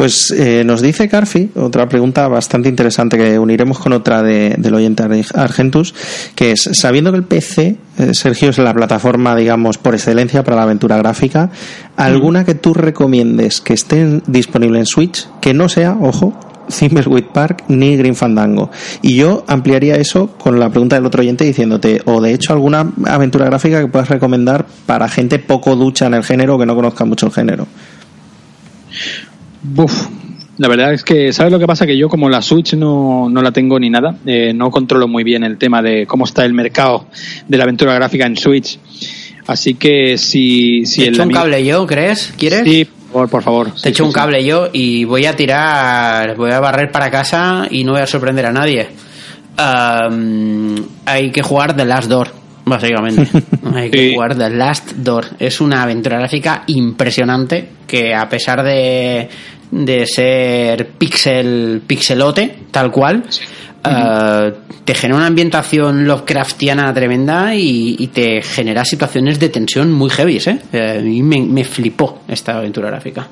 Pues 0.00 0.30
eh, 0.30 0.64
nos 0.64 0.80
dice 0.80 1.10
Carfi, 1.10 1.50
otra 1.56 1.86
pregunta 1.86 2.26
bastante 2.26 2.70
interesante 2.70 3.18
que 3.18 3.38
uniremos 3.38 3.78
con 3.78 3.92
otra 3.92 4.22
de, 4.22 4.54
del 4.56 4.72
oyente 4.72 5.02
Argentus, 5.34 5.94
que 6.34 6.52
es, 6.52 6.70
sabiendo 6.72 7.12
que 7.12 7.18
el 7.18 7.24
PC, 7.24 7.76
eh, 7.98 8.14
Sergio, 8.14 8.48
es 8.48 8.56
la 8.56 8.72
plataforma, 8.72 9.36
digamos, 9.36 9.76
por 9.76 9.92
excelencia 9.94 10.42
para 10.42 10.56
la 10.56 10.62
aventura 10.62 10.96
gráfica, 10.96 11.50
¿alguna 11.96 12.46
que 12.46 12.54
tú 12.54 12.72
recomiendes 12.72 13.60
que 13.60 13.74
esté 13.74 14.22
disponible 14.26 14.78
en 14.78 14.86
Switch, 14.86 15.28
que 15.42 15.52
no 15.52 15.68
sea, 15.68 15.94
ojo, 16.00 16.32
Thimbleweed 16.70 17.24
Park 17.24 17.64
ni 17.68 17.96
Green 17.96 18.14
Fandango. 18.16 18.70
Y 19.02 19.16
yo 19.16 19.44
ampliaría 19.46 19.96
eso 19.96 20.28
con 20.38 20.58
la 20.58 20.70
pregunta 20.70 20.96
del 20.96 21.06
otro 21.06 21.20
oyente 21.20 21.44
diciéndote, 21.44 22.00
o 22.06 22.20
de 22.20 22.32
hecho 22.34 22.52
alguna 22.52 22.90
aventura 23.06 23.44
gráfica 23.46 23.80
que 23.80 23.88
puedas 23.88 24.08
recomendar 24.08 24.66
para 24.86 25.08
gente 25.08 25.38
poco 25.38 25.76
ducha 25.76 26.06
en 26.06 26.14
el 26.14 26.24
género 26.24 26.56
o 26.56 26.58
que 26.58 26.66
no 26.66 26.74
conozca 26.74 27.04
mucho 27.04 27.26
el 27.26 27.32
género. 27.32 27.66
Uf, 29.76 30.06
La 30.58 30.68
verdad 30.68 30.92
es 30.92 31.02
que, 31.04 31.32
¿sabes 31.32 31.52
lo 31.52 31.58
que 31.58 31.66
pasa? 31.66 31.86
Que 31.86 31.96
yo 31.96 32.08
como 32.08 32.28
la 32.28 32.42
Switch 32.42 32.74
no, 32.74 33.28
no 33.30 33.42
la 33.42 33.52
tengo 33.52 33.78
ni 33.78 33.88
nada, 33.90 34.16
eh, 34.26 34.52
no 34.54 34.70
controlo 34.70 35.08
muy 35.08 35.24
bien 35.24 35.42
el 35.44 35.56
tema 35.58 35.80
de 35.82 36.06
cómo 36.06 36.24
está 36.24 36.44
el 36.44 36.52
mercado 36.54 37.06
de 37.48 37.56
la 37.56 37.64
aventura 37.64 37.94
gráfica 37.94 38.26
en 38.26 38.36
Switch. 38.36 38.78
Así 39.46 39.74
que 39.74 40.16
si... 40.18 40.84
si 40.86 41.00
Te 41.02 41.08
el 41.08 41.14
echo 41.14 41.22
un 41.22 41.28
amigo- 41.28 41.40
cable 41.40 41.64
yo, 41.64 41.86
¿crees? 41.86 42.32
¿Quieres? 42.36 42.62
Sí, 42.64 42.86
favor, 43.10 43.28
por 43.28 43.42
favor. 43.42 43.72
Te 43.82 43.90
echo 43.90 44.04
un 44.04 44.12
cable 44.12 44.44
yo 44.44 44.68
y 44.72 45.04
voy 45.04 45.26
a 45.26 45.34
tirar, 45.36 46.36
voy 46.36 46.52
a 46.52 46.60
barrer 46.60 46.90
para 46.90 47.10
casa 47.10 47.66
y 47.70 47.84
no 47.84 47.92
voy 47.92 48.00
a 48.02 48.06
sorprender 48.06 48.46
a 48.46 48.52
nadie. 48.52 48.88
Hay 51.06 51.30
que 51.30 51.42
jugar 51.42 51.76
The 51.76 51.84
Last 51.84 52.08
Door, 52.08 52.28
básicamente. 52.64 53.26
hay 53.74 53.90
que 53.90 53.98
Sí. 53.98 54.14
jugar 54.14 54.36
The 54.36 54.50
Last 54.50 54.92
Door. 54.92 55.26
Es 55.38 55.60
una 55.60 55.82
aventura 55.82 56.18
gráfica 56.18 56.64
impresionante 56.66 57.68
que 57.86 58.14
a 58.14 58.28
pesar 58.28 58.62
de, 58.62 59.28
de 59.70 60.06
ser 60.06 60.88
pixel, 60.90 61.82
pixelote, 61.86 62.56
tal 62.70 62.90
cual, 62.90 63.24
eh, 63.84 64.52
te 64.84 64.94
genera 64.94 65.16
una 65.18 65.26
ambientación 65.26 66.06
Lovecraftiana 66.06 66.92
tremenda 66.92 67.54
y, 67.54 67.96
y 67.98 68.06
te 68.08 68.42
genera 68.42 68.84
situaciones 68.84 69.38
de 69.38 69.48
tensión 69.48 69.92
muy 69.92 70.10
heavy, 70.10 70.36
¿eh? 70.38 70.58
Eh, 70.72 70.96
a 70.98 71.02
mí 71.02 71.22
me, 71.22 71.40
me 71.40 71.64
flipó 71.64 72.20
esta 72.28 72.58
aventura 72.58 72.88
gráfica. 72.90 73.26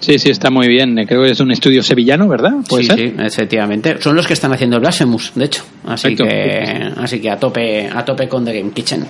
Sí, 0.00 0.18
sí, 0.18 0.28
está 0.28 0.50
muy 0.50 0.68
bien. 0.68 0.98
Eh, 0.98 1.06
Creo 1.06 1.22
que 1.22 1.30
es 1.30 1.40
un 1.40 1.50
estudio 1.50 1.82
sevillano, 1.82 2.28
¿verdad? 2.28 2.52
¿Puede 2.68 2.84
sí, 2.84 2.88
ser? 2.90 2.98
sí, 2.98 3.14
efectivamente. 3.18 3.96
Son 4.00 4.14
los 4.14 4.26
que 4.26 4.34
están 4.34 4.52
haciendo 4.52 4.78
Blasphemous, 4.78 5.32
de 5.34 5.44
hecho. 5.46 5.62
Así 5.86 6.14
Perfecto. 6.14 6.24
que, 6.24 7.00
así 7.02 7.20
que 7.20 7.30
a 7.30 7.38
tope, 7.38 7.88
a 7.88 8.04
tope 8.04 8.28
con 8.28 8.44
The 8.44 8.58
Game 8.58 8.72
Kitchen. 8.72 9.06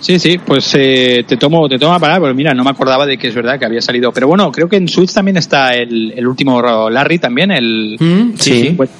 Sí, 0.00 0.18
sí, 0.18 0.38
pues 0.38 0.74
eh, 0.78 1.24
te 1.26 1.36
tomo 1.36 1.68
te 1.68 1.78
tomo 1.78 1.92
a 1.92 1.98
parar, 1.98 2.20
porque 2.20 2.34
mira, 2.34 2.54
no 2.54 2.62
me 2.62 2.70
acordaba 2.70 3.04
de 3.04 3.18
que 3.18 3.28
es 3.28 3.34
verdad 3.34 3.58
que 3.58 3.64
había 3.64 3.80
salido. 3.80 4.12
Pero 4.12 4.28
bueno, 4.28 4.50
creo 4.52 4.68
que 4.68 4.76
en 4.76 4.88
Switch 4.88 5.12
también 5.12 5.36
está 5.36 5.74
el, 5.74 6.12
el 6.16 6.26
último 6.26 6.88
Larry 6.88 7.18
también, 7.18 7.50
el 7.50 7.96
Mm, 7.98 8.36
sí, 8.36 8.60
sí. 8.60 8.74
pues, 8.76 8.90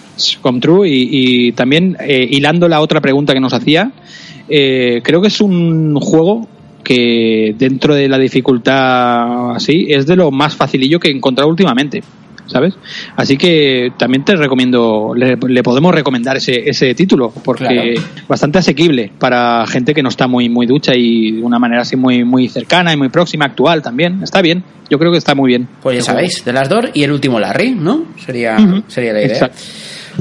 Come 0.40 0.61
True, 0.61 0.88
y, 0.88 1.09
y 1.49 1.53
también 1.53 1.96
eh, 2.01 2.26
hilando 2.28 2.68
la 2.68 2.80
otra 2.80 3.01
pregunta 3.01 3.32
que 3.32 3.40
nos 3.40 3.53
hacía, 3.53 3.92
eh, 4.49 5.01
creo 5.05 5.20
que 5.20 5.28
es 5.28 5.40
un 5.40 5.94
juego 6.01 6.49
que 6.82 7.55
dentro 7.59 7.94
de 7.94 8.09
la 8.09 8.18
dificultad 8.18 9.55
así 9.55 9.86
es 9.90 10.07
de 10.07 10.16
lo 10.16 10.30
más 10.30 10.57
facilillo 10.57 10.99
que 10.99 11.09
he 11.09 11.12
encontrado 11.12 11.51
últimamente. 11.51 12.03
¿Sabes? 12.49 12.74
Así 13.16 13.36
que 13.36 13.92
también 13.96 14.24
te 14.24 14.34
recomiendo, 14.34 15.12
le, 15.14 15.36
le 15.36 15.62
podemos 15.62 15.94
recomendar 15.94 16.36
ese, 16.38 16.68
ese 16.68 16.94
título, 16.94 17.30
porque 17.44 17.66
Claro. 17.66 18.09
bastante 18.28 18.59
asequible 18.59 19.12
para 19.18 19.64
gente 19.66 19.94
que 19.94 20.03
no 20.03 20.09
está 20.09 20.26
muy 20.26 20.49
muy 20.49 20.66
ducha 20.66 20.92
y 20.96 21.32
de 21.32 21.42
una 21.42 21.59
manera 21.59 21.82
así 21.82 21.94
muy 21.96 22.24
muy 22.24 22.49
cercana 22.49 22.92
y 22.92 22.96
muy 22.96 23.09
próxima, 23.11 23.44
actual 23.44 23.82
también. 23.82 24.22
Está 24.22 24.40
bien, 24.42 24.64
yo 24.90 24.99
creo 24.99 25.12
que 25.12 25.18
está 25.18 25.34
muy 25.34 25.49
bien. 25.49 25.68
Pues 25.82 25.99
ya 25.99 26.03
sabéis, 26.03 26.42
The 26.42 26.53
Last 26.53 26.70
Door 26.70 26.90
y 26.94 27.03
el 27.05 27.12
último 27.12 27.38
Larry, 27.38 27.70
¿no? 27.72 28.05
Sería, 28.24 28.57
sería 28.88 29.12
la 29.12 29.20
idea. 29.22 29.32
Exacto. 29.34 29.59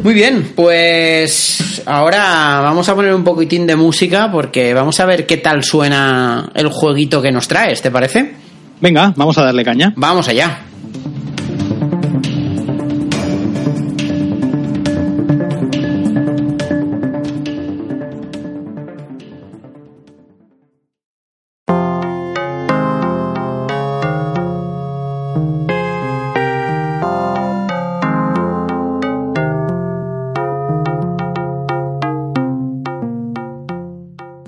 Muy 0.04 0.14
bien, 0.14 0.52
pues 0.56 1.82
ahora 1.88 2.60
vamos 2.62 2.88
a 2.88 2.94
poner 2.94 3.14
un 3.16 3.24
poquitín 3.24 3.66
de 3.66 3.76
música 3.76 4.30
porque 4.32 4.74
vamos 4.76 5.00
a 5.00 5.06
ver 5.06 5.26
qué 5.26 5.38
tal 5.38 5.64
suena 5.64 6.52
el 6.54 6.68
jueguito 6.68 7.20
que 7.22 7.32
nos 7.32 7.48
traes, 7.48 7.82
¿te 7.82 7.90
parece? 7.90 8.34
Venga, 8.80 9.12
vamos 9.16 9.36
a 9.40 9.44
darle 9.44 9.64
caña. 9.66 9.94
Vamos 9.96 10.28
allá. 10.28 10.67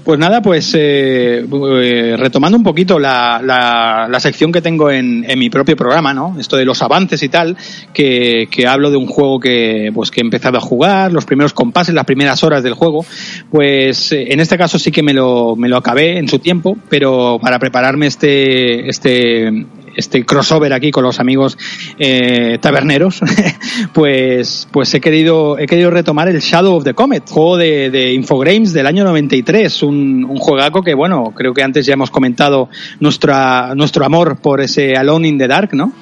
Pues 0.09 0.17
nada, 0.17 0.41
pues 0.41 0.73
eh, 0.73 1.45
eh, 1.47 2.15
retomando 2.17 2.57
un 2.57 2.63
poquito 2.63 2.97
la, 2.97 3.39
la, 3.43 4.07
la 4.09 4.19
sección 4.19 4.51
que 4.51 4.59
tengo 4.59 4.89
en, 4.89 5.23
en 5.29 5.37
mi 5.37 5.51
propio 5.51 5.77
programa, 5.77 6.15
¿no? 6.15 6.35
Esto 6.39 6.57
de 6.57 6.65
los 6.65 6.81
avances 6.81 7.21
y 7.21 7.29
tal, 7.29 7.55
que, 7.93 8.47
que 8.49 8.65
hablo 8.65 8.89
de 8.89 8.97
un 8.97 9.05
juego 9.05 9.39
que, 9.39 9.91
pues, 9.93 10.09
que 10.09 10.21
he 10.21 10.23
empezado 10.23 10.57
a 10.57 10.61
jugar, 10.61 11.13
los 11.13 11.25
primeros 11.25 11.53
compases, 11.53 11.93
las 11.93 12.05
primeras 12.05 12.43
horas 12.43 12.63
del 12.63 12.73
juego, 12.73 13.05
pues 13.51 14.11
eh, 14.11 14.33
en 14.33 14.39
este 14.39 14.57
caso 14.57 14.79
sí 14.79 14.91
que 14.91 15.03
me 15.03 15.13
lo, 15.13 15.55
me 15.55 15.69
lo 15.69 15.77
acabé 15.77 16.17
en 16.17 16.27
su 16.27 16.39
tiempo, 16.39 16.75
pero 16.89 17.37
para 17.39 17.59
prepararme 17.59 18.07
este, 18.07 18.89
este, 18.89 19.67
este 19.99 20.25
crossover 20.25 20.73
aquí 20.73 20.91
con 20.91 21.03
los 21.03 21.19
amigos 21.19 21.57
eh, 21.97 22.57
taberneros, 22.59 23.21
pues, 23.93 24.67
pues 24.71 24.93
he 24.93 24.99
querido, 25.01 25.57
he 25.57 25.67
querido 25.67 25.91
retomar 25.91 26.27
el 26.27 26.39
Shadow 26.39 26.75
of 26.75 26.83
the 26.83 26.93
Comet, 26.93 27.29
juego 27.29 27.57
de, 27.57 27.89
de 27.89 28.13
Infogrames 28.13 28.73
del 28.73 28.87
año 28.87 29.03
93, 29.03 29.83
un, 29.83 30.25
un 30.27 30.37
juegaco 30.37 30.81
que, 30.81 30.93
bueno, 30.93 31.33
creo 31.35 31.53
que 31.53 31.63
antes 31.63 31.85
ya 31.85 31.93
hemos 31.93 32.11
comentado 32.11 32.69
nuestra, 32.99 33.73
nuestro 33.75 34.05
amor 34.05 34.37
por 34.37 34.61
ese 34.61 34.95
Alone 34.95 35.27
in 35.27 35.37
the 35.37 35.47
Dark, 35.47 35.73
¿no? 35.73 35.93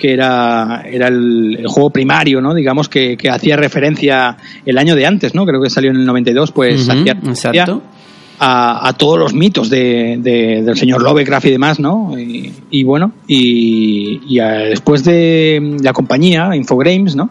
que 0.00 0.14
era, 0.14 0.82
era 0.90 1.08
el, 1.08 1.58
el 1.60 1.66
juego 1.68 1.90
primario, 1.90 2.40
¿no? 2.40 2.54
Digamos 2.54 2.88
que, 2.88 3.18
que 3.18 3.28
hacía 3.28 3.56
referencia 3.56 4.36
el 4.64 4.78
año 4.78 4.96
de 4.96 5.04
antes, 5.04 5.34
¿no? 5.34 5.44
Creo 5.44 5.60
que 5.60 5.68
salió 5.68 5.90
en 5.90 5.96
el 5.96 6.06
92, 6.06 6.52
pues 6.52 6.88
Ujú, 6.88 6.92
hacía 6.92 7.12
exacto. 7.12 7.82
A, 8.42 8.88
a 8.88 8.92
todos 8.94 9.18
los 9.18 9.34
mitos 9.34 9.68
de, 9.68 10.16
de- 10.18 10.62
del 10.62 10.76
señor 10.76 11.02
Lovecraft 11.02 11.46
y 11.46 11.50
demás, 11.50 11.78
¿no? 11.78 12.18
Y, 12.18 12.50
y 12.70 12.82
bueno, 12.84 13.12
y, 13.28 14.38
a- 14.40 14.60
después 14.70 15.04
de 15.04 15.76
la 15.82 15.92
compañía, 15.92 16.56
Infogrames, 16.56 17.14
¿no? 17.14 17.30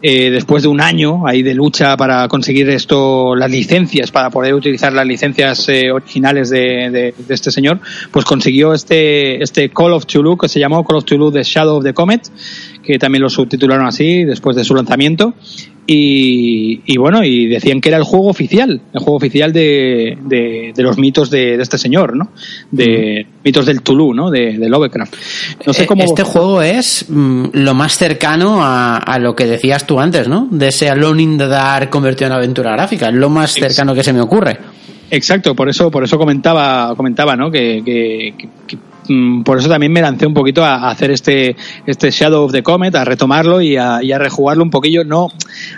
Eh, 0.00 0.30
después 0.30 0.62
de 0.62 0.68
un 0.68 0.80
año 0.80 1.26
ahí 1.26 1.42
de 1.42 1.54
lucha 1.54 1.96
para 1.96 2.28
conseguir 2.28 2.70
esto, 2.70 3.34
las 3.34 3.50
licencias, 3.50 4.12
para 4.12 4.30
poder 4.30 4.54
utilizar 4.54 4.92
las 4.92 5.04
licencias 5.04 5.68
eh, 5.68 5.90
originales 5.90 6.50
de, 6.50 6.90
de- 6.90 7.14
de 7.18 7.34
este 7.34 7.50
señor, 7.50 7.80
pues 8.12 8.24
consiguió 8.24 8.72
este, 8.74 9.42
este 9.42 9.70
Call 9.70 9.92
of 9.92 10.04
Cthulhu, 10.06 10.38
que 10.38 10.48
se 10.48 10.60
llamó 10.60 10.84
Call 10.84 10.98
of 10.98 11.04
Cthulhu 11.04 11.32
The 11.32 11.42
Shadow 11.42 11.78
of 11.78 11.84
the 11.84 11.94
Comet, 11.94 12.22
que 12.84 12.96
también 13.00 13.22
lo 13.22 13.28
subtitularon 13.28 13.86
así 13.88 14.22
después 14.24 14.54
de 14.54 14.62
su 14.64 14.74
lanzamiento. 14.76 15.34
Y, 15.90 16.82
y 16.84 16.98
bueno, 16.98 17.24
y 17.24 17.46
decían 17.46 17.80
que 17.80 17.88
era 17.88 17.96
el 17.96 18.04
juego 18.04 18.26
oficial, 18.28 18.78
el 18.92 19.00
juego 19.00 19.16
oficial 19.16 19.54
de, 19.54 20.18
de, 20.22 20.72
de 20.76 20.82
los 20.82 20.98
mitos 20.98 21.30
de, 21.30 21.56
de 21.56 21.62
este 21.62 21.78
señor, 21.78 22.14
¿no? 22.14 22.28
De 22.70 23.26
mitos 23.42 23.64
del 23.64 23.80
Tulu, 23.80 24.12
¿no? 24.12 24.30
De, 24.30 24.58
Lovecraft. 24.68 25.14
No 25.66 25.72
sé 25.72 25.84
Eh, 25.84 25.86
cómo. 25.86 26.04
Este 26.04 26.24
juego 26.24 26.60
es 26.60 27.06
mm, 27.08 27.44
lo 27.54 27.72
más 27.72 27.96
cercano 27.96 28.62
a, 28.62 28.98
a 28.98 29.18
lo 29.18 29.34
que 29.34 29.46
decías 29.46 29.86
tú 29.86 29.98
antes, 29.98 30.28
¿no? 30.28 30.46
De 30.50 30.68
ese 30.68 30.90
Alone 30.90 31.22
in 31.22 31.38
the 31.38 31.46
Dark 31.46 31.88
convertido 31.88 32.26
en 32.26 32.32
aventura 32.34 32.72
gráfica. 32.72 33.10
Lo 33.10 33.30
más 33.30 33.52
cercano 33.54 33.94
que 33.94 34.04
se 34.04 34.12
me 34.12 34.20
ocurre. 34.20 34.58
Exacto, 35.10 35.54
por 35.56 35.70
eso, 35.70 35.90
por 35.90 36.04
eso 36.04 36.18
comentaba, 36.18 36.94
comentaba, 36.96 37.34
¿no? 37.34 37.50
Que, 37.50 37.80
que- 37.82 38.34
que- 38.66 38.78
por 39.44 39.58
eso 39.58 39.68
también 39.68 39.92
me 39.92 40.00
lancé 40.00 40.26
un 40.26 40.34
poquito 40.34 40.64
a, 40.64 40.74
a 40.76 40.90
hacer 40.90 41.10
este, 41.10 41.56
este 41.86 42.10
Shadow 42.10 42.44
of 42.44 42.52
the 42.52 42.62
Comet, 42.62 42.94
a 42.94 43.04
retomarlo 43.04 43.60
y 43.60 43.76
a, 43.76 44.02
y 44.02 44.12
a 44.12 44.18
rejugarlo 44.18 44.62
un 44.62 44.70
poquillo. 44.70 45.04
No, 45.04 45.28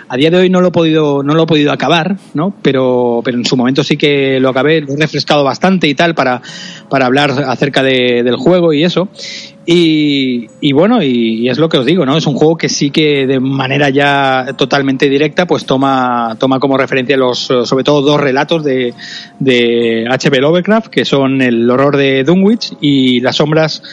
a 0.09 0.17
día 0.17 0.29
de 0.29 0.37
hoy 0.37 0.49
no 0.49 0.61
lo 0.61 0.67
he 0.69 0.71
podido, 0.71 1.23
no 1.23 1.33
lo 1.33 1.43
he 1.43 1.47
podido 1.47 1.71
acabar, 1.71 2.17
¿no? 2.33 2.53
Pero, 2.61 3.21
pero 3.23 3.37
en 3.37 3.45
su 3.45 3.55
momento 3.57 3.83
sí 3.83 3.97
que 3.97 4.39
lo 4.39 4.49
acabé, 4.49 4.81
lo 4.81 4.93
he 4.93 4.97
refrescado 4.97 5.43
bastante 5.43 5.87
y 5.87 5.95
tal 5.95 6.13
para, 6.15 6.41
para 6.89 7.05
hablar 7.05 7.31
acerca 7.47 7.83
de- 7.83 8.21
del 8.23 8.35
juego 8.35 8.73
y 8.73 8.83
eso. 8.83 9.09
Y, 9.65 10.49
y 10.59 10.71
bueno, 10.73 11.03
y, 11.03 11.41
y 11.41 11.49
es 11.49 11.59
lo 11.59 11.69
que 11.69 11.77
os 11.77 11.85
digo, 11.85 12.05
¿no? 12.05 12.17
Es 12.17 12.25
un 12.25 12.33
juego 12.33 12.57
que 12.57 12.67
sí 12.67 12.89
que 12.89 13.27
de 13.27 13.39
manera 13.39 13.89
ya 13.89 14.55
totalmente 14.57 15.07
directa, 15.07 15.45
pues 15.45 15.65
toma, 15.65 16.35
toma 16.39 16.59
como 16.59 16.77
referencia 16.77 17.15
los, 17.15 17.39
sobre 17.39 17.83
todo 17.83 18.01
dos 18.01 18.19
relatos 18.19 18.63
de, 18.63 18.93
de 19.39 20.07
H.P. 20.09 20.39
Lovecraft, 20.39 20.87
que 20.87 21.05
son 21.05 21.41
el 21.41 21.69
horror 21.69 21.95
de 21.95 22.23
Dunwich 22.23 22.73
y 22.81 23.19
las 23.19 23.35
sombras, 23.35 23.83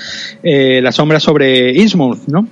eh, 0.42 0.80
las 0.82 0.94
sombras 0.94 1.22
sobre 1.22 1.72
Innsmouth, 1.78 2.26
¿no? 2.28 2.46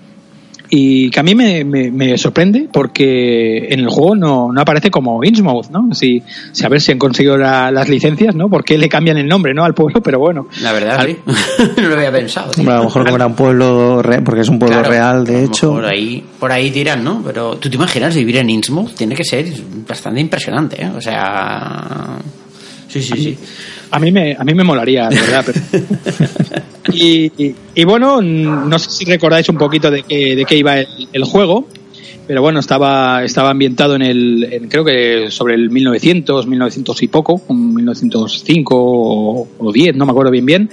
Y 0.69 1.11
que 1.11 1.21
a 1.21 1.23
mí 1.23 1.35
me, 1.35 1.65
me, 1.65 1.91
me 1.93 2.19
sorprende 2.19 2.69
porque 2.73 3.69
en 3.71 3.81
el 3.81 3.89
juego 3.89 4.17
no, 4.17 4.53
no 4.53 4.61
aparece 4.61 4.91
como 4.91 5.23
Innsmouth, 5.23 5.71
¿no? 5.71 5.95
Si, 5.95 6.23
si 6.51 6.65
a 6.65 6.69
ver 6.69 6.81
si 6.81 6.91
han 6.93 6.99
conseguido 6.99 7.37
la- 7.39 7.71
las 7.71 7.89
licencias, 7.89 8.35
¿no? 8.35 8.49
¿Por 8.49 8.65
qué 8.65 8.77
le 8.77 8.89
cambian 8.89 9.17
el 9.17 9.29
nombre, 9.29 9.55
¿no? 9.55 9.65
Al 9.65 9.75
pueblo, 9.75 10.01
pero 10.03 10.19
bueno. 10.19 10.49
La 10.63 10.73
verdad, 10.73 10.99
Al- 11.01 11.07
sí. 11.09 11.17
no 11.83 11.89
lo 11.89 11.95
había 11.95 12.11
pensado. 12.11 12.51
tío. 12.51 12.63
Hombre, 12.63 12.75
a 12.75 12.79
lo 12.79 12.85
mejor 12.85 13.05
como 13.05 13.17
era 13.17 13.27
un 13.27 13.35
pueblo, 13.37 14.03
re- 14.03 14.23
porque 14.23 14.41
es 14.41 14.49
un 14.49 14.59
pueblo 14.59 14.79
Claro, 14.79 14.91
real, 14.91 15.25
de 15.25 15.45
hecho. 15.45 15.69
mejor 15.75 15.87
ahí, 15.87 16.25
por 16.41 16.51
ahí 16.51 16.71
tiran, 16.73 17.05
¿no? 17.05 17.23
Pero 17.25 17.57
tú 17.59 17.71
te 17.71 17.77
imaginas 17.77 18.15
vivir 18.17 18.39
en 18.39 18.51
Innsmouth, 18.51 18.95
tiene 18.97 19.15
que 19.15 19.23
ser 19.25 19.47
bastante 19.89 20.21
impresionante, 20.21 20.83
¿eh? 20.83 20.91
O 20.97 21.01
sea. 21.01 22.19
Sí, 22.89 23.03
sí, 23.03 23.17
sí. 23.17 23.39
A 23.97 23.99
mí 23.99 24.13
me, 24.13 24.37
a 24.39 24.45
mí 24.45 24.53
me 24.53 24.63
molaría, 24.63 25.09
de 25.09 25.17
verdad. 25.17 25.45
pero- 25.47 25.61
y, 26.93 27.33
y- 27.43 27.55
y 27.75 27.85
bueno, 27.85 28.21
no 28.21 28.79
sé 28.79 28.91
si 28.91 29.05
recordáis 29.07 29.49
un 29.49 29.57
poquito 29.57 29.91
de 29.91 30.03
qué, 30.03 30.37
de 30.37 30.45
qué 30.45 30.57
iba 30.59 30.79
el, 30.81 30.87
el 31.15 31.25
juego, 31.25 31.67
pero 32.27 32.43
bueno, 32.43 32.61
estaba, 32.61 33.25
estaba 33.25 33.51
ambientado 33.51 33.95
en 33.97 34.03
el, 34.03 34.49
en- 34.53 34.69
creo 34.69 34.85
que 34.85 35.31
sobre 35.31 35.55
el 35.55 35.71
1900, 35.71 36.47
1900 36.47 37.03
y 37.05 37.09
poco, 37.09 37.41
un 37.49 37.75
1905 37.75 38.75
o, 38.77 39.49
o 39.59 39.73
10, 39.73 39.97
no 39.97 40.05
me 40.05 40.11
acuerdo 40.13 40.31
bien 40.31 40.45
bien. 40.45 40.71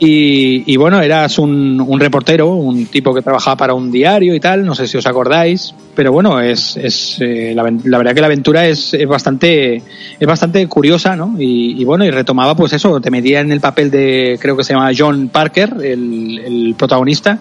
Y, 0.00 0.62
y 0.72 0.76
bueno, 0.76 1.00
eras 1.00 1.38
un, 1.38 1.80
un 1.80 1.98
reportero, 1.98 2.54
un 2.54 2.86
tipo 2.86 3.12
que 3.12 3.20
trabajaba 3.20 3.56
para 3.56 3.74
un 3.74 3.90
diario 3.90 4.32
y 4.32 4.38
tal, 4.38 4.64
no 4.64 4.76
sé 4.76 4.86
si 4.86 4.96
os 4.96 5.06
acordáis, 5.06 5.74
pero 5.96 6.12
bueno, 6.12 6.40
es, 6.40 6.76
es 6.76 7.16
eh, 7.20 7.52
la, 7.52 7.64
verdad 7.64 8.14
que 8.14 8.20
la 8.20 8.28
aventura 8.28 8.68
es, 8.68 8.94
es 8.94 9.08
bastante 9.08 9.82
es 10.20 10.26
bastante 10.26 10.64
curiosa, 10.68 11.16
¿no? 11.16 11.34
Y, 11.36 11.80
y 11.80 11.84
bueno, 11.84 12.04
y 12.04 12.12
retomaba 12.12 12.54
pues 12.54 12.72
eso, 12.72 13.00
te 13.00 13.10
metía 13.10 13.40
en 13.40 13.50
el 13.50 13.60
papel 13.60 13.90
de, 13.90 14.38
creo 14.40 14.56
que 14.56 14.62
se 14.62 14.72
llama 14.72 14.92
John 14.96 15.30
Parker, 15.30 15.74
el, 15.82 16.38
el 16.44 16.74
protagonista, 16.78 17.40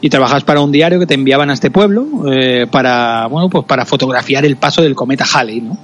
y 0.00 0.10
trabajabas 0.10 0.42
para 0.42 0.60
un 0.60 0.72
diario 0.72 0.98
que 0.98 1.06
te 1.06 1.14
enviaban 1.14 1.50
a 1.50 1.52
este 1.52 1.70
pueblo 1.70 2.04
eh, 2.32 2.66
para, 2.68 3.28
bueno, 3.28 3.48
pues 3.48 3.64
para 3.64 3.86
fotografiar 3.86 4.44
el 4.44 4.56
paso 4.56 4.82
del 4.82 4.96
cometa 4.96 5.24
Halley, 5.32 5.60
¿no? 5.60 5.78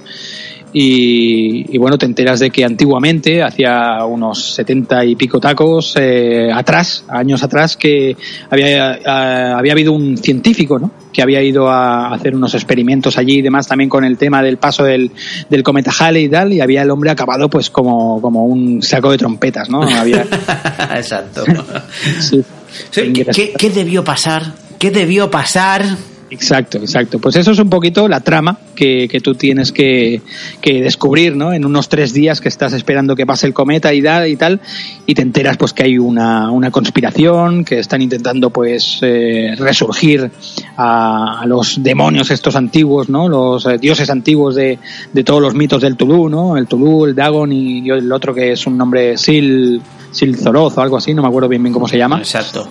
Y, 0.71 1.65
y 1.75 1.77
bueno, 1.79 1.97
te 1.97 2.05
enteras 2.05 2.39
de 2.39 2.51
que 2.51 2.63
antiguamente, 2.63 3.41
hacía 3.41 4.05
unos 4.05 4.53
setenta 4.53 5.03
y 5.03 5.15
pico 5.15 5.39
tacos 5.39 5.95
eh, 5.99 6.49
atrás, 6.53 7.05
años 7.07 7.41
atrás, 7.43 7.75
que 7.75 8.15
había, 8.49 8.93
eh, 8.95 9.01
había 9.05 9.71
habido 9.71 9.93
un 9.93 10.17
científico, 10.17 10.77
¿no? 10.77 10.91
Que 11.11 11.23
había 11.23 11.41
ido 11.41 11.69
a 11.69 12.13
hacer 12.13 12.35
unos 12.35 12.53
experimentos 12.53 13.17
allí 13.17 13.39
y 13.39 13.41
demás 13.41 13.67
también 13.67 13.89
con 13.89 14.03
el 14.05 14.17
tema 14.17 14.43
del 14.43 14.57
paso 14.57 14.83
del, 14.83 15.11
del 15.49 15.63
cometa 15.63 15.91
Halley 15.99 16.25
y 16.25 16.29
tal, 16.29 16.53
y 16.53 16.61
había 16.61 16.83
el 16.83 16.91
hombre 16.91 17.09
acabado 17.09 17.49
pues 17.49 17.69
como, 17.71 18.21
como 18.21 18.45
un 18.45 18.81
saco 18.83 19.09
de 19.11 19.17
trompetas, 19.17 19.69
¿no? 19.69 19.81
Había, 19.81 20.21
Exacto. 20.95 21.43
sí. 22.19 22.43
Sí, 22.91 23.11
¿Qué, 23.13 23.25
qué- 23.25 23.53
qué 23.57 23.69
debió 23.71 24.03
pasar? 24.03 24.53
¿Qué 24.77 24.91
debió 24.91 25.31
pasar? 25.31 25.83
Exacto, 26.31 26.77
exacto. 26.77 27.19
Pues 27.19 27.35
eso 27.35 27.51
es 27.51 27.59
un 27.59 27.69
poquito 27.69 28.07
la 28.07 28.19
trama 28.19 28.57
que, 28.75 29.07
que 29.09 29.19
tú 29.19 29.35
tienes 29.35 29.71
que, 29.71 30.21
que 30.61 30.81
descubrir, 30.81 31.35
¿no? 31.35 31.53
En 31.53 31.65
unos 31.65 31.89
tres 31.89 32.13
días 32.13 32.39
que 32.39 32.49
estás 32.49 32.73
esperando 32.73 33.15
que 33.15 33.25
pase 33.25 33.47
el 33.47 33.53
cometa 33.53 33.93
y, 33.93 34.01
da, 34.01 34.27
y 34.27 34.35
tal, 34.35 34.61
y 35.05 35.15
te 35.15 35.21
enteras 35.21 35.57
pues 35.57 35.73
que 35.73 35.83
hay 35.83 35.97
una, 35.97 36.51
una 36.51 36.71
conspiración, 36.71 37.65
que 37.65 37.79
están 37.79 38.01
intentando 38.01 38.49
pues 38.51 38.99
eh, 39.01 39.55
resurgir 39.57 40.31
a, 40.77 41.41
a 41.41 41.45
los 41.45 41.81
demonios 41.81 42.31
estos 42.31 42.55
antiguos, 42.55 43.09
¿no? 43.09 43.27
Los 43.27 43.65
eh, 43.65 43.77
dioses 43.79 44.09
antiguos 44.09 44.55
de, 44.55 44.79
de 45.11 45.23
todos 45.23 45.41
los 45.41 45.53
mitos 45.53 45.81
del 45.81 45.95
Tulu, 45.95 46.29
¿no? 46.29 46.57
El 46.57 46.67
Tulu, 46.67 47.05
el 47.05 47.15
Dagon 47.15 47.51
y, 47.51 47.79
y 47.79 47.89
el 47.89 48.11
otro 48.11 48.33
que 48.33 48.51
es 48.51 48.67
un 48.67 48.77
nombre 48.77 49.17
Sil, 49.17 49.81
Sil 50.13 50.37
Zoroth 50.37 50.77
o 50.77 50.81
algo 50.81 50.97
así, 50.97 51.13
no 51.13 51.21
me 51.21 51.27
acuerdo 51.27 51.49
bien 51.49 51.63
bien 51.63 51.73
cómo 51.73 51.87
se 51.87 51.97
llama. 51.97 52.19
Exacto. 52.19 52.67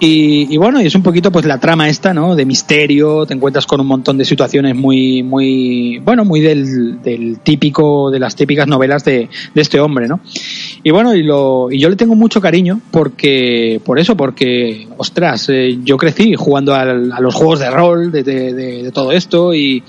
Y, 0.00 0.52
y 0.52 0.56
bueno, 0.58 0.82
y 0.82 0.86
es 0.86 0.94
un 0.94 1.02
poquito 1.02 1.30
pues 1.30 1.46
la 1.46 1.58
trama 1.58 1.88
esta, 1.88 2.12
¿no? 2.12 2.34
De 2.34 2.44
misterio, 2.44 3.24
te 3.26 3.32
encuentras 3.34 3.64
con 3.66 3.80
un 3.80 3.86
montón 3.86 4.18
de 4.18 4.24
situaciones 4.24 4.74
muy, 4.74 5.22
muy, 5.22 5.98
bueno, 6.04 6.24
muy 6.24 6.40
del, 6.40 6.98
típico, 7.42 8.10
de 8.10 8.18
las 8.18 8.34
típicas 8.34 8.66
novelas 8.66 9.04
de, 9.04 9.28
este 9.54 9.80
hombre, 9.80 10.08
¿no? 10.08 10.20
Y 10.82 10.90
bueno, 10.90 11.14
y, 11.14 11.22
lo, 11.22 11.70
y 11.70 11.78
yo 11.78 11.88
le 11.88 11.96
tengo 11.96 12.16
mucho 12.16 12.40
cariño 12.40 12.80
porque, 12.90 13.80
por 13.84 13.98
eso, 13.98 14.16
porque, 14.16 14.88
ostras, 14.98 15.48
eh, 15.48 15.78
yo 15.84 15.96
crecí 15.96 16.34
jugando 16.34 16.74
al- 16.74 17.12
a 17.12 17.20
los 17.20 17.34
juegos 17.34 17.60
de 17.60 17.70
rol, 17.70 18.10
de- 18.12 18.22
de- 18.24 18.52
de 18.52 18.90
todo 18.92 19.12
esto 19.12 19.54
y, 19.54 19.82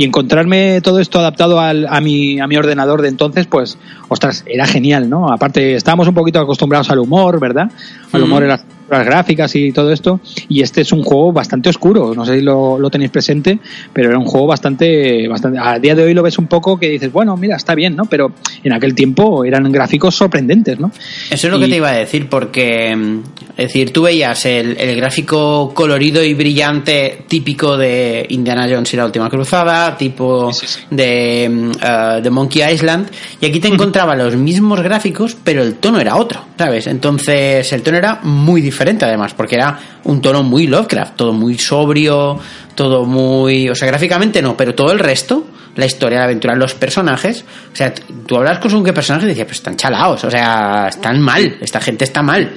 y 0.00 0.04
encontrarme 0.04 0.80
todo 0.80 0.98
esto 0.98 1.18
adaptado 1.18 1.60
al- 1.60 1.86
a, 1.86 2.00
mi, 2.00 2.40
a 2.40 2.46
mi 2.46 2.56
ordenador 2.56 3.02
de 3.02 3.08
entonces, 3.08 3.46
pues, 3.46 3.76
ostras, 4.08 4.44
era 4.46 4.66
genial, 4.66 5.10
¿no? 5.10 5.30
Aparte, 5.30 5.74
estábamos 5.74 6.08
un 6.08 6.14
poquito 6.14 6.40
acostumbrados 6.40 6.90
al 6.90 7.00
humor, 7.00 7.38
¿verdad? 7.38 7.70
Al 8.12 8.22
humor 8.22 8.42
en 8.44 8.48
las 8.48 8.64
las 8.90 9.06
gráficas 9.06 9.54
y 9.54 9.70
todo 9.70 9.92
esto. 9.92 10.18
Y 10.48 10.62
este 10.62 10.80
es 10.80 10.90
un 10.90 11.04
juego 11.04 11.32
bastante 11.32 11.68
oscuro. 11.68 12.12
No 12.12 12.24
sé 12.24 12.38
si 12.38 12.40
lo, 12.44 12.76
lo 12.76 12.90
tenéis 12.90 13.12
presente, 13.12 13.60
pero 13.92 14.08
era 14.08 14.18
un 14.18 14.24
juego 14.24 14.48
bastante, 14.48 15.28
bastante. 15.28 15.60
A 15.62 15.78
día 15.78 15.94
de 15.94 16.02
hoy 16.02 16.12
lo 16.12 16.24
ves 16.24 16.38
un 16.38 16.48
poco 16.48 16.76
que 16.76 16.88
dices, 16.88 17.12
bueno, 17.12 17.36
mira, 17.36 17.54
está 17.54 17.76
bien, 17.76 17.94
¿no? 17.94 18.06
Pero 18.06 18.32
en 18.64 18.72
aquel 18.72 18.96
tiempo 18.96 19.44
eran 19.44 19.70
gráficos 19.70 20.16
sorprendentes, 20.16 20.80
¿no? 20.80 20.90
Eso 21.30 21.46
es 21.46 21.52
lo 21.52 21.60
que 21.60 21.68
te 21.68 21.76
iba 21.76 21.88
a 21.90 21.92
decir, 21.92 22.28
porque 22.28 22.96
mm, 22.96 23.18
es 23.50 23.66
decir, 23.68 23.92
tú 23.92 24.02
veías 24.02 24.44
el, 24.46 24.76
el 24.76 24.96
gráfico 24.96 25.70
colorido 25.72 26.24
y 26.24 26.34
brillante 26.34 27.26
típico 27.28 27.76
de 27.76 28.26
Indiana 28.30 28.66
Jones 28.68 28.92
y 28.92 28.96
la 28.96 29.04
última 29.04 29.30
cruzada, 29.30 29.89
tipo 29.96 30.52
Sí, 30.52 30.66
sí, 30.66 30.80
sí. 30.80 30.86
de, 30.90 31.48
mm, 31.50 31.70
eh, 31.82 32.20
de 32.22 32.30
Monkey 32.30 32.62
Island, 32.72 33.10
y 33.40 33.46
aquí 33.46 33.60
te 33.60 33.68
encontraba 33.68 34.14
los 34.14 34.36
mismos 34.36 34.80
gráficos, 34.80 35.36
pero 35.42 35.62
el 35.62 35.76
tono 35.76 36.00
era 36.00 36.16
otro, 36.16 36.44
¿sabes? 36.58 36.86
Entonces 36.86 37.72
el 37.72 37.82
tono 37.82 37.98
era 37.98 38.20
muy 38.22 38.60
diferente 38.60 39.04
además, 39.04 39.34
porque 39.34 39.56
era 39.56 39.78
un 40.04 40.20
tono 40.20 40.42
muy 40.42 40.66
Lovecraft, 40.66 41.16
todo 41.16 41.32
muy 41.32 41.58
sobrio, 41.58 42.38
todo 42.74 43.04
muy... 43.04 43.68
O 43.68 43.74
sea, 43.74 43.88
gráficamente 43.88 44.42
no, 44.42 44.56
pero 44.56 44.74
todo 44.74 44.92
el 44.92 44.98
resto 44.98 45.46
la 45.76 45.86
historia, 45.86 46.18
la 46.18 46.24
aventura, 46.24 46.54
los 46.54 46.74
personajes. 46.74 47.44
O 47.72 47.76
sea, 47.76 47.92
tú 48.26 48.36
hablas 48.36 48.58
con 48.58 48.70
según 48.70 48.84
qué 48.84 48.92
personajes 48.92 49.26
y 49.26 49.28
decías, 49.28 49.46
pues 49.46 49.58
están 49.58 49.76
chalaos, 49.76 50.24
o 50.24 50.30
sea, 50.30 50.86
están 50.88 51.20
mal, 51.20 51.58
esta 51.60 51.80
gente 51.80 52.04
está 52.04 52.22
mal. 52.22 52.52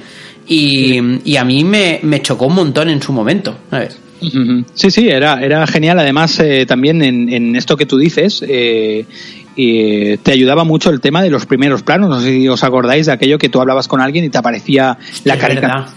Y, 0.46 1.30
y 1.30 1.36
a 1.36 1.44
mí 1.44 1.64
me, 1.64 2.00
me 2.02 2.20
chocó 2.20 2.46
un 2.46 2.54
montón 2.54 2.90
en 2.90 3.00
su 3.00 3.12
momento, 3.12 3.56
¿sabes? 3.70 3.98
Sí, 4.74 4.90
sí, 4.90 5.08
era, 5.08 5.42
era 5.44 5.66
genial. 5.66 5.98
Además, 5.98 6.38
eh, 6.40 6.66
también 6.66 7.02
en, 7.02 7.28
en 7.32 7.56
esto 7.56 7.76
que 7.76 7.86
tú 7.86 7.98
dices, 7.98 8.44
eh, 8.46 9.04
eh, 9.56 10.18
te 10.22 10.32
ayudaba 10.32 10.64
mucho 10.64 10.90
el 10.90 11.00
tema 11.00 11.22
de 11.22 11.30
los 11.30 11.46
primeros 11.46 11.82
planos. 11.82 12.08
No 12.10 12.20
sé 12.20 12.30
si 12.30 12.48
os 12.48 12.62
acordáis 12.64 13.06
de 13.06 13.12
aquello 13.12 13.38
que 13.38 13.48
tú 13.48 13.60
hablabas 13.60 13.88
con 13.88 14.00
alguien 14.00 14.24
y 14.24 14.30
te 14.30 14.38
aparecía 14.38 14.98
la. 15.24 15.34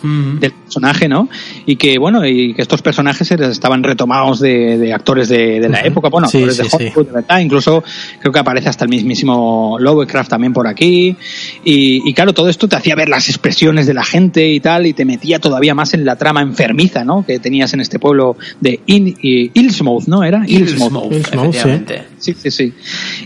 Ujú. 0.04 0.40
del 0.40 0.52
personaje, 0.52 1.08
¿no? 1.08 1.30
Y 1.66 1.76
que, 1.78 1.98
bueno, 1.98 2.26
y 2.26 2.54
que 2.54 2.62
estos 2.62 2.82
personajes 2.82 3.32
estaban 3.32 3.84
retomados 3.84 4.40
de, 4.40 4.78
de 4.78 4.94
actores 4.94 5.30
de, 5.30 5.60
de 5.60 5.70
la 5.70 5.82
época, 5.82 6.10
bueno, 6.10 6.28
Sí, 6.28 6.38
actores 6.38 6.58
de 6.58 6.64
sí. 6.66 6.70
Hollywood, 6.74 7.06
de 7.08 7.12
verdad. 7.14 7.40
Incluso 7.40 7.84
creo 8.20 8.32
que 8.34 8.40
aparece 8.40 8.70
hasta 8.70 8.84
el 8.86 8.90
mismísimo 8.90 9.78
Lovecraft 9.80 10.30
también 10.30 10.54
por 10.54 10.68
aquí. 10.68 11.16
Y, 11.64 12.08
y 12.10 12.14
claro, 12.14 12.34
todo 12.34 12.50
esto 12.50 12.68
te 12.68 12.76
hacía 12.76 12.96
ver 12.96 13.10
las 13.10 13.30
expresiones 13.30 13.88
de 13.88 13.94
la 13.94 14.04
gente 14.04 14.48
y 14.50 14.60
tal, 14.60 14.86
y 14.86 14.94
te 14.94 15.06
metía 15.06 15.40
todavía 15.40 15.74
más 15.74 15.94
en 15.94 16.06
la 16.06 16.16
trama 16.18 16.42
enfermiza, 16.42 17.04
¿no? 17.04 17.26
Que 17.26 17.40
tenías 17.40 17.74
en 17.74 17.82
este 17.82 18.00
pueblo 18.00 18.36
de 18.60 18.80
In, 18.86 19.16
y 19.22 19.52
Innsmouth, 19.54 20.08
¿no? 20.08 20.24
Era 20.24 20.44
Innsmouth, 20.48 21.12
Innsmouth, 21.12 21.14
sí. 21.14 21.60
efectivamente. 21.60 22.04
Sí, 22.18 22.34
sí, 22.34 22.50
sí. 22.50 22.74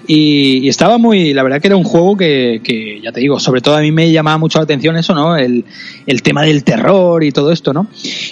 Y, 0.06 0.66
y 0.66 0.70
estaba 0.70 0.98
muy, 0.98 1.34
la 1.34 1.44
verdad 1.44 1.62
que 1.62 1.68
era 1.68 1.78
un 1.78 1.84
juego 1.84 2.18
que, 2.18 2.62
que, 2.64 3.00
ya 3.02 3.12
te 3.12 3.22
digo, 3.22 3.40
sobre 3.40 3.62
todo 3.62 3.78
a 3.78 3.82
mí 3.82 3.92
me 3.92 4.12
llamaba 4.12 4.38
mucho 4.38 4.60
la 4.60 4.64
atención 4.64 4.98
eso, 4.98 5.16
¿no? 5.16 5.38
El, 5.38 5.64
el 6.06 6.22
tema 6.22 6.44
del 6.44 6.64
terror 6.64 7.24
y 7.24 7.32
todo 7.32 7.52
esto, 7.52 7.74
¿no? 7.74 7.88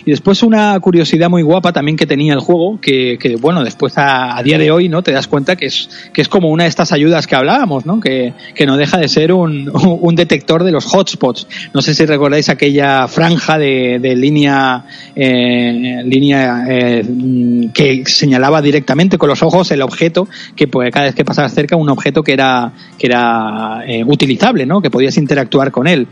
Y 0.06 0.12
después 0.12 0.44
una 0.44 0.78
curiosidad 0.80 1.30
muy 1.30 1.44
guapa 1.44 1.72
también 1.72 1.96
que 1.96 2.06
tenía 2.06 2.34
el 2.34 2.40
juego, 2.40 2.80
que, 2.82 3.18
que 3.20 3.38
bueno, 3.38 3.64
después 3.64 3.94
a, 3.98 4.42
día 4.44 4.58
de 4.58 4.70
hoy, 4.72 4.90
¿no? 4.90 5.02
Te 5.02 5.12
das 5.12 5.28
cuenta 5.28 5.56
que 5.56 5.68
es, 5.68 5.90
que 6.14 6.22
es 6.22 6.28
como 6.28 6.50
una 6.50 6.64
de 6.64 6.70
estas 6.70 6.92
ayudas 6.92 7.26
que 7.26 7.36
hablábamos, 7.36 7.86
¿no? 7.86 8.02
Que, 8.02 8.34
que 8.54 8.66
no 8.66 8.76
deja 8.76 8.98
de 8.98 9.08
ser 9.08 9.32
un, 9.32 9.72
un 10.02 10.16
detector 10.16 10.64
de 10.64 10.72
los 10.72 10.94
hotspots. 10.94 11.48
No 11.74 11.82
sé 11.82 11.94
si 11.94 12.06
recordáis 12.06 12.50
aquella 12.50 13.08
franja 13.08 13.58
de, 13.58 14.00
de 14.00 14.16
línea, 14.16 14.86
eh, 15.16 16.02
línea 16.04 16.66
eh, 16.68 17.70
que 17.74 18.04
señalaba 18.06 18.62
directamente 18.62 19.18
con 19.18 19.30
los 19.30 19.42
ojos 19.42 19.72
el 19.72 19.82
objeto 19.82 20.28
que 20.56 20.68
pues, 20.68 20.92
cada 20.92 21.06
vez 21.06 21.16
que 21.16 21.26
pasabas 21.26 21.54
cerca 21.54 21.76
un 21.76 21.90
objeto 21.90 22.24
que 22.24 22.34
era 22.34 22.72
que 22.98 23.08
era 23.08 23.82
eh, 23.88 24.04
utilizable, 24.06 24.66
¿no? 24.66 24.82
Que 24.82 24.90
podías 24.90 25.18
interactuar 25.18 25.72
con 25.72 25.88
él. 25.88 26.08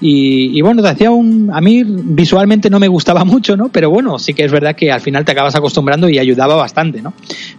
Y, 0.00 0.56
y 0.56 0.60
bueno, 0.62 0.82
te 0.82 0.88
hacía 0.88 1.10
un 1.10 1.50
a 1.52 1.60
mí 1.60 1.82
visualmente 1.84 2.70
no 2.70 2.78
me 2.78 2.88
gustaba 2.88 3.24
mucho, 3.26 3.56
¿no? 3.56 3.68
Pero 3.68 3.90
bueno, 3.90 4.18
sí 4.18 4.34
que 4.34 4.44
es 4.44 4.52
verdad 4.52 4.74
que 4.76 4.90
al 4.92 5.00
final 5.00 5.24
te 5.24 5.32
acabas 5.32 5.54
acostumbrando 5.54 6.08
y 6.08 6.18
ayudaba 6.18 6.54
bastante, 6.56 7.02
¿no? 7.02 7.12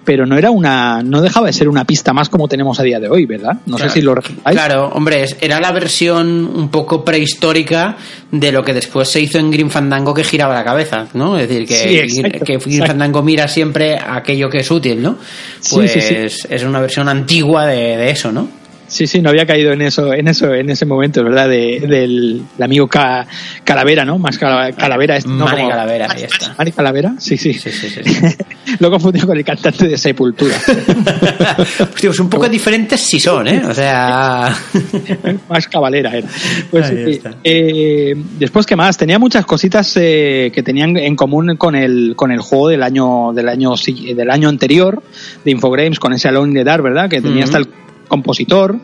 Pero 0.05 0.25
no 0.25 0.37
era 0.37 0.51
una 0.51 1.01
no 1.03 1.21
dejaba 1.21 1.47
de 1.47 1.53
ser 1.53 1.69
una 1.69 1.85
pista 1.85 2.13
más 2.13 2.29
como 2.29 2.47
tenemos 2.47 2.79
a 2.79 2.83
día 2.83 2.99
de 2.99 3.09
hoy, 3.09 3.25
¿verdad? 3.25 3.57
No 3.65 3.75
Claro. 3.77 3.91
sé 3.91 3.99
si 3.99 4.01
lo 4.05 4.15
recordáis. 4.15 4.57
Claro, 4.57 4.89
hombre, 4.93 5.25
era 5.41 5.59
la 5.59 5.71
versión 5.71 6.49
un 6.55 6.69
poco 6.69 7.03
prehistórica 7.03 7.97
de 8.31 8.51
lo 8.51 8.63
que 8.63 8.73
después 8.73 9.09
se 9.09 9.19
hizo 9.21 9.39
en 9.39 9.49
Green 9.49 9.71
Fandango 9.71 10.13
que 10.13 10.23
giraba 10.23 10.53
la 10.53 10.63
cabeza, 10.63 11.07
¿no? 11.13 11.37
Es 11.37 11.49
decir, 11.49 11.67
que, 11.67 11.75
Sí, 11.75 11.97
exacto, 11.97 12.45
que 12.45 12.57
Green 12.57 12.71
exacto. 12.73 12.87
Fandango 12.91 13.23
mira 13.23 13.47
siempre 13.47 13.97
aquello 13.97 14.49
que 14.49 14.59
es 14.59 14.69
útil, 14.69 15.01
¿no? 15.01 15.17
Sí, 15.59 15.75
Pues 15.75 15.91
sí, 15.91 16.01
sí. 16.01 16.47
es 16.49 16.63
una 16.63 16.79
versión 16.79 17.09
antigua 17.09 17.65
de, 17.65 17.97
de 17.97 18.11
eso, 18.11 18.31
¿no? 18.31 18.58
Sí, 18.89 19.07
sí, 19.07 19.21
no 19.21 19.29
había 19.29 19.45
caído 19.45 19.71
en 19.71 19.81
eso, 19.83 20.13
en 20.13 20.27
eso, 20.27 20.53
en 20.53 20.69
ese 20.69 20.85
momento, 20.85 21.23
¿verdad? 21.23 21.47
De, 21.47 21.79
del 21.79 22.41
el 22.57 22.63
amigo 22.63 22.87
Ca- 22.87 23.25
Calavera, 23.63 24.03
¿no? 24.03 24.17
Más 24.17 24.37
Cala- 24.37 24.71
Calavera. 24.73 25.15
es- 25.15 25.25
no, 25.25 25.45
como- 25.47 25.69
Calavera, 25.69 26.07
ahí 26.09 26.23
está. 26.23 26.55
Mani 26.57 26.71
Calavera, 26.71 27.13
sí, 27.19 27.37
sí. 27.37 27.53
Sí, 27.53 27.69
sí. 27.71 28.01
Lo 28.79 28.89
confundido 28.91 29.27
con 29.27 29.37
el 29.37 29.45
cantante 29.45 29.87
de 29.87 29.97
Sepultura. 29.97 30.55
Hostia, 31.57 31.87
pues 32.09 32.19
un 32.19 32.29
poco 32.29 32.49
diferentes 32.49 32.99
sí 32.99 33.19
son, 33.19 33.47
¿eh? 33.47 33.61
O 33.65 33.73
sea... 33.73 34.53
más 35.49 35.67
cabalera 35.67 36.15
era. 36.15 36.27
Pues, 36.71 36.87
sí, 36.87 37.21
eh, 37.43 38.15
después, 38.39 38.65
¿qué 38.65 38.75
más? 38.75 38.97
Tenía 38.97 39.19
muchas 39.19 39.45
cositas 39.45 39.91
eh, 39.97 40.51
que 40.53 40.63
tenían 40.63 40.97
en 40.97 41.15
común 41.15 41.55
con 41.57 41.75
el, 41.75 42.13
con 42.15 42.31
el 42.31 42.39
juego 42.39 42.69
del 42.69 42.83
año, 42.83 43.33
del 43.33 43.49
año, 43.49 43.73
del 44.15 44.29
año 44.31 44.49
anterior 44.49 45.01
de 45.45 45.51
Infogrames, 45.51 45.99
con 45.99 46.13
ese 46.13 46.27
Alone 46.27 46.49
in 46.49 46.55
the 46.55 46.63
Dark, 46.63 46.83
¿verdad? 46.83 47.09
Que 47.09 47.21
tenía 47.21 47.43
hasta 47.43 47.57
el 47.59 47.67
compositor 48.09 48.77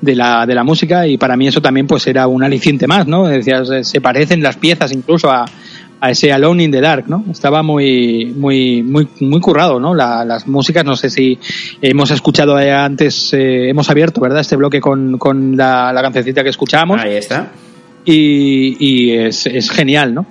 de 0.00 0.14
la, 0.16 0.46
de 0.46 0.54
la 0.54 0.64
música 0.64 1.06
y 1.06 1.18
para 1.18 1.36
mí 1.36 1.46
eso 1.46 1.60
también 1.60 1.86
pues 1.86 2.06
era 2.06 2.26
un 2.26 2.42
aliciente 2.42 2.86
más, 2.86 3.06
¿no? 3.06 3.26
Decías, 3.26 3.68
se 3.82 4.00
parecen 4.00 4.42
las 4.42 4.56
piezas 4.56 4.92
incluso 4.92 5.30
a, 5.30 5.44
a 6.00 6.10
ese 6.10 6.32
Alone 6.32 6.62
in 6.62 6.70
the 6.70 6.80
Dark, 6.80 7.04
¿no? 7.08 7.24
Estaba 7.30 7.62
muy, 7.62 8.32
muy, 8.36 8.82
muy, 8.82 9.06
muy 9.20 9.40
currado, 9.40 9.78
¿no? 9.80 9.94
La- 9.94 10.24
las 10.24 10.46
músicas, 10.46 10.84
no 10.84 10.96
sé 10.96 11.10
si 11.10 11.38
hemos 11.82 12.10
escuchado 12.10 12.56
antes, 12.56 13.34
eh, 13.34 13.68
hemos 13.68 13.90
abierto, 13.90 14.20
¿verdad? 14.20 14.40
Este 14.40 14.56
bloque 14.56 14.80
con, 14.80 15.18
con 15.18 15.56
la, 15.56 15.92
la 15.92 16.00
cancioncita 16.00 16.42
que 16.42 16.50
escuchábamos 16.50 17.00
Ahí 17.00 17.16
está. 17.16 17.50
y, 18.04 18.76
y 18.78 19.10
es, 19.12 19.46
es 19.46 19.70
genial, 19.70 20.14
¿no? 20.14 20.26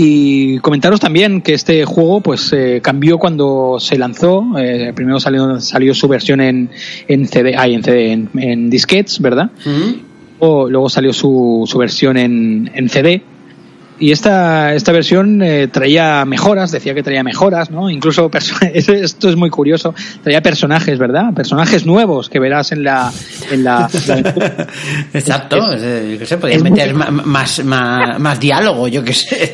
Y 0.00 0.58
comentaros 0.60 1.00
también 1.00 1.40
que 1.40 1.54
este 1.54 1.84
juego 1.84 2.20
pues 2.20 2.52
eh, 2.52 2.78
cambió 2.80 3.18
cuando 3.18 3.78
se 3.80 3.98
lanzó. 3.98 4.44
Eh, 4.56 4.92
primero 4.94 5.18
salió, 5.18 5.58
salió 5.58 5.92
su 5.92 6.06
versión 6.06 6.40
en, 6.40 6.70
en 7.08 7.26
CD, 7.26 7.56
ay, 7.58 7.74
en 7.74 7.82
CD, 7.82 8.12
en, 8.12 8.30
en 8.36 8.70
disquetes, 8.70 9.18
¿verdad? 9.20 9.50
O 10.38 10.70
luego 10.70 10.88
salió 10.88 11.12
su, 11.12 11.64
su 11.66 11.78
versión 11.78 12.16
en, 12.16 12.70
en 12.74 12.88
CD. 12.88 13.22
Y 14.00 14.12
esta, 14.12 14.74
esta 14.74 14.92
versión 14.92 15.42
eh, 15.42 15.66
traía 15.68 16.24
mejoras, 16.24 16.70
decía 16.70 16.94
que 16.94 17.02
traía 17.02 17.24
mejoras, 17.24 17.70
¿no? 17.70 17.90
Incluso, 17.90 18.30
esto 18.74 19.28
es 19.28 19.36
muy 19.36 19.50
curioso, 19.50 19.94
traía 20.22 20.40
personajes, 20.40 20.98
¿verdad? 20.98 21.32
Personajes 21.34 21.84
nuevos 21.84 22.28
que 22.28 22.38
verás 22.38 22.70
en 22.72 22.84
la... 22.84 23.10
En 23.50 23.64
la, 23.64 23.88
la- 24.06 24.66
Exacto, 25.12 25.72
Es- 25.72 25.82
es- 25.82 26.12
yo 26.12 26.18
qué 26.18 26.26
sé, 26.26 26.38
podías 26.38 26.60
muy- 26.62 26.70
meter 26.70 26.94
más, 26.94 27.64
más, 27.64 28.18
más 28.20 28.40
diálogo, 28.40 28.86
yo 28.88 29.02
qué 29.02 29.12
sé. 29.14 29.50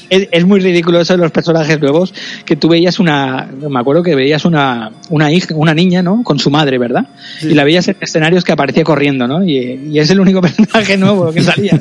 es, 0.10 0.28
es 0.30 0.44
muy 0.44 0.60
ridículo 0.60 1.00
eso 1.00 1.12
de 1.14 1.18
los 1.20 1.30
personajes 1.30 1.80
nuevos 1.80 2.12
que 2.44 2.56
tú 2.56 2.68
veías 2.68 2.98
una 2.98 3.46
me 3.68 3.78
acuerdo 3.80 4.02
que 4.02 4.14
veías 4.14 4.44
una 4.44 4.90
una 5.10 5.30
hija 5.32 5.54
una 5.54 5.74
niña 5.74 6.02
no 6.02 6.22
con 6.22 6.38
su 6.38 6.50
madre 6.50 6.78
verdad 6.78 7.06
y 7.42 7.54
la 7.54 7.64
veías 7.64 7.86
en 7.88 7.96
escenarios 8.00 8.44
que 8.44 8.52
aparecía 8.52 8.84
corriendo 8.84 9.26
no 9.26 9.44
y, 9.44 9.88
y 9.92 9.98
es 9.98 10.10
el 10.10 10.20
único 10.20 10.40
personaje 10.40 10.96
nuevo 10.96 11.32
que 11.32 11.42
salía 11.42 11.80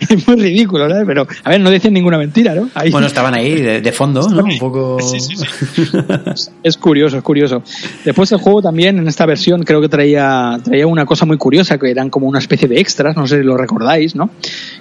es 0.08 0.26
muy 0.28 0.36
ridículo 0.36 0.88
¿no? 0.88 1.06
pero 1.06 1.26
a 1.44 1.50
ver 1.50 1.60
no 1.60 1.70
decían 1.70 1.94
ninguna 1.94 2.18
mentira 2.18 2.54
no 2.54 2.68
Ahí- 2.74 2.90
Bueno, 2.90 3.06
estaban 3.06 3.34
ahí 3.34 3.60
de, 3.60 3.80
de 3.80 3.92
fondo, 3.92 4.28
¿no? 4.28 4.42
Un 4.44 4.58
poco... 4.58 4.98
Sí, 5.02 5.20
sí, 5.20 5.34
es 6.62 6.76
curioso, 6.76 7.16
es 7.18 7.22
curioso. 7.22 7.62
Después 8.04 8.30
el 8.32 8.38
juego 8.38 8.62
también 8.62 8.98
en 8.98 9.08
esta 9.08 9.26
versión 9.26 9.62
creo 9.62 9.80
que 9.80 9.88
traía, 9.88 10.58
traía 10.62 10.86
una 10.86 11.04
cosa 11.06 11.26
muy 11.26 11.36
curiosa 11.36 11.78
que 11.78 11.90
eran 11.90 12.08
como 12.10 12.26
una 12.26 12.38
especie 12.38 12.68
de 12.68 12.80
extras, 12.80 13.16
no 13.16 13.26
sé 13.26 13.38
si 13.38 13.44
lo 13.44 13.56
recordáis, 13.56 14.14
¿no? 14.14 14.30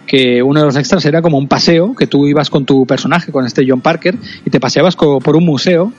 Que 0.06 0.42
uno 0.44 0.60
de 0.62 0.66
los 0.68 0.76
extras 0.78 1.04
era 1.06 1.22
como 1.22 1.38
un 1.38 1.48
paseo 1.48 1.96
que 1.96 2.08
tú 2.08 2.28
ibas 2.28 2.50
con 2.50 2.66
tu 2.66 2.86
personaje, 2.86 3.32
con 3.32 3.46
este 3.46 3.66
John 3.68 3.82
Parker, 3.82 4.16
y 4.46 4.50
te 4.50 4.60
paseabas 4.60 4.96
por 4.96 5.36
un 5.36 5.46
museo 5.46 5.92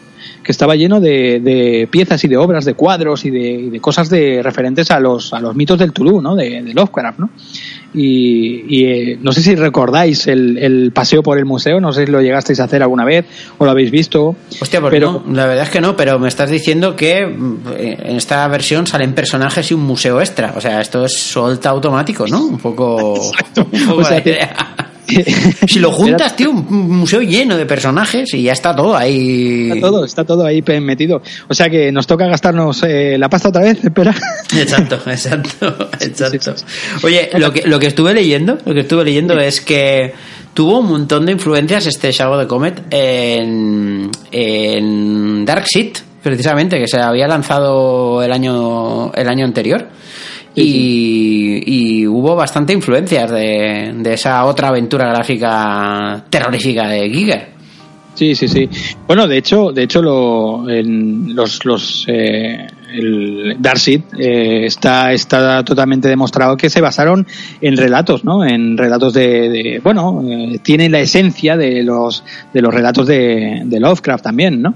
que 0.45 0.53
estaba 0.53 0.77
lleno 0.77 1.01
de, 1.01 1.41
de 1.41 1.89
piezas 1.91 2.23
y 2.25 2.29
de 2.29 2.37
obras, 2.37 2.65
de 2.65 2.75
cuadros 2.75 3.25
y 3.25 3.31
de, 3.31 3.51
y 3.51 3.71
de 3.71 3.81
cosas 3.81 4.09
de 4.09 4.41
referentes 4.43 4.91
a 4.91 5.01
los, 5.01 5.33
a 5.33 5.41
los 5.41 5.55
mitos 5.55 5.79
del 5.79 5.93
Tulu, 5.93 6.21
¿no? 6.23 6.35
De, 6.37 6.63
de 6.63 6.75
Lovecraft, 6.75 7.19
¿no? 7.19 7.31
Y, 7.95 8.65
y, 8.69 8.85
eh, 8.87 9.19
no 9.21 9.33
sé 9.33 9.43
si 9.43 9.55
recordáis 9.55 10.27
el, 10.27 10.57
el 10.59 10.93
paseo 10.93 11.23
por 11.23 11.37
el 11.39 11.45
museo, 11.45 11.79
no 11.81 11.93
sé 11.93 12.07
si 12.07 12.11
lo 12.13 12.23
llegasteis 12.23 12.59
a 12.61 12.65
hacer 12.65 12.83
alguna 12.83 13.05
vez 13.05 13.27
o 13.59 13.65
lo 13.67 13.71
habéis 13.71 13.91
visto. 13.91 14.35
Hostia, 14.61 14.81
pues 14.81 14.91
pero 14.91 15.23
no, 15.27 15.35
la 15.35 15.47
verdad 15.47 15.65
es 15.65 15.71
que 15.71 15.81
no, 15.81 15.95
pero 15.97 16.19
me 16.19 16.29
estás 16.29 16.49
diciendo 16.51 16.97
que 16.97 17.27
mm, 17.27 17.57
en 17.79 18.17
esta 18.17 18.49
versión 18.49 18.87
salen 18.87 19.13
personajes 19.15 19.71
y 19.71 19.75
un 19.75 19.83
museo 19.83 20.21
extra. 20.21 20.55
O 20.57 20.61
sea, 20.61 20.81
esto 20.81 21.05
es 21.05 21.13
solta 21.19 21.69
automático, 21.71 22.27
¿no? 22.27 22.45
Un 22.47 22.59
poco. 22.59 23.15
un 23.57 23.87
poco 23.87 24.01
O 24.01 24.05
sea, 24.05 24.17
la 24.19 24.23
te- 24.23 24.31
idea. 24.31 24.57
si 25.67 25.79
lo 25.79 25.91
juntas, 25.91 26.37
tío, 26.37 26.51
un 26.51 26.99
museo 26.99 27.21
lleno 27.21 27.57
de 27.57 27.67
personajes 27.67 28.33
y 28.35 28.43
ya 28.43 28.53
está 28.53 28.75
todo 28.75 28.97
ahí. 28.97 29.71
Está 29.71 29.81
todo, 29.81 30.05
está 30.05 30.25
todo 30.25 30.45
ahí 30.45 30.63
metido. 30.81 31.23
O 31.49 31.55
sea 31.55 31.69
que 31.71 31.93
nos 31.93 32.07
toca 32.07 32.27
gastarnos 32.27 32.83
eh, 32.83 33.17
la 33.19 33.29
pasta 33.29 33.49
otra 33.49 33.63
vez, 33.63 33.85
espera. 33.85 34.15
Exacto, 34.57 35.01
exacto, 35.07 35.89
exacto. 36.01 36.65
Oye, 37.03 37.31
lo 37.39 37.53
que, 37.53 37.63
lo 37.67 37.79
que 37.79 37.87
estuve 37.87 38.15
leyendo, 38.15 38.59
lo 38.65 38.75
que 38.75 38.81
estuve 38.81 39.05
leyendo 39.05 39.39
es 39.39 39.61
que 39.61 40.13
tuvo 40.55 40.81
un 40.81 40.89
montón 40.89 41.27
de 41.27 41.33
influencias 41.33 41.87
este 41.87 42.13
Shadow 42.13 42.39
de 42.39 42.47
Comet 42.47 42.83
en, 42.91 44.11
en 44.31 45.45
Darkseid, 45.45 45.97
precisamente, 46.23 46.79
que 46.79 46.89
se 46.89 47.01
había 47.01 47.27
lanzado 47.27 48.23
el 48.23 48.33
año, 48.33 49.13
el 49.13 49.29
año 49.29 49.45
anterior. 49.45 49.89
Y, 50.55 51.63
y 51.67 52.07
hubo 52.07 52.37
bastante 52.37 52.73
influencias 52.73 53.31
de, 53.31 53.95
de 53.97 54.13
esa 54.13 54.45
otra 54.45 54.69
aventura 54.69 55.07
gráfica 55.09 56.25
terrorífica 56.29 56.89
de 56.89 57.09
Giger. 57.09 57.49
Sí, 58.15 58.35
sí, 58.35 58.47
sí. 58.47 58.69
Bueno, 59.07 59.27
de 59.27 59.39
hecho, 59.39 59.73
de 59.73 59.85
hecho, 59.85 60.03
lo, 60.03 60.69
en 60.69 61.35
los, 61.35 61.65
los, 61.65 62.05
eh, 62.09 62.67
el 62.93 63.57
Darkseid 63.59 64.01
eh, 64.19 64.67
está, 64.67 65.13
está 65.13 65.65
totalmente 65.65 66.09
demostrado 66.09 66.57
que 66.57 66.71
se 66.71 66.81
basaron 66.81 67.27
en 67.61 67.77
relatos, 67.77 68.25
¿no? 68.25 68.45
En 68.45 68.77
relatos 68.77 69.15
de, 69.15 69.49
de- 69.49 69.81
bueno, 69.83 70.23
eh, 70.29 70.59
tiene 70.63 70.89
la 70.89 71.01
esencia 71.01 71.57
de 71.57 71.83
los, 71.83 72.25
de 72.53 72.61
los 72.63 72.73
relatos 72.73 73.07
de, 73.07 73.63
de 73.65 73.81
Lovecraft 73.81 74.25
también, 74.25 74.63
¿no? 74.63 74.75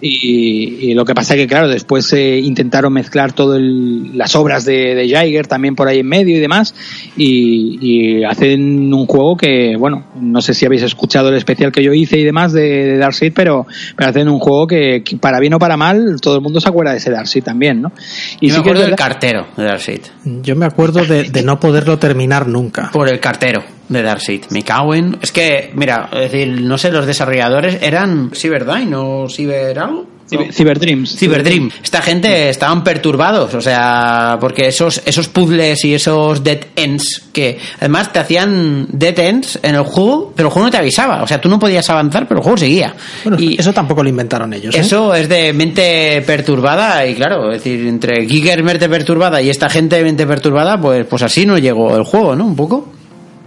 y, 0.00 0.90
y 0.90 0.94
lo 0.94 1.04
que 1.04 1.14
pasa 1.14 1.34
es 1.34 1.40
que, 1.40 1.46
claro, 1.46 1.68
después 1.68 2.12
eh, 2.12 2.38
intentaron 2.38 2.92
mezclar 2.92 3.32
todas 3.32 3.60
las 3.60 4.34
obras 4.36 4.64
de, 4.64 4.94
de 4.94 5.08
Jaeger 5.08 5.46
también 5.46 5.74
por 5.74 5.88
ahí 5.88 6.00
en 6.00 6.08
medio 6.08 6.36
y 6.36 6.40
demás, 6.40 6.74
y, 7.16 7.78
y 7.80 8.24
hacen 8.24 8.92
un 8.92 9.06
juego 9.06 9.36
que, 9.36 9.76
bueno, 9.76 10.04
no 10.20 10.42
sé 10.42 10.54
si 10.54 10.66
habéis 10.66 10.82
escuchado 10.82 11.28
el 11.30 11.36
especial 11.36 11.72
que 11.72 11.82
yo 11.82 11.92
hice 11.94 12.18
y 12.18 12.24
demás 12.24 12.52
de, 12.52 12.96
de 12.98 13.32
pero, 13.34 13.66
pero 13.96 14.10
hacen 14.10 14.28
un 14.28 14.38
juego 14.38 14.66
que, 14.66 15.02
que 15.04 15.16
para 15.16 15.40
bien 15.40 15.54
o 15.54 15.58
para 15.58 15.76
mal, 15.76 16.20
todo 16.20 16.36
el 16.36 16.42
mundo 16.42 16.60
se 16.60 16.68
acuerda 16.68 16.92
de 16.92 16.98
ese 16.98 17.10
Darkseid 17.10 17.45
también, 17.46 17.80
¿no? 17.80 17.92
Y 18.40 18.48
me 18.48 18.52
sí 18.52 18.56
que 18.56 18.56
es 18.56 18.58
acuerdo 18.58 18.82
del 18.82 18.96
cartero 18.96 19.46
de 19.56 19.64
Darkseid. 19.64 20.00
Yo 20.24 20.56
me 20.56 20.66
acuerdo 20.66 21.04
de, 21.06 21.30
de 21.30 21.42
no 21.42 21.58
poderlo 21.58 21.98
terminar 21.98 22.46
nunca. 22.46 22.90
Por 22.92 23.08
el 23.08 23.20
cartero 23.20 23.62
de 23.88 24.02
Darkseid. 24.02 24.46
Me 24.50 24.62
cago 24.62 24.94
en... 24.94 25.16
Es 25.22 25.30
que, 25.30 25.70
mira, 25.74 26.10
es 26.12 26.32
decir, 26.32 26.60
no 26.60 26.76
sé, 26.76 26.90
los 26.90 27.06
desarrolladores 27.06 27.78
eran 27.80 28.32
Cyberdyne 28.34 28.94
o 28.96 29.28
Cyber 29.28 29.78
algo. 29.78 30.15
Cyber- 30.30 30.52
Cyberdreams. 30.52 31.16
Cyberdream. 31.16 31.70
Esta 31.82 32.02
gente 32.02 32.48
estaban 32.50 32.82
perturbados, 32.82 33.54
o 33.54 33.60
sea, 33.60 34.36
porque 34.40 34.66
esos, 34.68 35.00
esos 35.06 35.28
puzzles 35.28 35.84
y 35.84 35.94
esos 35.94 36.42
dead 36.42 36.58
ends, 36.74 37.22
que 37.32 37.58
además 37.78 38.12
te 38.12 38.18
hacían 38.18 38.86
dead 38.90 39.18
ends 39.18 39.58
en 39.62 39.74
el 39.76 39.82
juego, 39.82 40.32
pero 40.34 40.48
el 40.48 40.52
juego 40.52 40.66
no 40.66 40.70
te 40.72 40.78
avisaba, 40.78 41.22
o 41.22 41.26
sea, 41.26 41.40
tú 41.40 41.48
no 41.48 41.58
podías 41.58 41.88
avanzar, 41.90 42.26
pero 42.26 42.40
el 42.40 42.42
juego 42.44 42.58
seguía. 42.58 42.94
Bueno, 43.24 43.38
y 43.40 43.58
eso 43.60 43.72
tampoco 43.72 44.02
lo 44.02 44.08
inventaron 44.08 44.52
ellos. 44.52 44.74
¿eh? 44.74 44.80
eso 44.80 45.14
es 45.14 45.28
de 45.28 45.52
mente 45.52 46.22
perturbada 46.26 47.06
y 47.06 47.14
claro, 47.14 47.52
es 47.52 47.62
decir, 47.62 47.86
entre 47.86 48.26
Giger 48.26 48.62
mente 48.62 48.88
perturbada 48.88 49.40
y 49.40 49.50
esta 49.50 49.68
gente 49.68 50.02
mente 50.02 50.26
perturbada, 50.26 50.80
pues, 50.80 51.06
pues 51.06 51.22
así 51.22 51.46
no 51.46 51.58
llegó 51.58 51.96
el 51.96 52.02
juego, 52.04 52.34
¿no? 52.34 52.44
Un 52.46 52.56
poco. 52.56 52.92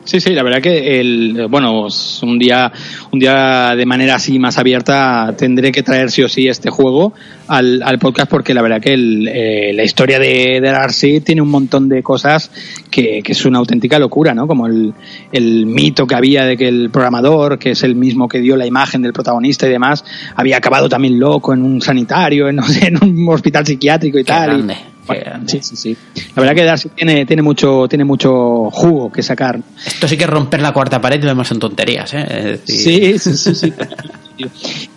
Sí, 0.09 0.19
sí, 0.19 0.31
la 0.31 0.41
verdad 0.41 0.59
que 0.59 0.99
el, 0.99 1.45
bueno, 1.51 1.85
un 2.23 2.39
día, 2.39 2.71
un 3.11 3.19
día 3.19 3.75
de 3.75 3.85
manera 3.85 4.15
así 4.15 4.39
más 4.39 4.57
abierta 4.57 5.35
tendré 5.37 5.71
que 5.71 5.83
traer 5.83 6.09
sí 6.09 6.23
o 6.23 6.27
sí 6.27 6.47
este 6.47 6.71
juego 6.71 7.13
al, 7.47 7.83
al 7.83 7.99
podcast 7.99 8.27
porque 8.27 8.55
la 8.55 8.63
verdad 8.63 8.81
que 8.81 8.93
el, 8.93 9.27
eh, 9.27 9.71
la 9.71 9.83
historia 9.83 10.17
de, 10.17 10.59
de 10.61 10.71
Darkseid 10.71 11.21
tiene 11.21 11.43
un 11.43 11.49
montón 11.51 11.89
de 11.89 12.01
cosas 12.01 12.49
que, 12.89 13.21
que 13.23 13.33
es 13.33 13.45
una 13.45 13.59
auténtica 13.59 13.99
locura, 13.99 14.33
¿no? 14.33 14.47
Como 14.47 14.65
el, 14.65 14.95
el 15.31 15.67
mito 15.67 16.07
que 16.07 16.15
había 16.15 16.43
de 16.43 16.57
que 16.57 16.67
el 16.67 16.89
programador, 16.89 17.59
que 17.59 17.69
es 17.69 17.83
el 17.83 17.93
mismo 17.93 18.27
que 18.27 18.39
dio 18.39 18.55
la 18.55 18.65
imagen 18.65 19.03
del 19.03 19.13
protagonista 19.13 19.67
y 19.67 19.69
demás, 19.69 20.03
había 20.35 20.57
acabado 20.57 20.89
también 20.89 21.19
loco 21.19 21.53
en 21.53 21.61
un 21.61 21.81
sanitario, 21.81 22.49
en, 22.49 22.55
no 22.55 22.63
sé, 22.63 22.87
en 22.87 22.97
un 23.03 23.29
hospital 23.29 23.63
psiquiátrico 23.63 24.17
y 24.17 24.23
Qué 24.23 24.31
tal. 24.31 24.47
grande, 24.47 24.75
sí, 25.45 25.59
sí, 25.61 25.75
sí. 25.75 25.97
La 26.35 26.41
verdad 26.41 26.55
que 26.55 26.63
Darkseid 26.63 26.91
tiene, 26.91 27.25
tiene 27.25 27.41
mucho, 27.41 27.87
tiene 27.87 28.05
mucho 28.05 28.69
jugo 28.71 29.11
que 29.11 29.23
sacar. 29.23 29.59
Esto 29.85 30.07
sí 30.07 30.17
que 30.17 30.23
es 30.23 30.29
romper 30.29 30.61
la 30.61 30.71
cuarta 30.71 31.01
pared 31.01 31.19
y 31.19 31.23
lo 31.23 31.29
demás 31.29 31.47
son 31.47 31.59
tonterías, 31.59 32.13
¿eh? 32.13 32.59
Decir, 32.65 33.19
Sí, 33.19 33.19
sí, 33.19 33.37
sí, 33.37 33.55
sí. 33.55 33.73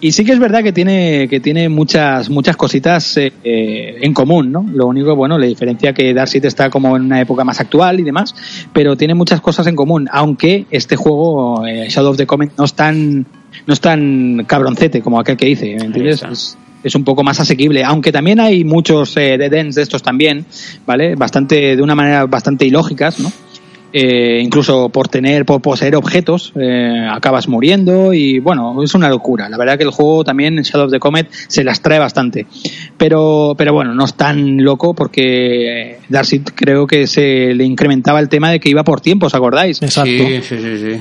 Y 0.00 0.12
sí 0.12 0.24
que 0.24 0.32
es 0.32 0.38
verdad 0.38 0.62
que 0.62 0.72
tiene 0.72 1.26
que 1.28 1.40
tiene 1.40 1.68
muchas 1.68 2.30
muchas 2.30 2.56
cositas 2.56 3.16
eh, 3.16 3.32
eh, 3.42 3.98
en 4.00 4.14
común, 4.14 4.52
¿no? 4.52 4.64
Lo 4.72 4.86
único, 4.86 5.14
bueno, 5.16 5.38
la 5.38 5.46
diferencia 5.46 5.92
que 5.92 6.14
Darkseid 6.14 6.44
está 6.44 6.70
como 6.70 6.96
en 6.96 7.04
una 7.04 7.20
época 7.20 7.44
más 7.44 7.60
actual 7.60 8.00
y 8.00 8.02
demás, 8.02 8.34
pero 8.72 8.96
tiene 8.96 9.14
muchas 9.14 9.40
cosas 9.40 9.66
en 9.66 9.76
común, 9.76 10.08
aunque 10.12 10.66
este 10.70 10.96
juego 10.96 11.66
eh, 11.66 11.86
Shadow 11.88 12.12
of 12.12 12.16
the 12.16 12.26
Comet 12.26 12.52
no 12.56 12.64
es 12.64 12.74
tan 12.74 13.26
no 13.66 13.74
es 13.74 13.80
tan 13.80 14.44
cabroncete 14.46 15.00
como 15.02 15.20
aquel 15.20 15.36
que 15.36 15.46
dice, 15.46 15.76
¿me 15.78 15.86
entiendes? 15.86 16.56
Es, 16.82 16.94
un 16.94 17.04
poco 17.04 17.22
más 17.22 17.40
asequible, 17.40 17.84
aunque 17.84 18.12
también 18.12 18.40
hay 18.40 18.64
muchos 18.64 19.16
eh, 19.16 19.36
dead 19.38 19.52
ends 19.52 19.76
de 19.76 19.82
estos 19.82 20.02
también, 20.02 20.44
¿vale? 20.86 21.14
Bastante 21.14 21.76
de 21.76 21.82
una 21.82 21.94
manera 21.94 22.26
bastante 22.26 22.66
ilógicas, 22.66 23.20
¿no? 23.20 23.32
Eh, 23.94 24.40
incluso 24.42 24.88
por 24.88 25.08
tener, 25.08 25.44
por 25.44 25.60
poseer 25.60 25.96
objetos, 25.96 26.52
eh, 26.58 27.06
acabas 27.10 27.46
muriendo 27.46 28.14
y 28.14 28.38
bueno, 28.38 28.82
es 28.82 28.94
una 28.94 29.10
locura. 29.10 29.50
La 29.50 29.58
verdad 29.58 29.76
que 29.76 29.84
el 29.84 29.90
juego 29.90 30.24
también, 30.24 30.56
Shadow 30.56 30.86
of 30.86 30.92
the 30.92 30.98
Comet, 30.98 31.28
se 31.30 31.62
las 31.62 31.82
trae 31.82 31.98
bastante. 31.98 32.46
Pero, 32.96 33.54
pero 33.56 33.74
bueno, 33.74 33.94
no 33.94 34.04
es 34.04 34.14
tan 34.14 34.64
loco 34.64 34.94
porque 34.94 35.98
Darkseid 36.08 36.42
creo 36.54 36.86
que 36.86 37.06
se 37.06 37.54
le 37.54 37.64
incrementaba 37.64 38.20
el 38.20 38.30
tema 38.30 38.50
de 38.50 38.60
que 38.60 38.70
iba 38.70 38.82
por 38.82 39.02
tiempo, 39.02 39.26
¿os 39.26 39.34
acordáis? 39.34 39.82
Exacto. 39.82 40.10
Sí, 40.10 40.40
sí, 40.42 40.56
sí, 40.58 40.78
sí. 40.78 41.00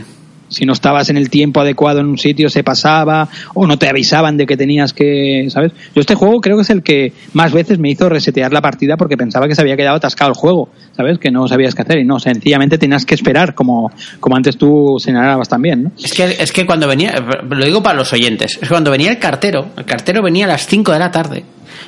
Si 0.52 0.66
no 0.66 0.74
estabas 0.74 1.10
en 1.10 1.18
el 1.18 1.30
tiempo 1.30 1.62
adecuado 1.62 2.00
en 2.00 2.06
un 2.06 2.18
sitio 2.18 2.50
se 2.50 2.64
pasaba 2.64 3.30
o 3.56 3.66
no 3.66 3.80
te 3.80 3.90
avisaban 3.90 4.38
de 4.38 4.46
que 4.46 4.58
tenías 4.58 4.94
que, 4.94 5.48
¿sabes? 5.50 5.72
Yo 5.96 6.02
este 6.02 6.14
juego 6.14 6.42
creo 6.42 6.58
que 6.58 6.64
es 6.64 6.70
el 6.70 6.84
que 6.84 7.14
más 7.34 7.52
veces 7.52 7.80
me 7.80 7.90
hizo 7.90 8.10
resetear 8.10 8.54
la 8.54 8.62
partida 8.62 8.98
porque 8.98 9.18
pensaba 9.18 9.48
que 9.48 9.56
se 9.56 9.62
había 9.62 9.78
quedado 9.78 9.96
atascado 9.96 10.30
el 10.30 10.36
juego, 10.36 10.70
¿sabes? 10.96 11.18
Que 11.18 11.32
no 11.32 11.48
sabías 11.48 11.74
qué 11.74 11.82
hacer 11.82 12.00
y 12.00 12.06
no, 12.06 12.20
sencillamente 12.20 12.78
tenías 12.78 13.06
que 13.06 13.16
esperar 13.16 13.56
como, 13.56 13.92
como 14.20 14.36
antes 14.36 14.58
tú 14.58 14.98
señalabas 15.00 15.50
también, 15.50 15.84
¿no? 15.84 15.92
Es 16.04 16.14
que, 16.14 16.26
es 16.26 16.52
que 16.52 16.66
cuando 16.66 16.88
venía, 16.88 17.14
lo 17.50 17.66
digo 17.66 17.82
para 17.82 17.96
los 17.96 18.12
oyentes, 18.14 18.54
es 18.54 18.60
que 18.60 18.68
cuando 18.68 18.92
venía 18.92 19.10
el 19.10 19.20
cartero, 19.20 19.68
el 19.78 19.86
cartero 19.86 20.22
venía 20.22 20.46
a 20.46 20.50
las 20.50 20.68
5 20.68 20.92
de 20.92 21.00
la 21.00 21.12
tarde 21.12 21.46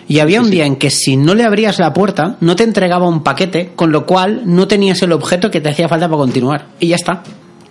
y 0.08 0.20
había 0.20 0.42
un 0.42 0.50
día 0.50 0.66
en 0.66 0.76
que 0.76 0.90
si 0.90 1.18
no 1.18 1.34
le 1.34 1.44
abrías 1.44 1.80
la 1.80 1.94
puerta, 1.94 2.38
no 2.42 2.56
te 2.56 2.64
entregaba 2.64 3.08
un 3.08 3.24
paquete, 3.24 3.72
con 3.76 3.92
lo 3.92 4.06
cual 4.06 4.42
no 4.46 4.68
tenías 4.68 5.02
el 5.02 5.12
objeto 5.12 5.52
que 5.52 5.62
te 5.62 5.70
hacía 5.70 5.88
falta 5.88 6.08
para 6.08 6.18
continuar. 6.18 6.68
Y 6.80 6.88
ya 6.88 6.96
está. 6.96 7.24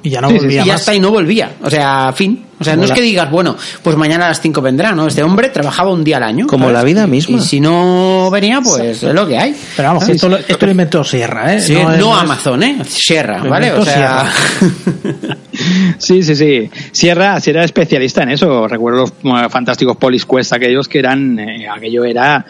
Y 0.05 0.11
ya 0.11 0.21
no 0.21 0.29
Sí, 0.29 0.35
sí, 0.35 0.41
volvía 0.41 0.63
Y 0.63 0.67
ya 0.67 0.73
más. 0.73 0.81
está, 0.81 0.95
y 0.95 1.01
no 1.01 1.11
volvía. 1.11 1.53
O 1.63 1.71
sea, 1.71 2.13
fin. 2.15 2.47
O 2.59 2.65
sea, 2.65 2.77
no 2.77 2.85
es 2.85 2.93
que 2.93 3.01
digas, 3.03 3.29
bueno, 3.31 3.57
pues 3.83 3.97
mañana 3.97 4.27
a 4.27 4.29
las 4.29 4.41
5 4.41 4.61
vendrá, 4.63 4.93
¿no? 4.93 5.09
Este 5.09 5.23
hombre 5.23 5.49
trabajaba 5.49 5.91
un 5.93 6.05
día 6.05 6.19
al 6.19 6.23
año. 6.23 6.47
Como 6.47 6.65
¿sabes? 6.67 6.75
la 6.79 6.85
vida 6.85 7.07
misma. 7.09 7.39
Y 7.39 7.41
si 7.41 7.59
no 7.61 8.31
venía, 8.31 8.61
pues 8.61 9.03
es 9.03 9.15
lo 9.15 9.27
que 9.27 9.37
hay. 9.39 9.57
Pero 9.77 9.89
vamos, 9.89 10.09
esto, 10.09 10.29
lo- 10.29 10.37
esto 10.37 10.67
lo 10.67 10.71
inventó 10.71 11.03
Sierra, 11.03 11.55
¿eh? 11.55 11.61
Sí, 11.61 11.75
No 11.75 11.97
no, 11.97 12.17
Amazon, 12.17 12.63
¿eh? 12.63 12.79
Sierra, 12.89 13.43
¿vale? 13.43 13.73
O 13.73 13.85
sea. 13.85 14.31
Sí, 15.99 16.23
sí, 16.23 16.35
sí. 16.35 16.71
Sierra, 16.91 17.41
Sierra 17.41 17.61
era 17.61 17.65
especialista 17.65 18.23
en 18.23 18.31
eso. 18.31 18.67
Recuerdo 18.67 19.05
los 19.23 19.53
fantásticos 19.53 19.97
Police 19.97 20.27
Quest, 20.27 20.53
aquellos 20.53 20.89
que 20.89 20.99
eran, 20.99 21.39
eh, 21.39 21.69
aquello 21.69 22.05
era, 22.05 22.45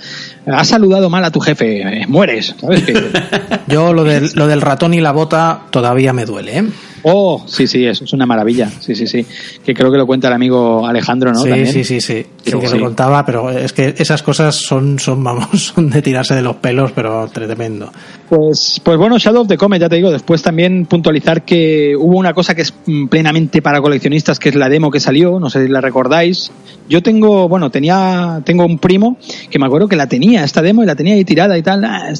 has 0.46 0.68
saludado 0.68 1.10
mal 1.10 1.24
a 1.24 1.30
tu 1.30 1.40
jefe, 1.40 1.82
eh, 1.82 2.06
mueres, 2.06 2.54
¿sabes? 2.60 2.84
Yo 3.68 3.92
lo 3.92 4.04
del, 4.04 4.30
lo 4.34 4.46
del 4.46 4.60
ratón 4.60 4.94
y 4.94 5.00
la 5.00 5.12
bota 5.12 5.62
todavía 5.70 6.12
me 6.12 6.24
duele, 6.24 6.58
¿eh? 6.58 6.64
oh, 7.02 7.42
sí, 7.46 7.66
sí, 7.66 7.84
eso 7.84 8.04
es 8.04 8.12
una 8.12 8.26
maravilla. 8.26 8.70
Sí, 8.80 8.94
sí, 8.94 9.06
sí. 9.06 9.26
Que 9.64 9.74
creo 9.74 9.90
que 9.90 9.98
lo 9.98 10.06
cuenta 10.06 10.28
el 10.28 10.34
amigo 10.34 10.86
Alejandro, 10.86 11.32
¿no? 11.32 11.40
sí, 11.40 11.48
También. 11.48 11.66
sí, 11.66 11.84
sí, 11.84 12.00
sí, 12.00 12.26
que 12.44 12.50
sí. 12.50 12.78
lo 12.78 12.84
contaba, 12.84 13.24
pero 13.24 13.50
es 13.50 13.72
que 13.72 13.94
esas 13.96 14.22
cosas 14.22 14.54
son, 14.54 14.98
son, 14.98 15.22
vamos, 15.22 15.48
son 15.74 15.90
de 15.90 16.02
tirarse 16.02 16.34
de 16.34 16.42
los 16.42 16.56
pelos, 16.56 16.92
pero 16.92 17.28
tremendo. 17.28 17.92
Pues, 18.28 18.80
pues 18.82 18.96
bueno, 18.96 19.18
Shadow 19.18 19.42
of 19.42 19.48
the 19.48 19.56
Comet, 19.56 19.80
ya 19.80 19.88
te 19.88 19.96
digo, 19.96 20.10
después 20.10 20.42
también 20.42 20.86
puntualizar 20.86 21.44
que 21.44 21.94
hubo 21.98 22.16
una 22.16 22.32
cosa 22.32 22.54
que 22.54 22.62
es 22.62 22.74
mm, 22.86 23.01
plenamente 23.08 23.62
para 23.62 23.80
coleccionistas, 23.80 24.38
que 24.38 24.48
es 24.50 24.54
la 24.54 24.68
demo 24.68 24.90
que 24.90 25.00
salió, 25.00 25.38
no 25.40 25.50
sé 25.50 25.64
si 25.66 25.68
la 25.72 25.80
recordáis. 25.80 26.50
Yo 26.88 27.02
tengo, 27.02 27.48
bueno, 27.48 27.70
tenía, 27.70 28.42
tengo 28.44 28.66
un 28.66 28.78
primo 28.78 29.16
que 29.50 29.58
me 29.58 29.66
acuerdo 29.66 29.88
que 29.88 29.96
la 29.96 30.08
tenía, 30.08 30.44
esta 30.44 30.60
demo, 30.62 30.82
y 30.82 30.86
la 30.86 30.96
tenía 30.96 31.14
ahí 31.14 31.24
tirada 31.24 31.56
y 31.56 31.62
tal, 31.62 31.84
ah, 31.84 32.12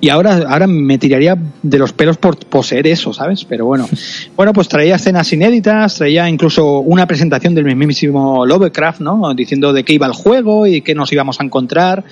y 0.00 0.08
ahora, 0.10 0.44
ahora 0.48 0.66
me 0.66 0.98
tiraría 0.98 1.36
de 1.62 1.78
los 1.78 1.92
pelos 1.92 2.18
por 2.18 2.36
poseer 2.36 2.86
eso, 2.86 3.12
¿sabes? 3.12 3.44
Pero 3.44 3.64
bueno, 3.66 3.88
bueno, 4.36 4.52
pues 4.52 4.68
traía 4.68 4.96
escenas 4.96 5.32
inéditas, 5.32 5.96
traía 5.96 6.28
incluso 6.28 6.80
una 6.80 7.06
presentación 7.06 7.54
del 7.54 7.64
mismísimo 7.64 8.44
Lovecraft, 8.46 9.00
¿no? 9.00 9.32
Diciendo 9.34 9.72
de 9.72 9.82
qué 9.82 9.94
iba 9.94 10.06
el 10.06 10.12
juego 10.12 10.66
y 10.66 10.82
qué 10.82 10.94
nos 10.94 11.10
íbamos 11.12 11.40
a 11.40 11.44
encontrar, 11.44 12.04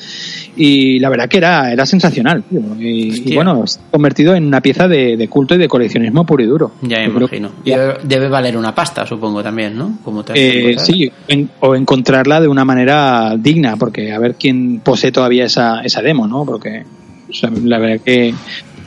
y 0.57 0.99
la 0.99 1.11
verdad 1.11 1.29
que 1.29 1.39
era, 1.39 1.73
era 1.73 1.87
sensacional, 1.87 2.43
tío. 2.45 2.61
Y, 2.79 3.31
y 3.31 3.35
bueno, 3.35 3.67
se 3.67 3.79
ha 3.79 3.91
convertido 3.91 4.35
en 4.35 4.47
una 4.47 4.61
pieza 4.61 4.89
de, 4.89 5.17
de 5.17 5.29
culto 5.29 5.55
y 5.55 5.59
de 5.59 5.69
coleccionismo 5.69 6.25
puro 6.27 6.43
y 6.43 6.47
duro. 6.47 6.73
Ya 6.83 6.99
me 6.99 7.05
imagino. 7.27 7.51
que- 7.65 7.71
debe, 8.11 8.29
valer 8.29 8.57
una 8.57 8.75
pasta, 8.75 9.07
supongo, 9.07 9.43
también, 9.43 9.79
¿no? 9.79 9.99
Como 10.05 10.23
te 10.23 10.33
Eh, 10.35 10.79
sí, 10.79 11.11
en- 11.29 11.49
o 11.61 11.75
encontrarla 11.75 12.41
de 12.41 12.49
una 12.49 12.65
manera 12.67 13.37
digna, 13.39 13.77
porque 13.77 14.13
a 14.13 14.19
ver 14.19 14.35
quién 14.35 14.81
posee 14.85 15.13
todavía 15.13 15.47
esa, 15.47 15.81
esa 15.81 16.03
demo, 16.03 16.27
¿no? 16.27 16.45
Porque 16.45 16.85
o 17.31 17.33
sea, 17.33 17.51
la 17.65 17.79
verdad 17.79 18.03
que 18.05 18.35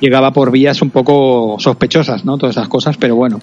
llegaba 0.02 0.32
por 0.32 0.52
vías 0.52 0.82
un 0.82 0.90
poco 0.92 1.56
sospechosas, 1.60 2.26
¿no? 2.26 2.38
Todas 2.38 2.58
esas 2.58 2.68
cosas, 2.68 2.98
pero 2.98 3.16
bueno. 3.16 3.40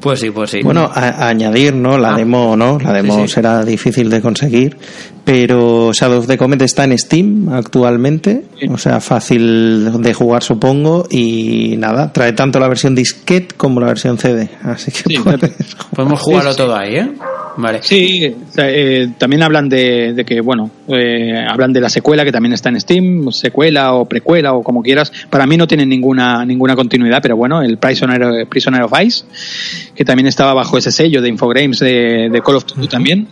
Pues 0.00 0.20
sí, 0.20 0.30
pues 0.30 0.50
sí. 0.50 0.60
Bueno, 0.62 0.90
a, 0.92 1.08
a 1.08 1.28
añadir, 1.28 1.74
¿no? 1.74 1.98
La 1.98 2.14
Ah. 2.14 2.16
demo, 2.16 2.56
¿no? 2.56 2.78
La 2.78 2.92
demo 2.92 3.14
Sí, 3.16 3.22
sí. 3.22 3.28
será 3.34 3.64
difícil 3.64 4.08
de 4.08 4.20
conseguir, 4.22 4.76
pero 5.24 5.92
Shadow 5.92 6.20
of 6.20 6.26
the 6.26 6.38
Comet 6.38 6.62
está 6.62 6.84
en 6.84 6.96
Steam 6.98 7.48
actualmente, 7.50 8.44
Sí. 8.58 8.66
o 8.70 8.78
sea, 8.78 9.00
fácil 9.00 10.02
de 10.02 10.14
jugar, 10.14 10.42
supongo, 10.42 11.06
y 11.10 11.76
nada, 11.76 12.12
trae 12.12 12.32
tanto 12.32 12.58
la 12.58 12.68
versión 12.68 12.94
disquete 12.94 13.54
como 13.56 13.80
la 13.80 13.86
versión 13.88 14.16
CD, 14.18 14.48
así 14.62 14.90
que 14.90 15.20
puedes 15.20 15.52
Podemos 15.94 16.20
jugarlo 16.20 16.54
todo 16.56 16.74
ahí, 16.76 16.96
¿eh? 16.96 17.12
Vale. 17.60 17.80
Sí, 17.82 18.34
sea, 18.50 18.70
eh, 18.70 19.10
también 19.18 19.42
hablan 19.42 19.68
de, 19.68 20.12
de 20.14 20.24
que, 20.24 20.40
bueno, 20.40 20.70
eh, 20.88 21.44
hablan 21.48 21.72
de 21.72 21.80
la 21.80 21.88
secuela 21.88 22.24
que 22.24 22.32
también 22.32 22.52
está 22.52 22.68
en 22.68 22.80
Steam, 22.80 23.30
secuela 23.32 23.94
o 23.94 24.06
precuela 24.06 24.54
o 24.54 24.62
como 24.62 24.82
quieras. 24.82 25.12
Para 25.28 25.46
mí 25.46 25.56
no 25.56 25.66
tiene 25.66 25.86
ninguna 25.86 26.44
ninguna 26.44 26.74
continuidad, 26.76 27.20
pero 27.22 27.36
bueno, 27.36 27.62
el 27.62 27.78
Prisoner, 27.78 28.46
Prisoner 28.48 28.82
of 28.82 28.92
Ice, 29.02 29.24
que 29.94 30.04
también 30.04 30.26
estaba 30.26 30.54
bajo 30.54 30.78
ese 30.78 30.90
sello 30.90 31.22
de 31.22 31.28
Infogrames 31.28 31.80
de, 31.80 32.28
de 32.30 32.42
Call 32.42 32.56
of 32.56 32.66
Duty 32.66 32.88
también. 32.88 33.28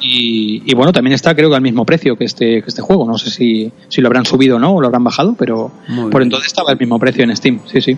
Y, 0.00 0.62
y 0.64 0.74
bueno, 0.74 0.92
también 0.92 1.14
está 1.14 1.34
creo 1.34 1.50
que 1.50 1.56
al 1.56 1.62
mismo 1.62 1.84
precio 1.84 2.16
que 2.16 2.24
este, 2.24 2.62
que 2.62 2.68
este 2.68 2.82
juego. 2.82 3.06
No 3.06 3.18
sé 3.18 3.30
si, 3.30 3.70
si 3.88 4.00
lo 4.00 4.08
habrán 4.08 4.24
subido 4.24 4.56
o 4.56 4.58
no, 4.58 4.74
o 4.74 4.80
lo 4.80 4.86
habrán 4.86 5.04
bajado, 5.04 5.34
pero 5.38 5.70
Muy 5.88 6.10
por 6.10 6.22
entonces 6.22 6.48
estaba 6.48 6.70
al 6.70 6.78
mismo 6.78 6.98
precio 6.98 7.24
en 7.24 7.36
Steam, 7.36 7.60
sí, 7.66 7.80
sí. 7.80 7.96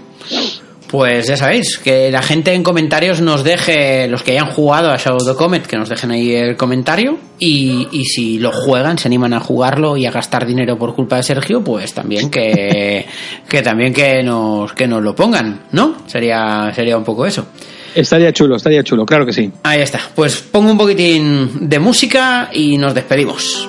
Pues 0.91 1.29
ya 1.29 1.37
sabéis, 1.37 1.79
que 1.79 2.11
la 2.11 2.21
gente 2.21 2.53
en 2.53 2.65
comentarios 2.65 3.21
nos 3.21 3.45
deje, 3.45 4.09
los 4.09 4.25
que 4.25 4.33
hayan 4.33 4.47
jugado 4.47 4.91
a 4.91 4.97
Shadow 4.97 5.19
of 5.19 5.27
the 5.27 5.35
Comet, 5.37 5.65
que 5.65 5.77
nos 5.77 5.89
dejen 5.89 6.11
ahí 6.11 6.35
el 6.35 6.57
comentario. 6.57 7.17
Y, 7.39 7.87
y 7.93 8.05
si 8.07 8.41
lo 8.41 8.51
juegan, 8.51 8.99
se 8.99 9.07
animan 9.07 9.33
a 9.33 9.41
jugarlo 9.41 9.97
y 9.97 10.07
a 10.07 10.11
gastar 10.11 10.47
dinero 10.47 10.77
por 10.77 10.95
culpa 10.97 11.17
de 11.17 11.23
Sergio, 11.23 11.62
pues 11.62 11.95
también 11.95 12.29
que, 12.29 13.07
que 13.49 13.62
también 13.62 13.95
que 13.95 14.23
nos, 14.25 14.73
que 14.73 14.89
nos 14.89 15.03
lo 15.03 15.15
pongan, 15.15 15.62
¿no? 15.71 15.95
Sería, 16.07 16.73
sería 16.75 16.97
un 16.97 17.05
poco 17.05 17.25
eso. 17.25 17.47
Estaría 17.95 18.33
chulo, 18.33 18.57
estaría 18.57 18.83
chulo, 18.83 19.07
claro 19.07 19.25
que 19.25 19.33
sí. 19.33 19.51
Ahí 19.62 19.81
está. 19.83 20.01
Pues 20.15 20.41
pongo 20.41 20.73
un 20.73 20.79
poquitín 20.79 21.69
de 21.69 21.79
música 21.79 22.51
y 22.53 22.77
nos 22.79 22.95
despedimos. 22.95 23.69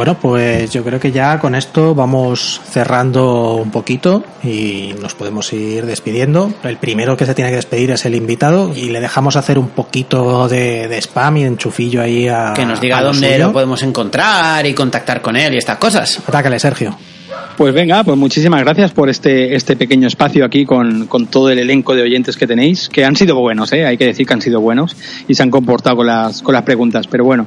Bueno, 0.00 0.16
pues 0.18 0.70
yo 0.70 0.82
creo 0.82 0.98
que 0.98 1.12
ya 1.12 1.38
con 1.38 1.54
esto 1.54 1.94
vamos 1.94 2.58
cerrando 2.64 3.56
un 3.56 3.70
poquito 3.70 4.24
y 4.42 4.94
nos 4.98 5.14
podemos 5.14 5.52
ir 5.52 5.84
despidiendo. 5.84 6.50
El 6.64 6.78
primero 6.78 7.18
que 7.18 7.26
se 7.26 7.34
tiene 7.34 7.50
que 7.50 7.56
despedir 7.56 7.90
es 7.90 8.06
el 8.06 8.14
invitado 8.14 8.72
y 8.74 8.88
le 8.88 9.02
dejamos 9.02 9.36
hacer 9.36 9.58
un 9.58 9.68
poquito 9.68 10.48
de, 10.48 10.88
de 10.88 10.96
spam 11.02 11.36
y 11.36 11.44
enchufillo 11.44 12.00
ahí 12.00 12.28
a 12.28 12.54
Que 12.56 12.64
nos 12.64 12.80
diga 12.80 13.02
lo 13.02 13.08
dónde 13.08 13.34
suyo. 13.34 13.46
lo 13.48 13.52
podemos 13.52 13.82
encontrar 13.82 14.64
y 14.64 14.72
contactar 14.72 15.20
con 15.20 15.36
él 15.36 15.52
y 15.52 15.58
estas 15.58 15.76
cosas. 15.76 16.18
Atácale, 16.26 16.58
Sergio. 16.58 16.96
Pues 17.56 17.74
venga, 17.74 18.02
pues 18.04 18.16
muchísimas 18.16 18.62
gracias 18.62 18.90
por 18.92 19.10
este, 19.10 19.54
este 19.54 19.76
pequeño 19.76 20.08
espacio 20.08 20.46
aquí 20.46 20.64
con, 20.64 21.06
con 21.06 21.26
todo 21.26 21.50
el 21.50 21.58
elenco 21.58 21.94
de 21.94 22.02
oyentes 22.02 22.36
que 22.36 22.46
tenéis, 22.46 22.88
que 22.88 23.04
han 23.04 23.16
sido 23.16 23.34
buenos, 23.38 23.72
¿eh? 23.72 23.84
hay 23.84 23.98
que 23.98 24.06
decir 24.06 24.26
que 24.26 24.32
han 24.32 24.40
sido 24.40 24.60
buenos 24.60 24.96
y 25.28 25.34
se 25.34 25.42
han 25.42 25.50
comportado 25.50 25.96
con 25.96 26.06
las, 26.06 26.40
con 26.40 26.54
las 26.54 26.62
preguntas. 26.62 27.06
Pero 27.06 27.24
bueno, 27.24 27.46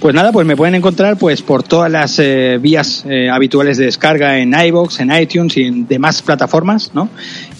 pues 0.00 0.12
nada, 0.12 0.32
pues 0.32 0.44
me 0.44 0.56
pueden 0.56 0.74
encontrar 0.74 1.16
pues 1.16 1.42
por 1.42 1.62
todas 1.62 1.90
las 1.90 2.18
eh, 2.18 2.58
vías 2.60 3.04
eh, 3.08 3.30
habituales 3.30 3.78
de 3.78 3.84
descarga 3.84 4.38
en 4.38 4.52
iBox, 4.54 4.98
en 5.00 5.12
iTunes 5.12 5.56
y 5.56 5.62
en 5.62 5.86
demás 5.86 6.20
plataformas, 6.22 6.90
¿no? 6.92 7.08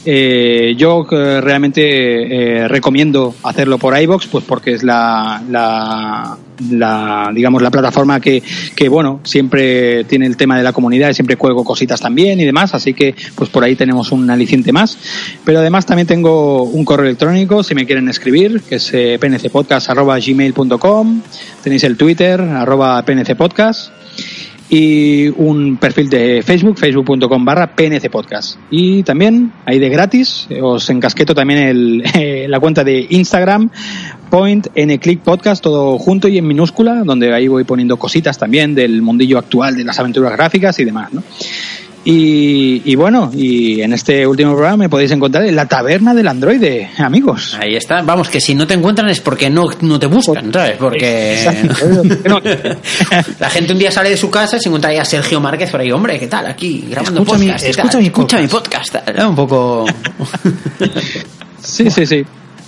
Eh, 0.06 0.74
yo 0.76 1.06
eh, 1.10 1.40
realmente 1.40 1.82
eh, 1.82 2.68
recomiendo 2.68 3.34
hacerlo 3.42 3.78
por 3.78 3.98
iBox, 3.98 4.26
pues 4.26 4.44
porque 4.44 4.74
es 4.74 4.82
la, 4.82 5.42
la, 5.48 6.36
la, 6.70 7.30
digamos 7.34 7.62
la 7.62 7.70
plataforma 7.70 8.20
que, 8.20 8.42
que 8.76 8.88
bueno 8.88 9.20
siempre 9.24 10.04
tiene 10.04 10.26
el 10.26 10.36
tema 10.36 10.58
de 10.58 10.62
la 10.62 10.72
comunidad 10.72 11.10
y 11.10 11.14
siempre 11.14 11.36
cuelgo 11.36 11.64
cositas 11.64 12.00
también 12.00 12.38
y 12.40 12.44
demás, 12.44 12.74
así 12.74 12.92
que 12.92 13.14
pues 13.34 13.50
por 13.50 13.64
ahí 13.64 13.76
tenemos 13.76 14.12
un 14.12 14.28
aliciente 14.30 14.72
más. 14.72 14.98
Pero 15.44 15.60
además 15.60 15.86
también 15.86 16.06
tengo 16.06 16.64
un 16.64 16.84
correo 16.84 17.06
electrónico 17.06 17.62
si 17.62 17.74
me 17.74 17.86
quieren 17.86 18.08
escribir, 18.08 18.62
que 18.62 18.76
es 18.76 18.90
eh, 18.92 19.18
pncpodcast@gmail.com. 19.18 21.22
Tenéis 21.62 21.84
el 21.84 21.96
Twitter 21.96 22.40
arroba 22.40 23.02
pncpodcast 23.04 23.90
y 24.68 25.28
un 25.28 25.76
perfil 25.76 26.08
de 26.08 26.42
Facebook, 26.42 26.78
facebook.com 26.78 27.44
barra 27.44 27.74
pncpodcast. 27.74 28.58
Y 28.70 29.02
también, 29.02 29.52
ahí 29.66 29.78
de 29.78 29.88
gratis, 29.88 30.48
os 30.62 30.88
encasqueto 30.90 31.34
también 31.34 31.60
el, 31.60 32.04
eh, 32.14 32.46
la 32.48 32.60
cuenta 32.60 32.82
de 32.84 33.06
Instagram, 33.10 33.70
point 34.30 34.66
nclick 34.74 35.20
podcast, 35.20 35.62
todo 35.62 35.98
junto 35.98 36.28
y 36.28 36.38
en 36.38 36.46
minúscula, 36.46 37.02
donde 37.04 37.32
ahí 37.34 37.48
voy 37.48 37.64
poniendo 37.64 37.98
cositas 37.98 38.38
también 38.38 38.74
del 38.74 39.02
mundillo 39.02 39.38
actual 39.38 39.76
de 39.76 39.84
las 39.84 39.98
aventuras 39.98 40.32
gráficas 40.32 40.78
y 40.78 40.84
demás, 40.84 41.12
¿no? 41.12 41.22
Y, 42.06 42.82
y, 42.84 42.94
bueno, 42.96 43.30
y 43.34 43.80
en 43.80 43.94
este 43.94 44.26
último 44.26 44.52
programa 44.52 44.76
me 44.76 44.88
podéis 44.90 45.10
encontrar 45.12 45.46
en 45.46 45.56
la 45.56 45.66
taberna 45.66 46.12
del 46.12 46.28
androide, 46.28 46.90
amigos. 46.98 47.56
Ahí 47.58 47.76
está. 47.76 48.02
Vamos, 48.02 48.28
que 48.28 48.40
si 48.40 48.54
no 48.54 48.66
te 48.66 48.74
encuentran 48.74 49.08
es 49.08 49.20
porque 49.20 49.48
no, 49.48 49.64
no 49.80 49.98
te 49.98 50.06
buscan, 50.06 50.52
¿sabes? 50.52 50.76
Porque 50.76 51.42
la 53.40 53.48
gente 53.48 53.72
un 53.72 53.78
día 53.78 53.90
sale 53.90 54.10
de 54.10 54.18
su 54.18 54.30
casa 54.30 54.58
y 54.58 54.60
se 54.60 54.68
encuentra 54.68 54.90
ahí 54.90 54.98
a 54.98 55.04
Sergio 55.04 55.40
Márquez 55.40 55.70
por 55.70 55.80
ahí, 55.80 55.90
hombre, 55.92 56.18
¿qué 56.18 56.26
tal? 56.26 56.46
Aquí 56.46 56.86
grabando 56.90 57.22
escucha 57.22 57.38
podcast. 57.38 57.64
Mi, 57.64 57.70
escucha, 57.70 57.98
mi, 57.98 58.06
escucha 58.06 58.38
mi 58.38 58.48
podcast. 58.48 58.96
Un 59.26 59.34
poco. 59.34 59.86
sí, 61.62 61.90
sí, 61.90 62.04
sí. 62.04 62.22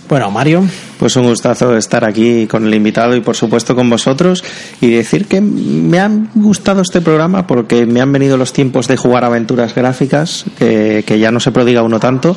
Bueno, 0.08 0.30
Mario. 0.30 0.66
Pues 0.98 1.16
un 1.16 1.26
gustazo 1.26 1.76
estar 1.76 2.04
aquí 2.04 2.46
con 2.46 2.66
el 2.66 2.74
invitado 2.74 3.14
y 3.14 3.20
por 3.20 3.36
supuesto 3.36 3.74
con 3.74 3.90
vosotros 3.90 4.42
y 4.80 4.90
decir 4.90 5.26
que 5.26 5.40
me 5.40 5.98
ha 5.98 6.10
gustado 6.34 6.80
este 6.80 7.00
programa 7.00 7.46
porque 7.46 7.86
me 7.86 8.00
han 8.00 8.12
venido 8.12 8.36
los 8.36 8.52
tiempos 8.52 8.88
de 8.88 8.96
jugar 8.96 9.24
aventuras 9.24 9.74
gráficas 9.74 10.44
que, 10.58 11.04
que 11.06 11.18
ya 11.18 11.30
no 11.30 11.40
se 11.40 11.52
prodiga 11.52 11.82
uno 11.82 12.00
tanto 12.00 12.36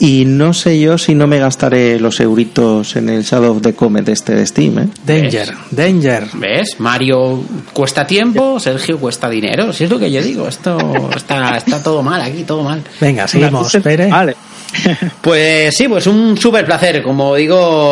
y 0.00 0.24
no 0.26 0.52
sé 0.52 0.78
yo 0.78 0.96
si 0.96 1.14
no 1.14 1.26
me 1.26 1.38
gastaré 1.38 1.98
los 1.98 2.20
euritos 2.20 2.96
en 2.96 3.08
el 3.08 3.24
Shadow 3.24 3.56
of 3.56 3.62
the 3.62 3.74
Comet 3.74 4.08
este 4.08 4.34
de 4.34 4.46
Steam. 4.46 4.78
¿eh? 4.78 4.88
Danger, 5.04 5.54
danger. 5.70 6.24
¿Ves? 6.34 6.78
Mario 6.78 7.42
cuesta 7.72 8.06
tiempo, 8.06 8.60
Sergio 8.60 8.98
cuesta 8.98 9.28
dinero. 9.28 9.72
Si 9.72 9.84
es 9.84 9.90
lo 9.90 9.98
que 9.98 10.10
yo 10.10 10.22
digo, 10.22 10.46
esto 10.46 10.78
está, 11.16 11.56
está 11.56 11.82
todo 11.82 12.02
mal 12.02 12.20
aquí, 12.20 12.44
todo 12.44 12.62
mal. 12.62 12.82
Venga, 13.00 13.26
seguimos. 13.26 13.76
Vale. 14.10 14.36
Pues 15.22 15.74
sí, 15.76 15.88
pues 15.88 16.06
un 16.06 16.36
súper 16.36 16.64
placer. 16.64 17.02
Como 17.02 17.34
digo, 17.34 17.87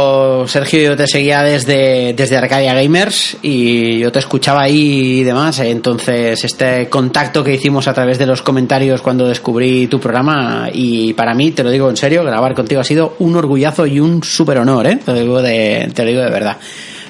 Sergio, 0.46 0.80
yo 0.80 0.96
te 0.96 1.06
seguía 1.06 1.42
desde, 1.42 2.12
desde 2.14 2.36
Arcadia 2.36 2.74
Gamers 2.74 3.36
y 3.42 3.98
yo 3.98 4.12
te 4.12 4.18
escuchaba 4.18 4.62
ahí 4.62 5.20
y 5.20 5.24
demás. 5.24 5.58
Entonces, 5.60 6.44
este 6.44 6.88
contacto 6.88 7.42
que 7.42 7.54
hicimos 7.54 7.88
a 7.88 7.94
través 7.94 8.18
de 8.18 8.26
los 8.26 8.42
comentarios 8.42 9.02
cuando 9.02 9.28
descubrí 9.28 9.86
tu 9.86 10.00
programa, 10.00 10.68
y 10.72 11.12
para 11.14 11.34
mí, 11.34 11.52
te 11.52 11.62
lo 11.62 11.70
digo 11.70 11.90
en 11.90 11.96
serio, 11.96 12.24
grabar 12.24 12.54
contigo 12.54 12.80
ha 12.80 12.84
sido 12.84 13.16
un 13.18 13.36
orgullazo 13.36 13.86
y 13.86 14.00
un 14.00 14.22
súper 14.22 14.58
honor, 14.58 14.86
¿eh? 14.86 14.98
Te 15.04 15.12
lo 15.12 15.20
digo 15.20 15.42
de, 15.42 15.90
te 15.94 16.02
lo 16.04 16.10
digo 16.10 16.22
de 16.22 16.30
verdad. 16.30 16.56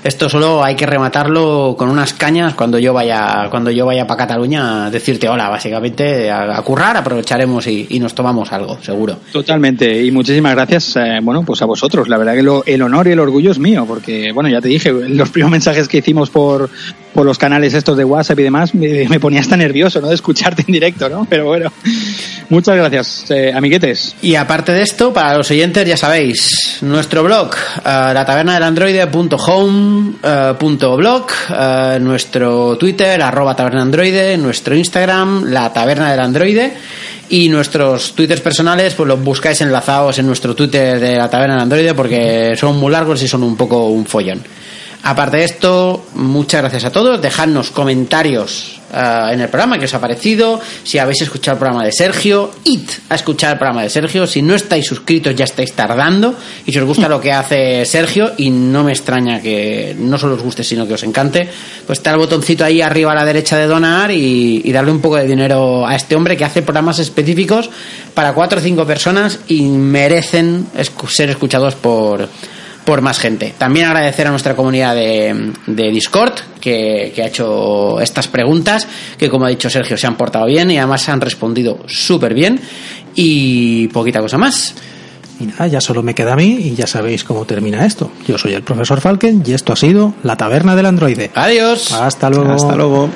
Esto 0.06 0.28
solo 0.28 0.62
hay 0.62 0.76
que 0.76 0.86
rematarlo 0.86 1.74
con 1.76 1.88
unas 1.88 2.12
cañas 2.12 2.54
cuando 2.54 2.78
yo 2.78 2.94
vaya 2.94 3.48
cuando 3.50 3.72
yo 3.72 3.86
vaya 3.86 4.06
para 4.06 4.18
Cataluña 4.18 4.86
a 4.86 4.90
decirte 4.90 5.28
hola, 5.28 5.48
básicamente 5.48 6.30
a, 6.30 6.62
currar, 6.62 6.96
aprovecharemos 6.96 7.66
y, 7.66 7.98
nos 7.98 8.14
tomamos 8.14 8.52
algo, 8.52 8.78
seguro. 8.80 9.16
Totalmente, 9.32 10.04
y 10.04 10.12
muchísimas 10.12 10.54
gracias, 10.54 10.94
eh, 10.94 11.18
bueno, 11.20 11.42
pues 11.42 11.60
a 11.62 11.64
vosotros. 11.64 12.08
La 12.08 12.18
verdad 12.18 12.34
que 12.34 12.72
el 12.72 12.82
honor 12.82 13.08
y 13.08 13.10
el 13.10 13.18
orgullo 13.18 13.50
es 13.50 13.58
mío, 13.58 13.84
porque, 13.84 14.30
bueno, 14.30 14.48
ya 14.48 14.60
te 14.60 14.68
dije, 14.68 14.92
los 14.92 15.30
primeros 15.30 15.50
mensajes 15.50 15.88
que 15.88 15.98
hicimos 15.98 16.30
por, 16.30 16.70
por 17.16 17.26
los 17.26 17.38
canales 17.38 17.74
estos 17.74 17.96
de 17.96 18.04
WhatsApp 18.04 18.38
y 18.38 18.42
demás, 18.44 18.74
me, 18.74 19.18
ponía 19.18 19.40
hasta 19.40 19.56
nervioso, 19.56 20.00
¿no? 20.00 20.08
De 20.08 20.14
escucharte 20.14 20.64
en 20.68 20.72
directo, 20.72 21.08
¿no? 21.08 21.26
Pero 21.28 21.46
bueno, 21.46 21.72
muchas 22.50 22.76
gracias, 22.76 23.30
eh, 23.30 23.52
amiguetes. 23.52 24.14
Y 24.22 24.36
aparte 24.36 24.72
de 24.72 24.82
esto, 24.82 25.12
para 25.12 25.36
los 25.36 25.50
oyentes, 25.50 25.88
ya 25.88 25.96
sabéis, 25.96 26.78
nuestro 26.82 27.24
blog, 27.24 27.50
uh, 27.78 28.12
la 28.12 28.24
taberna 28.24 28.54
del 28.54 28.62
androide.home 28.62 29.96
Uh, 30.26 30.54
punto 30.58 30.96
blog, 30.96 31.26
uh, 31.50 31.98
nuestro 32.00 32.76
Twitter, 32.76 33.20
arroba 33.22 33.54
taberna 33.54 33.82
androide, 33.82 34.36
nuestro 34.36 34.74
Instagram, 34.74 35.44
la 35.46 35.72
taberna 35.72 36.10
del 36.10 36.20
androide 36.20 36.72
y 37.28 37.48
nuestros 37.48 38.12
twitters 38.14 38.40
personales 38.40 38.94
pues 38.94 39.08
los 39.08 39.22
buscáis 39.22 39.60
enlazados 39.60 40.18
en 40.18 40.26
nuestro 40.26 40.54
Twitter 40.54 41.00
de 41.00 41.16
la 41.16 41.30
taberna 41.30 41.54
del 41.54 41.62
androide 41.62 41.94
porque 41.94 42.54
son 42.56 42.76
muy 42.76 42.92
largos 42.92 43.22
y 43.22 43.28
son 43.28 43.42
un 43.42 43.56
poco 43.56 43.88
un 43.88 44.06
follón. 44.06 44.42
Aparte 45.02 45.36
de 45.36 45.44
esto, 45.44 46.06
muchas 46.14 46.62
gracias 46.62 46.84
a 46.84 46.90
todos. 46.90 47.22
Dejadnos 47.22 47.70
comentarios 47.70 48.80
uh, 48.92 49.32
en 49.32 49.40
el 49.40 49.48
programa 49.48 49.78
que 49.78 49.84
os 49.84 49.94
ha 49.94 50.00
parecido. 50.00 50.60
Si 50.82 50.98
habéis 50.98 51.22
escuchado 51.22 51.54
el 51.54 51.58
programa 51.60 51.84
de 51.84 51.92
Sergio, 51.92 52.50
id 52.64 52.88
a 53.08 53.14
escuchar 53.14 53.52
el 53.52 53.58
programa 53.58 53.82
de 53.82 53.90
Sergio. 53.90 54.26
Si 54.26 54.42
no 54.42 54.54
estáis 54.54 54.86
suscritos, 54.86 55.34
ya 55.34 55.44
estáis 55.44 55.72
tardando. 55.74 56.34
Y 56.64 56.72
si 56.72 56.78
os 56.78 56.84
gusta 56.84 57.08
lo 57.08 57.20
que 57.20 57.32
hace 57.32 57.84
Sergio, 57.84 58.32
y 58.36 58.50
no 58.50 58.82
me 58.82 58.92
extraña 58.92 59.40
que 59.40 59.94
no 59.98 60.18
solo 60.18 60.34
os 60.34 60.42
guste, 60.42 60.64
sino 60.64 60.88
que 60.88 60.94
os 60.94 61.02
encante, 61.04 61.48
pues 61.86 62.00
está 62.00 62.10
el 62.10 62.18
botoncito 62.18 62.64
ahí 62.64 62.82
arriba 62.82 63.12
a 63.12 63.14
la 63.14 63.24
derecha 63.24 63.56
de 63.56 63.66
donar 63.66 64.10
y, 64.10 64.62
y 64.64 64.72
darle 64.72 64.90
un 64.90 65.00
poco 65.00 65.16
de 65.16 65.26
dinero 65.26 65.86
a 65.86 65.94
este 65.94 66.16
hombre 66.16 66.36
que 66.36 66.44
hace 66.44 66.62
programas 66.62 66.98
específicos 66.98 67.70
para 68.12 68.32
cuatro 68.32 68.58
o 68.58 68.62
cinco 68.62 68.84
personas 68.84 69.38
y 69.46 69.62
merecen 69.62 70.66
ser 71.08 71.30
escuchados 71.30 71.74
por 71.76 72.28
por 72.86 73.02
más 73.02 73.18
gente. 73.18 73.52
También 73.58 73.86
agradecer 73.86 74.26
a 74.26 74.30
nuestra 74.30 74.56
comunidad 74.56 74.94
de, 74.94 75.52
de 75.66 75.90
Discord 75.90 76.32
que, 76.60 77.12
que, 77.14 77.22
ha 77.22 77.26
hecho 77.26 78.00
estas 78.00 78.28
preguntas, 78.28 78.88
que 79.18 79.28
como 79.28 79.44
ha 79.44 79.48
dicho 79.50 79.68
Sergio 79.68 79.98
se 79.98 80.06
han 80.06 80.16
portado 80.16 80.46
bien 80.46 80.70
y 80.70 80.78
además 80.78 81.06
han 81.10 81.20
respondido 81.20 81.80
súper 81.86 82.32
bien 82.32 82.58
y 83.14 83.88
poquita 83.88 84.20
cosa 84.20 84.38
más. 84.38 84.74
Y 85.38 85.44
nada, 85.44 85.66
ya 85.66 85.80
solo 85.80 86.02
me 86.02 86.14
queda 86.14 86.32
a 86.32 86.36
mí 86.36 86.58
y 86.62 86.74
ya 86.74 86.86
sabéis 86.86 87.24
cómo 87.24 87.44
termina 87.44 87.84
esto. 87.84 88.10
Yo 88.26 88.38
soy 88.38 88.54
el 88.54 88.62
profesor 88.62 89.00
Falken 89.00 89.42
y 89.44 89.52
esto 89.52 89.72
ha 89.72 89.76
sido 89.76 90.14
La 90.22 90.36
Taberna 90.36 90.74
del 90.74 90.86
Androide. 90.86 91.30
Adiós. 91.34 91.92
Hasta 91.92 92.30
luego. 92.30 92.52
Hasta 92.52 92.74
luego. 92.74 93.10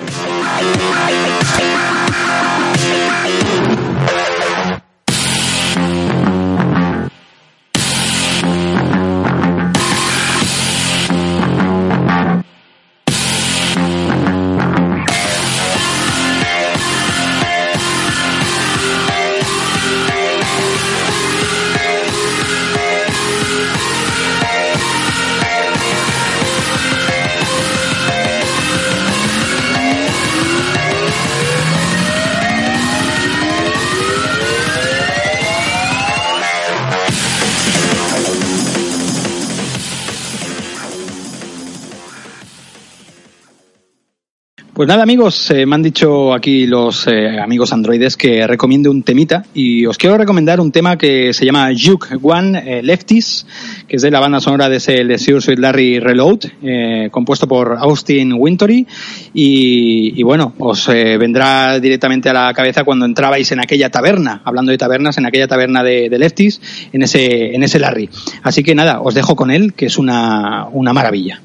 Pues 44.81 44.89
nada 44.89 45.03
amigos, 45.03 45.51
eh, 45.51 45.67
me 45.67 45.75
han 45.75 45.83
dicho 45.83 46.33
aquí 46.33 46.67
los 46.67 47.07
eh, 47.07 47.39
amigos 47.39 47.71
androides 47.71 48.17
que 48.17 48.47
recomiende 48.47 48.89
un 48.89 49.03
temita 49.03 49.45
y 49.53 49.85
os 49.85 49.99
quiero 49.99 50.17
recomendar 50.17 50.59
un 50.59 50.73
tema 50.73 50.97
que 50.97 51.35
se 51.35 51.45
llama 51.45 51.69
Juke 51.79 52.17
One 52.23 52.63
eh, 52.65 52.83
Lefties, 52.83 53.47
que 53.87 53.97
es 53.97 54.01
de 54.01 54.11
la 54.11 54.21
banda 54.21 54.41
sonora 54.41 54.71
de 54.71 54.79
ese 54.79 55.05
The 55.05 55.19
Sir 55.19 55.43
Sweet 55.43 55.59
Larry 55.59 56.01
Reload, 56.01 57.11
compuesto 57.11 57.47
por 57.47 57.77
Austin 57.79 58.33
Wintory 58.33 58.87
y, 59.35 60.19
y 60.19 60.23
bueno, 60.23 60.55
os 60.57 60.87
vendrá 60.87 61.79
directamente 61.79 62.31
a 62.31 62.33
la 62.33 62.55
cabeza 62.55 62.83
cuando 62.83 63.05
entrabais 63.05 63.53
en 63.53 63.61
aquella 63.61 63.91
taberna, 63.91 64.41
hablando 64.47 64.73
de 64.73 64.79
tabernas, 64.79 65.19
en 65.19 65.27
aquella 65.27 65.47
taberna 65.47 65.85
de, 65.85 66.09
de 66.09 66.19
Lefties, 66.19 66.89
en 66.95 67.03
ese, 67.03 67.55
en 67.55 67.63
ese 67.63 67.81
Larry. 67.81 68.09
Así 68.43 68.63
que 68.63 68.75
nada, 68.75 69.03
os 69.03 69.13
dejo 69.13 69.37
con 69.37 69.51
él, 69.51 69.75
que 69.75 69.85
es 69.85 69.99
una, 69.99 70.69
una 70.73 70.95
maravilla. 70.95 71.43